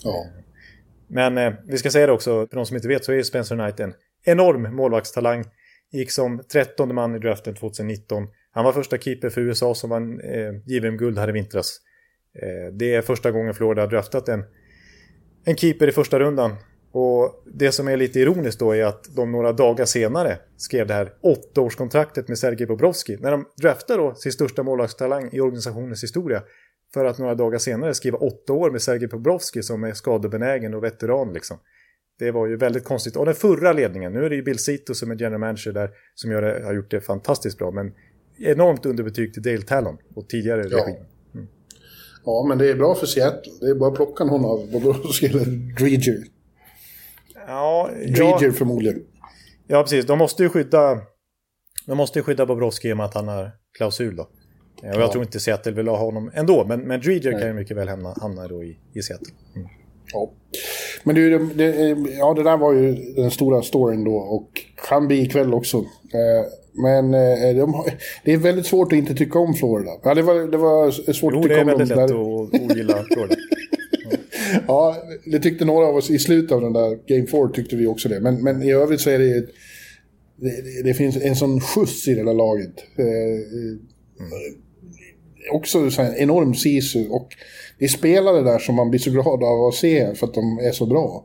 Ja. 0.02 0.26
Men 1.08 1.38
eh, 1.38 1.52
vi 1.66 1.78
ska 1.78 1.90
säga 1.90 2.06
det 2.06 2.12
också, 2.12 2.46
för 2.46 2.56
de 2.56 2.66
som 2.66 2.76
inte 2.76 2.88
vet 2.88 3.04
så 3.04 3.12
är 3.12 3.22
Spencer 3.22 3.56
Knight 3.56 3.80
en 3.80 3.94
enorm 4.24 4.76
målvaktstalang. 4.76 5.44
Gick 5.92 6.10
som 6.10 6.42
13 6.52 6.94
man 6.94 7.14
i 7.14 7.18
draften 7.18 7.54
2019. 7.54 8.28
Han 8.52 8.64
var 8.64 8.72
första 8.72 8.98
keeper 8.98 9.30
för 9.30 9.40
USA 9.40 9.74
som 9.74 9.90
vann 9.90 10.20
eh, 10.20 10.52
JVM-guld 10.66 11.18
här 11.18 11.28
i 11.28 11.32
vintras. 11.32 11.80
Eh, 12.42 12.72
det 12.72 12.94
är 12.94 13.02
första 13.02 13.30
gången 13.30 13.54
Florida 13.54 13.82
har 13.82 13.88
draftat 13.88 14.28
en, 14.28 14.44
en 15.44 15.56
keeper 15.56 15.88
i 15.88 15.92
första 15.92 16.18
rundan. 16.18 16.56
Och 16.92 17.44
det 17.54 17.72
som 17.72 17.88
är 17.88 17.96
lite 17.96 18.20
ironiskt 18.20 18.60
då 18.60 18.74
är 18.74 18.84
att 18.84 19.16
de 19.16 19.32
några 19.32 19.52
dagar 19.52 19.84
senare 19.84 20.38
skrev 20.56 20.86
det 20.86 20.94
här 20.94 21.12
åttaårskontraktet 21.20 22.28
med 22.28 22.38
Sergej 22.38 22.66
Bobrovski. 22.66 23.16
När 23.20 23.30
de 23.30 23.44
draftar 23.62 23.98
då 23.98 24.14
sin 24.14 24.32
största 24.32 24.62
målvaktstalang 24.62 25.28
i 25.32 25.40
organisationens 25.40 26.02
historia. 26.02 26.42
För 26.94 27.04
att 27.04 27.18
några 27.18 27.34
dagar 27.34 27.58
senare 27.58 27.94
skriva 27.94 28.18
åtta 28.18 28.52
år 28.52 28.70
med 28.70 28.82
Sergej 28.82 29.08
Bobrovski 29.08 29.62
som 29.62 29.84
är 29.84 29.92
skadebenägen 29.92 30.74
och 30.74 30.84
veteran 30.84 31.32
liksom. 31.32 31.58
Det 32.18 32.30
var 32.30 32.46
ju 32.46 32.56
väldigt 32.56 32.84
konstigt. 32.84 33.16
Och 33.16 33.26
den 33.26 33.34
förra 33.34 33.72
ledningen, 33.72 34.12
nu 34.12 34.24
är 34.24 34.30
det 34.30 34.36
ju 34.36 34.42
Bill 34.42 34.58
Zito 34.58 34.94
som 34.94 35.10
är 35.10 35.14
general 35.14 35.40
manager 35.40 35.72
där 35.72 35.90
som 36.14 36.30
gör 36.30 36.42
det, 36.42 36.64
har 36.64 36.74
gjort 36.74 36.90
det 36.90 37.00
fantastiskt 37.00 37.58
bra. 37.58 37.70
Men 37.70 37.92
enormt 38.44 38.86
underbetyg 38.86 39.34
till 39.34 39.42
Dale 39.42 39.62
Talon 39.62 39.96
och 40.14 40.28
tidigare 40.28 40.64
Ja. 40.70 40.76
regim. 40.78 40.96
ja, 42.24 42.44
men 42.48 42.58
det 42.58 42.70
är 42.70 42.74
bra 42.74 42.94
för 42.94 43.06
Seattle. 43.06 43.52
Det 43.60 43.66
är 43.66 43.74
bara 43.74 43.90
att 43.90 43.96
plocka 43.96 44.24
någon 44.24 44.44
av 44.44 44.70
Bobrovski 44.72 45.26
eller 45.26 45.74
Dreger. 45.78 46.24
Ja, 47.46 47.90
Dreger 47.94 48.46
ja, 48.46 48.52
förmodligen. 48.52 49.02
ja, 49.66 49.82
precis. 49.82 50.06
De 50.06 50.18
måste 50.18 50.42
ju 50.42 50.48
skydda, 50.48 51.00
de 51.86 51.96
måste 51.96 52.18
ju 52.18 52.22
skydda 52.22 52.46
Bobrovski 52.46 52.88
i 52.88 52.92
och 52.92 52.96
med 52.96 53.06
att 53.06 53.14
han 53.14 53.28
har 53.28 53.50
klausul 53.78 54.16
då. 54.16 54.22
Och 54.22 54.28
jag 54.82 55.00
Ja. 55.00 55.12
tror 55.12 55.24
inte 55.24 55.40
Seattle 55.40 55.72
vill 55.72 55.88
ha 55.88 55.96
honom 55.96 56.30
ändå, 56.34 56.64
men, 56.68 56.80
men 56.80 57.00
Dreger 57.00 57.32
kan 57.32 57.48
ju 57.48 57.52
mycket 57.52 57.76
väl 57.76 57.88
hamna, 57.88 58.14
hamna 58.20 58.48
då 58.48 58.64
i, 58.64 58.78
i 58.94 59.02
Seattle. 59.02 59.32
Mm. 59.56 59.68
Ja. 60.12 60.32
Men 61.04 61.14
du, 61.14 61.38
det, 61.38 61.54
det, 61.54 61.96
ja, 62.18 62.34
det 62.34 62.42
där 62.42 62.56
var 62.56 62.72
ju 62.72 62.94
den 62.94 63.30
stora 63.30 63.62
storyn 63.62 64.04
då 64.04 64.14
och 64.16 64.48
kan 64.88 65.06
bli 65.06 65.22
ikväll 65.22 65.54
också. 65.54 65.76
Eh, 65.78 66.46
men 66.74 67.14
eh, 67.14 67.56
de, 67.56 67.84
det 68.24 68.32
är 68.32 68.36
väldigt 68.36 68.66
svårt 68.66 68.92
att 68.92 68.96
inte 68.98 69.14
tycka 69.14 69.38
om 69.38 69.54
Florida. 69.54 69.90
Ja, 70.02 70.14
det 70.14 70.22
var, 70.22 70.50
det 70.50 70.56
var 70.56 70.90
svårt 71.12 71.32
Jo, 71.34 71.38
att 71.40 71.42
det 71.42 71.48
tycka 71.48 71.60
är 71.60 71.60
om 71.60 71.66
väldigt 71.78 71.88
dem. 71.88 71.98
lätt 71.98 72.08
Där, 72.08 72.60
att 72.60 72.70
ogilla 72.70 73.04
Florida. 73.12 73.34
ja, 74.66 74.96
det 75.24 75.38
tyckte 75.38 75.64
några 75.64 75.86
av 75.86 75.96
oss 75.96 76.10
i 76.10 76.18
slutet 76.18 76.52
av 76.52 76.60
den 76.60 76.72
där 76.72 76.98
Game 77.06 77.26
4 77.26 77.48
tyckte 77.48 77.76
vi 77.76 77.86
också 77.86 78.08
det. 78.08 78.20
Men, 78.20 78.42
men 78.42 78.62
i 78.62 78.72
övrigt 78.72 79.00
så 79.00 79.10
är 79.10 79.18
det. 79.18 79.46
Det, 80.36 80.62
det, 80.62 80.82
det 80.84 80.94
finns 80.94 81.16
en 81.16 81.36
sån 81.36 81.60
skjuts 81.60 82.08
i 82.08 82.14
det 82.14 82.24
där 82.24 82.34
laget. 82.34 82.74
Eh, 82.98 83.06
eh, 83.06 83.78
Också 85.52 85.90
så 85.90 86.02
här, 86.02 86.08
en 86.08 86.16
enorm 86.16 86.54
sisu 86.54 87.08
och 87.08 87.28
det 87.82 87.86
är 87.86 87.88
spelare 87.88 88.42
där 88.42 88.58
som 88.58 88.74
man 88.74 88.90
blir 88.90 89.00
så 89.00 89.10
glad 89.10 89.44
av 89.44 89.66
att 89.68 89.74
se 89.74 90.14
för 90.14 90.26
att 90.26 90.34
de 90.34 90.58
är 90.58 90.72
så 90.72 90.86
bra. 90.86 91.24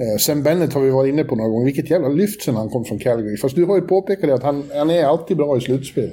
Eh, 0.00 0.18
Sen 0.18 0.42
Bennett 0.42 0.72
har 0.72 0.80
vi 0.80 0.90
varit 0.90 1.12
inne 1.12 1.24
på 1.24 1.36
några 1.36 1.50
gånger. 1.50 1.64
Vilket 1.64 1.90
jävla 1.90 2.08
lyft 2.08 2.42
sen 2.42 2.56
han 2.56 2.68
kom 2.68 2.84
från 2.84 2.98
Calgary. 2.98 3.36
Fast 3.36 3.54
du 3.54 3.64
har 3.64 3.76
ju 3.76 3.82
påpekat 3.82 4.28
det 4.28 4.34
att 4.34 4.42
han, 4.42 4.70
han 4.74 4.90
är 4.90 5.04
alltid 5.04 5.36
bra 5.36 5.56
i 5.56 5.60
slutspel. 5.60 6.10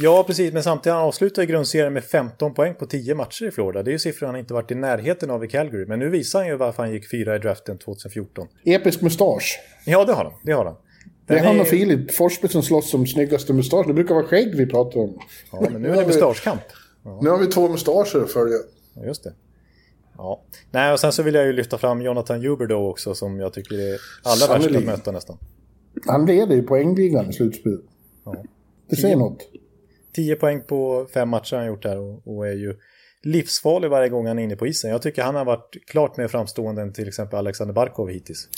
Ja, 0.00 0.24
precis. 0.26 0.52
Men 0.52 0.62
samtidigt 0.62 0.94
han 0.94 1.04
avslutar 1.04 1.42
i 1.42 1.46
grundserien 1.46 1.92
med 1.92 2.04
15 2.04 2.54
poäng 2.54 2.74
på 2.74 2.86
10 2.86 3.14
matcher 3.14 3.44
i 3.44 3.50
Florida. 3.50 3.82
Det 3.82 3.90
är 3.90 3.92
ju 3.92 3.98
siffror 3.98 4.26
han 4.26 4.36
inte 4.36 4.54
varit 4.54 4.70
i 4.70 4.74
närheten 4.74 5.30
av 5.30 5.44
i 5.44 5.48
Calgary. 5.48 5.86
Men 5.86 5.98
nu 5.98 6.08
visar 6.08 6.38
han 6.38 6.48
ju 6.48 6.56
varför 6.56 6.82
han 6.82 6.92
gick 6.92 7.10
fyra 7.10 7.36
i 7.36 7.38
draften 7.38 7.78
2014. 7.78 8.46
Episk 8.64 9.00
mustasch. 9.00 9.60
Ja, 9.86 10.04
det 10.04 10.12
har 10.12 10.24
han. 10.24 10.32
Det 10.42 10.52
har 10.52 10.64
han. 10.64 10.74
Det 11.26 11.34
är 11.34 11.36
Den 11.38 11.46
han 11.46 11.60
och 11.60 11.66
Filip 11.66 12.14
Forsberg 12.14 12.50
som 12.50 12.62
slåss 12.62 12.94
om 12.94 13.06
snyggaste 13.06 13.52
mustasch. 13.52 13.86
Det 13.86 13.94
brukar 13.94 14.14
vara 14.14 14.24
skägg 14.26 14.54
vi 14.56 14.66
pratar 14.66 15.00
om. 15.00 15.18
Ja, 15.52 15.66
men 15.70 15.82
nu 15.82 15.88
är 15.88 15.96
det 15.96 16.06
mustaschkamp. 16.06 16.60
Nu 17.22 17.30
har 17.30 17.38
vi 17.38 17.46
två 17.46 17.68
mustascher 17.68 18.22
att 18.22 18.32
följa. 18.32 18.58
Just 19.06 19.24
det. 19.24 19.32
Ja. 20.16 20.42
Nej, 20.70 20.92
och 20.92 21.00
sen 21.00 21.12
så 21.12 21.22
vill 21.22 21.34
jag 21.34 21.46
ju 21.46 21.52
lyfta 21.52 21.78
fram 21.78 22.02
Jonathan 22.02 22.40
Huberdeau 22.44 22.90
också 22.90 23.14
som 23.14 23.40
jag 23.40 23.52
tycker 23.52 23.74
är 23.78 23.98
allra 24.22 24.58
värst 24.58 24.76
att 24.76 24.84
möta 24.84 25.12
nästan. 25.12 25.38
Han 26.06 26.26
leder 26.26 26.56
ju 26.56 26.62
poängligan 26.62 27.30
i 27.30 27.32
slutspelet. 27.32 27.80
Ja. 28.24 28.36
Det 28.90 28.96
säger 28.96 29.16
något. 29.16 29.38
10 30.14 30.36
poäng 30.36 30.62
på 30.66 31.06
fem 31.14 31.28
matcher 31.28 31.52
har 31.56 31.58
han 31.62 31.68
gjort 31.68 31.84
här 31.84 31.98
och, 31.98 32.22
och 32.36 32.46
är 32.48 32.52
ju 32.52 32.74
livsfarlig 33.22 33.90
varje 33.90 34.08
gång 34.08 34.26
han 34.26 34.38
är 34.38 34.42
inne 34.42 34.56
på 34.56 34.66
isen. 34.66 34.90
Jag 34.90 35.02
tycker 35.02 35.22
han 35.22 35.34
har 35.34 35.44
varit 35.44 35.76
klart 35.86 36.16
mer 36.16 36.28
framstående 36.28 36.82
än 36.82 36.92
till 36.92 37.08
exempel 37.08 37.38
Alexander 37.38 37.74
Barkov 37.74 38.08
hittills. 38.10 38.48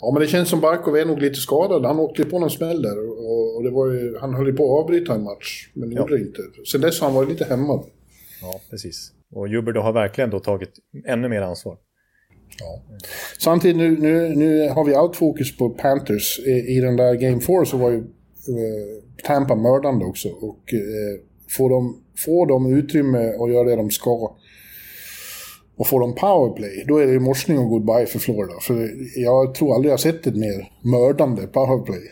Ja, 0.00 0.10
men 0.12 0.22
det 0.22 0.28
känns 0.28 0.48
som 0.48 0.60
Barkov 0.60 0.96
är 0.96 1.04
nog 1.04 1.18
lite 1.22 1.34
skadad. 1.40 1.84
Han 1.84 1.98
åkte 2.00 2.22
ju 2.22 2.30
på 2.30 2.38
någon 2.38 2.50
smäll 2.50 2.82
där. 2.82 2.98
Och, 3.08 3.56
och 3.56 3.62
det 3.62 3.70
var 3.70 3.86
ju, 3.92 4.18
han 4.20 4.34
höll 4.34 4.46
ju 4.46 4.52
på 4.52 4.64
att 4.78 4.84
avbryta 4.84 5.14
en 5.14 5.22
match, 5.22 5.70
men 5.74 5.92
Ja. 5.92 5.98
gjorde 5.98 6.16
det 6.18 6.22
inte. 6.24 6.42
Sen 6.72 6.80
dess 6.80 7.00
har 7.00 7.06
han 7.08 7.14
varit 7.16 7.28
lite 7.28 7.44
hämmad. 7.44 7.84
Ja, 8.42 8.60
precis. 8.70 9.12
Och 9.36 9.48
Huberdeau 9.48 9.82
har 9.82 9.92
verkligen 9.92 10.30
då 10.30 10.40
tagit 10.40 10.70
ännu 11.06 11.28
mer 11.28 11.42
ansvar. 11.42 11.76
Samtidigt 13.38 13.76
nu, 13.76 13.96
nu, 14.00 14.34
nu 14.34 14.68
har 14.68 14.84
vi 14.84 14.94
allt 14.94 15.16
fokus 15.16 15.56
på 15.56 15.70
Panthers. 15.70 16.38
I, 16.38 16.76
i 16.76 16.80
den 16.80 16.96
där 16.96 17.14
Game 17.14 17.40
4 17.40 17.64
så 17.64 17.76
var 17.76 17.90
ju 17.90 17.98
eh, 17.98 18.04
Tampa 19.24 19.54
mördande 19.54 20.04
också. 20.04 20.28
Och 20.28 20.74
eh, 20.74 21.20
får, 21.56 21.70
de, 21.70 22.02
får 22.24 22.46
de 22.46 22.72
utrymme 22.72 23.28
att 23.28 23.52
göra 23.52 23.64
det 23.64 23.76
de 23.76 23.90
ska 23.90 24.36
och 25.76 25.86
får 25.86 26.00
de 26.00 26.14
powerplay, 26.14 26.84
då 26.88 26.98
är 26.98 27.06
det 27.06 27.12
ju 27.12 27.20
morsning 27.20 27.58
och 27.58 27.68
goodbye 27.68 28.06
för 28.06 28.18
Florida. 28.18 28.54
För 28.60 28.90
jag 29.16 29.54
tror 29.54 29.74
aldrig 29.74 29.92
jag 29.92 30.00
sett 30.00 30.26
ett 30.26 30.36
mer 30.36 30.72
mördande 30.82 31.46
powerplay. 31.46 32.02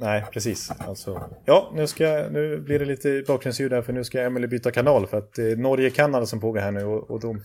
Nej, 0.00 0.24
precis. 0.32 0.70
Alltså, 0.78 1.30
ja, 1.44 1.70
nu, 1.74 1.86
ska, 1.86 2.04
nu 2.30 2.58
blir 2.60 2.78
det 2.78 2.84
lite 2.84 3.24
bakgrundsljud 3.26 3.72
här 3.72 3.82
för 3.82 3.92
nu 3.92 4.04
ska 4.04 4.20
Emily 4.20 4.46
byta 4.46 4.70
kanal 4.70 5.06
för 5.06 5.18
att 5.18 5.34
det 5.34 5.50
är 5.50 5.56
Norge-Kanada 5.56 6.26
som 6.26 6.40
pågår 6.40 6.60
här 6.60 6.72
nu 6.72 6.84
och, 6.84 7.10
och 7.10 7.20
de, 7.20 7.42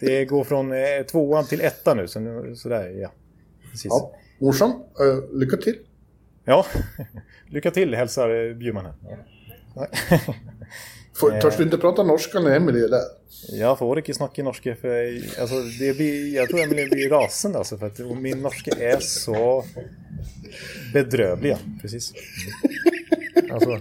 det 0.00 0.24
går 0.24 0.44
från 0.44 0.72
eh, 0.72 1.06
tvåan 1.10 1.46
till 1.46 1.60
ettan 1.60 1.96
nu. 1.96 2.08
Så 2.08 2.20
nu 2.20 2.56
sådär, 2.56 2.88
ja. 2.88 3.12
Precis. 3.70 3.86
Ja, 3.90 4.14
morsan, 4.38 4.70
eh, 4.70 5.38
lycka 5.38 5.56
till. 5.56 5.76
Ja, 6.44 6.66
lycka 7.48 7.70
till 7.70 7.94
hälsar 7.94 8.48
eh, 8.48 8.54
Bjurman 8.54 8.86
här. 8.86 8.94
Ja. 9.74 9.86
Får, 11.14 11.34
Eh. 11.34 11.40
törs 11.40 11.56
du 11.56 11.62
inte 11.62 11.78
prata 11.78 12.02
norska 12.02 12.40
när 12.40 12.56
Emelie 12.56 12.84
är 12.84 12.88
där? 12.88 13.02
Jag 13.52 13.78
får 13.78 13.98
inte 13.98 14.14
snacka 14.14 14.42
norska 14.42 14.74
för 14.76 15.20
alltså, 15.40 15.54
det 15.78 15.96
blir, 15.96 16.34
jag 16.34 16.48
tror 16.48 16.60
Emily 16.60 16.88
blir 16.88 17.10
rasande 17.10 17.58
alltså 17.58 17.78
för 17.78 17.86
att 17.86 17.98
min 17.98 18.42
norska 18.42 18.70
är 18.78 19.00
så 19.00 19.64
bedrövliga. 20.92 21.58
Precis. 21.82 22.12
Alltså, 23.52 23.80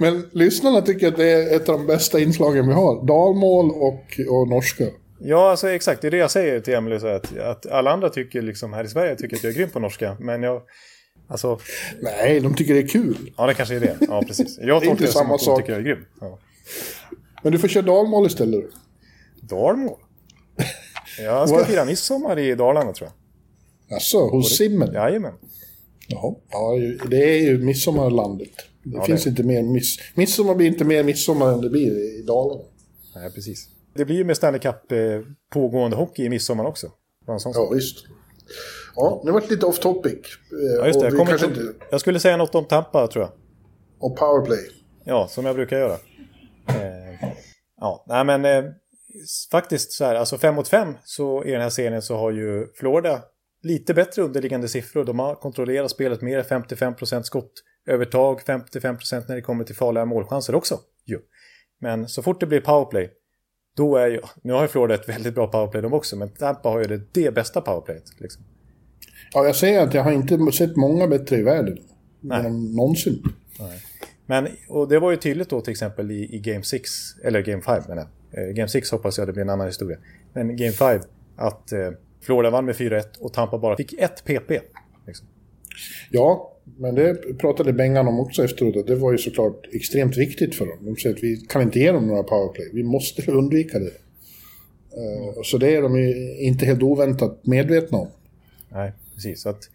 Men 0.00 0.28
lyssnarna 0.32 0.80
tycker 0.82 1.08
att 1.08 1.16
det 1.16 1.30
är 1.32 1.56
ett 1.56 1.68
av 1.68 1.78
de 1.78 1.86
bästa 1.86 2.20
inslagen 2.20 2.68
vi 2.68 2.74
har. 2.74 3.06
Dalmål 3.06 3.70
och, 3.70 4.20
och 4.28 4.48
norska. 4.48 4.84
ja, 5.20 5.50
alltså 5.50 5.68
exakt. 5.68 6.02
Det 6.02 6.08
är 6.08 6.10
det 6.10 6.16
jag 6.16 6.30
säger 6.30 6.60
till. 6.60 7.00
Så 7.00 7.06
att, 7.06 7.38
att 7.38 7.66
alla 7.66 7.90
andra 7.90 8.08
tycker 8.08 8.42
liksom 8.42 8.72
här 8.72 8.84
i 8.84 8.88
Sverige 8.88 9.16
tycker 9.16 9.36
att 9.36 9.44
jag 9.44 9.52
är 9.52 9.56
grym 9.56 9.70
på 9.70 9.80
norska. 9.80 10.16
Men 10.20 10.42
jag... 10.42 10.62
Alltså, 11.30 11.58
Nej, 12.02 12.40
de 12.40 12.54
tycker 12.54 12.74
det 12.74 12.80
är 12.80 12.88
kul. 12.88 13.32
ja 13.36 13.46
det 13.46 13.54
kanske 13.54 13.76
är 13.76 13.80
det. 13.80 13.96
Ja, 14.00 14.22
precis. 14.26 14.58
Jag 14.62 14.82
tolkar 14.84 15.06
det 15.06 15.12
som 15.12 15.22
samma 15.22 15.34
att 15.34 15.44
de 15.44 15.56
tycker 15.56 15.72
jag 15.72 15.80
är 15.80 15.84
grym. 15.84 16.04
Ja. 16.20 16.38
Men 17.42 17.52
du 17.52 17.58
får 17.58 17.68
köra 17.68 17.82
dalmål 17.82 18.26
istället. 18.26 18.64
Dalmål? 19.40 19.98
Jag 21.18 21.48
ska 21.48 21.64
fira 21.64 21.84
midsommar 21.84 22.38
i 22.38 22.54
Dalarna 22.54 22.92
tror 22.92 23.08
jag. 23.08 23.17
Alltså, 23.90 24.18
hos 24.18 24.56
Simmen? 24.56 24.92
Jajamän. 24.92 25.32
Jaha. 26.08 26.34
Ja, 26.50 26.74
det 27.10 27.16
är 27.38 27.42
ju 27.42 27.58
midsommarlandet. 27.58 28.48
Det 28.82 28.96
Ja, 28.96 29.04
finns 29.04 29.24
det- 29.24 29.30
inte 29.30 29.42
mer 29.42 29.62
miss... 29.62 29.96
Midsommar 30.14 30.54
blir 30.54 30.66
inte 30.66 30.84
mer 30.84 31.04
midsommar 31.04 31.52
än 31.52 31.60
det 31.60 31.70
blir 31.70 32.18
i 32.20 32.22
Dalarna. 32.22 32.62
Nej, 33.14 33.30
precis. 33.32 33.68
Det 33.94 34.04
blir 34.04 34.16
ju 34.16 34.24
med 34.24 34.36
Stanley 34.36 34.60
Cup 34.60 34.92
eh, 34.92 34.98
pågående 35.52 35.96
hockey 35.96 36.24
i 36.24 36.28
midsommar 36.28 36.64
också. 36.64 36.86
Sån 37.26 37.40
sak. 37.40 37.56
Ja, 37.56 37.70
visst. 37.74 37.96
Ja, 38.96 39.22
det 39.24 39.32
var 39.32 39.40
lite 39.50 39.66
off 39.66 39.78
topic. 39.78 40.12
Eh, 40.12 40.78
Ja, 40.78 40.86
just 40.86 41.00
det. 41.00 41.06
Jag, 41.06 41.16
kommer 41.18 41.44
inte... 41.44 41.60
jag 41.90 42.00
skulle 42.00 42.20
säga 42.20 42.36
något 42.36 42.54
om 42.54 42.64
Tampa, 42.64 43.06
tror 43.06 43.24
jag. 43.24 43.32
Och 43.98 44.16
powerplay. 44.16 44.58
Ja, 45.04 45.28
som 45.28 45.44
jag 45.44 45.56
brukar 45.56 45.78
göra. 45.78 45.92
Eh, 46.68 47.28
ja, 47.80 48.04
nej 48.08 48.24
men 48.24 48.44
eh, 48.44 48.64
faktiskt 49.50 49.92
så 49.92 50.04
här, 50.04 50.14
alltså 50.14 50.38
5 50.38 50.54
mot 50.54 50.68
5 50.68 50.94
så 51.04 51.44
i 51.44 51.50
den 51.50 51.60
här 51.60 51.70
serien 51.70 52.02
så 52.02 52.16
har 52.16 52.30
ju 52.30 52.66
Florida 52.76 53.22
lite 53.62 53.94
bättre 53.94 54.22
underliggande 54.22 54.68
siffror. 54.68 55.04
De 55.04 55.18
har 55.18 55.34
kontrollerat 55.34 55.90
spelet 55.90 56.22
mer, 56.22 56.42
55% 56.42 57.22
skottövertag, 57.22 58.40
55% 58.40 59.24
när 59.28 59.34
det 59.34 59.42
kommer 59.42 59.64
till 59.64 59.76
farliga 59.76 60.04
målchanser 60.04 60.54
också. 60.54 60.80
Jo. 61.04 61.18
Men 61.80 62.08
så 62.08 62.22
fort 62.22 62.40
det 62.40 62.46
blir 62.46 62.60
powerplay, 62.60 63.10
då 63.76 63.96
är 63.96 64.06
ju, 64.06 64.20
nu 64.42 64.52
har 64.52 64.62
ju 64.62 64.68
Florida 64.68 64.94
ett 64.94 65.08
väldigt 65.08 65.34
bra 65.34 65.46
powerplay 65.46 65.82
de 65.82 65.92
också, 65.92 66.16
men 66.16 66.28
Tampa 66.28 66.68
har 66.68 66.78
ju 66.78 66.86
det, 66.86 67.00
det 67.12 67.34
bästa 67.34 67.60
powerplayet. 67.60 68.20
Liksom. 68.20 68.44
Ja, 69.32 69.44
jag 69.44 69.56
säger 69.56 69.82
att 69.82 69.94
jag 69.94 70.02
har 70.02 70.12
inte 70.12 70.52
sett 70.52 70.76
många 70.76 71.06
bättre 71.06 71.36
i 71.36 71.42
världen. 71.42 71.78
Nej. 72.20 72.50
Någonsin. 72.50 73.22
Men, 74.26 74.48
och 74.68 74.88
det 74.88 74.98
var 74.98 75.10
ju 75.10 75.16
tydligt 75.16 75.50
då 75.50 75.60
till 75.60 75.70
exempel 75.70 76.10
i, 76.10 76.34
i 76.34 76.38
Game 76.38 76.62
6, 76.62 76.90
eller 77.24 77.42
Game 77.42 77.62
5 77.62 77.82
menar 77.88 78.06
jag. 78.30 78.48
Eh, 78.48 78.52
Game 78.52 78.68
6 78.68 78.90
hoppas 78.90 79.18
jag 79.18 79.28
det 79.28 79.32
blir 79.32 79.42
en 79.42 79.50
annan 79.50 79.66
historia. 79.66 79.98
Men 80.32 80.56
Game 80.56 80.72
5, 80.72 81.00
att 81.36 81.72
eh, 81.72 81.90
Florida 82.20 82.50
vann 82.50 82.64
med 82.64 82.74
4-1 82.74 83.02
och 83.20 83.32
Tampa 83.32 83.58
bara 83.58 83.76
fick 83.76 83.92
ett 83.92 84.24
PP. 84.24 84.50
Liksom. 85.06 85.26
Ja, 86.10 86.56
men 86.78 86.94
det 86.94 87.38
pratade 87.38 87.72
Bengan 87.72 88.08
om 88.08 88.20
också 88.20 88.44
efteråt. 88.44 88.76
Att 88.76 88.86
det 88.86 88.96
var 88.96 89.12
ju 89.12 89.18
såklart 89.18 89.66
extremt 89.72 90.16
viktigt 90.16 90.54
för 90.54 90.66
dem. 90.66 90.78
De 90.80 90.96
säger 90.96 91.16
att 91.16 91.22
vi 91.22 91.36
kan 91.36 91.62
inte 91.62 91.78
ge 91.78 91.92
dem 91.92 92.06
några 92.06 92.22
powerplay. 92.22 92.70
Vi 92.72 92.82
måste 92.82 93.32
undvika 93.32 93.78
det. 93.78 93.86
Eh, 93.86 95.42
Så 95.44 95.58
det 95.58 95.76
är 95.76 95.82
de 95.82 95.98
ju 95.98 96.36
inte 96.38 96.66
helt 96.66 96.82
oväntat 96.82 97.46
medvetna 97.46 97.98
om. 97.98 98.08
Nej, 98.68 98.92
precis. 99.14 99.42
Så, 99.42 99.48
att, 99.48 99.68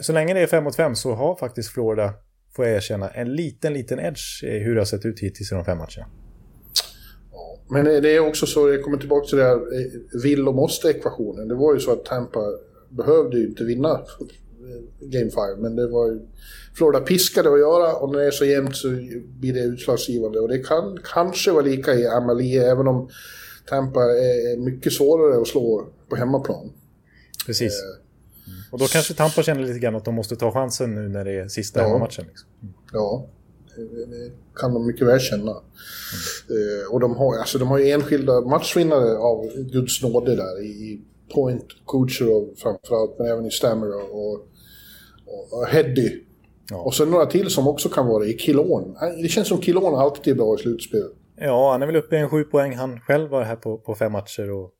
så 0.00 0.12
länge 0.12 0.34
det 0.34 0.40
är 0.40 0.46
5 0.46 0.64
mot 0.64 0.76
5 0.76 0.94
så 0.94 1.14
har 1.14 1.36
faktiskt 1.36 1.68
Florida, 1.70 2.14
får 2.56 2.66
jag 2.66 2.76
erkänna, 2.76 3.08
en 3.08 3.34
liten, 3.36 3.72
liten 3.72 3.98
edge 4.00 4.44
i 4.44 4.58
hur 4.58 4.74
det 4.74 4.80
har 4.80 4.86
sett 4.86 5.04
ut 5.04 5.20
hittills 5.20 5.52
i 5.52 5.54
de 5.54 5.64
fem 5.64 5.78
matcherna. 5.78 6.06
Men 7.70 7.86
eh, 7.86 8.02
det 8.02 8.16
är 8.16 8.20
också 8.20 8.46
så, 8.46 8.68
jag 8.68 8.82
kommer 8.82 8.98
tillbaka 8.98 9.26
till 9.28 9.38
det 9.38 9.44
här 9.44 9.54
eh, 9.56 10.22
vill 10.22 10.48
och 10.48 10.54
måste-ekvationen. 10.54 11.48
Det 11.48 11.54
var 11.54 11.74
ju 11.74 11.80
så 11.80 11.92
att 11.92 12.04
Tampa 12.04 12.40
behövde 12.88 13.38
ju 13.38 13.46
inte 13.46 13.64
vinna 13.64 13.90
eh, 13.90 15.08
Game 15.08 15.30
5, 15.30 15.58
men 15.58 15.76
det 15.76 15.86
var 15.88 16.06
ju... 16.06 16.20
Florida 16.74 17.00
piskade 17.00 17.52
att 17.52 17.58
göra 17.58 17.94
och 17.96 18.12
när 18.12 18.18
det 18.18 18.26
är 18.26 18.30
så 18.30 18.44
jämnt 18.44 18.76
så 18.76 18.88
blir 19.40 19.52
det 19.54 19.60
utslagsgivande. 19.60 20.40
Och 20.40 20.48
det 20.48 20.58
kan 20.58 20.98
kanske 21.14 21.52
vara 21.52 21.64
lika 21.64 21.94
i 21.94 22.06
Amalie, 22.06 22.70
även 22.70 22.88
om 22.88 23.08
Tampa 23.68 24.00
är 24.02 24.56
mycket 24.56 24.92
svårare 24.92 25.40
att 25.40 25.48
slå 25.48 25.88
på 26.08 26.16
hemmaplan. 26.16 26.72
Precis. 27.46 27.72
Och 28.72 28.78
då 28.78 28.86
kanske 28.86 29.14
Tampa 29.14 29.42
känner 29.42 29.62
lite 29.62 29.78
grann 29.78 29.96
att 29.96 30.04
de 30.04 30.14
måste 30.14 30.36
ta 30.36 30.52
chansen 30.52 30.94
nu 30.94 31.08
när 31.08 31.24
det 31.24 31.32
är 31.32 31.48
sista 31.48 31.80
Ja. 31.80 31.86
hemmamatchen. 31.86 32.24
Liksom. 32.28 32.48
Ja, 32.92 33.26
det 33.26 33.32
det 33.32 33.39
kan 34.56 34.74
de 34.74 34.86
mycket 34.86 35.06
väl 35.06 35.20
känna. 35.20 35.50
Eh, 35.50 36.92
och 36.92 37.00
de 37.00 37.16
har, 37.16 37.38
alltså, 37.38 37.58
de 37.58 37.68
har 37.68 37.78
ju 37.78 37.90
enskilda 37.90 38.40
matchvinnare 38.40 39.18
av 39.18 39.46
Guds 39.72 40.02
nåde 40.02 40.36
där 40.36 40.62
i, 40.62 41.00
Point, 41.34 41.66
Kucherov 41.86 42.54
framförallt, 42.56 43.18
men 43.18 43.26
även 43.26 43.46
i 43.46 43.50
Stammer 43.50 43.94
och, 43.94 44.34
och, 44.34 44.40
och 45.52 45.66
Heddy. 45.66 46.10
Ja. 46.70 46.76
Och 46.76 46.94
sen 46.94 47.10
några 47.10 47.26
till 47.26 47.50
som 47.50 47.68
också 47.68 47.88
kan 47.88 48.06
vara 48.06 48.24
i 48.24 48.38
Kilon. 48.38 48.96
Det 49.22 49.28
känns 49.28 49.48
som 49.48 49.62
Kilon 49.62 49.94
alltid 49.94 50.32
är 50.32 50.36
bra 50.36 50.54
i 50.54 50.58
slutspel. 50.62 51.08
Ja, 51.36 51.72
han 51.72 51.82
är 51.82 51.86
väl 51.86 51.96
uppe 51.96 52.16
i 52.16 52.18
en 52.18 52.30
sju 52.30 52.44
poäng. 52.44 52.74
Han 52.74 53.00
själv 53.00 53.30
var 53.30 53.42
här 53.42 53.56
på, 53.56 53.78
på 53.78 53.94
fem 53.94 54.12
matcher. 54.12 54.50
Och 54.50 54.70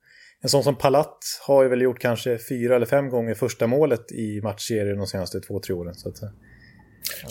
en 0.42 0.48
sån 0.48 0.62
som 0.62 0.76
Palat 0.76 1.18
har 1.46 1.62
ju 1.62 1.68
väl 1.68 1.82
gjort 1.82 1.98
kanske 1.98 2.38
fyra 2.48 2.76
eller 2.76 2.86
fem 2.86 3.08
gånger 3.08 3.34
första 3.34 3.66
målet 3.66 4.12
i 4.12 4.40
matchserien 4.42 4.98
de 4.98 5.06
senaste 5.06 5.40
två, 5.40 5.60
tre 5.60 5.74
åren. 5.74 5.94
Så 5.94 6.08
att, 6.08 6.22
eh, 6.22 6.28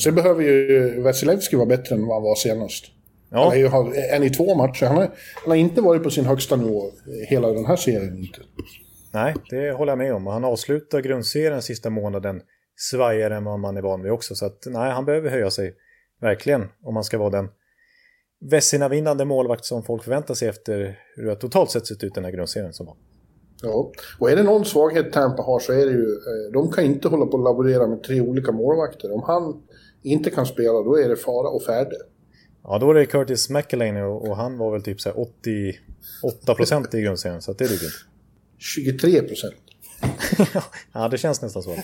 Sen 0.04 0.16
behöver 0.16 0.44
ju 0.44 1.02
Vasilevski 1.02 1.56
vara 1.56 1.66
bättre 1.66 1.96
än 1.96 2.06
vad 2.08 2.16
han 2.16 2.24
var 2.24 2.36
senast. 2.36 2.86
Han 3.32 3.42
ja, 3.42 3.54
är 3.54 3.58
ju 3.58 3.68
har- 3.68 3.94
en 4.16 4.24
i 4.24 4.30
två 4.30 4.56
matcher. 4.56 4.86
Han 4.86 4.96
har, 4.96 5.04
han 5.36 5.50
har 5.50 5.56
inte 5.56 5.82
varit 5.82 6.04
på 6.04 6.10
sin 6.10 6.26
högsta 6.26 6.56
nivå 6.56 6.92
hela 7.30 7.48
den 7.52 7.66
här 7.66 7.76
serien. 7.76 8.18
Inte. 8.18 8.40
nej, 9.14 9.34
det 9.50 9.72
håller 9.72 9.92
jag 9.92 9.98
med 9.98 10.14
om. 10.14 10.28
Han 10.28 10.44
avslutar 10.46 11.02
grundserien 11.02 11.62
sista 11.62 11.90
månaden 11.90 12.42
svajigare 12.92 13.36
än 13.36 13.44
vad 13.44 13.60
man 13.60 13.78
är 13.78 13.82
van 13.82 14.04
vid 14.04 14.12
också. 14.12 14.36
Så 14.36 14.46
att 14.46 14.64
nej, 14.66 14.92
han 14.92 15.06
behöver 15.06 15.30
höja 15.30 15.52
sig. 15.52 15.76
Verkligen, 16.22 16.68
om 16.84 16.94
man 16.94 17.04
ska 17.04 17.18
vara 17.18 17.30
den 17.30 17.50
Vessina-vinnande 18.42 19.26
målvakt 19.26 19.66
som 19.66 19.84
folk 19.84 20.04
förväntar 20.04 20.34
sig 20.34 20.48
efter 20.48 21.00
hur 21.16 21.26
det 21.26 21.36
totalt 21.36 21.72
sett 21.72 21.88
sett 21.88 22.04
ut 22.04 22.16
den 22.16 22.26
här 22.26 22.32
grundserien 22.32 22.74
som 22.74 22.86
var. 22.86 22.96
Ja, 23.62 23.92
och 24.20 24.32
är 24.32 24.36
det 24.36 24.44
någon 24.44 24.66
svaghet 24.66 25.14
Tampa 25.14 25.44
har 25.44 25.60
så 25.60 25.74
är 25.74 25.86
det 25.86 25.92
ju, 25.92 26.12
eh, 26.12 26.52
de 26.54 26.72
kan 26.72 26.84
inte 26.84 27.08
hålla 27.08 27.26
på 27.26 27.38
och 27.38 27.44
laborera 27.44 27.88
med 27.88 28.04
tre 28.04 28.22
olika 28.22 28.52
målvakter. 28.52 29.14
Om 29.14 29.24
han 29.24 29.62
inte 30.04 30.30
kan 30.30 30.46
spela, 30.46 30.82
då 30.84 31.00
är 31.00 31.10
det 31.10 31.16
fara 31.16 31.50
och 31.50 31.64
färde. 31.64 31.96
Ja, 32.64 32.80
då 32.80 32.90
är 32.90 32.94
det 32.94 33.06
Curtis 33.06 33.50
McElhaney 33.50 34.04
och, 34.04 34.38
han 34.38 34.58
var 34.58 34.72
väl 34.72 34.82
typ 34.82 35.02
så 35.02 35.10
här 35.10 35.28
88% 36.64 36.96
i 36.96 37.02
grundserien, 37.02 37.42
så 37.42 37.52
att 37.52 37.58
det 37.58 37.66
duger 37.66 37.86
inte. 37.86 37.98
23 38.58 39.22
procent. 39.22 39.56
ja, 40.94 41.08
det 41.08 41.18
känns 41.18 41.42
nästan 41.42 41.64
så. 41.64 41.76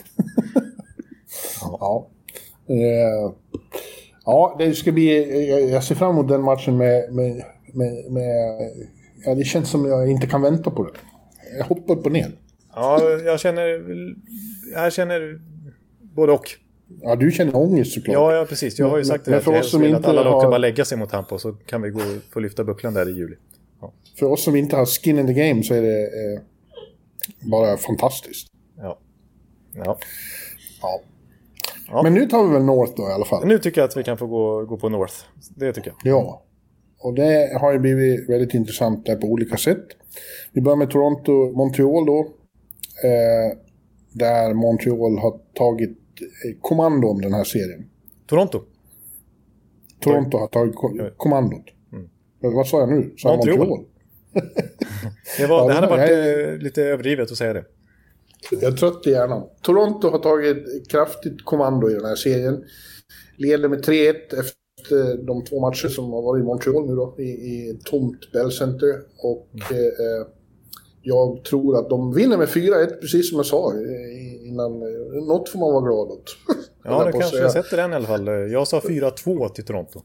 Ja. 1.61 2.07
Eh, 2.67 3.33
ja, 4.25 4.55
det 4.59 4.73
ska 4.73 4.91
bli... 4.91 5.49
Jag, 5.49 5.69
jag 5.69 5.83
ser 5.83 5.95
fram 5.95 6.09
emot 6.09 6.27
den 6.27 6.41
matchen 6.41 6.77
med... 6.77 7.13
med, 7.13 7.45
med, 7.73 8.11
med 8.11 8.71
ja, 9.25 9.35
det 9.35 9.43
känns 9.43 9.69
som 9.69 9.85
jag 9.85 10.11
inte 10.11 10.27
kan 10.27 10.41
vänta 10.41 10.71
på 10.71 10.83
det. 10.83 10.91
Jag 11.57 11.65
hoppar 11.65 11.93
upp 11.99 12.05
och 12.05 12.11
ner. 12.11 12.31
Ja, 12.75 13.01
jag 13.25 13.39
känner... 13.39 13.85
Jag 14.73 14.93
känner 14.93 15.39
både 16.01 16.31
och. 16.31 16.49
Ja, 17.01 17.15
du 17.15 17.31
känner 17.31 17.55
ångest 17.55 17.93
såklart. 17.93 18.13
Ja, 18.13 18.33
ja 18.35 18.45
precis. 18.45 18.79
Jag 18.79 18.89
har 18.89 18.97
ju 18.97 19.05
sagt 19.05 19.25
Men- 19.25 19.31
det. 19.31 19.35
men 19.37 19.41
för 19.53 19.59
oss 19.59 19.71
som 19.71 19.83
inte 19.83 19.97
att 19.97 20.05
alla 20.05 20.23
har- 20.29 20.43
bara 20.43 20.57
lägga 20.57 20.85
sig 20.85 20.97
mot 20.97 21.09
Tampa 21.09 21.39
så 21.39 21.53
kan 21.53 21.81
vi 21.81 21.89
gå 21.89 21.99
få 22.33 22.39
lyfta 22.39 22.63
bucklan 22.63 22.93
där 22.93 23.09
i 23.09 23.11
juli. 23.11 23.35
För 24.19 24.25
oss 24.25 24.43
som 24.43 24.55
inte 24.55 24.75
har 24.75 24.85
skin 24.85 25.19
in 25.19 25.27
the 25.27 25.33
game 25.33 25.63
så 25.63 25.73
är 25.73 25.81
det 25.81 26.01
eh, 26.03 26.41
bara 27.51 27.77
fantastiskt. 27.77 28.47
Ja. 28.77 28.99
ja. 29.73 29.97
Ja. 30.81 31.01
Ja. 31.87 32.03
Men 32.03 32.13
nu 32.13 32.25
tar 32.25 32.47
vi 32.47 32.53
väl 32.53 32.63
North 32.63 32.93
då 32.97 33.03
i 33.09 33.11
alla 33.11 33.25
fall. 33.25 33.47
Nu 33.47 33.59
tycker 33.59 33.81
jag 33.81 33.87
att 33.87 33.97
vi 33.97 34.03
kan 34.03 34.17
få 34.17 34.27
gå, 34.27 34.65
gå 34.65 34.77
på 34.77 34.89
North. 34.89 35.13
Det 35.55 35.73
tycker 35.73 35.89
jag. 36.03 36.13
Ja. 36.13 36.41
Och 37.05 37.13
det 37.13 37.57
har 37.61 37.73
ju 37.73 37.79
blivit 37.79 38.29
väldigt 38.29 38.53
intressant 38.53 39.05
där 39.05 39.15
på 39.15 39.27
olika 39.27 39.57
sätt. 39.57 39.85
Vi 40.53 40.61
börjar 40.61 40.75
med 40.77 40.89
Toronto-Montreal 40.89 42.05
då. 42.05 42.19
Eh, 43.03 43.57
där 44.11 44.53
Montreal 44.53 45.17
har 45.17 45.39
tagit 45.53 45.89
eh, 45.89 46.59
kommando 46.61 47.07
om 47.07 47.21
den 47.21 47.33
här 47.33 47.43
serien. 47.43 47.85
Toronto. 48.27 48.61
Toronto 49.99 50.37
har 50.37 50.47
tagit 50.47 50.75
ko- 50.75 51.09
kommandot. 51.17 51.63
Men 52.41 52.53
Vad 52.53 52.67
sa 52.67 52.79
jag 52.79 52.89
nu? 52.89 53.13
Sa 53.17 53.29
jag 53.29 53.37
Montreal. 53.37 53.57
Montreal? 53.67 53.85
Det, 55.37 55.45
var, 55.47 55.57
Ja, 55.61 55.67
det 55.67 55.73
hade 55.73 55.87
jag 55.87 55.97
varit 55.97 56.09
är- 56.11 56.53
eh, 56.53 56.57
lite 56.57 56.83
överdrivet 56.83 57.31
att 57.31 57.37
säga 57.37 57.53
det. 57.53 57.65
Jag 58.51 58.63
är 58.63 58.71
trött 58.77 59.07
i 59.07 59.09
hjärnan. 59.09 59.43
Toronto 59.61 60.09
har 60.09 60.19
tagit 60.19 60.89
kraftigt 60.91 61.45
kommando 61.45 61.89
i 61.89 61.93
den 61.93 62.05
här 62.05 62.15
serien. 62.15 62.63
Leder 63.37 63.69
med 63.69 63.79
3-1 63.85 64.13
efter 64.39 64.64
de 65.25 65.43
två 65.45 65.59
matcher 65.59 65.87
som 65.87 66.11
har 66.11 66.21
varit 66.21 66.41
i 66.41 66.45
Montreal 66.45 66.87
nu 66.87 66.95
då, 66.95 67.15
i, 67.17 67.23
i 67.23 67.79
tomt 67.83 68.31
Bell 68.31 68.51
Center. 68.51 69.01
Och 69.23 69.47
eh, 69.71 70.27
jag 71.01 71.43
tror 71.43 71.79
att 71.79 71.89
de 71.89 72.13
vinner 72.13 72.37
med 72.37 72.47
4-1, 72.47 73.01
precis 73.01 73.29
som 73.29 73.37
jag 73.37 73.45
sa 73.45 73.73
eh, 73.73 74.47
innan. 74.47 74.81
Eh, 74.81 75.23
Något 75.27 75.49
får 75.49 75.59
man 75.59 75.73
vara 75.73 75.85
glad 75.85 76.07
åt. 76.07 76.37
Ja, 76.87 77.05
att 77.05 77.11
kanske 77.11 77.29
säga. 77.29 77.41
jag 77.43 77.51
sätter 77.51 77.77
den 77.77 77.91
i 77.91 77.95
alla 77.95 78.07
fall. 78.07 78.27
Jag 78.27 78.67
sa 78.67 78.79
4-2 78.79 79.49
till 79.49 79.65
Toronto. 79.65 80.01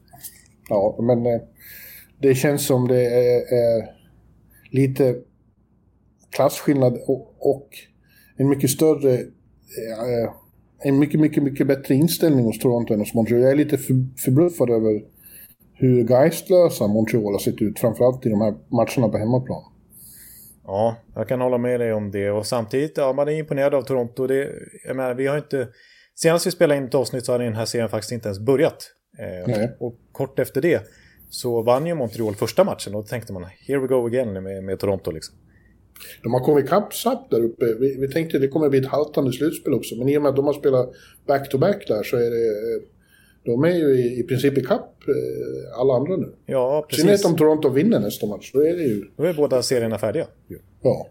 Ja, 0.69 0.97
men 1.01 1.25
eh, 1.25 1.41
det 2.21 2.35
känns 2.35 2.67
som 2.67 2.87
det 2.87 3.05
är, 3.05 3.53
är 3.53 3.89
lite 4.71 5.15
klasskillnad 6.35 6.93
och, 7.07 7.35
och 7.39 7.67
en 8.37 8.49
mycket 8.49 8.69
större, 8.69 9.13
eh, 9.13 10.33
en 10.83 10.99
mycket, 10.99 11.19
mycket, 11.19 11.43
mycket 11.43 11.67
bättre 11.67 11.95
inställning 11.95 12.45
hos 12.45 12.59
Toronto 12.59 12.93
än 12.93 12.99
hos 12.99 13.13
Montreal. 13.13 13.41
Jag 13.41 13.51
är 13.51 13.55
lite 13.55 13.77
för, 13.77 13.93
förbluffad 14.23 14.69
över 14.69 15.01
hur 15.73 16.07
geistlösa 16.07 16.87
Montreal 16.87 17.33
har 17.33 17.39
sett 17.39 17.61
ut, 17.61 17.79
framförallt 17.79 18.25
i 18.25 18.29
de 18.29 18.41
här 18.41 18.53
matcherna 18.71 19.09
på 19.09 19.17
hemmaplan. 19.17 19.63
Ja, 20.63 20.95
jag 21.15 21.27
kan 21.27 21.41
hålla 21.41 21.57
med 21.57 21.79
dig 21.79 21.93
om 21.93 22.11
det. 22.11 22.31
Och 22.31 22.45
samtidigt, 22.45 22.97
ja, 22.97 23.13
man 23.13 23.27
är 23.27 23.31
imponerad 23.31 23.73
av 23.73 23.81
Toronto. 23.81 24.27
Det, 24.27 24.49
jag 24.87 24.95
menar, 24.95 25.13
vi 25.13 25.27
har 25.27 25.37
inte... 25.37 25.67
Senast 26.15 26.47
vi 26.47 26.51
spelade 26.51 26.77
in 26.77 26.85
ett 26.85 26.95
avsnitt 26.95 27.25
så 27.25 27.31
hade 27.31 27.43
den 27.43 27.55
här 27.55 27.65
serien 27.65 27.89
faktiskt 27.89 28.11
inte 28.11 28.27
ens 28.27 28.39
börjat. 28.39 28.91
Eh, 29.19 29.69
och 29.79 29.95
kort 30.11 30.39
efter 30.39 30.61
det 30.61 30.81
så 31.29 31.61
vann 31.61 31.87
ju 31.87 31.93
Montreal 31.93 32.35
första 32.35 32.63
matchen 32.63 32.95
och 32.95 33.03
då 33.03 33.07
tänkte 33.07 33.33
man 33.33 33.45
here 33.67 33.79
we 33.79 33.87
go 33.87 34.05
again 34.05 34.43
med, 34.43 34.63
med 34.63 34.79
Toronto 34.79 35.11
liksom. 35.11 35.35
De 36.23 36.33
har 36.33 36.39
kommit 36.39 36.65
ikapp 36.65 36.93
snabbt 36.93 37.31
där 37.31 37.43
uppe. 37.43 37.65
Vi, 37.79 37.97
vi 37.99 38.07
tänkte 38.11 38.39
det 38.39 38.47
kommer 38.47 38.69
bli 38.69 38.79
ett 38.79 38.85
haltande 38.85 39.33
slutspel 39.33 39.73
också, 39.73 39.95
men 39.95 40.09
i 40.09 40.17
och 40.17 40.21
med 40.21 40.29
att 40.29 40.35
de 40.35 40.45
har 40.45 40.53
spelat 40.53 40.91
back-to-back 41.27 41.87
där 41.87 42.03
så 42.03 42.17
är 42.17 42.29
det... 42.29 42.81
De 43.45 43.63
är 43.63 43.75
ju 43.75 43.85
i, 43.85 44.19
i 44.19 44.23
princip 44.23 44.57
ikapp 44.57 44.95
eh, 45.07 45.79
alla 45.79 45.93
andra 45.93 46.17
nu. 46.17 46.35
Ja, 46.45 46.87
I 46.89 46.95
synnerhet 46.95 47.19
precis. 47.19 47.31
om 47.31 47.37
Toronto 47.37 47.69
vinner 47.69 47.99
nästa 47.99 48.27
match, 48.27 48.51
då 48.53 48.59
är 48.59 48.73
det 48.73 48.83
ju... 48.83 49.05
Då 49.17 49.23
är 49.23 49.33
båda 49.33 49.63
serierna 49.63 49.97
färdiga. 49.97 50.27
Ja. 50.81 51.07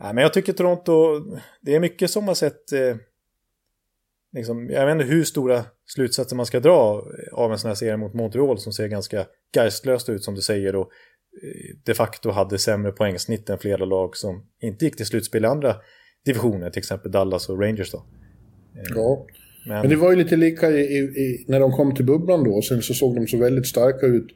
Nej, 0.00 0.14
men 0.14 0.22
jag 0.22 0.32
tycker 0.32 0.52
Toronto, 0.52 1.20
det 1.62 1.74
är 1.74 1.80
mycket 1.80 2.10
som 2.10 2.28
har 2.28 2.34
sett... 2.34 2.72
Eh, 2.72 2.96
liksom, 4.36 4.70
jag 4.70 4.86
vet 4.86 4.92
inte 4.92 5.14
hur 5.14 5.24
stora 5.24 5.64
slutsatser 5.86 6.36
man 6.36 6.46
ska 6.46 6.60
dra 6.60 7.04
av 7.32 7.52
en 7.52 7.58
sån 7.58 7.68
här 7.68 7.74
serie 7.74 7.96
mot 7.96 8.14
Montreal 8.14 8.58
som 8.58 8.72
ser 8.72 8.88
ganska 8.88 9.26
geistlöst 9.56 10.08
ut 10.08 10.24
som 10.24 10.34
du 10.34 10.40
säger 10.40 10.76
och 10.76 10.90
de 11.84 11.94
facto 11.94 12.30
hade 12.30 12.58
sämre 12.58 12.92
poängsnitt 12.92 13.50
än 13.50 13.58
flera 13.58 13.84
lag 13.84 14.16
som 14.16 14.46
inte 14.62 14.84
gick 14.84 14.96
till 14.96 15.06
slutspel 15.06 15.44
i 15.44 15.46
andra 15.46 15.76
divisioner, 16.24 16.70
till 16.70 16.80
exempel 16.80 17.12
Dallas 17.12 17.48
och 17.48 17.60
Rangers 17.60 17.90
då. 17.90 18.04
ja. 18.94 19.26
Men, 19.66 19.80
Men 19.80 19.90
det 19.90 19.96
var 19.96 20.10
ju 20.10 20.16
lite 20.16 20.36
lika 20.36 20.70
i, 20.70 20.98
i, 20.98 21.44
när 21.48 21.60
de 21.60 21.72
kom 21.72 21.94
till 21.94 22.04
bubblan 22.04 22.44
då, 22.44 22.62
sen 22.62 22.82
så 22.82 22.94
såg 22.94 23.14
de 23.14 23.26
så 23.26 23.36
väldigt 23.36 23.66
starka 23.66 24.06
ut. 24.06 24.26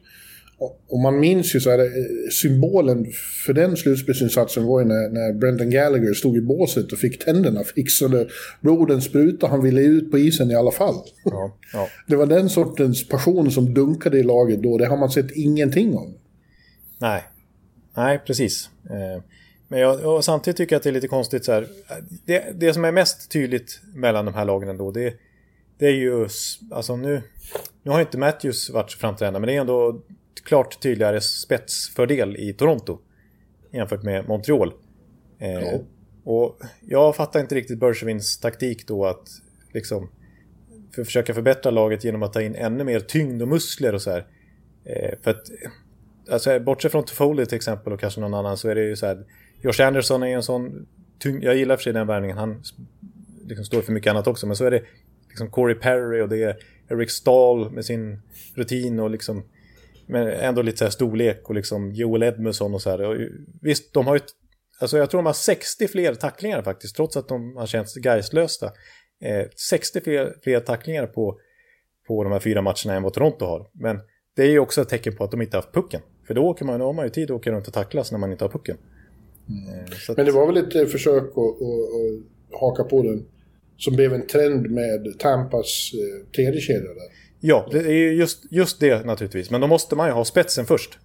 Och, 0.87 0.99
man 0.99 1.19
minns 1.19 1.55
ju 1.55 1.59
så 1.59 1.69
här, 1.69 1.79
eh, 1.79 2.29
symbolen 2.41 3.05
för 3.45 3.53
den 3.53 3.77
slutspelsinsatsen 3.77 4.65
var 4.65 4.79
ju 4.79 4.85
när, 4.85 5.09
när 5.09 5.33
Brendan 5.33 5.69
Gallagher 5.69 6.13
stod 6.13 6.37
i 6.37 6.41
båset 6.41 6.91
och 6.91 6.99
fick 6.99 7.25
tänderna 7.25 7.63
fixade. 7.63 8.27
Bloden 8.61 9.01
sprutade, 9.01 9.51
han 9.51 9.63
ville 9.63 9.81
ut 9.81 10.11
på 10.11 10.17
isen 10.17 10.51
i 10.51 10.55
alla 10.55 10.71
fall. 10.71 10.95
ja, 11.23 11.57
ja. 11.73 11.87
Det 12.07 12.15
var 12.15 12.25
den 12.25 12.49
sortens 12.49 13.07
passion 13.07 13.51
som 13.51 13.73
dunkade 13.73 14.19
i 14.19 14.23
laget 14.23 14.63
då, 14.63 14.77
det 14.77 14.85
har 14.85 14.97
man 14.97 15.09
sett 15.09 15.31
ingenting 15.31 15.95
av. 15.95 16.13
Nej, 17.01 17.23
nej 17.95 18.19
precis. 18.19 18.69
Eh, 18.89 19.23
Men 19.67 19.79
jag, 19.79 20.23
samtidigt 20.23 20.57
tycker 20.57 20.75
jag 20.75 20.77
att 20.77 20.83
det 20.83 20.89
är 20.89 20.93
lite 20.93 21.07
konstigt 21.07 21.45
så 21.45 21.51
här. 21.51 21.67
Det, 22.25 22.59
det 22.59 22.73
som 22.73 22.85
är 22.85 22.91
mest 22.91 23.31
tydligt 23.31 23.81
mellan 23.95 24.25
de 24.25 24.33
här 24.33 24.45
lagen 24.45 24.69
ändå, 24.69 24.91
det, 24.91 25.13
det 25.77 25.85
är 25.85 25.91
ju... 25.95 26.27
Alltså 26.71 26.95
nu... 26.95 27.21
Nu 27.83 27.91
har 27.91 28.01
inte 28.01 28.17
Matthews 28.17 28.69
varit 28.69 28.91
så 28.91 28.97
framträdande, 28.99 29.39
men 29.39 29.47
det 29.47 29.53
är 29.55 29.61
ändå 29.61 30.01
klart 30.43 30.79
tydligare 30.81 31.21
spetsfördel 31.21 32.35
i 32.37 32.53
Toronto. 32.53 32.99
Jämfört 33.71 34.03
med 34.03 34.27
Montreal. 34.27 34.73
Eh, 35.39 35.51
Ja. 35.51 35.79
Och 36.23 36.59
jag 36.81 37.15
fattar 37.15 37.39
inte 37.39 37.55
riktigt 37.55 37.79
Bergevins 37.79 38.39
taktik 38.39 38.87
då 38.87 39.05
att 39.05 39.29
liksom 39.73 40.09
för 40.95 41.03
försöka 41.03 41.33
förbättra 41.33 41.71
laget 41.71 42.03
genom 42.03 42.23
att 42.23 42.33
ta 42.33 42.41
in 42.41 42.55
ännu 42.55 42.83
mer 42.83 42.99
tyngd 42.99 43.41
och 43.41 43.47
muskler 43.47 43.95
och 43.95 44.01
så 44.01 44.11
här. 44.11 44.27
Eh, 44.85 45.19
för 45.21 45.31
att, 45.31 45.49
alltså 46.31 46.59
bortsett 46.59 46.91
från 46.91 47.05
Toffoli 47.05 47.45
till 47.45 47.55
exempel 47.55 47.93
och 47.93 47.99
kanske 47.99 48.21
någon 48.21 48.33
annan 48.33 48.57
så 48.57 48.69
är 48.69 48.75
det 48.75 48.83
ju 48.83 48.95
så 48.95 49.05
här. 49.05 49.25
Josh 49.61 49.87
Anderson 49.87 50.23
är 50.23 50.27
ju 50.27 50.33
en 50.33 50.43
sån 50.43 50.87
tyngd, 51.19 51.43
jag 51.43 51.55
gillar 51.55 51.75
för 51.75 51.83
sig 51.83 51.93
den 51.93 52.07
värvningen, 52.07 52.37
han 52.37 52.63
liksom 53.45 53.65
står 53.65 53.81
för 53.81 53.91
mycket 53.91 54.11
annat 54.11 54.27
också, 54.27 54.47
men 54.47 54.55
så 54.55 54.65
är 54.65 54.71
det 54.71 54.81
liksom 55.27 55.51
Corey 55.51 55.75
Perry 55.75 56.21
och 56.21 56.29
det 56.29 56.43
är 56.43 56.57
Eric 56.89 57.11
Stahl 57.11 57.71
med 57.71 57.85
sin 57.85 58.21
rutin 58.55 58.99
och 58.99 59.09
liksom 59.09 59.43
men 60.11 60.27
ändå 60.27 60.61
lite 60.61 60.77
så 60.77 60.83
här 60.83 60.91
storlek 60.91 61.49
och 61.49 61.55
liksom 61.55 61.91
Joel 61.91 62.23
Edmundson 62.23 62.73
och 62.73 62.81
så 62.81 62.89
här. 62.89 63.01
Och 63.01 63.15
visst, 63.61 63.93
de 63.93 64.07
har 64.07 64.15
ju... 64.15 64.21
Alltså 64.79 64.97
jag 64.97 65.09
tror 65.09 65.19
de 65.19 65.25
har 65.25 65.33
60 65.33 65.87
fler 65.87 66.15
tacklingar 66.15 66.61
faktiskt, 66.61 66.95
trots 66.95 67.17
att 67.17 67.27
de 67.27 67.55
har 67.55 67.67
känts 67.67 67.97
geistlösta. 67.97 68.65
Eh, 69.23 69.47
60 69.69 70.01
fler, 70.01 70.35
fler 70.43 70.59
tacklingar 70.59 71.07
på, 71.07 71.39
på 72.07 72.23
de 72.23 72.31
här 72.31 72.39
fyra 72.39 72.61
matcherna 72.61 72.93
än 72.95 73.03
vad 73.03 73.13
Toronto 73.13 73.45
har. 73.45 73.69
Men 73.73 73.99
det 74.35 74.43
är 74.43 74.49
ju 74.49 74.59
också 74.59 74.81
ett 74.81 74.89
tecken 74.89 75.15
på 75.15 75.23
att 75.23 75.31
de 75.31 75.41
inte 75.41 75.57
har 75.57 75.61
haft 75.61 75.73
pucken. 75.73 76.01
För 76.29 76.33
då 76.33 76.41
åker 76.41 76.65
man, 76.65 76.79
då 76.79 76.85
har 76.85 76.93
man 76.93 77.05
ju 77.05 77.09
tid 77.09 77.31
att 77.31 77.37
åka 77.37 77.51
runt 77.51 77.67
och 77.67 77.73
tacklas 77.73 78.11
när 78.11 78.19
man 78.19 78.31
inte 78.31 78.43
har 78.43 78.49
pucken. 78.49 78.77
Eh, 79.47 79.93
så 79.97 80.11
att, 80.11 80.17
Men 80.17 80.25
det 80.25 80.31
var 80.31 80.47
väl 80.47 80.57
ett 80.57 80.75
eh, 80.75 80.85
försök 80.85 81.23
att, 81.23 81.37
att, 81.37 82.59
haka 82.59 82.83
på 82.83 83.03
den 83.03 83.25
som 83.77 83.95
blev 83.95 84.13
en 84.13 84.27
trend 84.27 84.71
med 84.71 85.19
Tampas 85.19 85.91
eh, 85.93 86.31
tredje 86.35 86.61
kedja 86.61 86.93
där. 86.93 87.09
Ja, 87.39 87.67
det 87.71 87.79
är 87.79 87.91
ju 87.91 88.13
just, 88.13 88.51
just 88.51 88.79
det 88.79 89.05
naturligtvis. 89.05 89.51
Men 89.51 89.61
då 89.61 89.67
måste 89.67 89.95
man 89.95 90.07
ju 90.07 90.13
ha 90.13 90.25
spetsen 90.25 90.65
först. 90.65 90.99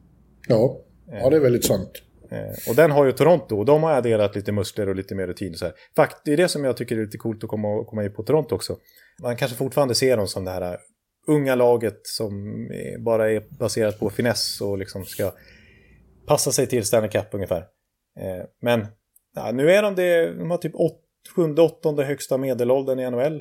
Ja, 0.48 0.80
ja 1.06 1.30
det 1.30 1.36
är 1.36 1.40
väldigt 1.40 1.64
sant. 1.64 2.02
Eh, 2.30 2.70
och 2.70 2.76
den 2.76 2.90
har 2.90 3.04
ju 3.04 3.12
Toronto 3.12 3.58
och 3.58 3.64
de 3.64 3.82
har 3.82 3.92
adderat 3.92 4.34
lite 4.36 4.52
muskler 4.52 4.88
och 4.88 4.96
lite 4.96 5.14
mer 5.14 5.26
rutin. 5.26 5.54
Så 5.54 5.64
här. 5.64 5.74
Fakt, 5.96 6.16
det 6.24 6.32
är 6.32 6.36
det 6.36 6.48
som 6.48 6.64
jag 6.64 6.76
tycker 6.76 6.96
är 6.96 7.04
lite 7.04 7.18
coolt 7.18 7.44
att 7.44 7.50
komma, 7.50 7.84
komma 7.84 8.04
in 8.04 8.12
på 8.12 8.22
Toronto 8.22 8.54
också. 8.54 8.76
Man 9.22 9.36
kanske 9.36 9.56
fortfarande 9.56 9.94
ser 9.94 10.16
dem 10.16 10.26
som 10.26 10.44
det 10.44 10.50
här 10.50 10.78
unga 11.26 11.54
laget 11.54 12.00
som 12.02 12.32
bara 13.04 13.30
är 13.30 13.42
baserat 13.58 13.98
på 13.98 14.10
finess 14.10 14.60
och 14.60 14.78
liksom 14.78 15.04
ska 15.04 15.32
passa 16.26 16.52
sig 16.52 16.66
till 16.66 16.84
Stanley 16.84 17.10
Cup 17.10 17.26
ungefär. 17.32 17.58
Eh, 18.20 18.44
men 18.62 18.86
ja, 19.34 19.52
nu 19.52 19.70
är 19.70 19.82
de 19.82 19.94
det, 19.94 20.34
de 20.38 20.50
har 20.50 20.58
typ 20.58 20.74
åt, 20.74 21.00
sjunde, 21.36 21.62
åttonde 21.62 22.04
högsta 22.04 22.38
medelåldern 22.38 23.00
i 23.00 23.10
NHL. 23.10 23.36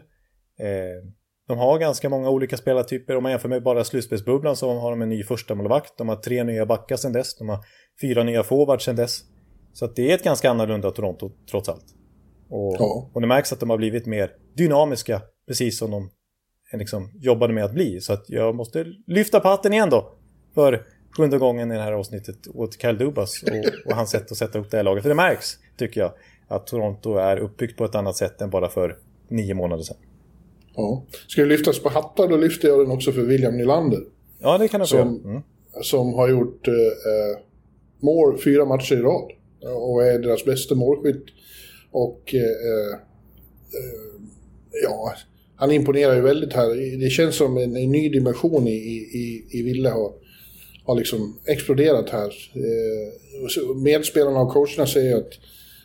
Eh, 0.59 1.09
de 1.47 1.57
har 1.57 1.79
ganska 1.79 2.09
många 2.09 2.29
olika 2.29 2.57
spelartyper. 2.57 3.15
Om 3.15 3.23
man 3.23 3.31
jämför 3.31 3.49
med 3.49 3.63
bara 3.63 3.83
slutspelsbubblan 3.83 4.55
så 4.55 4.73
har 4.73 4.89
de 4.91 5.01
en 5.01 5.09
ny 5.09 5.23
första 5.23 5.55
målvakt. 5.55 5.97
De 5.97 6.09
har 6.09 6.15
tre 6.15 6.43
nya 6.43 6.65
backar 6.65 6.95
sedan 6.95 7.13
dess. 7.13 7.35
De 7.35 7.49
har 7.49 7.59
fyra 8.01 8.23
nya 8.23 8.43
forwards 8.43 8.85
sedan 8.85 8.95
dess. 8.95 9.21
Så 9.73 9.87
det 9.87 10.11
är 10.11 10.15
ett 10.15 10.23
ganska 10.23 10.49
annorlunda 10.49 10.91
Toronto 10.91 11.31
trots 11.51 11.69
allt. 11.69 11.85
Och, 12.49 12.75
Ja. 12.79 13.11
och 13.13 13.21
det 13.21 13.27
märks 13.27 13.53
att 13.53 13.59
de 13.59 13.69
har 13.69 13.77
blivit 13.77 14.05
mer 14.05 14.31
dynamiska, 14.57 15.21
precis 15.47 15.77
som 15.79 15.91
de 15.91 16.09
liksom 16.79 17.09
jobbade 17.19 17.53
med 17.53 17.65
att 17.65 17.73
bli. 17.73 18.01
Så 18.01 18.13
att 18.13 18.29
jag 18.29 18.55
måste 18.55 18.85
lyfta 19.07 19.39
på 19.39 19.47
hatten 19.47 19.73
igen 19.73 19.89
då. 19.89 20.13
För 20.53 20.85
sjunde 21.17 21.37
gången 21.37 21.71
i 21.71 21.75
det 21.75 21.81
här 21.81 21.91
avsnittet 21.91 22.37
åt 22.53 22.81
Kyle 22.81 22.97
Dubas 22.97 23.43
och, 23.43 23.91
och 23.91 23.95
hans 23.95 24.09
sätt 24.09 24.31
att 24.31 24.37
sätta 24.37 24.59
upp 24.59 24.71
det 24.71 24.77
här 24.77 24.83
laget. 24.83 25.01
För 25.01 25.09
det 25.09 25.15
märks, 25.15 25.57
tycker 25.77 26.01
jag, 26.01 26.11
att 26.47 26.67
Toronto 26.67 27.15
är 27.15 27.37
uppbyggt 27.37 27.77
på 27.77 27.85
ett 27.85 27.95
annat 27.95 28.17
sätt 28.17 28.41
än 28.41 28.49
bara 28.49 28.69
för 28.69 28.97
nio 29.27 29.53
månader 29.53 29.83
sedan. 29.83 29.97
Ja. 30.75 31.03
Ska 31.27 31.41
det 31.41 31.47
lyftas 31.47 31.79
på 31.79 31.89
hattar, 31.89 32.27
då 32.27 32.37
lyfter 32.37 32.67
jag 32.67 32.79
den 32.79 32.91
också 32.91 33.11
för 33.11 33.21
William 33.21 33.57
Nylander. 33.57 33.99
Ja, 34.39 34.57
det 34.57 34.67
kan 34.67 34.87
säga. 34.87 35.03
Som, 35.03 35.25
mm. 35.25 35.41
som 35.81 36.13
har 36.13 36.29
gjort 36.29 36.67
eh, 36.67 36.73
eh, 36.73 37.39
mål 37.99 38.37
fyra 38.37 38.65
matcher 38.65 38.95
i 38.95 39.01
rad. 39.01 39.31
Och 39.75 40.03
är 40.03 40.19
deras 40.19 40.45
bästa 40.45 40.75
målskytt. 40.75 41.25
Och 41.91 42.33
eh, 42.33 42.41
eh, 42.41 44.19
ja, 44.83 45.13
han 45.63 45.71
imponerar 45.71 46.15
ju 46.15 46.21
väldigt 46.21 46.53
här. 46.53 46.99
Det 46.99 47.09
känns 47.09 47.35
som 47.35 47.57
en, 47.57 47.75
en 47.77 47.91
ny 47.91 48.09
dimension 48.09 48.67
i, 48.67 48.71
i, 48.71 49.45
i 49.49 49.61
Ville 49.61 49.89
har, 49.89 50.11
har 50.85 50.95
liksom 50.95 51.39
exploderat 51.45 52.09
här. 52.09 52.33
Eh, 52.53 53.75
medspelarna 53.75 54.39
och 54.39 54.53
coacherna 54.53 54.87
säger 54.87 55.17
att 55.17 55.31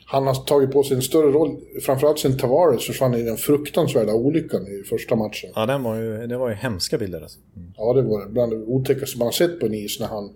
han 0.07 0.27
har 0.27 0.35
tagit 0.35 0.73
på 0.73 0.83
sig 0.83 0.97
en 0.97 1.03
större 1.03 1.33
roll, 1.33 1.57
framförallt 1.83 2.19
sen 2.19 2.39
Tavares 2.39 2.87
försvann 2.87 3.15
i 3.15 3.23
den 3.23 3.37
fruktansvärda 3.37 4.13
olyckan 4.13 4.67
i 4.67 4.83
första 4.83 5.17
matchen. 5.17 5.51
Ja, 5.55 5.67
den 5.67 5.83
var 5.83 5.97
ju, 5.97 6.27
det 6.27 6.37
var 6.37 6.49
ju 6.49 6.55
hemska 6.55 6.99
bilder 6.99 7.21
alltså. 7.21 7.39
Mm. 7.57 7.73
Ja, 7.77 7.93
det 7.93 8.03
var 8.03 8.29
bland 8.29 8.53
det 8.53 8.57
otäckaste 8.57 9.19
man 9.19 9.27
har 9.27 9.33
sett 9.33 9.61
på 9.61 9.67
en 9.67 9.75
is 9.75 10.01
när 10.01 10.07
han 10.07 10.31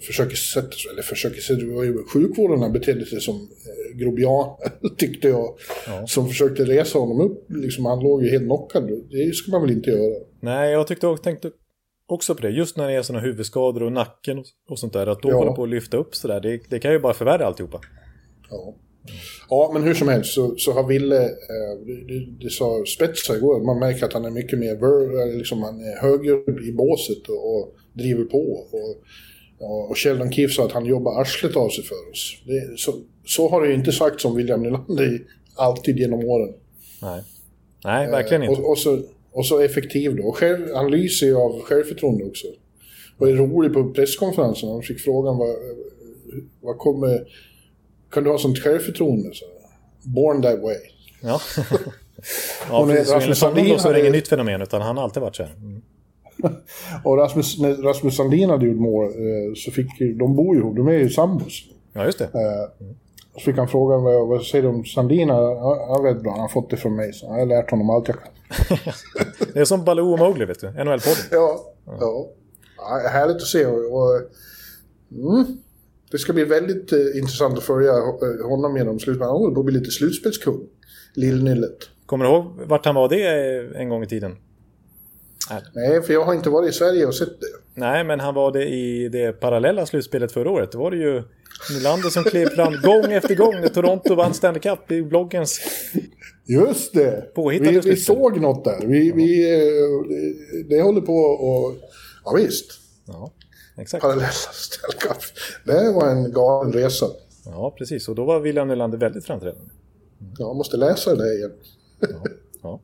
försöker 0.00 0.36
sätta 0.36 0.70
sig, 0.70 0.90
eller 0.90 1.02
försöker 1.02 1.40
sätta 1.40 1.60
sig, 1.60 1.94
sjukvården 2.12 2.72
betedde 2.72 3.06
sig 3.06 3.20
som 3.20 3.34
eh, 3.34 3.96
grobian, 3.96 4.56
tyckte 4.98 5.28
jag. 5.28 5.56
Ja. 5.86 6.06
Som 6.06 6.28
försökte 6.28 6.64
resa 6.64 6.98
honom 6.98 7.20
upp, 7.20 7.46
liksom, 7.48 7.84
han 7.84 8.00
låg 8.00 8.24
ju 8.24 8.30
helt 8.30 8.44
knockad. 8.44 8.90
Det 9.10 9.34
ska 9.34 9.50
man 9.50 9.62
väl 9.62 9.70
inte 9.70 9.90
göra? 9.90 10.24
Nej, 10.40 10.72
jag 10.72 10.86
tyckte 10.86 11.06
och 11.06 11.22
tänkte 11.22 11.50
också 12.06 12.34
på 12.34 12.42
det, 12.42 12.50
just 12.50 12.76
när 12.76 12.88
det 12.88 12.94
är 12.94 13.02
sådana 13.02 13.24
huvudskador 13.24 13.82
och 13.82 13.92
nacken 13.92 14.44
och, 14.68 14.78
sånt 14.78 14.92
där, 14.92 15.06
att 15.06 15.22
då 15.22 15.30
ja. 15.30 15.36
hålla 15.36 15.52
på 15.52 15.62
att 15.62 15.68
lyfta 15.68 15.96
upp 15.96 16.14
sådär, 16.14 16.40
det, 16.40 16.60
det 16.68 16.78
kan 16.78 16.92
ju 16.92 16.98
bara 16.98 17.14
förvärra 17.14 17.46
alltihopa. 17.46 17.80
Ja. 18.50 18.74
Ja, 19.48 19.70
men 19.74 19.82
hur 19.82 19.94
som 19.94 20.08
helst 20.08 20.34
så, 20.34 20.54
så 20.56 20.72
har 20.72 20.88
Ville, 20.88 21.24
eh, 21.24 21.86
det, 21.86 22.44
det 22.44 22.50
sa 22.50 22.84
Spetsa 22.96 23.36
igår, 23.36 23.64
man 23.64 23.78
märker 23.78 24.06
att 24.06 24.12
han 24.12 24.24
är 24.24 24.30
mycket 24.30 24.58
mer, 24.58 25.36
liksom 25.36 25.62
han 25.62 25.80
är 25.80 26.00
högre 26.00 26.64
i 26.68 26.72
båset 26.72 27.28
och, 27.28 27.56
och 27.56 27.74
driver 27.92 28.24
på. 28.24 28.38
Och, 28.38 28.96
och 29.62 29.98
Sheldon 29.98 30.32
Keefe 30.32 30.54
sa 30.54 30.64
att 30.64 30.72
han 30.72 30.86
jobbar 30.86 31.20
arslet 31.20 31.56
av 31.56 31.68
sig 31.68 31.84
för 31.84 32.10
oss. 32.10 32.36
Det, 32.44 32.78
så, 32.78 32.94
så 33.26 33.48
har 33.48 33.62
det 33.62 33.68
ju 33.68 33.74
inte 33.74 33.92
sagts 33.92 34.24
om 34.24 34.36
William 34.36 34.62
Nylander 34.62 35.22
alltid 35.56 35.98
genom 35.98 36.24
åren. 36.24 36.54
Nej, 37.02 37.22
Nej 37.84 38.10
verkligen 38.10 38.42
inte. 38.42 38.62
Och, 38.62 38.70
och, 38.70 38.78
så, 38.78 39.02
och 39.32 39.46
så 39.46 39.60
effektiv 39.60 40.16
då. 40.16 40.32
Själv, 40.32 40.74
han 40.74 40.90
lyser 40.90 41.26
ju 41.26 41.36
av 41.36 41.60
självförtroende 41.60 42.24
också. 42.24 42.46
Och 43.18 43.28
är 43.28 43.34
rolig 43.34 43.72
på 43.72 43.92
presskonferensen. 43.92 44.68
Han 44.68 44.82
fick 44.82 45.00
frågan 45.00 45.38
vad, 45.38 45.56
vad 46.60 46.78
kommer... 46.78 47.28
Kan 48.10 48.24
du 48.24 48.30
ha 48.30 48.38
sånt 48.38 48.58
självförtroende? 48.58 49.30
Så, 49.34 49.44
Born 50.02 50.42
that 50.42 50.62
way. 50.62 50.76
Ja. 51.20 51.40
ja, 52.70 52.86
för 52.86 53.14
Rasmus 53.14 53.38
Sandin 53.38 53.66
är 53.66 53.98
inget 53.98 54.12
nytt 54.12 54.28
fenomen, 54.28 54.62
utan 54.62 54.82
han 54.82 54.96
har 54.96 55.04
alltid 55.04 55.20
varit 55.20 55.36
så 55.36 55.42
här. 55.42 55.54
Mm. 55.54 55.82
och 57.04 57.16
Rasmus, 57.16 57.58
när 57.58 57.74
Rasmus 57.74 58.16
Sandin 58.16 58.50
hade 58.50 58.66
gjort 58.66 58.80
mål 58.80 59.04
eh, 59.04 59.54
så 59.56 59.70
fick 59.70 60.18
de 60.18 60.36
bor 60.36 60.54
ju 60.56 60.60
ihop, 60.60 60.76
de 60.76 60.88
är 60.88 60.92
ju 60.92 61.10
sambos. 61.10 61.64
Ja, 61.92 62.04
just 62.04 62.18
det. 62.18 62.24
Mm. 62.24 62.94
Så 63.34 63.40
fick 63.40 63.56
han 63.56 63.68
frågan 63.68 64.02
vad, 64.02 64.28
vad 64.28 64.42
säger 64.42 64.62
du 64.62 64.68
om 64.68 64.84
Sandin? 64.84 65.28
Han 65.28 66.04
vet 66.04 66.22
bra, 66.22 66.30
han 66.30 66.40
har 66.40 66.48
fått 66.48 66.70
det 66.70 66.76
från 66.76 66.96
mig. 66.96 67.12
Så 67.12 67.26
jag 67.26 67.32
har 67.32 67.46
lärt 67.46 67.70
honom 67.70 67.90
allt 67.90 68.08
jag 68.08 68.16
kan. 68.18 68.32
det 69.54 69.60
är 69.60 69.64
som 69.64 69.84
Baloo 69.84 70.12
och 70.12 70.18
Mowgli, 70.18 70.44
vet 70.44 70.60
du. 70.60 70.66
NHL-podden. 70.66 71.28
Ja, 71.30 71.60
ja. 71.86 71.96
ja. 72.00 72.26
ja. 72.76 73.08
Härligt 73.08 73.36
att 73.36 73.42
se. 73.42 73.66
Och, 73.66 74.02
och 74.02 74.20
mm, 75.12 75.44
det 76.10 76.18
ska 76.18 76.32
bli 76.32 76.44
väldigt 76.44 76.92
eh, 76.92 76.98
intressant 77.18 77.58
att 77.58 77.64
följa 77.64 77.92
eh, 77.92 78.48
honom 78.48 78.76
genom 78.76 78.98
slutspelet. 78.98 79.30
Han 79.30 79.38
håller 79.38 79.54
på 79.54 79.60
att 79.60 79.66
bli 79.66 79.78
lite 79.78 79.90
slutspelskung. 79.90 80.60
Lillnyllet. 81.14 81.78
Kommer 82.06 82.24
du 82.24 82.30
ihåg 82.30 82.44
vart 82.66 82.86
han 82.86 82.94
var 82.94 83.08
det 83.08 83.78
en 83.78 83.88
gång 83.88 84.02
i 84.02 84.06
tiden? 84.06 84.36
Nej, 85.74 86.02
för 86.02 86.12
jag 86.12 86.24
har 86.24 86.34
inte 86.34 86.50
varit 86.50 86.70
i 86.70 86.72
Sverige 86.72 87.06
och 87.06 87.14
sett 87.14 87.40
det. 87.40 87.80
Nej, 87.80 88.04
men 88.04 88.20
han 88.20 88.34
var 88.34 88.52
det 88.52 88.64
i 88.68 89.08
det 89.08 89.32
parallella 89.32 89.86
slutspelet 89.86 90.32
förra 90.32 90.50
året. 90.50 90.72
Då 90.72 90.78
var 90.78 90.90
det 90.90 90.96
ju 90.96 91.22
Nylander 91.70 92.08
som 92.08 92.24
klev 92.24 92.48
fram 92.48 92.80
gång 92.82 93.12
efter 93.12 93.34
gång 93.34 93.60
när 93.60 93.68
Toronto 93.68 94.14
vann 94.14 94.34
Stanley 94.34 94.60
Cup 94.60 94.90
i 94.90 95.02
bloggens 95.02 95.60
Just 96.44 96.94
det! 96.94 97.32
Vi, 97.36 97.80
vi 97.84 97.96
såg 97.96 98.40
något 98.40 98.64
där. 98.64 98.86
Vi, 98.86 99.08
ja. 99.08 99.14
vi, 99.16 99.54
eh, 99.54 100.66
det 100.68 100.82
håller 100.82 101.00
på 101.00 101.16
och... 101.16 101.74
Ja, 102.24 102.32
visst. 102.36 102.72
Ja, 103.06 103.32
exakt. 103.76 104.02
Parallella 104.02 104.28
Stanley 104.52 104.98
Cup. 104.98 105.22
Det 105.64 105.92
var 105.92 106.08
en 106.08 106.32
galen 106.32 106.72
resa. 106.72 107.06
Ja, 107.44 107.74
precis. 107.78 108.08
Och 108.08 108.14
då 108.14 108.24
var 108.24 108.40
William 108.40 108.68
Nylander 108.68 108.98
väldigt 108.98 109.24
framträdande. 109.24 109.70
Mm. 110.20 110.34
Jag 110.38 110.56
måste 110.56 110.76
läsa 110.76 111.14
det 111.14 111.34
igen. 111.34 111.52
Ja. 112.00 112.08
ja. 112.62 112.80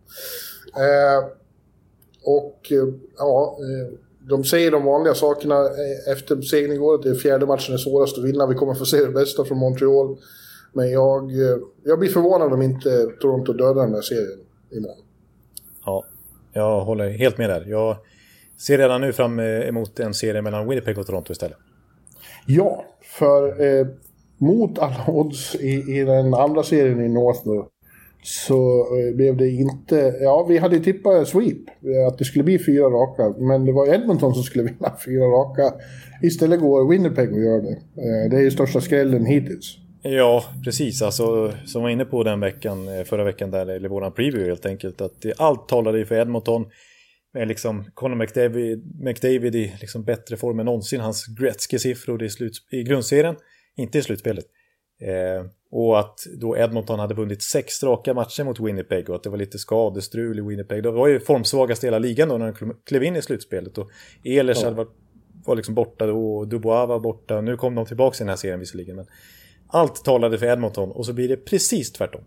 eh, 0.77 1.29
och 2.25 2.73
eh, 2.73 2.89
ja, 3.19 3.59
eh, 3.61 3.99
de 4.29 4.45
säger 4.45 4.71
de 4.71 4.85
vanliga 4.85 5.15
sakerna 5.15 5.55
eh, 5.55 6.13
efter 6.13 6.41
segern 6.41 6.73
igår. 6.73 6.95
Att 6.95 7.03
det 7.03 7.11
är 7.11 7.15
fjärde 7.15 7.47
matchen 7.47 7.75
är 7.75 7.79
svårast 7.79 8.19
att 8.19 8.25
vinna. 8.25 8.47
Vi 8.47 8.55
kommer 8.55 8.75
få 8.75 8.85
se 8.85 8.97
det 8.97 9.13
bästa 9.13 9.45
från 9.45 9.59
Montreal. 9.59 10.17
Men 10.73 10.91
jag, 10.91 11.31
jag 11.85 11.99
blir 11.99 12.09
förvånad 12.09 12.53
om 12.53 12.63
inte 12.63 13.07
Toronto 13.21 13.53
dödar 13.53 13.83
den 13.83 13.93
där 13.93 14.01
serien 14.01 14.39
imorgon. 14.71 15.05
Ja, 15.85 16.05
jag 16.53 16.81
håller 16.81 17.11
helt 17.11 17.39
med 17.39 17.51
där. 17.51 17.65
Jag 17.69 17.97
ser 18.59 18.79
redan 18.79 19.01
nu 19.01 19.13
fram 19.13 19.41
emot 19.41 20.01
en 20.01 20.15
serie 20.15 20.43
mellan 20.43 20.69
Winnipeg 20.69 20.99
och 20.99 21.07
Toronto 21.07 21.33
istället. 21.33 21.57
Ja, 22.47 22.85
för 23.03 23.63
eh, 23.63 23.87
mot 24.39 24.79
alla 24.79 25.05
odds 25.09 25.55
i, 25.55 25.99
i 25.99 26.05
den 26.05 26.35
andra 26.35 26.63
serien 26.63 27.01
i 27.01 27.09
North 27.09 27.41
nu 27.45 27.65
så 28.29 28.81
eh, 28.81 29.17
blev 29.17 29.37
det 29.37 29.51
inte... 29.51 30.15
Ja, 30.21 30.47
vi 30.49 30.59
hade 30.59 30.81
tippat 30.81 31.29
sweep. 31.29 31.57
Eh, 31.69 32.07
att 32.07 32.19
det 32.19 32.25
skulle 32.25 32.45
bli 32.45 32.59
fyra 32.59 32.85
raka. 32.85 33.35
Men 33.39 33.65
det 33.65 33.73
var 33.73 33.95
Edmonton 33.95 34.35
som 34.35 34.43
skulle 34.43 34.65
vinna 34.73 34.97
fyra 35.05 35.25
raka. 35.25 35.75
Istället 36.23 36.61
går 36.61 36.91
Winnipeg 36.91 37.33
och 37.33 37.41
gör 37.41 37.61
det. 37.61 37.71
Eh, 37.71 38.31
det 38.31 38.37
är 38.37 38.41
ju 38.41 38.51
största 38.51 38.81
skrällen 38.81 39.27
hittills. 39.27 39.77
Ja, 40.03 40.45
precis. 40.65 41.03
Alltså, 41.03 41.53
som 41.65 41.83
var 41.83 41.91
inne 41.91 42.05
på 42.05 42.23
den 42.23 42.41
veckan, 42.41 42.87
förra 43.05 43.25
veckan, 43.25 43.51
där, 43.51 43.67
eller 43.67 43.89
våran 43.89 44.13
preview 44.13 44.49
helt 44.49 44.67
enkelt. 44.67 45.01
Att 45.01 45.25
allt 45.37 45.69
talade 45.69 45.99
ju 45.99 46.05
för 46.05 46.15
Edmonton. 46.15 46.67
Med 47.35 47.49
liksom 47.49 47.85
Conor 47.95 48.17
McDavid, 48.17 49.03
McDavid 49.05 49.55
i 49.55 49.75
liksom 49.81 50.05
bättre 50.05 50.37
form 50.37 50.59
än 50.59 50.67
någonsin. 50.67 51.01
Hans 51.01 51.27
Gretzky-siffror 51.27 52.23
i, 52.23 52.51
i 52.77 52.83
grundserien. 52.83 53.37
Inte 53.77 53.99
i 53.99 54.03
slutspelet. 54.03 54.45
Eh, 55.01 55.47
och 55.71 55.99
att 55.99 56.19
då 56.41 56.57
Edmonton 56.57 56.99
hade 56.99 57.15
vunnit 57.15 57.43
sex 57.43 57.83
raka 57.83 58.15
matcher 58.15 58.45
mot 58.45 58.61
Winnipeg 58.61 59.11
och 59.11 59.17
att 59.17 59.23
det 59.23 59.31
var 59.31 59.39
lite 59.39 59.59
skadestrul 59.59 60.39
i 60.39 60.43
Winnipeg. 60.43 60.83
Det 60.83 60.91
var 60.91 61.09
ju 61.09 61.21
formsvagast 61.21 61.85
i 61.85 61.87
hela 61.87 61.99
ligan 61.99 62.29
då 62.29 62.39
när 62.39 62.55
de 62.61 62.75
klev 62.85 63.05
in 63.05 63.17
i 63.17 63.23
slutspelet. 63.23 63.79
Och 63.79 63.91
Ehlers 64.25 64.63
ja. 64.63 64.71
var, 64.71 64.87
var 65.45 65.57
liksom 65.57 65.75
borta 65.75 66.07
då 66.07 66.37
och 66.37 66.49
Dubois 66.49 66.89
var 66.89 67.01
borta. 67.01 67.41
Nu 67.41 67.57
kom 67.57 67.75
de 67.75 67.87
tillbaka 67.87 68.17
i 68.17 68.19
den 68.19 68.29
här 68.29 68.37
serien 68.37 68.61
visserligen. 68.61 68.97
Men 68.97 69.07
allt 69.69 70.05
talade 70.05 70.39
för 70.39 70.47
Edmonton 70.47 70.91
och 70.91 71.07
så 71.07 71.13
blir 71.13 71.29
det 71.29 71.37
precis 71.37 71.93
tvärtom. 71.93 72.21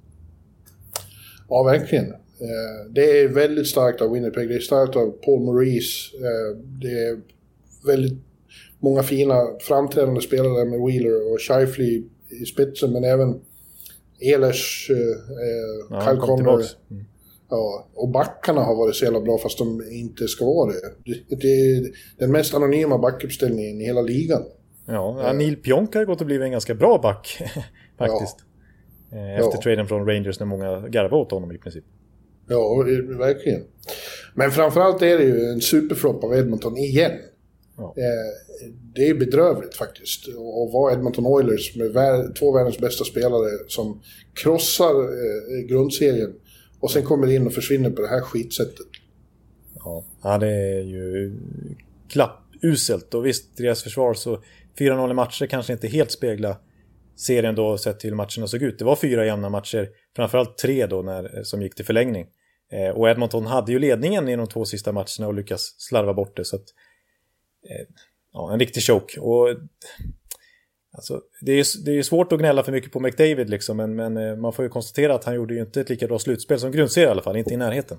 Ja, 1.50 1.64
verkligen. 1.64 2.06
Eh, 2.12 2.92
det 2.92 3.22
är 3.22 3.28
väldigt 3.28 3.68
starkt 3.68 4.02
av 4.02 4.12
Winnipeg. 4.12 4.50
Det 4.50 4.56
är 4.56 4.60
starkt 4.60 4.96
av 4.96 5.12
Paul 5.12 5.42
Maurice. 5.46 6.18
Eh, 6.18 6.58
det 6.58 7.08
är 7.08 7.22
väldigt 7.86 8.20
många 8.80 9.04
fina 9.04 9.36
framträdande 9.60 10.22
spelare 10.22 10.66
med 10.66 10.80
Wheeler 10.80 11.34
och 11.34 11.40
Shifley 11.42 12.04
i 12.42 12.46
spetsen, 12.46 12.92
men 12.92 13.04
även 13.04 13.42
Ehlers, 14.20 14.90
eh, 14.90 14.98
ja, 15.90 16.02
Kyle 16.06 16.20
Connor. 16.20 16.64
Mm. 16.92 17.06
Ja, 17.50 17.88
och 17.94 18.10
backarna 18.10 18.62
har 18.62 18.76
varit 18.76 18.96
så 18.96 19.06
jävla 19.06 19.22
bra 19.22 19.38
fast 19.38 19.58
de 19.58 19.84
inte 19.92 20.28
ska 20.28 20.46
vara 20.46 20.72
det. 20.72 21.16
Det, 21.36 21.48
är 21.48 21.92
den 22.18 22.32
mest 22.32 22.54
anonyma 22.54 22.98
backuppställningen 22.98 23.82
i 23.82 23.86
hela 23.86 24.02
ligan. 24.02 24.44
Ja, 24.86 25.22
ja 25.24 25.34
Neil 25.34 25.56
Pionk 25.56 25.96
har 25.96 26.06
gått 26.06 26.22
och 26.22 26.26
blivit 26.26 26.46
en 26.46 26.52
ganska 26.52 26.76
bra 26.76 27.00
back 27.04 27.38
faktiskt. 27.98 28.38
Ja. 29.10 29.18
Eh, 29.18 29.36
efter 29.36 29.58
ja. 29.58 29.62
traden 29.64 29.88
från 29.88 30.08
Rangers 30.08 30.40
när 30.40 30.48
många 30.48 30.88
garvade 30.88 31.16
åt 31.16 31.32
honom 31.32 31.52
i 31.52 31.58
princip. 31.58 31.84
Ja, 32.48 32.84
verkligen. 33.20 33.62
Men 34.34 34.52
framförallt 34.52 35.02
är 35.02 35.18
det 35.18 35.24
ju 35.24 35.46
en 35.46 35.62
superflopp 35.62 36.24
av 36.24 36.34
Edmonton 36.34 36.78
igen. 36.78 37.12
Ja. 37.82 37.94
Eh, 37.98 38.70
det 38.96 39.10
är 39.10 39.14
bedrövligt 39.14 39.76
faktiskt. 39.76 40.28
Att 40.28 40.74
vara 40.74 40.94
Edmonton 40.94 41.26
Oilers 41.26 41.76
med 41.76 42.36
två 42.36 42.52
världens 42.52 42.78
bästa 42.78 43.04
spelare 43.04 43.50
som 43.68 44.02
krossar 44.44 44.96
eh, 45.04 45.68
grundserien 45.68 46.34
och 46.80 46.92
sen 46.92 47.04
kommer 47.04 47.32
in 47.32 47.48
och 47.48 47.54
försvinner 47.54 47.90
på 47.90 48.02
det 48.02 48.08
här 48.08 48.22
skitsättet. 48.22 48.88
Ja, 50.24 50.38
det 50.38 50.52
är 50.52 50.82
ju 50.82 51.38
klappuselt. 52.10 53.14
Och 53.14 53.26
visst, 53.26 53.58
deras 53.58 53.84
försvar 53.84 54.14
så 54.14 54.44
4-0 54.80 55.12
i 55.12 55.14
matcher 55.14 55.46
kanske 55.46 55.74
inte 55.74 55.88
helt 55.88 56.12
speglar 56.12 56.56
serien 57.16 57.56
då 57.56 57.78
sett 57.78 58.00
till 58.00 58.10
hur 58.10 58.18
matcherna 58.18 58.48
såg 58.48 58.62
ut. 58.62 58.80
Det 58.80 58.86
var 58.86 58.96
fyra 58.96 59.26
jämna 59.26 59.50
matcher, 59.50 59.90
framförallt 60.16 60.58
tre 60.58 60.86
då 60.86 61.02
när, 61.02 61.44
som 61.44 61.62
gick 61.62 61.76
till 61.76 61.86
förlängning. 61.86 62.28
Eh, 62.72 62.90
och 62.90 63.10
Edmonton 63.10 63.46
hade 63.46 63.72
ju 63.72 63.80
ledningen 63.80 64.30
i 64.30 64.36
de 64.36 64.48
två 64.48 64.66
sista 64.66 64.92
matcherna 64.92 65.28
och 65.28 65.34
lyckas 65.34 65.76
slarva 65.78 66.14
bort 66.14 66.38
det. 66.38 66.46
Så 66.46 66.56
att 66.56 66.66
Eh, 66.66 66.91
ja, 68.34 68.54
en 68.54 68.60
riktig 68.60 68.84
choke. 68.84 69.20
Och, 69.20 69.48
alltså, 70.92 71.22
det, 71.42 71.52
är, 71.52 71.86
det 71.86 71.98
är 71.98 72.04
svårt 72.04 72.32
att 72.32 72.40
gnälla 72.40 72.64
för 72.64 72.72
mycket 72.72 72.92
på 72.92 73.00
McDavid 73.00 73.50
liksom, 73.50 73.78
men, 73.78 73.96
men 73.96 74.18
eh, 74.18 74.36
man 74.36 74.54
får 74.54 74.66
ju 74.66 74.70
konstatera 74.70 75.16
att 75.16 75.24
han 75.24 75.36
gjorde 75.36 75.54
ju 75.54 75.62
inte 75.62 75.82
ett 75.82 75.90
lika 75.90 76.08
bra 76.08 76.20
slutspel 76.20 76.60
som 76.60 76.72
grundserie 76.72 77.08
i 77.08 77.12
alla 77.12 77.22
fall, 77.22 77.38
inte 77.38 77.54
i 77.54 77.58
närheten. 77.58 77.98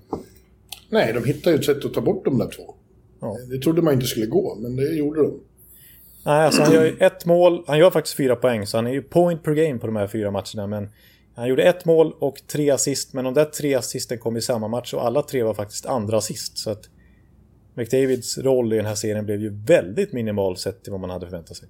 Nej, 0.88 1.12
de 1.12 1.24
hittade 1.24 1.56
ju 1.56 1.60
ett 1.60 1.66
sätt 1.66 1.84
att 1.84 1.94
ta 1.94 2.00
bort 2.00 2.24
de 2.24 2.38
där 2.38 2.48
två. 2.56 2.74
Ja. 3.20 3.38
Det 3.50 3.58
trodde 3.58 3.82
man 3.82 3.94
inte 3.94 4.06
skulle 4.06 4.26
gå, 4.26 4.54
men 4.60 4.76
det 4.76 4.94
gjorde 4.94 5.22
de. 5.22 5.40
Nej, 6.24 6.46
alltså 6.46 6.62
han 6.62 6.72
gör 6.72 6.84
ju 6.84 6.96
ett 7.00 7.26
mål. 7.26 7.64
Han 7.66 7.78
gör 7.78 7.90
faktiskt 7.90 8.16
fyra 8.16 8.36
poäng, 8.36 8.66
så 8.66 8.78
han 8.78 8.86
är 8.86 8.92
ju 8.92 9.02
point 9.02 9.42
per 9.42 9.52
game 9.52 9.78
på 9.78 9.86
de 9.86 9.96
här 9.96 10.06
fyra 10.06 10.30
matcherna. 10.30 10.66
Men 10.66 10.88
han 11.34 11.48
gjorde 11.48 11.62
ett 11.62 11.84
mål 11.84 12.14
och 12.18 12.36
tre 12.46 12.70
assist, 12.70 13.12
men 13.12 13.24
de 13.24 13.34
där 13.34 13.44
tre 13.44 13.74
assisten 13.74 14.18
kom 14.18 14.36
i 14.36 14.40
samma 14.40 14.68
match 14.68 14.94
och 14.94 15.06
alla 15.06 15.22
tre 15.22 15.42
var 15.42 15.54
faktiskt 15.54 15.86
andra 15.86 16.16
assist. 16.16 16.58
Så 16.58 16.70
att 16.70 16.88
McDavids 17.74 18.38
roll 18.38 18.72
i 18.72 18.76
den 18.76 18.86
här 18.86 18.94
serien 18.94 19.26
blev 19.26 19.40
ju 19.40 19.52
väldigt 19.66 20.12
minimal 20.12 20.56
sett 20.56 20.82
till 20.82 20.92
vad 20.92 21.00
man 21.00 21.10
hade 21.10 21.26
förväntat 21.26 21.56
sig. 21.56 21.68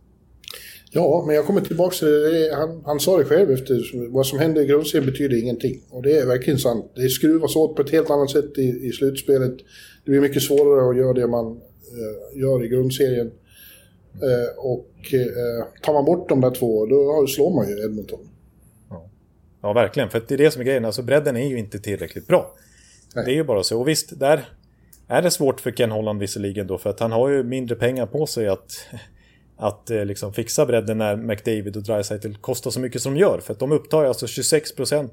Ja, 0.94 1.24
men 1.26 1.36
jag 1.36 1.46
kommer 1.46 1.60
tillbaka 1.60 1.96
till 1.96 2.08
det. 2.08 2.54
Han, 2.54 2.82
han 2.84 3.00
sa 3.00 3.18
det 3.18 3.24
själv 3.24 3.50
efter 3.50 4.08
vad 4.08 4.26
som 4.26 4.38
hände 4.38 4.62
i 4.62 4.66
grundserien 4.66 5.06
betyder 5.06 5.42
ingenting. 5.42 5.82
Och 5.90 6.02
det 6.02 6.18
är 6.18 6.26
verkligen 6.26 6.58
sant. 6.58 6.92
Det 6.94 7.08
skruvas 7.08 7.56
åt 7.56 7.76
på 7.76 7.82
ett 7.82 7.90
helt 7.90 8.10
annat 8.10 8.30
sätt 8.30 8.58
i, 8.58 8.86
i 8.86 8.92
slutspelet. 8.92 9.58
Det 10.04 10.10
blir 10.10 10.20
mycket 10.20 10.42
svårare 10.42 10.90
att 10.90 10.96
göra 10.96 11.12
det 11.12 11.26
man 11.26 11.46
uh, 11.46 12.40
gör 12.40 12.64
i 12.64 12.68
grundserien. 12.68 13.26
Uh, 13.26 14.58
och 14.58 15.14
uh, 15.14 15.64
tar 15.82 15.92
man 15.92 16.04
bort 16.04 16.28
de 16.28 16.40
där 16.40 16.50
två, 16.50 16.86
då 16.86 17.26
slår 17.26 17.54
man 17.54 17.68
ju 17.68 17.84
Edmonton. 17.84 18.28
Ja, 18.90 19.10
ja 19.62 19.72
verkligen. 19.72 20.10
För 20.10 20.22
det 20.28 20.34
är 20.34 20.38
det 20.38 20.50
som 20.50 20.60
är 20.60 20.66
grejen. 20.66 20.84
Alltså 20.84 21.02
bredden 21.02 21.36
är 21.36 21.48
ju 21.48 21.58
inte 21.58 21.78
tillräckligt 21.78 22.26
bra. 22.26 22.54
Nej. 23.14 23.24
Det 23.24 23.30
är 23.30 23.34
ju 23.34 23.44
bara 23.44 23.62
så. 23.62 23.80
Och 23.80 23.88
visst, 23.88 24.20
där 24.20 24.48
är 25.12 25.22
det 25.22 25.30
svårt 25.30 25.60
för 25.60 25.70
Ken 25.70 25.90
Holland 25.90 26.20
visserligen 26.20 26.66
då. 26.66 26.78
För 26.78 26.90
att 26.90 27.00
han 27.00 27.12
har 27.12 27.28
ju 27.28 27.42
mindre 27.42 27.76
pengar 27.76 28.06
på 28.06 28.26
sig 28.26 28.48
att 28.48 28.86
att 29.56 29.90
eh, 29.90 30.04
liksom 30.04 30.32
fixa 30.32 30.66
bredden 30.66 30.98
när 30.98 31.16
McDavid 31.16 31.76
och 31.76 31.82
Dreisaitl 31.82 32.34
kostar 32.40 32.70
så 32.70 32.80
mycket 32.80 33.02
som 33.02 33.14
de 33.14 33.20
gör. 33.20 33.40
För 33.40 33.52
att 33.52 33.58
de 33.58 33.72
upptar 33.72 34.04
alltså 34.04 34.26
26% 34.26 35.10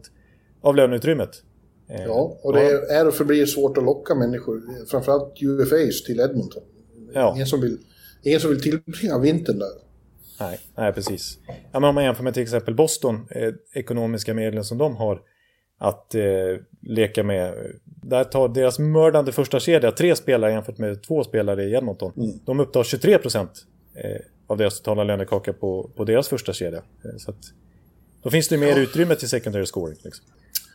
av 0.62 0.76
löneutrymmet. 0.76 1.44
Eh, 1.90 2.04
ja, 2.04 2.38
och 2.42 2.54
det 2.54 2.72
är, 2.72 3.08
och 3.08 3.14
förblir 3.14 3.46
svårt 3.46 3.78
att 3.78 3.84
locka 3.84 4.16
människor, 4.16 4.62
framförallt 4.92 5.42
UFAs, 5.42 6.04
till 6.04 6.20
Edmonton. 6.20 6.64
Ja. 7.14 7.34
Ingen, 7.36 7.48
som 7.48 7.62
vill, 7.62 7.78
ingen 8.24 8.40
som 8.40 8.50
vill 8.50 8.62
tillbringa 8.62 9.20
vintern 9.20 9.60
där. 9.60 9.72
Nej, 10.40 10.60
nej 10.78 10.94
precis. 10.94 11.38
Ja, 11.48 11.80
men 11.80 11.84
om 11.84 11.96
man 11.96 12.04
jämför 12.04 12.24
med 12.24 12.34
till 12.34 12.44
exempel 12.44 12.76
Boston, 12.76 13.28
eh, 13.30 13.54
ekonomiska 13.74 14.34
medlen 14.34 14.64
som 14.64 14.78
de 14.78 14.96
har 14.96 15.22
att 15.80 16.16
eh, 16.16 16.22
leka 16.82 17.24
med. 17.24 17.54
Där 17.86 18.24
tar 18.24 18.48
deras 18.48 18.80
mördande 18.80 19.32
första 19.32 19.60
kedja 19.60 19.92
tre 19.92 20.16
spelare 20.16 20.52
jämfört 20.52 20.78
med 20.78 21.04
två 21.04 21.24
spelare 21.24 21.64
i 21.64 21.74
Edmonton. 21.74 22.14
Mm. 22.18 22.40
De 22.46 22.60
upptar 22.60 22.84
23 22.84 23.18
procent 23.18 23.66
eh, 23.96 24.22
av 24.48 24.58
deras 24.58 24.80
totala 24.80 25.04
lönekaka 25.04 25.54
på, 25.54 25.90
på 25.96 26.04
deras 26.04 26.28
första 26.28 26.54
kedja. 26.54 26.80
Eh, 26.80 27.18
så 27.18 27.32
att, 27.32 27.38
då 28.24 28.30
finns 28.30 28.48
det 28.48 28.58
mer 28.58 28.68
ja. 28.68 28.78
utrymme 28.78 29.16
till 29.16 29.30
secondary 29.30 29.66
scoring. 29.66 29.98
Liksom. 30.04 30.26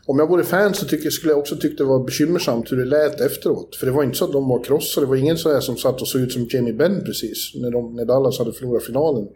Om 0.06 0.18
jag 0.18 0.28
vore 0.28 0.44
fan 0.44 0.74
så 0.74 0.86
tycker, 0.86 1.10
skulle 1.10 1.32
jag 1.32 1.38
också 1.38 1.56
tycka 1.56 1.76
det 1.76 1.84
var 1.84 2.04
bekymmersamt 2.04 2.72
hur 2.72 2.76
det 2.76 2.84
lät 2.84 3.20
efteråt. 3.20 3.76
För 3.76 3.86
det 3.86 3.92
var 3.92 4.02
inte 4.02 4.18
så 4.18 4.24
att 4.24 4.32
de 4.32 4.48
var 4.48 4.64
krossade. 4.64 5.06
Det 5.06 5.08
var 5.08 5.16
ingen 5.16 5.36
så 5.36 5.52
här 5.52 5.60
som 5.60 5.76
satt 5.76 6.00
och 6.00 6.08
såg 6.08 6.20
ut 6.20 6.32
som 6.32 6.46
Jamie 6.50 6.72
Benn 6.72 7.04
precis. 7.04 7.52
När, 7.54 7.70
de, 7.70 7.96
när 7.96 8.04
Dallas 8.04 8.38
hade 8.38 8.52
förlorat 8.52 8.84
finalen. 8.84 9.28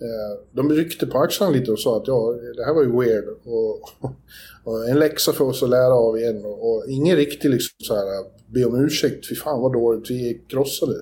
Eh, 0.00 0.44
de 0.52 0.72
ryckte 0.72 1.06
på 1.06 1.18
axlarna 1.18 1.52
lite 1.52 1.72
och 1.72 1.80
sa 1.80 1.96
att 1.96 2.06
ja, 2.06 2.38
det 2.56 2.64
här 2.64 2.74
var 2.74 2.82
ju 2.82 2.98
weird. 3.00 3.24
Och, 3.44 3.90
och 4.64 4.88
en 4.88 4.98
läxa 4.98 5.32
för 5.32 5.44
oss 5.44 5.62
att 5.62 5.70
lära 5.70 5.94
av 5.94 6.18
igen. 6.18 6.44
Och, 6.44 6.70
och 6.70 6.84
ingen 6.88 7.16
riktig 7.16 7.50
liksom 7.50 7.74
så 7.78 7.94
här, 7.94 8.04
be 8.54 8.64
om 8.64 8.84
ursäkt. 8.84 9.28
Fy 9.28 9.34
fan 9.34 9.60
vad 9.60 9.72
dåligt, 9.72 10.10
vi 10.10 10.30
är 10.30 10.48
krossade. 10.48 10.94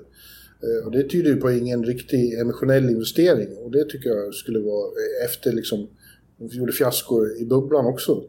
Eh, 0.62 0.86
och 0.86 0.93
det 0.93 1.03
tyder 1.03 1.30
ju 1.30 1.36
på 1.36 1.53
ingen 1.53 1.84
riktig 1.84 2.38
emotionell 2.38 2.90
investering. 2.90 3.57
Och 3.57 3.70
det 3.70 3.84
tycker 3.84 4.11
jag 4.11 4.34
skulle 4.34 4.59
vara 4.59 4.86
eh, 4.86 5.24
efter 5.24 5.53
liksom, 5.53 5.88
de 6.38 6.57
gjorde 6.57 6.72
fiasko 6.72 7.26
i 7.40 7.47
bubblan 7.47 7.86
också. 7.86 8.22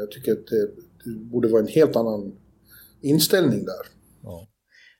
Jag 0.00 0.10
tycker 0.10 0.32
att 0.32 0.46
det, 0.46 0.70
borde 1.10 1.48
vara 1.48 1.62
en 1.62 1.68
helt 1.68 1.96
annan 1.96 2.32
inställning 3.02 3.64
där. 3.64 3.86
Ja. 4.22 4.48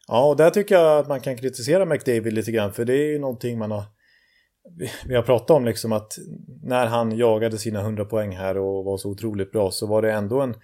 ja, 0.08 0.30
och 0.30 0.36
där 0.36 0.50
tycker 0.50 0.74
jag 0.74 0.98
att 0.98 1.08
man 1.08 1.20
kan 1.20 1.36
kritisera 1.36 1.84
McDavid 1.84 2.32
lite 2.32 2.52
grann. 2.52 2.72
För 2.72 2.84
det 2.84 2.92
är 2.92 3.12
ju 3.12 3.18
någonting 3.18 3.58
man 3.58 3.70
har... 3.70 3.82
Vi 5.06 5.14
har 5.14 5.22
pratat 5.22 5.50
om 5.50 5.64
liksom 5.64 5.92
att 5.92 6.18
när 6.62 6.86
han 6.86 7.16
jagade 7.16 7.58
sina 7.58 7.80
100 7.80 8.04
poäng 8.04 8.36
här 8.36 8.58
och 8.58 8.84
var 8.84 8.96
så 8.96 9.10
otroligt 9.10 9.52
bra 9.52 9.70
så 9.70 9.86
var 9.86 10.02
det 10.02 10.12
ändå 10.12 10.40
en 10.40 10.54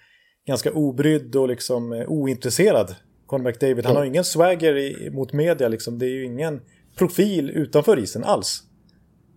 ganska 0.47 0.71
obrydd 0.71 1.35
och 1.35 1.47
liksom 1.47 1.93
eh, 1.93 2.05
ointresserad 2.07 2.95
Conor 3.25 3.43
McDavid. 3.43 3.85
Han 3.85 3.95
har 3.95 4.05
ingen 4.05 4.23
swagger 4.23 4.77
i, 4.77 5.09
mot 5.09 5.33
media 5.33 5.67
liksom. 5.67 5.99
Det 5.99 6.05
är 6.05 6.09
ju 6.09 6.25
ingen 6.25 6.61
profil 6.97 7.49
utanför 7.49 7.99
isen 7.99 8.23
alls. 8.23 8.63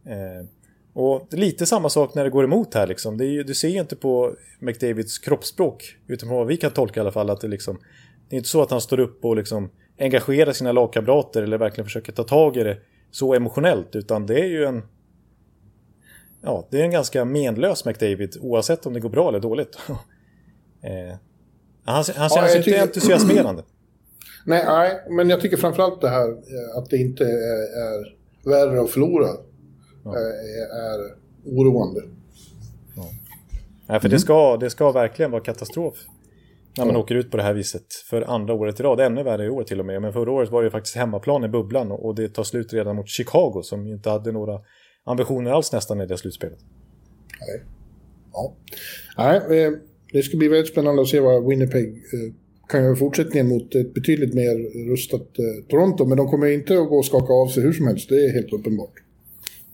Eh, 0.07 0.49
och 0.95 1.29
lite 1.31 1.67
samma 1.67 1.89
sak 1.89 2.15
när 2.15 2.25
det 2.25 2.31
går 2.31 2.45
emot 2.45 2.75
här 2.75 2.87
liksom. 2.87 3.17
Ju, 3.17 3.43
du 3.43 3.55
ser 3.55 3.69
ju 3.69 3.81
inte 3.81 3.97
på 3.97 4.35
McDavids 4.59 5.19
kroppsspråk, 5.19 5.97
utifrån 6.07 6.37
vad 6.37 6.47
vi 6.47 6.57
kan 6.57 6.71
tolka 6.71 7.01
i 7.01 7.03
alla 7.03 7.13
fall, 7.13 7.31
att 7.31 7.41
det 7.41 7.49
liksom... 7.49 7.79
Det 8.29 8.37
är 8.37 8.39
inte 8.39 8.49
så 8.49 8.63
att 8.63 8.71
han 8.71 8.81
står 8.81 9.01
upp 9.01 9.25
och 9.25 9.37
liksom 9.37 9.71
engagerar 9.99 10.53
sina 10.53 10.73
lagkamrater 10.73 11.43
eller 11.43 11.59
verkligen 11.59 11.85
försöker 11.85 12.13
ta 12.13 12.23
tag 12.23 12.57
i 12.57 12.63
det 12.63 12.79
så 13.11 13.35
emotionellt, 13.35 13.97
utan 13.97 14.27
det 14.27 14.41
är 14.41 14.47
ju 14.47 14.65
en... 14.65 14.83
Ja, 16.43 16.67
det 16.71 16.81
är 16.81 16.85
en 16.85 16.91
ganska 16.91 17.25
menlös 17.25 17.85
McDavid, 17.85 18.37
oavsett 18.41 18.87
om 18.87 18.93
det 18.93 19.01
går 19.01 19.09
bra 19.09 19.29
eller 19.29 19.41
dåligt. 19.41 19.79
eh, 20.83 21.17
han, 21.85 21.95
han 21.95 22.05
känns 22.05 22.37
ja, 22.37 22.49
inte 22.49 22.63
tycker... 22.63 22.83
entusiasmerande. 22.83 23.63
Nej, 24.47 24.65
nej, 24.67 25.03
men 25.11 25.31
jag 25.31 25.41
tycker 25.41 25.57
framförallt 25.57 26.01
det 26.01 26.09
här 26.09 26.29
eh, 26.29 26.79
att 26.79 26.91
det 26.91 26.97
inte 26.97 27.25
är, 27.25 27.61
är 27.87 28.17
värre 28.45 28.81
att 28.81 28.91
förlora 28.91 29.29
ja. 30.05 30.17
är, 30.17 30.21
eh, 30.21 30.85
är 30.85 31.15
oroande. 31.45 32.01
Ja. 32.97 33.03
Nej, 33.87 34.01
för 34.01 34.09
mm. 34.09 34.11
det, 34.11 34.19
ska, 34.19 34.57
det 34.57 34.71
ska 34.71 34.93
verkligen 34.93 35.31
vara 35.31 35.43
katastrof 35.43 35.95
när 36.79 36.85
man 36.85 36.95
ja. 36.95 37.01
åker 37.01 37.15
ut 37.15 37.31
på 37.31 37.37
det 37.37 37.43
här 37.43 37.55
viset 37.55 37.95
för 38.11 38.23
andra 38.23 38.55
året 38.55 38.81
i 38.81 38.83
rad. 38.83 39.01
Ännu 39.01 39.23
värre 39.23 39.45
i 39.45 39.49
år 39.49 39.65
till 39.65 39.81
och 39.81 39.87
med. 39.87 40.03
Men 40.03 40.13
förra 40.13 40.33
året 40.33 40.51
var 40.51 40.63
det 40.63 40.71
faktiskt 40.71 40.97
hemmaplan 40.97 41.45
i 41.45 41.49
bubblan 41.49 41.93
och 41.93 42.15
det 42.15 42.29
tar 42.29 42.43
slut 42.43 42.73
redan 42.73 42.97
mot 42.97 43.09
Chicago 43.09 43.63
som 43.63 43.87
inte 43.87 44.11
hade 44.11 44.33
några 44.33 44.61
ambitioner 45.05 45.51
alls 45.51 45.73
nästan 45.73 46.01
i 46.01 46.07
det 46.07 46.19
slutspelet. 46.19 46.59
Nej. 47.41 47.63
Ja. 48.33 48.57
Nej, 49.17 49.65
eh, 49.65 49.73
det 50.13 50.23
ska 50.23 50.37
bli 50.37 50.49
väldigt 50.49 50.73
spännande 50.73 51.03
att 51.03 51.09
se 51.09 51.21
vad 51.21 51.49
Winnipeg 51.49 52.03
kan 52.69 52.85
göra 52.85 52.97
fortsättningen 52.97 53.49
mot 53.49 53.75
ett 53.75 53.95
betydligt 53.95 54.35
mer 54.35 54.89
rustat 54.91 55.39
eh, 55.39 55.69
Toronto. 55.69 56.05
Men 56.05 56.17
de 56.19 56.29
kommer 56.29 56.47
inte 56.47 56.79
att 56.79 56.89
gå 56.89 56.97
och 56.97 57.05
skaka 57.05 57.33
av 57.33 57.47
sig 57.47 57.63
hur 57.63 57.73
som 57.73 57.87
helst, 57.87 58.09
det 58.09 58.15
är 58.15 58.33
helt 58.33 58.53
uppenbart. 58.53 58.95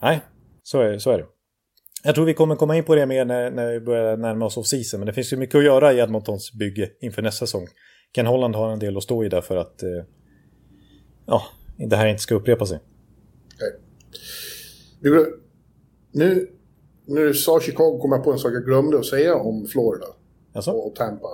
Nej, 0.02 0.20
så 0.62 0.80
är, 0.80 0.98
så 0.98 1.10
är 1.10 1.18
det. 1.18 1.24
Jag 2.02 2.14
tror 2.14 2.24
vi 2.24 2.34
kommer 2.34 2.56
komma 2.56 2.76
in 2.76 2.84
på 2.84 2.94
det 2.94 3.06
mer 3.06 3.24
när, 3.24 3.50
när 3.50 3.72
vi 3.72 3.80
börjar 3.80 4.16
närma 4.16 4.44
oss 4.44 4.56
off-season. 4.56 5.00
Men 5.00 5.06
det 5.06 5.12
finns 5.12 5.32
ju 5.32 5.36
mycket 5.36 5.54
att 5.54 5.64
göra 5.64 5.92
i 5.92 5.98
Edmontons 5.98 6.52
bygge 6.52 6.90
inför 7.00 7.22
nästa 7.22 7.46
säsong. 7.46 7.66
Ken 8.14 8.26
Holland 8.26 8.56
har 8.56 8.72
en 8.72 8.78
del 8.78 8.96
att 8.96 9.02
stå 9.02 9.24
i 9.24 9.28
där 9.28 9.40
för 9.40 9.56
att 9.56 9.82
eh, 9.82 10.04
ja, 11.26 11.42
det 11.76 11.96
här 11.96 12.06
inte 12.06 12.22
ska 12.22 12.34
upprepa 12.34 12.66
sig. 12.66 12.80
Okay. 13.54 13.78
Nu, 16.12 16.48
när 17.06 17.24
du 17.24 17.34
sa 17.34 17.60
Chicago 17.60 17.98
kom 18.02 18.12
jag 18.12 18.24
på 18.24 18.32
en 18.32 18.38
sak 18.38 18.52
jag 18.52 18.64
glömde 18.64 18.98
att 18.98 19.06
säga 19.06 19.34
om 19.34 19.66
Florida 19.66 20.06
alltså? 20.52 20.70
och 20.70 20.94
Tampa. 20.94 21.28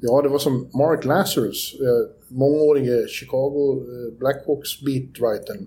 Ja, 0.00 0.22
det 0.22 0.28
var 0.28 0.38
som 0.38 0.70
Mark 0.74 1.04
Lazarus, 1.04 1.74
eh, 1.80 2.10
mångårige 2.28 3.08
Chicago 3.08 3.72
eh, 3.76 4.18
Blackhawks 4.18 4.80
beatwritern, 4.80 5.66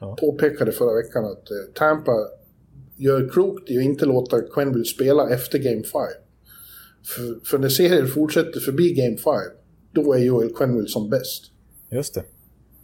ja. 0.00 0.16
påpekade 0.20 0.72
förra 0.72 0.94
veckan 0.94 1.24
att 1.24 1.50
eh, 1.50 1.72
Tampa 1.74 2.12
gör 2.96 3.28
klokt 3.28 3.70
i 3.70 3.78
att 3.78 3.84
inte 3.84 4.06
låta 4.06 4.40
Quenville 4.40 4.84
spela 4.84 5.30
efter 5.30 5.58
Game 5.58 5.82
5. 5.82 6.02
För, 7.04 7.48
för 7.50 7.58
när 7.58 7.68
serien 7.68 8.06
fortsätter 8.06 8.60
förbi 8.60 8.92
Game 8.92 9.16
5, 9.16 9.34
då 9.92 10.12
är 10.12 10.18
Joel 10.18 10.54
Quenville 10.54 10.88
som 10.88 11.10
bäst. 11.10 11.44
Just 11.90 12.14
det. 12.14 12.24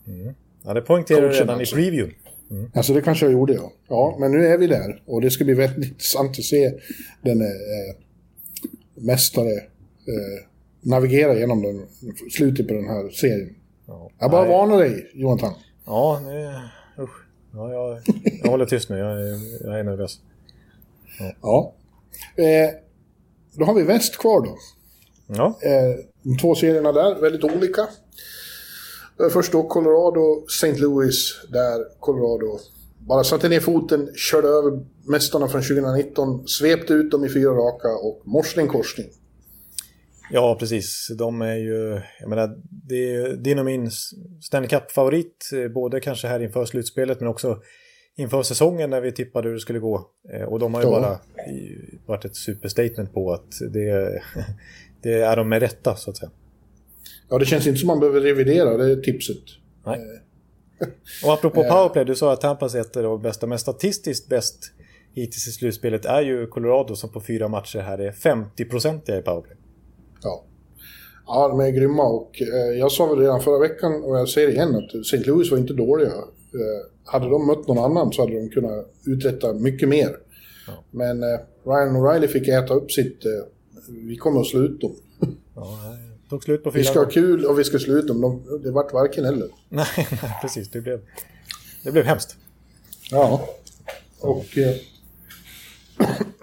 Mm. 0.06 0.34
Ja, 0.64 0.74
det 0.74 0.80
poängterade 0.80 1.28
du 1.28 1.34
redan 1.34 1.58
alltså. 1.58 1.78
i 1.78 1.82
preview. 1.82 2.14
Mm. 2.50 2.70
Alltså 2.74 2.94
det 2.94 3.02
kanske 3.02 3.26
jag 3.26 3.32
gjorde, 3.32 3.54
ja. 3.54 3.72
Ja, 3.88 4.16
men 4.20 4.30
nu 4.30 4.46
är 4.46 4.58
vi 4.58 4.66
där. 4.66 5.02
Och 5.06 5.20
det 5.20 5.30
ska 5.30 5.44
bli 5.44 5.54
väldigt 5.54 5.90
intressant 5.90 6.30
att 6.30 6.44
se 6.44 6.72
den 7.22 7.40
eh, 7.40 7.96
mästare 8.94 9.52
eh, 9.52 10.46
navigera 10.80 11.38
genom 11.38 11.62
den, 11.62 11.86
slutet 12.30 12.68
på 12.68 12.74
den 12.74 12.88
här 12.88 13.10
serien. 13.10 13.54
Ja, 13.86 14.10
jag 14.18 14.30
bara 14.30 14.42
nej. 14.42 14.50
varnar 14.50 14.78
dig, 14.78 15.10
Jonathan. 15.14 15.54
Ja, 15.86 16.20
nej, 16.24 16.54
usch. 17.04 17.21
Ja, 17.54 17.72
jag, 17.72 17.98
jag 18.42 18.50
håller 18.50 18.66
tyst 18.66 18.88
nu. 18.88 18.98
Jag, 18.98 19.20
jag 19.60 19.80
är 19.80 19.84
nervös. 19.84 20.20
Ja. 21.18 21.32
ja. 21.42 21.74
Eh, 22.42 22.70
då 23.52 23.64
har 23.64 23.74
vi 23.74 23.82
väst 23.82 24.18
kvar 24.18 24.40
då. 24.40 24.58
Ja. 25.26 25.58
Eh, 25.62 26.04
de 26.22 26.38
två 26.38 26.54
serierna 26.54 26.92
där, 26.92 27.20
väldigt 27.20 27.44
olika. 27.44 27.80
Eh, 29.20 29.28
först 29.30 29.52
då 29.52 29.62
Colorado, 29.62 30.44
St. 30.48 30.72
Louis, 30.72 31.40
där 31.48 32.00
Colorado 32.00 32.58
bara 32.98 33.24
satte 33.24 33.48
ner 33.48 33.60
foten, 33.60 34.10
körde 34.14 34.48
över 34.48 34.80
mästarna 35.04 35.48
från 35.48 35.62
2019, 35.62 36.48
svepte 36.48 36.94
ut 36.94 37.10
dem 37.10 37.24
i 37.24 37.28
fyra 37.28 37.50
raka 37.50 37.88
och 37.88 38.22
morsning 38.24 38.68
korsning. 38.68 39.08
Ja, 40.34 40.56
precis. 40.60 41.10
De 41.18 41.42
är 41.42 41.56
ju, 41.56 42.00
jag 42.20 42.28
menar, 42.28 42.56
det 42.88 43.14
är 43.14 43.36
din 43.36 43.58
och 43.58 43.64
min 43.64 43.90
Stanley 44.40 44.68
Cup-favorit, 44.68 45.50
eh, 45.54 45.68
både 45.68 46.00
kanske 46.00 46.28
här 46.28 46.42
inför 46.42 46.64
slutspelet 46.64 47.20
men 47.20 47.28
också 47.28 47.60
inför 48.16 48.42
säsongen 48.42 48.90
när 48.90 49.00
vi 49.00 49.12
tippade 49.12 49.48
hur 49.48 49.54
det 49.54 49.60
skulle 49.60 49.78
gå. 49.78 50.10
Eh, 50.32 50.42
och 50.42 50.58
de 50.58 50.74
har 50.74 50.82
ju 50.82 50.88
ja. 50.88 51.00
bara 51.00 51.18
varit 52.06 52.24
ett 52.24 52.36
superstatement 52.36 53.12
på 53.12 53.32
att 53.32 53.50
det, 53.72 54.22
det 55.02 55.12
är 55.12 55.36
de 55.36 55.48
med 55.48 55.62
rätta, 55.62 55.96
så 55.96 56.10
att 56.10 56.16
säga. 56.16 56.30
ja, 57.30 57.38
det 57.38 57.46
känns 57.46 57.66
inte 57.66 57.78
som 57.78 57.86
man 57.86 58.00
behöver 58.00 58.20
revidera 58.20 58.76
det 58.76 59.02
tipset. 59.02 59.42
Nej. 59.86 60.00
Och 61.24 61.32
apropå 61.32 61.62
powerplay, 61.62 62.04
du 62.04 62.14
sa 62.14 62.32
att 62.32 62.40
Tampas 62.40 62.74
är 62.74 63.04
av 63.04 63.22
bästa, 63.22 63.46
men 63.46 63.58
statistiskt 63.58 64.28
bäst 64.28 64.72
hittills 65.14 65.48
i 65.48 65.52
slutspelet 65.52 66.04
är 66.04 66.22
ju 66.22 66.46
Colorado 66.46 66.96
som 66.96 67.12
på 67.12 67.20
fyra 67.20 67.48
matcher 67.48 67.78
här 67.78 67.98
är 67.98 68.12
50-procentiga 68.12 69.18
i 69.18 69.22
powerplay. 69.22 69.56
Ja. 70.22 70.44
Ja, 71.26 71.48
de 71.48 71.60
är 71.60 71.70
grymma 71.70 72.02
och 72.02 72.42
eh, 72.42 72.78
jag 72.78 72.92
sa 72.92 73.06
väl 73.06 73.18
redan 73.18 73.40
förra 73.40 73.58
veckan 73.58 74.02
och 74.02 74.18
jag 74.18 74.28
säger 74.28 74.48
det 74.48 74.54
igen 74.54 74.76
att 74.76 74.94
St. 74.94 75.16
Louis 75.16 75.50
var 75.50 75.58
inte 75.58 75.72
dåliga. 75.72 76.10
Eh, 76.54 76.86
hade 77.04 77.30
de 77.30 77.46
mött 77.46 77.68
någon 77.68 77.78
annan 77.78 78.12
så 78.12 78.22
hade 78.22 78.34
de 78.34 78.48
kunnat 78.48 78.86
uträtta 79.06 79.52
mycket 79.52 79.88
mer. 79.88 80.16
Ja. 80.66 80.72
Men 80.90 81.22
eh, 81.22 81.40
Ryan 81.64 81.96
O'Reilly 81.96 82.26
fick 82.26 82.48
äta 82.48 82.74
upp 82.74 82.92
sitt... 82.92 83.24
Eh, 83.24 83.30
vi 83.88 84.16
kommer 84.16 84.40
att 84.40 84.46
slå 84.46 84.60
ut 84.60 84.80
dem. 84.80 84.96
Ja, 85.54 85.78
tog 86.30 86.42
slut 86.44 86.64
på 86.64 86.72
fyra 86.72 86.80
Vi 86.80 86.84
ska 86.84 86.98
ha 86.98 87.06
kul 87.06 87.44
och 87.44 87.58
vi 87.58 87.64
ska 87.64 87.78
slå 87.78 87.94
ut 87.94 88.06
dem. 88.06 88.20
De, 88.20 88.60
det 88.62 88.70
vart 88.70 88.92
varken 88.92 89.24
eller. 89.24 89.48
Nej, 89.68 89.86
nej, 89.96 90.38
precis. 90.42 90.70
Det 90.70 90.80
blev, 90.80 91.00
det 91.84 91.92
blev 91.92 92.04
hemskt. 92.04 92.36
Ja. 93.10 93.48
Och... 94.20 94.58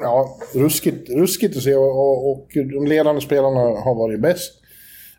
Ja, 0.01 0.37
ruskigt, 0.53 1.09
ruskigt 1.09 1.57
att 1.57 1.63
se 1.63 1.75
och, 1.75 1.97
och, 1.97 2.31
och 2.31 2.47
de 2.53 2.87
ledande 2.87 3.21
spelarna 3.21 3.59
har 3.59 3.95
varit 3.95 4.19
bäst. 4.19 4.53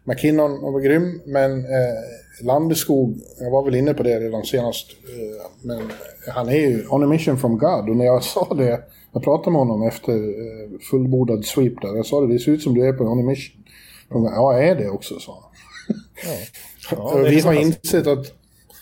McKinnon 0.05 0.73
var 0.73 0.81
grym, 0.81 1.21
men 1.27 1.59
eh, 1.59 2.45
Landeskog, 2.45 3.21
jag 3.41 3.51
var 3.51 3.65
väl 3.65 3.75
inne 3.75 3.95
på 3.95 4.03
det 4.03 4.21
redan 4.21 4.45
senast, 4.45 4.91
eh, 4.91 5.51
men 5.63 5.83
han 6.29 6.49
är 6.49 6.57
ju 6.57 6.87
on 6.89 7.03
a 7.03 7.07
mission 7.07 7.39
from 7.39 7.59
God. 7.59 7.89
Och 7.89 7.97
när 7.97 8.05
jag 8.05 8.25
sa 8.25 8.55
det, 8.55 8.81
jag 9.13 9.23
pratade 9.23 9.51
med 9.51 9.59
honom 9.59 9.83
efter 9.83 10.13
eh, 10.13 10.79
fullbordad 10.91 11.45
sweep 11.45 11.81
där, 11.83 11.97
jag 11.97 12.07
sa 12.07 12.21
det, 12.21 12.33
det 12.33 12.39
ser 12.39 12.53
ut 12.53 12.63
som 12.63 12.75
du 12.75 12.89
är 12.89 12.93
på 12.93 13.05
on 13.05 13.21
a 13.21 13.23
mission. 13.23 13.65
Ja, 14.09 14.53
jag 14.53 14.69
är 14.69 14.75
det 14.75 14.89
också, 14.89 15.19
sa 15.19 15.33
han. 15.43 15.51
Ja, 16.91 17.13
det 17.23 17.29
är 17.29 17.31
vi, 17.31 17.41
har 17.41 17.55
insett 17.55 18.07
att, 18.07 18.33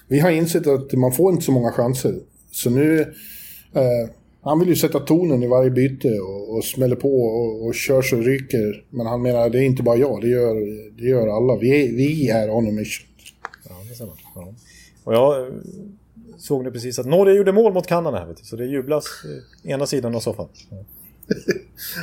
vi 0.08 0.20
har 0.20 0.30
insett 0.30 0.66
att 0.66 0.92
man 0.92 1.12
får 1.12 1.32
inte 1.32 1.44
så 1.44 1.52
många 1.52 1.72
chanser. 1.72 2.14
Så 2.50 2.70
nu... 2.70 3.00
Eh, 3.74 4.10
han 4.48 4.58
vill 4.58 4.68
ju 4.68 4.76
sätta 4.76 5.00
tonen 5.00 5.42
i 5.42 5.46
varje 5.46 5.70
byte 5.70 6.20
och, 6.20 6.56
och 6.56 6.64
smäller 6.64 6.96
på 6.96 7.22
och, 7.22 7.66
och 7.66 7.74
kör 7.74 8.02
så 8.02 8.16
ryker. 8.16 8.84
Men 8.90 9.06
han 9.06 9.22
menar, 9.22 9.50
det 9.50 9.58
är 9.58 9.62
inte 9.62 9.82
bara 9.82 9.96
jag, 9.96 10.20
det 10.20 10.28
gör, 10.28 10.54
det 10.96 11.04
gör 11.08 11.28
alla. 11.28 11.56
Vi 11.56 11.84
är, 11.84 11.92
vi 11.96 12.30
är 12.30 12.50
on 12.50 12.68
a 12.68 12.70
mission. 12.70 13.08
Ja, 13.68 13.74
det 13.88 13.94
stämmer. 13.94 14.14
Ja. 14.34 14.54
Och 15.04 15.14
jag 15.14 15.46
eh, 15.46 15.52
såg 16.38 16.64
nu 16.64 16.70
precis 16.70 16.98
att 16.98 17.06
Norge 17.06 17.34
gjorde 17.34 17.52
mål 17.52 17.72
mot 17.72 17.86
Kanada 17.86 18.18
här, 18.18 18.26
vet 18.26 18.36
du, 18.36 18.44
så 18.44 18.56
det 18.56 18.66
jublas 18.66 19.04
eh, 19.64 19.70
ena 19.70 19.86
sidan 19.86 20.14
av 20.14 20.20
soffan. 20.20 20.48
Ja. 20.70 20.76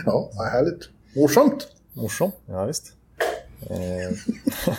Ja, 0.05 0.31
vad 0.33 0.47
härligt. 0.47 0.89
Morsamt. 1.15 1.67
Morsom, 1.93 2.31
ja 2.45 2.65
visst. 2.65 2.93
Eh, 3.69 4.17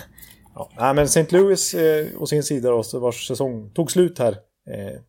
ja. 0.54 0.92
Men 0.92 0.98
St. 0.98 1.26
Louis 1.30 1.74
eh, 1.74 2.06
och 2.16 2.28
sin 2.28 2.42
sida 2.42 2.70
då, 2.70 2.98
vars 2.98 3.28
säsong 3.28 3.70
tog 3.74 3.90
slut 3.90 4.18
här. 4.18 4.32
Eh, 4.70 5.00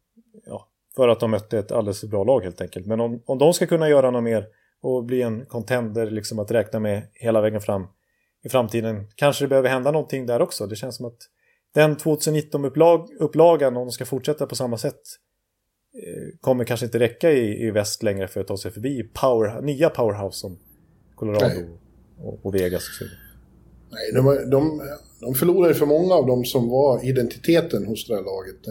för 0.98 1.08
att 1.08 1.20
de 1.20 1.32
mötte 1.32 1.60
ett 1.60 1.72
alldeles 1.72 2.00
för 2.00 2.08
bra 2.08 2.24
lag 2.24 2.42
helt 2.42 2.62
enkelt. 2.62 2.86
Men 2.86 3.00
om, 3.00 3.24
om 3.26 3.38
de 3.38 3.54
ska 3.54 3.68
kunna 3.68 3.90
göra 3.90 4.12
något 4.12 4.24
mer 4.24 4.46
och 4.82 5.04
bli 5.04 5.22
en 5.22 5.46
contender 5.46 6.12
liksom 6.12 6.40
att 6.40 6.52
räkna 6.52 6.80
med 6.80 7.08
hela 7.14 7.42
vägen 7.42 7.62
fram 7.62 7.88
i 8.44 8.50
framtiden. 8.50 9.08
Kanske 9.16 9.44
det 9.44 9.48
behöver 9.48 9.70
hända 9.70 9.92
någonting 9.92 10.26
där 10.26 10.42
också. 10.42 10.68
Det 10.68 10.76
känns 10.76 10.96
som 10.96 11.06
att 11.06 11.18
den 11.74 11.98
2019-upplagan, 11.98 13.78
om 13.78 13.86
de 13.86 13.92
ska 13.92 14.06
fortsätta 14.06 14.46
på 14.46 14.56
samma 14.56 14.78
sätt, 14.78 15.02
eh, 16.04 16.40
kommer 16.42 16.64
kanske 16.64 16.86
inte 16.86 17.00
räcka 17.00 17.32
i, 17.32 17.68
i 17.68 17.72
väst 17.72 18.04
längre 18.04 18.28
för 18.28 18.42
att 18.42 18.48
ta 18.48 18.58
sig 18.58 18.72
förbi 18.72 19.04
power, 19.04 19.62
nya 19.62 19.90
powerhouse 19.90 20.40
som 20.40 20.60
Colorado 21.16 21.78
och, 22.18 22.46
och 22.46 22.56
Vegas 22.56 22.90
och 22.90 22.94
så. 22.94 23.06
Nej, 23.90 24.12
de, 24.14 24.50
de, 24.50 24.82
de 25.20 25.34
förlorade 25.34 25.74
för 25.74 25.86
många 25.86 26.14
av 26.14 26.28
dem 26.28 26.46
som 26.46 26.70
var 26.70 27.06
identiteten 27.06 27.86
hos 27.86 28.08
det 28.08 28.16
här 28.16 28.24
laget. 28.24 28.68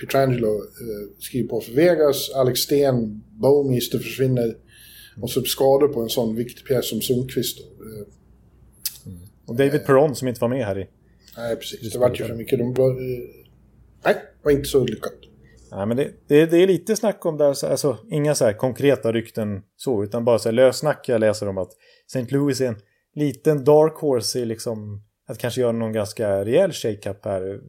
Pietrangelo 0.00 0.48
eh, 0.56 1.14
skriver 1.18 1.48
på 1.48 1.60
för 1.60 1.72
Vegas, 1.72 2.30
Alex 2.34 2.60
Sten, 2.60 3.22
Bowmeister 3.30 3.98
försvinner. 3.98 4.54
Och 5.22 5.30
så 5.30 5.42
skador 5.42 5.88
på 5.88 6.00
en 6.02 6.08
sån 6.08 6.36
viktig 6.36 6.64
pjäs 6.66 6.88
som 6.90 7.00
Sundqvist. 7.00 7.58
Eh, 7.60 8.06
Och 9.46 9.56
David 9.56 9.84
Perron 9.86 10.14
som 10.16 10.28
inte 10.28 10.40
var 10.40 10.48
med 10.48 10.64
här 10.66 10.78
i. 10.78 10.86
nej, 11.36 11.56
precis. 11.56 11.92
Det 11.92 11.98
vart 11.98 12.20
ju 12.20 12.24
för 12.24 12.34
mycket. 12.34 12.58
De, 12.58 12.68
eh, 12.68 12.86
nej, 14.04 14.14
det 14.14 14.44
var 14.44 14.50
inte 14.52 14.68
så 14.68 14.84
lyckat. 14.84 15.12
Nej, 15.72 15.86
men 15.86 15.96
det, 15.96 16.10
det, 16.28 16.46
det 16.46 16.56
är 16.56 16.66
lite 16.66 16.96
snack 16.96 17.26
om 17.26 17.36
där, 17.38 17.52
så- 17.54 17.66
alltså 17.66 17.96
inga 18.10 18.34
så 18.34 18.44
här 18.44 18.52
konkreta 18.52 19.12
rykten 19.12 19.62
så, 19.76 20.04
utan 20.04 20.24
bara 20.24 20.38
så 20.38 20.48
här 20.48 20.52
lössnack 20.54 21.08
jag 21.08 21.20
läser 21.20 21.48
om 21.48 21.58
att 21.58 21.70
St. 22.14 22.26
Louis 22.34 22.60
är 22.60 22.66
en 22.66 22.76
liten 23.14 23.64
dark 23.64 23.94
horse 23.94 24.38
i 24.40 24.44
liksom 24.44 25.02
att 25.30 25.38
kanske 25.38 25.60
göra 25.60 25.72
någon 25.72 25.92
ganska 25.92 26.44
rejäl 26.44 26.72
shake-up 26.72 27.24
här 27.24 27.60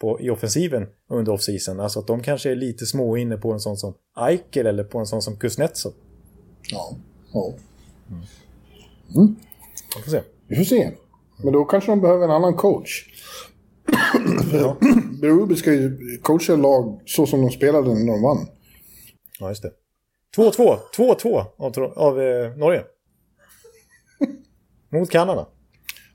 på, 0.00 0.20
i 0.20 0.30
offensiven 0.30 0.86
under 1.10 1.32
off-season. 1.32 1.80
Alltså 1.80 1.98
att 1.98 2.06
de 2.06 2.22
kanske 2.22 2.50
är 2.50 2.56
lite 2.56 2.86
små 2.86 3.16
inne 3.16 3.36
på 3.36 3.52
en 3.52 3.60
sån 3.60 3.76
som 3.76 3.94
Eichel 4.20 4.66
eller 4.66 4.84
på 4.84 4.98
en 4.98 5.06
sån 5.06 5.22
som 5.22 5.36
Kuznetsov. 5.36 5.92
Ja, 6.70 6.96
ja. 7.32 7.52
Vi 9.08 10.02
får 10.02 10.10
se. 10.10 10.22
Vi 10.48 10.56
får 10.56 10.64
se. 10.64 10.92
Men 11.44 11.52
då 11.52 11.64
kanske 11.64 11.92
de 11.92 12.00
behöver 12.00 12.24
en 12.24 12.30
annan 12.30 12.54
coach. 12.54 13.04
Ja, 14.52 14.76
Berube 15.20 15.56
ska 15.56 15.72
ju 15.72 16.18
coacha 16.22 16.56
lag 16.56 17.00
så 17.06 17.26
som 17.26 17.40
de 17.40 17.50
spelade 17.50 17.88
när 17.88 18.12
de 18.12 18.22
vann. 18.22 18.46
ja 19.40 19.48
just 19.48 19.62
det. 19.62 19.72
2-2. 20.36 20.78
2-2 20.96 21.44
av, 21.56 21.92
av 21.96 22.20
eh, 22.20 22.56
Norge. 22.56 22.84
Mot 24.92 25.10
Kanada. 25.10 25.46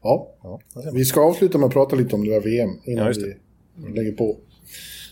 Ja, 0.03 0.35
Ja, 0.43 0.59
vi 0.93 1.05
ska 1.05 1.21
avsluta 1.21 1.57
med 1.57 1.67
att 1.67 1.73
prata 1.73 1.95
lite 1.95 2.15
om 2.15 2.25
det 2.25 2.33
där 2.33 2.41
VM 2.41 2.69
innan 2.83 3.07
Ja, 3.07 3.27
vi 3.75 3.93
lägger 3.93 4.11
på. 4.11 4.37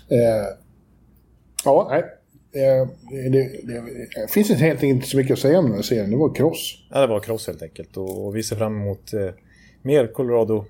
Eh, 0.09 0.55
ja, 1.65 1.87
nej. 1.91 2.03
Eh, 2.51 2.87
det, 3.11 3.29
det, 3.63 3.81
det 4.15 4.31
finns 4.31 4.49
inte 4.49 4.63
helt 4.63 4.83
inte 4.83 5.07
så 5.07 5.17
mycket 5.17 5.33
att 5.33 5.39
säga 5.39 5.59
om 5.59 5.65
den 5.65 5.75
här 5.75 5.81
serien. 5.81 6.11
Det 6.11 6.17
var 6.17 6.35
kross. 6.35 6.87
Ja, 6.91 7.01
det 7.01 7.07
var 7.07 7.19
cross 7.19 7.47
helt 7.47 7.61
enkelt. 7.61 7.97
Och, 7.97 8.25
och 8.25 8.35
vi 8.35 8.43
ser 8.43 8.55
fram 8.55 8.81
emot 8.81 9.13
eh, 9.13 9.29
mer 9.81 10.07
Colorado 10.07 10.65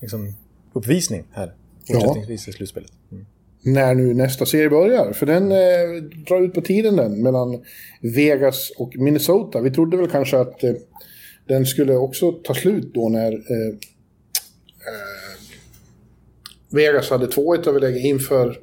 liksom, 0.00 0.32
uppvisning 0.72 1.24
här. 1.32 1.54
Ja. 1.86 1.94
Fortsättningsvis 1.94 2.48
i 2.48 2.52
slutspelet. 2.52 2.92
Mm. 3.12 3.26
När 3.62 3.94
nu 3.94 4.14
nästa 4.14 4.46
serie 4.46 4.70
börjar. 4.70 5.12
För 5.12 5.26
den 5.26 5.52
eh, 5.52 6.02
drar 6.26 6.40
ut 6.40 6.54
på 6.54 6.60
tiden 6.60 6.96
den 6.96 7.22
mellan 7.22 7.64
Vegas 8.00 8.72
och 8.78 8.96
Minnesota. 8.96 9.60
Vi 9.60 9.70
trodde 9.70 9.96
väl 9.96 10.10
kanske 10.10 10.38
att 10.38 10.64
eh, 10.64 10.74
den 11.48 11.66
skulle 11.66 11.96
också 11.96 12.32
ta 12.32 12.54
slut 12.54 12.94
då 12.94 13.08
när 13.08 13.32
eh, 13.32 13.68
eh, 13.68 15.34
Vegas 16.70 17.10
hade 17.10 17.26
2-1 17.26 17.68
överläge 17.68 17.98
inför... 17.98 18.60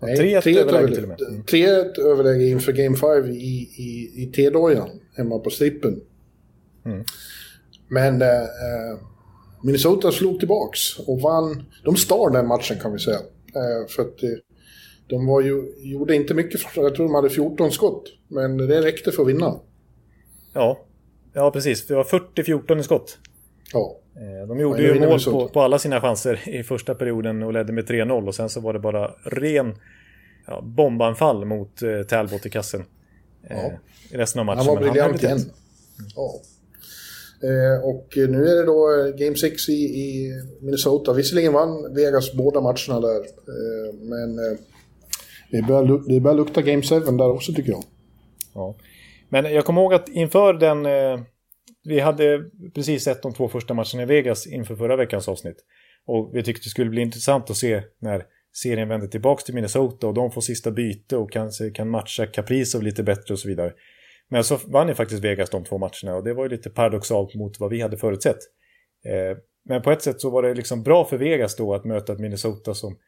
Nej, 0.00 0.16
3-1 0.16 0.40
3-1 0.40 0.58
överläge 0.58 0.94
till 0.94 1.02
och 1.02 1.08
med. 1.08 1.20
Mm. 1.20 1.42
3-1 1.42 2.00
överläge 2.00 2.46
inför 2.46 2.72
Game 2.72 2.96
5 2.96 3.30
i, 3.30 3.68
i, 3.76 4.12
i 4.22 4.32
T-dojan 4.36 4.88
hemma 5.16 5.38
på 5.38 5.50
strippen. 5.50 6.00
Mm. 6.84 7.04
Men 7.88 8.22
eh, 8.22 8.28
eh, 8.28 8.98
Minnesota 9.62 10.12
slog 10.12 10.38
tillbaks 10.38 10.98
och 10.98 11.20
vann. 11.20 11.62
De 11.84 11.96
stal 11.96 12.32
den 12.32 12.46
matchen 12.46 12.78
kan 12.82 12.92
vi 12.92 12.98
säga. 12.98 13.18
Eh, 13.54 13.88
för 13.88 14.02
att 14.02 14.18
de 15.06 15.26
var 15.26 15.40
ju, 15.40 15.74
gjorde 15.78 16.14
inte 16.14 16.34
mycket, 16.34 16.60
jag 16.76 16.94
tror 16.94 17.06
de 17.06 17.14
hade 17.14 17.30
14 17.30 17.70
skott. 17.70 18.04
Men 18.28 18.56
det 18.56 18.82
räckte 18.82 19.12
för 19.12 19.22
att 19.22 19.28
vinna. 19.28 19.60
Ja. 20.52 20.83
Ja, 21.34 21.50
precis. 21.50 21.86
Det 21.86 21.94
var 21.94 22.04
40-14 22.04 22.80
i 22.80 22.82
skott. 22.82 23.18
Ja, 23.72 23.96
Eh, 24.16 24.48
De 24.48 24.60
gjorde 24.60 24.82
Ja, 24.82 24.94
ju 24.94 25.00
mål 25.00 25.20
på, 25.24 25.48
på 25.48 25.60
alla 25.62 25.78
sina 25.78 26.00
chanser 26.00 26.48
i 26.48 26.62
första 26.62 26.94
perioden 26.94 27.42
och 27.42 27.52
ledde 27.52 27.72
med 27.72 27.84
3-0. 27.88 28.26
Och 28.26 28.34
sen 28.34 28.48
så 28.48 28.60
var 28.60 28.72
det 28.72 28.78
bara 28.78 29.10
ren 29.24 29.74
ja, 30.46 30.60
bombanfall 30.62 31.44
mot 31.44 31.82
eh, 31.82 32.02
Talbot 32.02 32.46
i 32.46 32.50
kassen. 32.50 32.84
Eh, 33.50 33.56
Ja. 33.62 33.70
I 34.10 34.16
resten 34.16 34.40
av 34.40 34.46
matchen. 34.46 34.58
han 34.58 34.66
var 34.66 34.76
briljant 34.82 35.22
igen. 35.22 35.38
Ja. 36.16 36.34
Eh, 37.48 37.84
och 37.84 38.08
nu 38.16 38.46
är 38.48 38.54
det 38.56 38.64
då 38.64 39.04
eh, 39.06 39.14
Game 39.24 39.36
6 39.36 39.68
i, 39.68 39.72
i 39.72 40.32
Minnesota. 40.60 41.12
Visserligen 41.12 41.52
vann 41.52 41.94
Vegas 41.94 42.32
båda 42.32 42.60
matcherna 42.60 43.00
där. 43.00 43.20
Eh, 43.20 43.94
men 44.00 44.38
eh, 44.38 44.58
det, 45.50 45.62
börjar, 45.62 46.08
det 46.08 46.20
börjar 46.20 46.36
lukta 46.36 46.62
Game 46.62 46.82
7 46.82 47.00
där 47.00 47.30
också 47.30 47.52
tycker 47.52 47.70
jag. 47.70 47.84
Ja. 48.54 48.74
Men 49.34 49.52
jag 49.52 49.64
kommer 49.64 49.80
ihåg 49.80 49.94
att 49.94 50.08
inför 50.08 50.54
den... 50.54 50.86
Eh, 50.86 51.20
vi 51.84 52.00
hade 52.00 52.44
precis 52.74 53.04
sett 53.04 53.22
de 53.22 53.34
två 53.34 53.48
första 53.48 53.74
matcherna 53.74 54.02
i 54.02 54.06
Vegas 54.06 54.46
inför 54.46 54.76
förra 54.76 54.96
veckans 54.96 55.28
avsnitt. 55.28 55.56
Och 56.06 56.30
vi 56.34 56.42
tyckte 56.42 56.66
det 56.66 56.70
skulle 56.70 56.90
bli 56.90 57.02
intressant 57.02 57.50
att 57.50 57.56
se 57.56 57.82
när 57.98 58.24
serien 58.56 58.88
vänder 58.88 59.06
tillbaka 59.06 59.42
till 59.42 59.54
Minnesota 59.54 60.06
och 60.06 60.14
de 60.14 60.30
får 60.30 60.40
sista 60.40 60.70
byte 60.70 61.16
och 61.16 61.32
kanske 61.32 61.70
kan 61.70 61.90
matcha 61.90 62.26
Kaprizov 62.26 62.82
lite 62.82 63.02
bättre 63.02 63.34
och 63.34 63.38
så 63.38 63.48
vidare. 63.48 63.72
Men 64.28 64.44
så 64.44 64.58
vann 64.66 64.88
ju 64.88 64.94
faktiskt 64.94 65.24
Vegas 65.24 65.50
de 65.50 65.64
två 65.64 65.78
matcherna 65.78 66.16
och 66.16 66.24
det 66.24 66.34
var 66.34 66.44
ju 66.44 66.50
lite 66.50 66.70
paradoxalt 66.70 67.34
mot 67.34 67.60
vad 67.60 67.70
vi 67.70 67.80
hade 67.80 67.96
förutsett. 67.96 68.38
Eh, 69.06 69.38
men 69.64 69.82
på 69.82 69.90
ett 69.90 70.02
sätt 70.02 70.20
så 70.20 70.30
var 70.30 70.42
det 70.42 70.54
liksom 70.54 70.82
bra 70.82 71.04
för 71.04 71.18
Vegas 71.18 71.56
då 71.56 71.74
att 71.74 71.84
möta 71.84 72.12
ett 72.12 72.20
Minnesota 72.20 72.74
som 72.74 72.98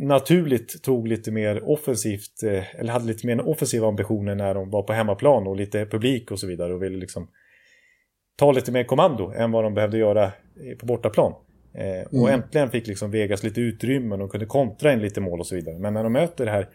naturligt 0.00 0.82
tog 0.82 1.08
lite 1.08 1.30
mer 1.30 1.68
offensivt, 1.68 2.42
eh, 2.42 2.80
eller 2.80 2.92
hade 2.92 3.06
lite 3.06 3.26
mer 3.26 3.48
offensiva 3.48 3.88
ambitioner 3.88 4.34
när 4.34 4.54
de 4.54 4.70
var 4.70 4.82
på 4.82 4.92
hemmaplan 4.92 5.46
och 5.46 5.56
lite 5.56 5.86
publik 5.86 6.30
och 6.30 6.40
så 6.40 6.46
vidare 6.46 6.74
och 6.74 6.82
ville 6.82 6.98
liksom 6.98 7.28
ta 8.36 8.52
lite 8.52 8.72
mer 8.72 8.84
kommando 8.84 9.30
än 9.30 9.52
vad 9.52 9.64
de 9.64 9.74
behövde 9.74 9.98
göra 9.98 10.32
på 10.78 10.86
bortaplan. 10.86 11.34
Eh, 11.74 12.06
och 12.06 12.28
mm. 12.28 12.40
äntligen 12.40 12.70
fick 12.70 12.86
liksom 12.86 13.10
Vegas 13.10 13.42
lite 13.42 13.60
utrymme 13.60 14.14
och 14.14 14.18
de 14.18 14.28
kunde 14.28 14.46
kontra 14.46 14.92
in 14.92 14.98
lite 14.98 15.20
mål 15.20 15.40
och 15.40 15.46
så 15.46 15.54
vidare. 15.54 15.78
Men 15.78 15.94
när 15.94 16.02
de 16.02 16.12
möter 16.12 16.44
det 16.44 16.50
här 16.50 16.68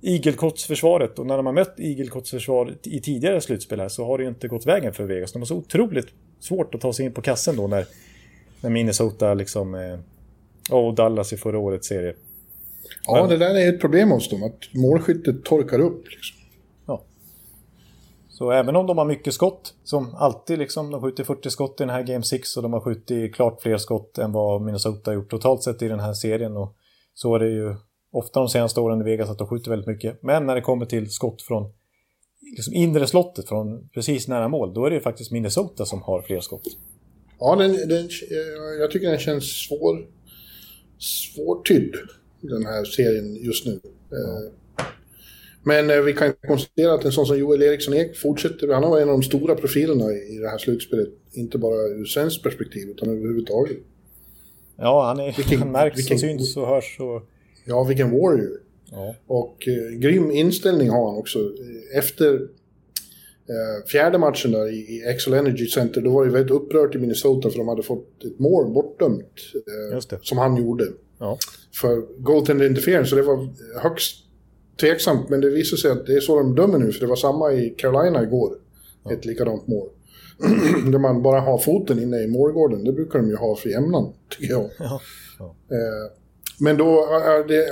igelkottsförsvaret 0.00 1.18
och 1.18 1.26
när 1.26 1.36
de 1.36 1.46
har 1.46 1.52
mött 1.52 1.74
igelkottsförsvaret 1.78 2.86
i 2.86 3.00
tidigare 3.00 3.40
slutspel 3.40 3.80
här 3.80 3.88
så 3.88 4.04
har 4.04 4.18
det 4.18 4.24
ju 4.24 4.30
inte 4.30 4.48
gått 4.48 4.66
vägen 4.66 4.92
för 4.92 5.04
Vegas. 5.04 5.32
De 5.32 5.38
har 5.38 5.46
så 5.46 5.56
otroligt 5.56 6.08
svårt 6.40 6.74
att 6.74 6.80
ta 6.80 6.92
sig 6.92 7.06
in 7.06 7.12
på 7.12 7.22
kassen 7.22 7.56
då 7.56 7.66
när, 7.66 7.86
när 8.60 8.70
Minnesota 8.70 9.34
liksom... 9.34 9.74
Eh, 9.74 9.98
och 10.70 10.94
Dallas 10.94 11.32
i 11.32 11.36
förra 11.36 11.58
årets 11.58 11.88
serie. 11.88 12.14
Ja, 13.06 13.20
Men, 13.20 13.28
det 13.28 13.36
där 13.36 13.54
är 13.54 13.68
ett 13.68 13.80
problem 13.80 14.10
hos 14.10 14.28
dem, 14.28 14.42
att 14.42 14.74
målskyttet 14.74 15.44
torkar 15.44 15.78
upp. 15.80 16.04
Liksom. 16.04 16.36
Ja. 16.86 17.04
Så 18.28 18.50
även 18.50 18.76
om 18.76 18.86
de 18.86 18.98
har 18.98 19.04
mycket 19.04 19.34
skott, 19.34 19.74
som 19.84 20.14
alltid 20.14 20.58
liksom, 20.58 20.90
de 20.90 21.02
skjuter 21.02 21.24
40 21.24 21.50
skott 21.50 21.80
i 21.80 21.82
den 21.82 21.90
här 21.90 22.02
Game 22.02 22.22
6 22.22 22.56
och 22.56 22.62
de 22.62 22.72
har 22.72 22.80
skjutit 22.80 23.34
klart 23.34 23.62
fler 23.62 23.76
skott 23.76 24.18
än 24.18 24.32
vad 24.32 24.62
Minnesota 24.62 25.10
har 25.10 25.14
gjort 25.14 25.30
totalt 25.30 25.62
sett 25.62 25.82
i 25.82 25.88
den 25.88 26.00
här 26.00 26.12
serien. 26.12 26.56
Och 26.56 26.76
så 27.14 27.34
är 27.34 27.38
det 27.38 27.50
ju 27.50 27.74
ofta 28.12 28.40
de 28.40 28.48
senaste 28.48 28.80
åren 28.80 29.00
i 29.00 29.04
Vegas 29.04 29.30
att 29.30 29.38
de 29.38 29.48
skjuter 29.48 29.70
väldigt 29.70 29.88
mycket. 29.88 30.22
Men 30.22 30.46
när 30.46 30.54
det 30.54 30.60
kommer 30.60 30.86
till 30.86 31.10
skott 31.10 31.42
från 31.42 31.72
liksom 32.56 32.74
inre 32.74 33.06
slottet, 33.06 33.48
från 33.48 33.88
precis 33.88 34.28
nära 34.28 34.48
mål, 34.48 34.74
då 34.74 34.86
är 34.86 34.90
det 34.90 35.00
faktiskt 35.00 35.32
Minnesota 35.32 35.86
som 35.86 36.02
har 36.02 36.22
fler 36.22 36.40
skott. 36.40 36.62
Ja, 37.38 37.56
den, 37.56 37.72
den, 37.88 38.08
jag 38.80 38.90
tycker 38.90 39.10
den 39.10 39.18
känns 39.18 39.66
svår, 39.66 40.06
svårtydd, 40.98 41.94
den 42.42 42.66
här 42.66 42.84
serien 42.84 43.34
just 43.34 43.66
nu. 43.66 43.80
Ja. 44.10 44.50
Men 45.64 45.90
eh, 45.90 46.00
vi 46.00 46.12
kan 46.12 46.32
konstatera 46.48 46.94
att 46.94 47.04
en 47.04 47.12
sån 47.12 47.26
som 47.26 47.38
Joel 47.38 47.62
Eriksson 47.62 47.94
Ek 47.94 48.16
fortsätter. 48.16 48.68
Han 48.68 48.84
har 48.84 49.00
en 49.00 49.08
av 49.08 49.14
de 49.14 49.22
stora 49.22 49.54
profilerna 49.54 50.12
i 50.12 50.38
det 50.38 50.48
här 50.48 50.58
slutspelet. 50.58 51.08
Inte 51.32 51.58
bara 51.58 51.74
ur 51.74 52.04
svenskt 52.04 52.42
perspektiv, 52.42 52.88
utan 52.88 53.08
överhuvudtaget. 53.08 53.76
Ja, 54.76 55.06
han, 55.06 55.20
är, 55.20 55.36
vilken, 55.36 55.58
han 55.58 55.72
märks 55.72 55.98
vilken, 55.98 56.14
och 56.14 56.20
syns 56.20 56.56
och 56.56 56.66
hörs. 56.66 56.96
Och... 57.00 57.22
Ja, 57.64 57.84
vilken 57.84 58.10
warrior. 58.10 58.60
Ja. 58.90 59.14
Och 59.26 59.68
eh, 59.68 59.98
grym 59.98 60.30
inställning 60.30 60.90
har 60.90 61.10
han 61.10 61.18
också. 61.18 61.38
Efter 61.94 62.34
eh, 62.34 63.86
fjärde 63.86 64.18
matchen 64.18 64.52
där 64.52 64.72
i, 64.72 64.76
i 64.76 65.04
Excel 65.08 65.32
Energy 65.32 65.66
Center, 65.66 66.00
då 66.00 66.10
var 66.10 66.24
det 66.24 66.30
väldigt 66.30 66.52
upprört 66.52 66.94
i 66.94 66.98
Minnesota 66.98 67.50
för 67.50 67.58
de 67.58 67.68
hade 67.68 67.82
fått 67.82 68.24
ett 68.24 68.38
mål 68.38 68.72
bortdömt. 68.72 69.32
Eh, 69.92 70.18
som 70.22 70.38
han 70.38 70.56
gjorde. 70.56 70.84
Ja. 71.22 71.38
För 71.80 72.22
goaltender 72.22 72.66
interference, 72.66 73.10
så 73.10 73.16
det 73.16 73.22
var 73.22 73.48
högst 73.82 74.16
tveksamt, 74.80 75.28
men 75.28 75.40
det 75.40 75.50
visar 75.50 75.76
sig 75.76 75.90
att 75.90 76.06
det 76.06 76.14
är 76.14 76.20
så 76.20 76.36
de 76.36 76.54
dömer 76.54 76.78
nu, 76.78 76.92
för 76.92 77.00
det 77.00 77.06
var 77.06 77.16
samma 77.16 77.52
i 77.52 77.70
Carolina 77.70 78.22
igår. 78.22 78.52
Ja. 79.04 79.12
Ett 79.12 79.24
likadant 79.24 79.66
mål. 79.66 79.88
Där 80.92 80.98
man 80.98 81.22
bara 81.22 81.40
har 81.40 81.58
foten 81.58 82.02
inne 82.02 82.22
i 82.22 82.26
målgården, 82.26 82.84
det 82.84 82.92
brukar 82.92 83.18
de 83.18 83.28
ju 83.28 83.36
ha 83.36 83.56
för 83.56 83.68
jämnan, 83.68 84.12
tycker 84.28 84.52
jag. 84.52 84.70
Ja. 84.78 85.00
Ja. 85.38 85.44
Eh, 85.44 86.12
men 86.58 86.76
då, 86.76 87.06
det, 87.48 87.66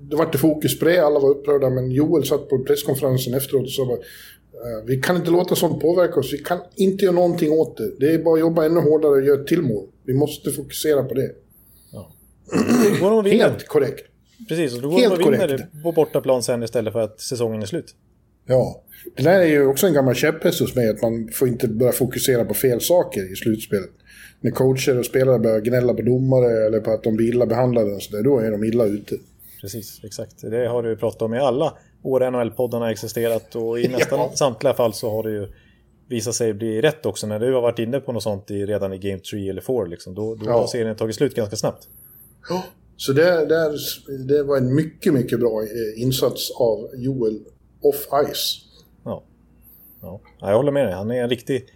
det 0.00 0.16
var 0.16 0.24
inte 0.24 0.38
fokus 0.38 0.78
på 0.78 0.84
det, 0.84 0.98
alla 0.98 1.20
var 1.20 1.30
upprörda, 1.30 1.70
men 1.70 1.90
Joel 1.90 2.24
satt 2.24 2.48
på 2.48 2.58
presskonferensen 2.58 3.34
efteråt 3.34 3.62
och 3.62 3.70
sa 3.70 3.86
bara, 3.86 3.96
eh, 3.98 4.84
vi 4.86 5.00
kan 5.00 5.16
inte 5.16 5.30
låta 5.30 5.54
sånt 5.54 5.82
påverka 5.82 6.20
oss, 6.20 6.32
vi 6.32 6.38
kan 6.38 6.58
inte 6.76 7.04
göra 7.04 7.14
någonting 7.14 7.52
åt 7.52 7.76
det. 7.76 7.90
Det 7.98 8.14
är 8.14 8.18
bara 8.18 8.34
att 8.34 8.40
jobba 8.40 8.64
ännu 8.64 8.80
hårdare 8.80 9.12
och 9.12 9.24
göra 9.24 9.40
ett 9.40 9.46
till 9.46 9.62
mål. 9.62 9.86
Vi 10.06 10.14
måste 10.14 10.50
fokusera 10.50 11.04
på 11.04 11.14
det. 11.14 11.30
Ja. 13.00 13.20
Helt 13.22 13.68
korrekt. 13.68 14.04
Precis, 14.48 14.74
och 14.74 14.82
då 14.82 14.88
går 14.88 14.98
Helt 14.98 15.18
de 15.18 15.24
och 15.24 15.32
vinner 15.32 15.68
på 15.82 15.92
bortaplan 15.92 16.42
sen 16.42 16.62
istället 16.62 16.92
för 16.92 17.00
att 17.00 17.20
säsongen 17.20 17.62
är 17.62 17.66
slut. 17.66 17.94
Ja, 18.46 18.82
det 19.16 19.22
där 19.22 19.40
är 19.40 19.46
ju 19.46 19.66
också 19.66 19.86
en 19.86 19.94
gammal 19.94 20.14
käpphäst 20.14 20.60
hos 20.60 20.76
mig, 20.76 20.88
att 20.88 21.02
man 21.02 21.28
får 21.32 21.48
inte 21.48 21.68
börja 21.68 21.92
fokusera 21.92 22.44
på 22.44 22.54
fel 22.54 22.80
saker 22.80 23.32
i 23.32 23.36
slutspelet. 23.36 23.90
När 24.40 24.50
coacher 24.50 24.98
och 24.98 25.06
spelare 25.06 25.38
börjar 25.38 25.60
gnälla 25.60 25.94
på 25.94 26.02
domare 26.02 26.66
eller 26.66 26.80
på 26.80 26.90
att 26.90 27.02
de 27.02 27.16
blir 27.16 27.28
illa 27.28 27.46
behandlade, 27.46 27.92
och 27.92 28.02
så 28.02 28.16
där, 28.16 28.22
då 28.22 28.38
är 28.38 28.50
de 28.50 28.64
illa 28.64 28.84
ute. 28.84 29.16
Precis, 29.60 30.00
exakt. 30.04 30.50
Det 30.50 30.66
har 30.66 30.82
du 30.82 30.96
pratat 30.96 31.22
om 31.22 31.34
i 31.34 31.38
alla 31.38 31.72
år 32.02 32.20
NHL-poddarna 32.20 32.84
har 32.84 32.90
existerat 32.90 33.56
och 33.56 33.80
i 33.80 33.88
nästan 33.98 34.18
ja. 34.18 34.32
samtliga 34.34 34.74
fall 34.74 34.92
så 34.92 35.10
har 35.10 35.22
det 35.22 35.30
ju 35.30 35.48
visat 36.08 36.34
sig 36.34 36.54
bli 36.54 36.80
rätt 36.80 37.06
också. 37.06 37.26
När 37.26 37.38
du 37.38 37.54
har 37.54 37.60
varit 37.60 37.78
inne 37.78 38.00
på 38.00 38.12
något 38.12 38.22
sånt 38.22 38.50
i, 38.50 38.66
redan 38.66 38.92
i 38.92 38.98
Game 38.98 39.18
3 39.18 39.48
eller 39.48 39.62
4, 39.62 39.84
liksom, 39.84 40.14
då, 40.14 40.34
då 40.34 40.46
ja. 40.46 40.52
har 40.52 40.66
serien 40.66 40.96
tagit 40.96 41.16
slut 41.16 41.34
ganska 41.34 41.56
snabbt. 41.56 41.88
Ja, 42.48 42.64
så 42.96 43.12
det, 43.12 43.46
det, 43.46 43.78
det 44.24 44.42
var 44.42 44.56
en 44.56 44.74
mycket, 44.74 45.14
mycket 45.14 45.40
bra 45.40 45.62
eh, 45.62 46.02
insats 46.02 46.50
av 46.50 46.90
Joel 46.94 47.40
off 47.80 48.08
ice. 48.32 48.64
Ja. 49.04 49.22
ja, 50.02 50.20
jag 50.40 50.56
håller 50.56 50.72
med 50.72 50.86
dig. 50.86 50.94
Han 50.94 51.10
är 51.10 51.22
en 51.22 51.30
riktig... 51.30 51.66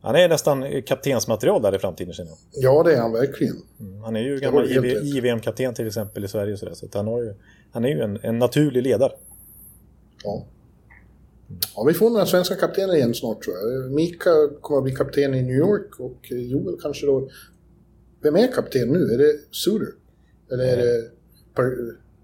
Han 0.00 0.14
är 0.14 0.28
nästan 0.28 0.82
kaptensmaterial 0.82 1.62
där 1.62 1.74
i 1.74 1.78
framtiden 1.78 2.14
känner 2.14 2.30
jag. 2.30 2.38
Ja, 2.52 2.82
det 2.82 2.94
är 2.94 3.00
han 3.00 3.12
verkligen. 3.12 3.56
Mm, 3.80 4.02
han 4.02 4.16
är 4.16 4.20
ju 4.20 4.40
gammal 4.40 4.66
IVM-kapten 5.16 5.74
till 5.74 5.86
exempel 5.86 6.24
i 6.24 6.28
Sverige. 6.28 6.56
Så, 6.56 6.66
där, 6.66 6.74
så 6.74 6.86
han, 6.92 7.06
har 7.06 7.22
ju, 7.22 7.34
han 7.72 7.84
är 7.84 7.88
ju 7.88 8.00
en, 8.00 8.18
en 8.22 8.38
naturlig 8.38 8.82
ledare. 8.82 9.12
Ja. 10.24 10.46
Ja, 11.76 11.84
vi 11.84 11.94
får 11.94 12.10
några 12.10 12.26
svenska 12.26 12.54
kaptener 12.54 12.94
igen 12.94 13.14
snart 13.14 13.42
tror 13.42 13.56
jag. 13.56 13.92
Mika 13.92 14.30
kommer 14.60 14.78
att 14.78 14.84
bli 14.84 14.94
kapten 14.94 15.34
i 15.34 15.42
New 15.42 15.56
York 15.56 16.00
och 16.00 16.30
Joel 16.30 16.80
kanske 16.82 17.06
då... 17.06 17.28
Vem 18.22 18.36
är 18.36 18.52
kapten 18.52 18.88
nu? 18.88 18.98
Är 18.98 19.18
det 19.18 19.34
Suter? 19.50 20.01
Eller 20.52 20.64
är 20.64 20.76
det... 20.76 21.10
Per, 21.54 21.62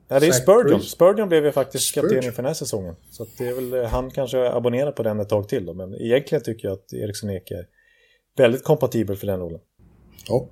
ja, 0.09 0.21
det 0.21 0.27
är 0.27 0.33
Spurgeon. 0.33 0.81
Spurgeon 0.81 1.29
blev 1.29 1.45
ju 1.45 1.53
faktiskt 1.53 1.95
kapten 1.95 2.25
inför 2.25 2.43
den 2.43 2.45
här 2.45 2.55
säsongen. 2.55 2.95
Så 3.11 3.27
det 3.39 3.49
är 3.49 3.55
väl, 3.55 3.75
eh, 3.75 3.85
han 3.85 4.11
kanske 4.11 4.51
abonnerar 4.51 4.93
på 4.93 5.03
den 5.03 5.21
ett 5.21 5.29
tag 5.29 5.49
till 5.49 5.67
då. 5.67 5.75
Men 5.75 5.95
egentligen 5.95 6.45
tycker 6.45 6.69
jag 6.69 6.73
att 6.73 6.93
Eriksson 6.93 7.31
Ek 7.31 7.51
är 7.51 7.67
väldigt 8.37 8.65
kompatibel 8.65 9.17
för 9.17 9.27
den 9.27 9.41
rollen. 9.41 9.61
Ja. 10.29 10.49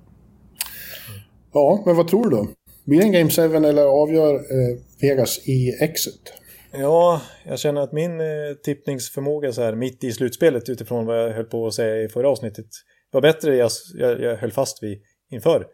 Ja, 1.53 1.83
men 1.85 1.95
vad 1.95 2.07
tror 2.07 2.23
du 2.23 2.29
då? 2.29 2.47
Blir 2.85 2.99
det 2.99 3.05
en 3.05 3.11
Game 3.11 3.29
7 3.29 3.41
eller 3.41 3.83
avgör 3.83 4.35
eh, 4.35 4.77
Vegas 5.01 5.47
i 5.47 5.77
exit? 5.81 6.33
Ja, 6.71 7.21
jag 7.45 7.59
känner 7.59 7.81
att 7.81 7.93
min 7.93 8.21
eh, 8.21 8.27
tippningsförmåga 8.63 9.51
så 9.51 9.61
här 9.61 9.75
mitt 9.75 10.03
i 10.03 10.11
slutspelet 10.11 10.69
utifrån 10.69 11.05
vad 11.05 11.23
jag 11.23 11.33
höll 11.33 11.45
på 11.45 11.67
att 11.67 11.73
säga 11.73 12.03
i 12.03 12.09
förra 12.09 12.29
avsnittet 12.29 12.65
var 13.11 13.21
bättre 13.21 13.55
jag, 13.55 13.71
jag, 13.93 14.21
jag 14.21 14.37
höll 14.37 14.51
fast 14.51 14.83
vid 14.83 15.01
inför 15.31 15.67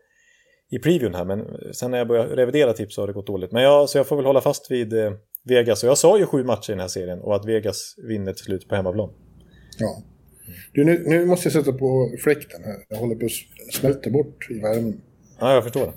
i 0.75 0.79
previewn 0.79 1.15
här. 1.15 1.25
Men 1.25 1.57
sen 1.73 1.91
när 1.91 1.97
jag 1.97 2.07
började 2.07 2.35
revidera 2.35 2.73
tips 2.73 2.95
så 2.95 3.01
har 3.01 3.07
det 3.07 3.13
gått 3.13 3.27
dåligt. 3.27 3.51
Men 3.51 3.63
jag, 3.63 3.89
så 3.89 3.97
jag 3.97 4.07
får 4.07 4.15
väl 4.15 4.25
hålla 4.25 4.41
fast 4.41 4.71
vid 4.71 4.93
eh, 4.93 5.13
Vegas. 5.43 5.83
Och 5.83 5.89
jag 5.89 5.97
sa 5.97 6.17
ju 6.17 6.25
sju 6.25 6.43
matcher 6.43 6.69
i 6.69 6.73
den 6.73 6.79
här 6.79 6.87
serien 6.87 7.19
och 7.21 7.35
att 7.35 7.45
Vegas 7.45 7.95
vinner 8.07 8.33
till 8.33 8.45
slut 8.45 8.67
på 8.67 8.75
hemmaplan. 8.75 9.09
Ja. 9.79 9.97
Du, 10.73 10.85
nu, 10.85 11.03
nu 11.07 11.25
måste 11.25 11.45
jag 11.45 11.53
sätta 11.53 11.77
på 11.77 12.09
fläkten 12.23 12.63
här. 12.63 12.75
Jag 12.89 12.97
håller 12.97 13.15
på 13.15 13.25
att 13.25 13.73
smälta 13.73 14.09
bort 14.09 14.47
i 14.49 14.59
värmen. 14.59 15.01
Ja, 15.39 15.53
jag 15.53 15.63
förstår 15.63 15.85
det. 15.85 15.93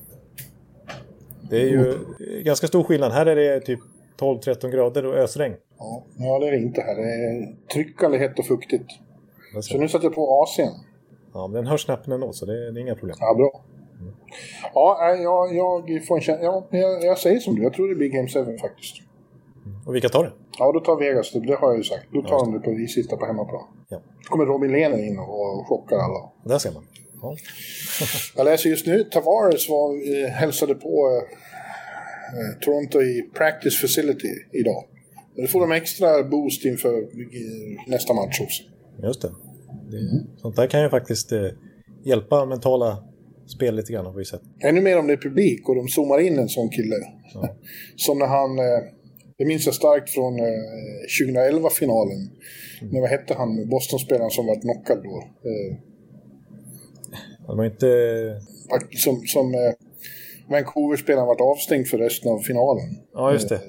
Det 1.51 1.57
är 1.57 1.69
ju 1.69 1.95
ganska 2.43 2.67
stor 2.67 2.83
skillnad. 2.83 3.13
Här 3.13 3.27
är 3.27 3.37
det 3.37 3.61
typ 3.61 3.81
12-13 4.19 4.71
grader 4.71 5.07
och 5.07 5.15
ösregn. 5.15 5.57
Ja, 5.79 6.05
ja, 6.19 6.39
det 6.39 6.47
är 6.47 6.53
det 6.53 6.59
inte 6.59 6.81
här. 6.81 6.95
Det 6.97 7.03
är 7.03 7.57
tryckande 7.73 8.19
hett 8.19 8.39
och 8.39 8.47
fuktigt. 8.47 8.91
Så 9.63 9.79
nu 9.79 9.89
sätter 9.89 10.05
jag 10.05 10.15
på 10.15 10.47
AC'n. 10.47 10.73
Ja, 11.35 11.47
men 11.47 11.55
den 11.55 11.67
hörs 11.67 11.85
knappt 11.85 12.09
ändå, 12.09 12.33
så 12.33 12.47
det, 12.47 12.73
det 12.73 12.81
är 12.81 12.83
inga 12.83 12.95
problem. 12.95 13.17
Ja, 13.21 13.35
bra. 13.35 13.65
Ja, 14.75 15.17
jag, 15.23 15.57
jag 15.57 16.07
får 16.07 16.17
en 16.17 16.23
känsla. 16.23 16.45
Ja, 16.45 16.67
jag, 16.71 17.05
jag, 17.05 17.19
säger 17.19 17.39
som 17.39 17.55
du. 17.55 17.63
Jag 17.63 17.73
tror 17.73 17.89
det 17.89 17.95
blir 17.95 18.09
Game 18.09 18.29
7 18.29 18.59
faktiskt. 18.59 18.97
Och 19.87 19.95
vilka 19.95 20.09
tar 20.09 20.25
det? 20.25 20.33
Ja, 20.59 20.73
då 20.73 20.81
tar 20.81 20.97
Vegas 20.97 21.33
det. 21.33 21.41
Det 21.41 21.55
har 21.55 21.69
jag 21.69 21.77
ju 21.77 21.85
sagt. 21.85 22.07
Då 22.13 22.23
tar 22.23 22.39
de 22.39 22.53
det 22.53 22.61
på 22.61 22.71
i 22.71 22.89
sista 22.89 23.17
på 23.17 23.27
hemmaplan. 23.27 23.65
Ja. 23.89 24.03
Då 24.23 24.29
kommer 24.29 24.47
Robin 24.47 24.73
Lehner 24.73 25.07
in 25.07 25.19
och 25.19 25.67
chockar 25.69 25.97
alla. 25.97 26.31
Där 26.45 26.59
ser 26.59 26.73
man. 26.73 26.87
Ja. 27.23 27.37
jag 28.37 28.45
läser 28.45 28.71
just 28.71 28.87
nu. 28.87 29.05
Tavares 29.05 29.69
var, 29.69 29.95
eh, 29.95 30.31
hälsade 30.31 30.75
på 30.75 31.23
eh, 32.37 32.61
Toronto 32.61 33.03
i 33.03 33.31
Practice 33.35 33.81
Facility 33.81 34.29
idag. 34.53 34.85
Nu 35.35 35.47
får 35.47 35.61
de 35.61 35.73
extra 35.73 36.23
boost 36.23 36.65
inför 36.65 36.99
eh, 36.99 37.87
nästa 37.87 38.15
match 38.15 38.41
också. 38.41 38.63
Just 39.03 39.23
det. 39.23 39.31
det 39.91 39.97
mm. 39.97 40.27
Sånt 40.37 40.57
där 40.57 40.67
kan 40.67 40.83
ju 40.83 40.89
faktiskt 40.89 41.33
eh, 41.33 41.41
hjälpa 42.05 42.45
mentala 42.45 43.05
spel 43.47 43.75
lite 43.75 43.93
grann 43.93 44.07
har 44.07 44.13
vi 44.13 44.25
sett. 44.25 44.41
Ännu 44.61 44.81
mer 44.81 44.99
om 44.99 45.07
det 45.07 45.13
är 45.13 45.17
publik 45.17 45.69
och 45.69 45.75
de 45.75 45.89
zoomar 45.89 46.19
in 46.19 46.39
en 46.39 46.49
sån 46.49 46.69
kille. 46.69 46.97
Ja. 47.35 47.49
Som 47.97 48.19
när 48.19 48.27
han, 48.27 48.59
eh, 48.59 48.83
det 49.39 49.45
minns 49.45 49.67
jag 49.67 49.75
starkt 49.75 50.11
från 50.11 50.41
2011-finalen. 51.21 52.31
Eh, 52.83 52.89
mm. 52.89 53.01
vad 53.01 53.11
hette 53.11 53.35
han, 53.35 53.69
Boston-spelaren 53.69 54.31
som 54.31 54.47
var 54.47 54.61
knockad 54.61 55.03
då? 55.05 55.17
Eh, 55.51 55.77
det 57.49 57.57
var 57.57 57.65
inte... 57.65 57.87
Som, 58.91 59.27
som 59.27 59.75
Vancouver-spelaren 60.49 61.27
varit 61.27 61.41
avstängd 61.41 61.87
för 61.87 61.99
resten 61.99 62.33
av 62.33 62.39
finalen. 62.39 62.97
Ja, 63.13 63.33
just 63.33 63.49
det. 63.49 63.61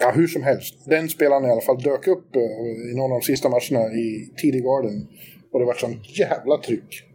Ja, 0.00 0.12
hur 0.14 0.26
som 0.26 0.42
helst. 0.42 0.74
Den 0.86 1.08
spelaren 1.08 1.44
i 1.44 1.50
alla 1.50 1.60
fall 1.60 1.82
dök 1.82 2.06
upp 2.06 2.36
i 2.36 2.96
någon 2.96 3.12
av 3.12 3.20
de 3.20 3.22
sista 3.22 3.48
matcherna 3.48 3.92
i 3.92 4.32
tidig 4.36 4.62
Garden. 4.62 5.06
Och 5.52 5.60
det 5.60 5.66
var 5.66 5.74
sånt 5.74 6.18
jävla 6.18 6.58
tryck. 6.58 7.07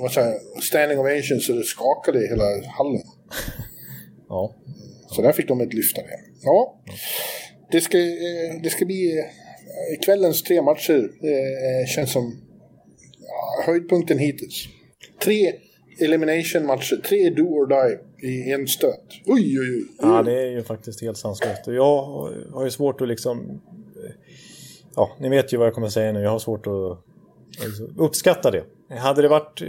Vad 0.00 0.12
säger 0.12 0.60
Standing 0.60 0.98
ovation 0.98 1.40
så 1.40 1.52
det 1.52 1.64
skakade 1.64 2.24
i 2.24 2.28
hela 2.28 2.44
hallen. 2.66 3.02
ja. 4.28 4.54
Så 5.10 5.22
där 5.22 5.32
fick 5.32 5.48
de 5.48 5.60
ett 5.60 5.74
lyft 5.74 5.98
av 5.98 6.04
det. 6.04 6.20
Ja. 6.42 6.80
Det 7.70 7.80
ska, 7.80 7.98
eh, 7.98 8.62
det 8.62 8.70
ska 8.70 8.86
bli 8.86 9.24
kvällens 10.04 10.42
tre 10.42 10.62
matcher 10.62 11.10
eh, 11.22 11.86
känns 11.86 12.12
som 12.12 12.40
höjdpunkten 13.66 14.18
hittills. 14.18 14.68
Tre 15.22 15.52
elimination 16.00 16.66
matcher, 16.66 16.96
tre 17.04 17.30
do 17.30 17.42
or 17.42 17.66
die 17.66 17.98
i 18.22 18.52
en 18.52 18.68
stöt. 18.68 19.04
Oj, 19.26 19.60
oj, 19.60 19.76
oj. 19.76 19.86
Ja, 19.98 20.22
det 20.22 20.42
är 20.42 20.50
ju 20.50 20.62
faktiskt 20.62 21.00
helt 21.02 21.18
sanslöst. 21.18 21.66
Jag 21.66 22.02
har 22.52 22.64
ju 22.64 22.70
svårt 22.70 23.00
att 23.00 23.08
liksom... 23.08 23.60
Ja, 24.96 25.10
ni 25.20 25.28
vet 25.28 25.52
ju 25.52 25.56
vad 25.56 25.66
jag 25.66 25.74
kommer 25.74 25.88
säga 25.88 26.12
nu. 26.12 26.20
Jag 26.20 26.30
har 26.30 26.38
svårt 26.38 26.66
att 26.66 27.09
uppskatta 27.96 28.50
det. 28.50 28.64
Hade 28.98 29.22
det 29.22 29.28
varit 29.28 29.62
eh, 29.62 29.68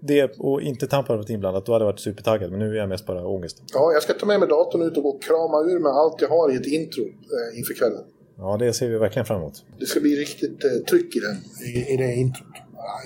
det 0.00 0.38
och 0.38 0.62
inte 0.62 0.86
Tampa 0.86 1.16
varit 1.16 1.30
inblandat, 1.30 1.66
då 1.66 1.72
hade 1.72 1.82
jag 1.84 1.92
varit 1.92 2.00
supertaggad. 2.00 2.50
Men 2.50 2.60
nu 2.60 2.70
är 2.70 2.74
jag 2.74 2.88
mest 2.88 3.06
bara 3.06 3.26
ångest. 3.26 3.62
Ja, 3.72 3.92
jag 3.92 4.02
ska 4.02 4.12
ta 4.12 4.26
med 4.26 4.40
mig 4.40 4.48
datorn 4.48 4.82
ut 4.82 4.96
och 4.96 5.02
gå 5.02 5.08
och 5.08 5.22
krama 5.22 5.60
ur 5.60 5.78
med 5.78 5.92
allt 5.92 6.20
jag 6.20 6.28
har 6.28 6.52
i 6.52 6.56
ett 6.56 6.66
intro 6.66 7.02
eh, 7.04 7.58
inför 7.58 7.74
kvällen. 7.74 8.04
Ja, 8.38 8.56
det 8.56 8.72
ser 8.72 8.88
vi 8.88 8.98
verkligen 8.98 9.26
fram 9.26 9.40
emot. 9.40 9.64
Det 9.78 9.86
ska 9.86 10.00
bli 10.00 10.16
riktigt 10.16 10.64
eh, 10.64 10.84
tryck 10.90 11.16
i, 11.16 11.20
den, 11.20 11.36
i, 11.66 11.94
i 11.94 11.96
det 11.96 12.14
introt. 12.14 12.46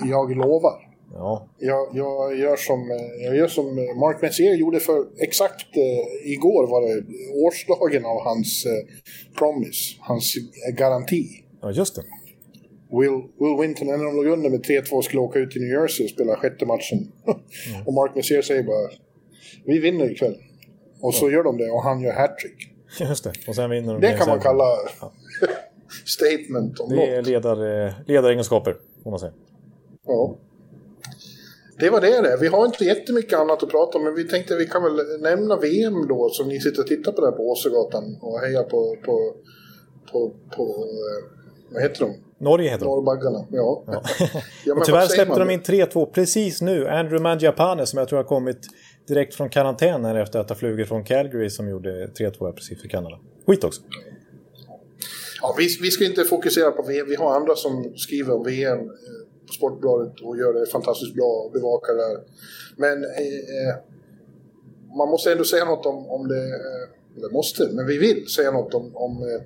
Jag 0.09 0.37
lovar. 0.37 0.89
Ja. 1.13 1.47
Jag, 1.57 1.89
jag, 1.93 2.39
gör 2.39 2.55
som, 2.55 2.89
jag 3.23 3.35
gör 3.35 3.47
som 3.47 3.75
Mark 3.75 4.21
Messier 4.21 4.55
gjorde 4.55 4.79
för 4.79 5.05
exakt 5.17 5.77
eh, 5.77 6.31
igår 6.31 6.67
var 6.67 6.81
det 6.81 7.03
årsdagen 7.33 8.05
av 8.05 8.23
hans 8.23 8.65
eh, 8.65 8.71
promise, 9.37 9.95
hans 9.99 10.35
garanti. 10.77 11.25
Ja, 11.61 11.71
just 11.71 11.95
det. 11.95 12.01
Will, 12.91 13.21
Will 13.39 13.57
Winton, 13.61 13.87
när 13.87 13.97
de 13.97 14.15
låg 14.15 14.25
under 14.25 14.49
med 14.49 14.65
3-2, 14.65 15.01
skulle 15.01 15.21
åka 15.21 15.39
ut 15.39 15.51
till 15.51 15.61
New 15.61 15.71
Jersey 15.71 16.05
och 16.05 16.09
spela 16.09 16.35
sjätte 16.35 16.65
matchen. 16.65 17.11
Mm. 17.27 17.85
och 17.85 17.93
Mark 17.93 18.15
Messier 18.15 18.41
säger 18.41 18.63
bara 18.63 18.89
vi 19.65 19.79
vinner 19.79 20.11
ikväll. 20.11 20.35
Och 21.01 21.13
så 21.13 21.31
gör 21.31 21.43
de 21.43 21.57
det 21.57 21.71
och 21.71 21.83
han 21.83 22.01
gör 22.01 22.13
hattrick. 22.13 22.71
Just 22.99 23.23
det, 23.23 23.33
och 23.47 23.55
sen 23.55 23.69
vinner 23.69 23.93
de. 23.93 24.01
Det 24.01 24.17
kan 24.17 24.27
man 24.27 24.39
kalla 24.39 24.63
ja. 25.01 25.13
statement 26.05 26.79
om 26.79 26.89
Det 26.89 27.15
är 27.15 27.21
ledar, 27.21 27.57
ledaregenskaper, 28.07 28.75
får 29.03 29.09
man 29.09 29.19
säga. 29.19 29.33
Ja. 30.05 30.35
Det 31.79 31.89
var 31.89 32.01
det 32.01 32.21
det. 32.21 32.37
Vi 32.41 32.47
har 32.47 32.65
inte 32.65 32.83
jättemycket 32.85 33.39
annat 33.39 33.63
att 33.63 33.69
prata 33.69 33.97
om, 33.97 34.03
men 34.03 34.15
vi 34.15 34.23
tänkte 34.23 34.53
att 34.53 34.59
vi 34.59 34.65
kan 34.65 34.83
väl 34.83 35.21
nämna 35.21 35.55
VM 35.55 36.07
då, 36.07 36.29
som 36.29 36.47
ni 36.47 36.59
sitter 36.59 36.81
och 36.81 36.87
tittar 36.87 37.11
på 37.11 37.21
där 37.21 37.31
på 37.31 37.49
Åsögatan 37.49 38.17
och 38.21 38.39
hejar 38.39 38.63
på, 38.63 38.95
på, 39.05 39.33
på, 40.11 40.31
på 40.55 40.63
eh, 40.63 41.73
vad 41.73 41.81
heter 41.81 41.99
de? 42.05 42.15
Norge 42.39 42.69
heter 42.69 42.85
de. 42.85 42.89
Norrbaggarna, 42.89 43.45
ja. 43.51 43.83
ja. 43.87 44.01
ja 44.65 44.73
och 44.73 44.85
tyvärr 44.85 45.07
släppte 45.07 45.39
de 45.39 45.49
in 45.49 45.61
3-2 45.61 46.05
precis 46.05 46.61
nu. 46.61 46.87
Andrew 46.87 47.23
Mangiapane 47.23 47.85
som 47.85 47.99
jag 47.99 48.07
tror 48.07 48.17
har 48.17 48.23
kommit 48.23 48.59
direkt 49.07 49.35
från 49.35 49.49
karantän 49.49 50.05
här 50.05 50.15
efter 50.15 50.39
att 50.39 50.49
ha 50.49 50.55
flugit 50.55 50.87
från 50.87 51.03
Calgary 51.03 51.49
som 51.49 51.69
gjorde 51.69 52.07
3-2 52.07 52.51
precis 52.51 52.81
för 52.81 52.87
Kanada. 52.87 53.19
Skit 53.47 53.63
också. 53.63 53.81
Ja, 55.41 55.55
vi, 55.57 55.67
vi 55.81 55.91
ska 55.91 56.05
inte 56.05 56.23
fokusera 56.23 56.71
på 56.71 56.81
VM. 56.81 57.07
Vi 57.09 57.15
har 57.15 57.35
andra 57.35 57.55
som 57.55 57.93
skriver 57.95 58.33
om 58.33 58.43
VM 58.43 58.79
eh, 58.79 58.85
på 59.47 59.53
Sportbladet 59.53 60.19
och 60.21 60.37
gör 60.37 60.53
det 60.53 60.71
fantastiskt 60.71 61.15
bra 61.15 61.43
och 61.45 61.51
bevakar 61.51 61.93
det. 61.93 62.21
Men 62.75 63.03
eh, 63.03 63.75
man 64.97 65.09
måste 65.09 65.31
ändå 65.31 65.43
säga 65.43 65.65
något 65.65 65.85
om, 65.85 66.09
om 66.09 66.27
det. 66.27 66.45
Eh, 66.45 66.99
eller 67.17 67.29
måste, 67.29 67.69
men 67.71 67.85
vi 67.87 67.97
vill 67.97 68.27
säga 68.27 68.51
något 68.51 68.73
om, 68.73 68.95
om 68.95 69.17
eh, 69.17 69.41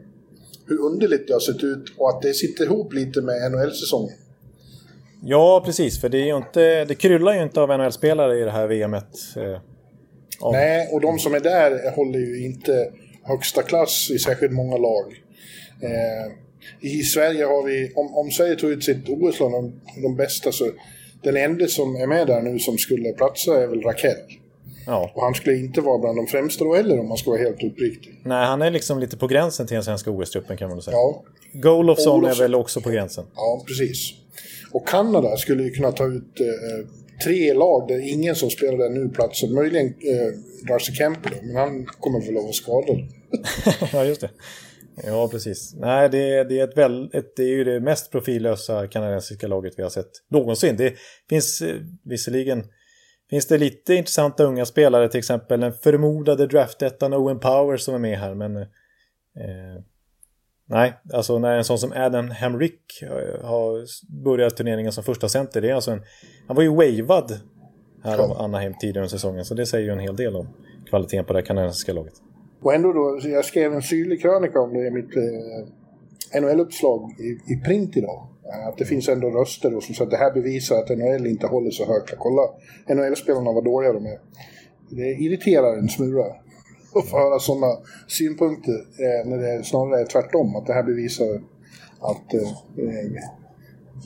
hur 0.68 0.80
underligt 0.82 1.28
det 1.28 1.34
har 1.34 1.40
sett 1.40 1.64
ut 1.64 1.84
och 1.98 2.10
att 2.10 2.22
det 2.22 2.34
sitter 2.34 2.66
ihop 2.66 2.94
lite 2.94 3.22
med 3.22 3.52
NHL-säsongen. 3.52 4.16
Ja, 5.26 5.62
precis. 5.66 6.02
För 6.02 6.10
det, 6.10 6.18
är 6.18 6.26
ju 6.26 6.38
inte, 6.38 6.86
det 6.86 6.96
kryllar 6.96 7.34
ju 7.34 7.44
inte 7.44 7.62
av 7.62 7.78
NHL-spelare 7.78 8.40
i 8.40 8.44
det 8.44 8.52
här 8.52 8.68
VMet. 8.68 9.18
Eh, 9.36 9.60
Nej, 10.52 10.90
och 10.92 11.02
de 11.02 11.20
som 11.20 11.34
är 11.34 11.40
där 11.40 11.92
håller 11.96 12.20
ju 12.20 12.46
inte 12.46 12.92
högsta 13.24 13.62
klass 13.62 14.12
i 14.12 14.20
särskilt 14.20 14.54
många 14.54 14.78
lag. 14.78 15.06
Eh, 15.82 16.32
I 16.80 17.04
Sverige 17.04 17.46
har 17.46 17.64
vi, 17.64 17.92
om, 17.96 18.18
om 18.18 18.32
Sverige 18.32 18.56
tog 18.56 18.72
ut 18.72 18.84
sitt 18.84 19.10
OS-lag, 19.10 19.52
de, 19.52 19.82
de 20.02 20.16
bästa, 20.16 20.52
så 20.52 20.72
den 21.24 21.38
enda 21.38 21.68
som 21.68 21.96
är 21.96 22.08
med 22.08 22.28
där 22.28 22.42
nu 22.42 22.60
som 22.60 22.78
skulle 22.78 23.14
platsa 23.14 23.64
är 23.64 23.68
väl 23.68 23.82
Rakell. 23.82 24.18
Ja. 24.86 25.12
Och 25.16 25.24
han 25.24 25.34
skulle 25.34 25.58
inte 25.58 25.82
vara 25.82 26.00
bland 26.00 26.18
de 26.18 26.28
främsta 26.28 26.64
då 26.64 26.76
heller 26.76 27.00
om 27.00 27.08
man 27.08 27.18
ska 27.18 27.32
vara 27.32 27.42
helt 27.42 27.64
uppriktig. 27.64 28.22
Nej, 28.24 28.46
han 28.46 28.62
är 28.62 28.72
liksom 28.72 29.00
lite 29.00 29.18
på 29.18 29.28
gränsen 29.28 29.68
till 29.68 29.76
den 29.76 29.84
svenska 29.84 30.12
OS-truppen 30.12 30.58
kan 30.58 30.70
man 30.70 30.82
säga. 30.82 30.98
Ja. 30.98 31.24
Golofsson 31.54 32.26
är 32.26 32.36
väl 32.36 32.56
också 32.56 32.82
på 32.82 32.90
gränsen. 32.90 33.26
Ja, 33.36 33.64
precis. 33.68 34.14
Och 34.72 34.88
Kanada 34.88 35.38
skulle 35.38 35.64
ju 35.64 35.72
kunna 35.72 35.92
ta 35.92 36.06
ut 36.06 36.40
eh, 36.40 36.88
tre 37.24 37.54
lag 37.54 37.88
där 37.88 38.14
ingen 38.14 38.36
som 38.36 38.50
spelar 38.50 38.78
där 38.78 38.90
nu 38.90 39.10
platsar. 39.10 39.48
Möjligen 39.48 39.88
eh, 39.88 40.68
Darcy 40.68 40.92
då, 41.00 41.36
men 41.44 41.56
han 41.56 41.86
kommer 41.86 42.26
väl 42.26 42.38
att 42.38 42.44
vara 42.44 42.54
skadad. 42.54 42.98
ja, 43.94 44.06
just 44.06 44.22
det. 44.22 44.30
Ja, 45.04 45.28
precis. 45.28 45.76
Nej, 45.76 46.10
det, 46.10 46.44
det, 46.44 46.60
är 46.60 46.64
ett 46.64 46.78
väl, 46.78 47.10
ett, 47.14 47.36
det 47.36 47.44
är 47.44 47.48
ju 47.48 47.64
det 47.64 47.80
mest 47.80 48.12
profillösa 48.12 48.88
kanadensiska 48.88 49.48
laget 49.48 49.74
vi 49.78 49.84
har 49.84 49.90
sett 49.90 50.12
någonsin. 50.32 50.76
Det 50.78 50.94
finns 51.30 51.62
eh, 51.62 51.76
visserligen 52.04 52.64
finns 53.34 53.48
det 53.48 53.58
lite 53.58 53.96
intressanta 53.96 54.44
unga 54.44 54.66
spelare, 54.66 55.10
till 55.10 55.18
exempel 55.18 55.60
den 55.60 55.74
förmodade 55.74 56.48
draftettan 56.48 57.14
Owen 57.14 57.40
Powers 57.40 57.82
som 57.82 57.96
är 57.96 58.00
med 58.00 58.20
här, 58.20 58.36
men 58.36 58.58
eh, 58.58 58.66
nej, 60.70 60.94
alltså 61.14 61.40
när 61.40 61.58
en 61.58 61.64
sån 61.64 61.78
som 61.78 61.94
Adam 61.96 62.30
Hamrick 62.30 63.02
eh, 63.02 63.46
har 63.46 63.86
börjat 64.24 64.58
turneringen 64.58 64.92
som 64.92 65.04
första 65.04 65.30
center, 65.30 65.62
det 65.62 65.70
är 65.70 65.74
alltså 65.74 65.92
en, 65.92 66.02
han 66.48 66.56
var 66.56 66.64
ju 66.64 66.70
wavad 67.02 67.40
här 68.04 68.18
av 68.18 68.32
Anaheim 68.42 68.74
tidigare 68.80 69.04
under 69.04 69.10
säsongen, 69.18 69.46
så 69.46 69.54
det 69.54 69.66
säger 69.66 69.86
ju 69.86 69.92
en 69.92 70.00
hel 70.00 70.16
del 70.16 70.36
om 70.36 70.48
kvaliteten 70.90 71.26
på 71.26 71.34
det 71.34 71.42
kanadensiska 71.42 71.94
laget. 71.94 72.14
Och 72.62 72.74
ändå 72.74 72.94
då, 72.94 73.20
jag 73.24 73.46
skrev 73.46 73.74
en 73.74 73.82
syrlig 73.82 74.22
krönika 74.22 74.60
om 74.60 74.74
det 74.74 74.88
i 74.88 74.92
mitt 74.92 75.16
eh, 75.16 76.42
NHL-uppslag 76.42 77.12
i, 77.20 77.54
i 77.54 77.56
print 77.66 77.98
idag. 77.98 78.33
Att 78.70 78.78
det 78.78 78.86
finns 78.86 79.10
ändå 79.10 79.30
röster 79.30 79.72
då 79.72 79.82
som 79.82 79.96
säger 79.96 80.06
att 80.06 80.12
det 80.12 80.18
här 80.18 80.34
bevisar 80.34 80.76
att 80.76 80.90
NHL 80.90 81.28
inte 81.28 81.48
håller 81.48 81.72
så 81.72 81.86
högt. 81.86 82.14
Kolla 82.18 82.42
NHL-spelarna 82.90 83.52
vad 83.52 83.66
dåliga 83.66 83.94
de 83.94 84.06
är. 84.06 84.20
Det 84.90 85.10
irriterar 85.12 85.78
en 85.78 85.90
smula 85.90 86.26
att 86.96 87.10
få 87.10 87.18
höra 87.18 87.40
sådana 87.40 87.68
synpunkter 88.08 88.74
eh, 88.74 89.30
när 89.30 89.38
det 89.38 89.64
snarare 89.64 90.02
är 90.02 90.06
tvärtom. 90.06 90.56
Att 90.56 90.66
det 90.66 90.74
här 90.74 90.84
bevisar 90.84 91.26
att 92.00 92.34
eh, 92.34 92.50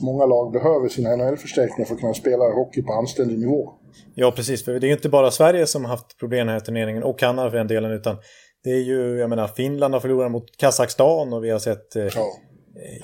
många 0.00 0.26
lag 0.26 0.52
behöver 0.52 0.88
sina 0.88 1.16
NHL-förstärkningar 1.16 1.84
för 1.84 1.94
att 1.94 2.00
kunna 2.00 2.14
spela 2.14 2.44
hockey 2.44 2.82
på 2.82 2.92
anständig 2.92 3.38
nivå. 3.38 3.72
Ja, 4.14 4.32
precis. 4.36 4.64
För 4.64 4.72
det 4.72 4.86
är 4.86 4.88
ju 4.88 4.94
inte 4.94 5.08
bara 5.08 5.30
Sverige 5.30 5.66
som 5.66 5.84
har 5.84 5.90
haft 5.90 6.18
problem 6.18 6.46
den 6.46 6.54
här 6.54 6.60
turneringen, 6.60 7.02
och 7.02 7.18
Kanada 7.18 7.50
för 7.50 7.58
den 7.58 7.66
delen, 7.66 7.90
utan 7.90 8.16
det 8.64 8.70
är 8.70 8.82
ju, 8.82 9.18
jag 9.18 9.30
menar, 9.30 9.46
Finland 9.46 9.94
har 9.94 10.00
förlorat 10.00 10.30
mot 10.30 10.56
Kazakstan 10.56 11.32
och 11.32 11.44
vi 11.44 11.50
har 11.50 11.58
sett 11.58 11.96
eh, 11.96 12.04
ja. 12.04 12.26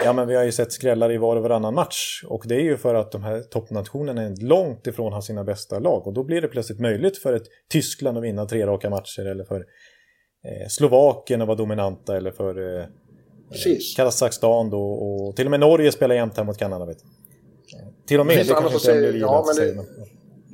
Ja, 0.05 0.13
men 0.13 0.29
vi 0.29 0.35
har 0.35 0.45
ju 0.45 0.53
sett 0.53 0.73
skrällar 0.73 1.13
i 1.13 1.17
var 1.17 1.37
och 1.37 1.43
varannan 1.43 1.75
match. 1.75 2.25
Och 2.27 2.45
det 2.47 2.55
är 2.55 2.61
ju 2.61 2.77
för 2.77 2.95
att 2.95 3.13
de 3.13 3.23
här 3.23 3.41
toppnationerna 3.41 4.23
är 4.23 4.45
långt 4.45 4.87
ifrån 4.87 5.13
har 5.13 5.21
sina 5.21 5.45
bästa 5.45 5.79
lag. 5.79 6.07
Och 6.07 6.13
då 6.13 6.25
blir 6.25 6.41
det 6.41 6.49
plötsligt 6.49 6.81
möjligt 6.81 7.19
för 7.19 7.33
ett 7.33 7.47
Tyskland 7.71 8.19
att 8.19 8.25
vinna 8.25 8.47
tre 8.47 8.67
raka 8.67 8.91
matcher. 8.91 9.27
Eller 9.27 9.45
för 9.45 9.57
eh, 9.57 10.69
Slovakien 10.69 11.41
att 11.41 11.49
vara 11.49 11.57
dominanta. 11.57 12.17
Eller 12.17 12.31
för 12.31 12.79
eh, 12.79 12.85
Kazakstan 13.97 14.71
då. 14.71 14.93
Och 14.93 15.37
till 15.37 15.47
och 15.47 15.51
med 15.51 15.61
Norge 15.61 15.93
spelar 15.93 16.15
jämt 16.15 16.37
här 16.37 16.45
mot 16.45 16.59
Kanada. 16.59 16.87
Vet. 16.87 16.99
Till 18.07 18.21
och 18.21 18.27
med, 18.27 18.37
det, 18.37 18.43
det 18.43 18.49
kanske 18.49 18.93
inte 18.93 19.09
är 19.09 19.13
ja, 19.13 19.45
men 19.47 19.77
det, 19.77 19.85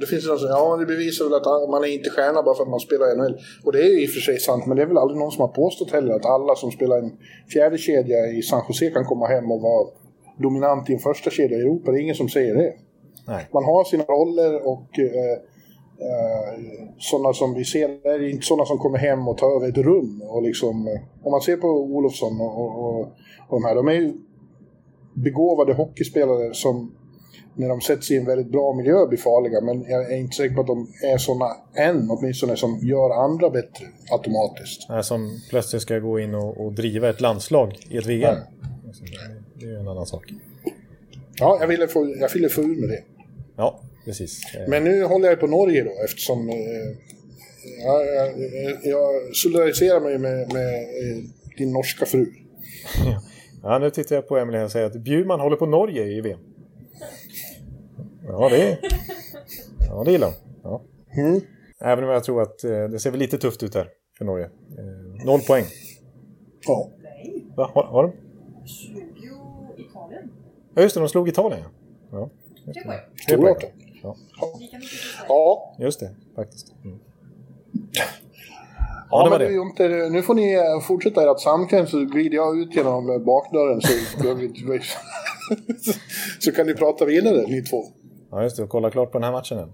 det 0.00 0.06
finns 0.06 0.26
någon 0.26 0.38
som 0.38 0.48
ja 0.48 0.76
det 0.76 0.86
bevisar 0.86 1.24
väl 1.24 1.34
att 1.34 1.70
man 1.70 1.84
är 1.84 1.88
inte 1.98 2.10
stjärna 2.10 2.42
bara 2.42 2.54
för 2.54 2.62
att 2.62 2.76
man 2.76 2.80
spelar 2.80 3.12
i 3.12 3.16
NHL. 3.16 3.36
Och 3.64 3.72
det 3.72 3.80
är 3.82 3.90
ju 3.94 4.02
i 4.02 4.06
och 4.06 4.10
för 4.10 4.20
sig 4.20 4.38
sant, 4.38 4.66
men 4.66 4.76
det 4.76 4.82
är 4.82 4.86
väl 4.86 4.98
aldrig 4.98 5.18
någon 5.18 5.32
som 5.32 5.40
har 5.40 5.48
påstått 5.48 5.90
heller 5.90 6.14
att 6.14 6.26
alla 6.26 6.54
som 6.54 6.70
spelar 6.70 6.98
en 6.98 7.12
fjärde 7.52 7.78
kedja 7.78 8.26
i 8.26 8.42
San 8.42 8.62
Jose 8.68 8.90
kan 8.90 9.04
komma 9.04 9.26
hem 9.26 9.50
och 9.50 9.60
vara 9.60 9.88
dominant 10.38 10.90
i 10.90 10.92
en 10.92 10.98
första 10.98 11.30
kedja 11.30 11.58
i 11.58 11.60
Europa. 11.60 11.90
Det 11.90 11.98
är 11.98 12.02
ingen 12.02 12.14
som 12.14 12.28
säger 12.28 12.54
det. 12.54 12.72
Nej. 13.26 13.48
Man 13.52 13.64
har 13.64 13.84
sina 13.84 14.04
roller 14.04 14.66
och 14.66 14.98
eh, 14.98 15.36
eh, 16.08 16.52
sådana 16.98 17.32
som 17.32 17.54
vi 17.54 17.64
ser, 17.64 17.88
det 17.88 18.08
är 18.08 18.30
inte 18.30 18.46
sådana 18.46 18.64
som 18.64 18.78
kommer 18.78 18.98
hem 18.98 19.28
och 19.28 19.38
tar 19.38 19.56
över 19.56 19.68
ett 19.68 19.78
rum. 19.78 20.22
Och 20.28 20.42
liksom, 20.42 20.88
eh, 20.88 21.26
om 21.26 21.30
man 21.30 21.40
ser 21.40 21.56
på 21.56 21.68
Olofsson 21.68 22.40
och, 22.40 22.60
och, 22.60 22.84
och, 22.84 23.00
och 23.48 23.60
de 23.60 23.64
här, 23.64 23.74
de 23.74 23.88
är 23.88 23.92
ju 23.92 24.12
begåvade 25.14 25.74
hockeyspelare 25.74 26.54
som 26.54 26.92
när 27.54 27.68
de 27.68 27.80
sätts 27.80 28.10
i 28.10 28.16
en 28.16 28.24
väldigt 28.24 28.52
bra 28.52 28.74
miljö 28.74 29.06
blir 29.06 29.18
farliga. 29.18 29.60
Men 29.60 29.82
jag 29.82 30.12
är 30.12 30.16
inte 30.16 30.36
säker 30.36 30.54
på 30.54 30.60
att 30.60 30.66
de 30.66 30.92
är 31.02 31.18
sådana 31.18 31.56
än, 31.74 32.10
åtminstone 32.10 32.56
som 32.56 32.78
gör 32.82 33.24
andra 33.24 33.50
bättre 33.50 33.86
automatiskt. 34.10 34.88
Nej, 34.88 35.04
som 35.04 35.40
plötsligt 35.50 35.82
ska 35.82 35.98
gå 35.98 36.20
in 36.20 36.34
och, 36.34 36.66
och 36.66 36.72
driva 36.72 37.08
ett 37.10 37.20
landslag 37.20 37.78
i 37.88 37.96
ett 37.96 38.06
VM. 38.06 38.36
Det 39.54 39.66
är 39.66 39.70
ju 39.70 39.76
en 39.76 39.88
annan 39.88 40.06
sak. 40.06 40.32
Ja, 41.38 41.58
jag 41.60 41.66
ville 41.66 41.88
få, 41.88 42.14
jag 42.20 42.32
ville 42.32 42.48
få 42.48 42.62
ur 42.62 42.80
med 42.80 42.88
det. 42.88 43.02
Ja, 43.56 43.80
precis. 44.04 44.40
Men 44.68 44.84
nu 44.84 45.04
håller 45.04 45.28
jag 45.28 45.40
på 45.40 45.46
Norge 45.46 45.84
då 45.84 45.90
eftersom 46.04 46.48
eh, 46.48 46.56
jag, 47.84 48.06
jag, 48.06 48.32
jag 48.82 49.36
solidariserar 49.36 50.00
mig 50.00 50.18
med, 50.18 50.52
med 50.52 50.74
eh, 50.74 51.24
din 51.58 51.72
norska 51.72 52.06
fru. 52.06 52.26
Ja, 53.62 53.78
nu 53.78 53.90
tittar 53.90 54.14
jag 54.14 54.28
på 54.28 54.38
Emelie 54.38 54.64
och 54.64 54.70
säger 54.70 54.86
att 54.86 54.96
Bjurman 54.96 55.40
håller 55.40 55.56
på 55.56 55.66
Norge 55.66 56.04
i 56.04 56.20
VM. 56.20 56.38
Ja, 58.32 58.48
det, 58.48 58.78
ja, 59.88 60.02
det 60.04 60.12
gillar 60.12 60.26
hon. 60.26 60.36
Ja. 60.62 60.82
Mm. 61.16 61.40
Även 61.80 62.04
om 62.04 62.10
jag 62.10 62.24
tror 62.24 62.42
att 62.42 62.64
eh, 62.64 62.84
det 62.84 62.98
ser 62.98 63.10
väl 63.10 63.20
lite 63.20 63.38
tufft 63.38 63.62
ut 63.62 63.74
här 63.74 63.88
för 64.18 64.24
Norge. 64.24 64.44
Eh, 64.78 65.24
noll 65.24 65.40
poäng. 65.40 65.64
Ja. 66.66 66.88
Va, 67.56 67.70
har, 67.74 67.82
har 67.82 68.02
de? 68.02 68.12
slog 68.66 69.02
ju 69.22 69.84
Italien. 69.84 70.30
Ja, 70.74 70.82
just 70.82 70.94
det, 70.94 71.00
de 71.00 71.08
slog 71.08 71.28
Italien. 71.28 71.62
Ja, 72.12 72.30
Tre 72.74 72.84
poäng. 72.84 72.98
tre 73.28 73.36
poäng. 73.36 73.56
Ja. 74.02 74.16
Ja, 75.28 75.74
just 75.78 76.00
det, 76.00 76.10
faktiskt. 76.36 76.74
Mm. 76.84 76.98
ja, 79.10 79.28
var 79.30 79.30
men 79.30 79.38
det. 79.38 79.54
Inte, 79.54 80.08
nu 80.10 80.22
får 80.22 80.34
ni 80.34 80.54
eh, 80.54 80.80
fortsätta 80.80 81.30
ert 81.30 81.40
samkväm 81.40 81.86
så 81.86 82.04
glider 82.04 82.36
jag 82.36 82.58
ut 82.58 82.76
genom 82.76 83.24
bakdörren 83.24 83.80
så, 83.80 83.92
så 86.40 86.52
kan 86.52 86.66
ni 86.66 86.74
prata 86.74 87.04
vidare 87.04 87.46
ni 87.46 87.62
två. 87.62 87.84
Ja, 88.30 88.42
just 88.42 88.56
det, 88.56 88.66
kolla 88.66 88.90
klart 88.90 89.12
på 89.12 89.18
den 89.18 89.24
här 89.24 89.32
matchen 89.32 89.58
än. 89.58 89.72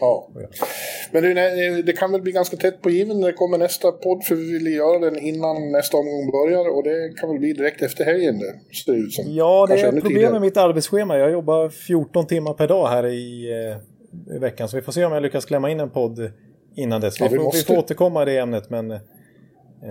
Ja. 0.00 0.28
Men 1.12 1.34
nej, 1.34 1.82
det 1.82 1.92
kan 1.92 2.12
väl 2.12 2.22
bli 2.22 2.32
ganska 2.32 2.56
tätt 2.56 2.82
på 2.82 2.90
given 2.90 3.20
när 3.20 3.26
det 3.26 3.32
kommer 3.32 3.58
nästa 3.58 3.92
podd 3.92 4.24
för 4.24 4.34
vi 4.34 4.52
vill 4.52 4.74
göra 4.74 4.98
den 4.98 5.18
innan 5.18 5.72
nästa 5.72 5.96
omgång 5.96 6.30
börjar 6.30 6.76
och 6.76 6.82
det 6.82 7.12
kan 7.20 7.28
väl 7.28 7.38
bli 7.38 7.52
direkt 7.52 7.82
efter 7.82 8.04
helgen 8.04 8.38
det 8.38 8.76
ser 8.76 8.92
det 8.92 8.98
ut 8.98 9.12
som. 9.12 9.24
Ja, 9.28 9.66
det 9.66 9.68
Kanske 9.68 9.86
är 9.86 9.88
ett 9.88 9.94
problem 9.94 10.14
tidigare. 10.14 10.32
med 10.32 10.40
mitt 10.40 10.56
arbetsschema. 10.56 11.16
Jag 11.18 11.30
jobbar 11.30 11.68
14 11.68 12.26
timmar 12.26 12.54
per 12.54 12.68
dag 12.68 12.88
här 12.88 13.06
i, 13.06 13.50
eh, 13.52 14.36
i 14.36 14.38
veckan. 14.38 14.68
Så 14.68 14.76
vi 14.76 14.82
får 14.82 14.92
se 14.92 15.04
om 15.04 15.12
jag 15.12 15.22
lyckas 15.22 15.44
klämma 15.44 15.70
in 15.70 15.80
en 15.80 15.90
podd 15.90 16.32
innan 16.76 17.00
dess. 17.00 17.20
Vi, 17.20 17.24
Ja, 17.24 17.28
vi 17.30 17.36
får, 17.36 17.42
vi 17.42 17.44
måste. 17.44 17.64
får 17.74 17.78
återkomma 17.78 18.22
i 18.22 18.24
det 18.24 18.38
ämnet, 18.38 18.70
men 18.70 18.90
eh, 18.90 18.98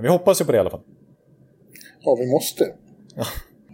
vi 0.01 0.07
hoppas 0.07 0.41
ju 0.41 0.45
på 0.45 0.51
det 0.51 0.55
i 0.55 0.59
alla 0.59 0.69
fall. 0.69 0.81
Ja, 2.01 2.15
vi 2.19 2.31
måste. 2.31 2.65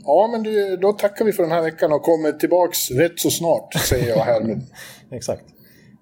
Ja, 0.04 0.30
men 0.32 0.44
du, 0.44 0.78
då 0.78 0.94
tackar 0.94 1.26
vi 1.26 1.34
för 1.34 1.44
den 1.44 1.52
här 1.52 1.62
veckan 1.62 1.94
och 1.94 2.02
kommer 2.02 2.32
tillbaks 2.32 2.92
rätt 2.92 3.20
så 3.20 3.30
snart, 3.30 3.74
säger 3.74 4.10
jag 4.10 4.18
härmed. 4.18 4.62
Exakt. 5.12 5.44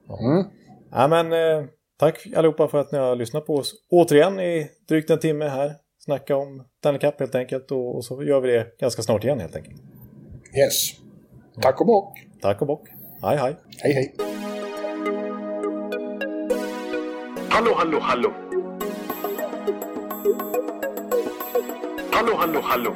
Ja. 0.07 0.19
Mm. 0.19 0.45
Ja, 0.91 1.07
men, 1.07 1.33
eh, 1.33 1.65
tack 1.99 2.27
allihopa 2.35 2.67
för 2.67 2.77
att 2.77 2.91
ni 2.91 2.97
har 2.97 3.15
lyssnat 3.15 3.45
på 3.45 3.55
oss. 3.55 3.73
Återigen 3.91 4.39
i 4.39 4.69
drygt 4.89 5.09
en 5.09 5.19
timme 5.19 5.47
här. 5.47 5.73
Snacka 5.99 6.35
om 6.35 6.63
Stanley 6.79 6.99
Cup 6.99 7.19
helt 7.19 7.35
enkelt. 7.35 7.71
Och, 7.71 7.95
och 7.95 8.05
så 8.05 8.23
gör 8.23 8.41
vi 8.41 8.51
det 8.51 8.67
ganska 8.79 9.01
snart 9.01 9.23
igen 9.23 9.39
helt 9.39 9.55
enkelt. 9.55 9.81
Yes. 10.57 10.91
Tack 11.61 11.81
och 11.81 11.87
bock. 11.87 12.17
Tack 12.41 12.61
och 12.61 12.67
bock. 12.67 12.89
Hej 13.21 13.37
hej. 13.37 13.55
Hej, 13.77 13.93
hej. 13.93 14.15
Hallå, 17.49 17.73
hallå, 17.77 17.99
hallå. 18.01 18.33
Hallå, 22.11 22.35
hallå, 22.35 22.59
hallå. 22.63 22.95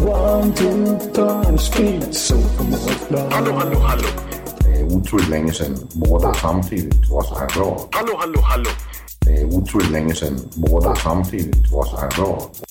One, 0.00 0.54
two, 0.54 0.98
times 1.12 1.62
speed, 1.62 2.14
so 2.14 2.34
Hallå, 3.30 3.52
hallå, 3.52 3.78
hallå. 3.78 4.08
Det 4.58 4.80
er 4.80 4.84
utroligt 4.84 5.30
længe 5.30 5.52
siden 5.52 5.90
mor, 5.94 6.18
der 6.18 6.32
samtidig 6.32 6.92
var 7.10 7.22
så 7.22 7.34
her 7.40 7.62
råd. 7.62 7.88
Hallå, 7.94 8.12
hallå, 8.20 8.40
hallå. 8.40 8.70
Det 9.24 9.40
er 9.42 9.46
utroligt 9.46 9.92
længe 9.92 10.14
siden 10.14 10.38
mor, 10.56 10.80
der 10.80 10.94
samtidig 10.94 11.54
var 11.72 11.84
så 11.84 11.96
her 12.00 12.24
råd. 12.24 12.67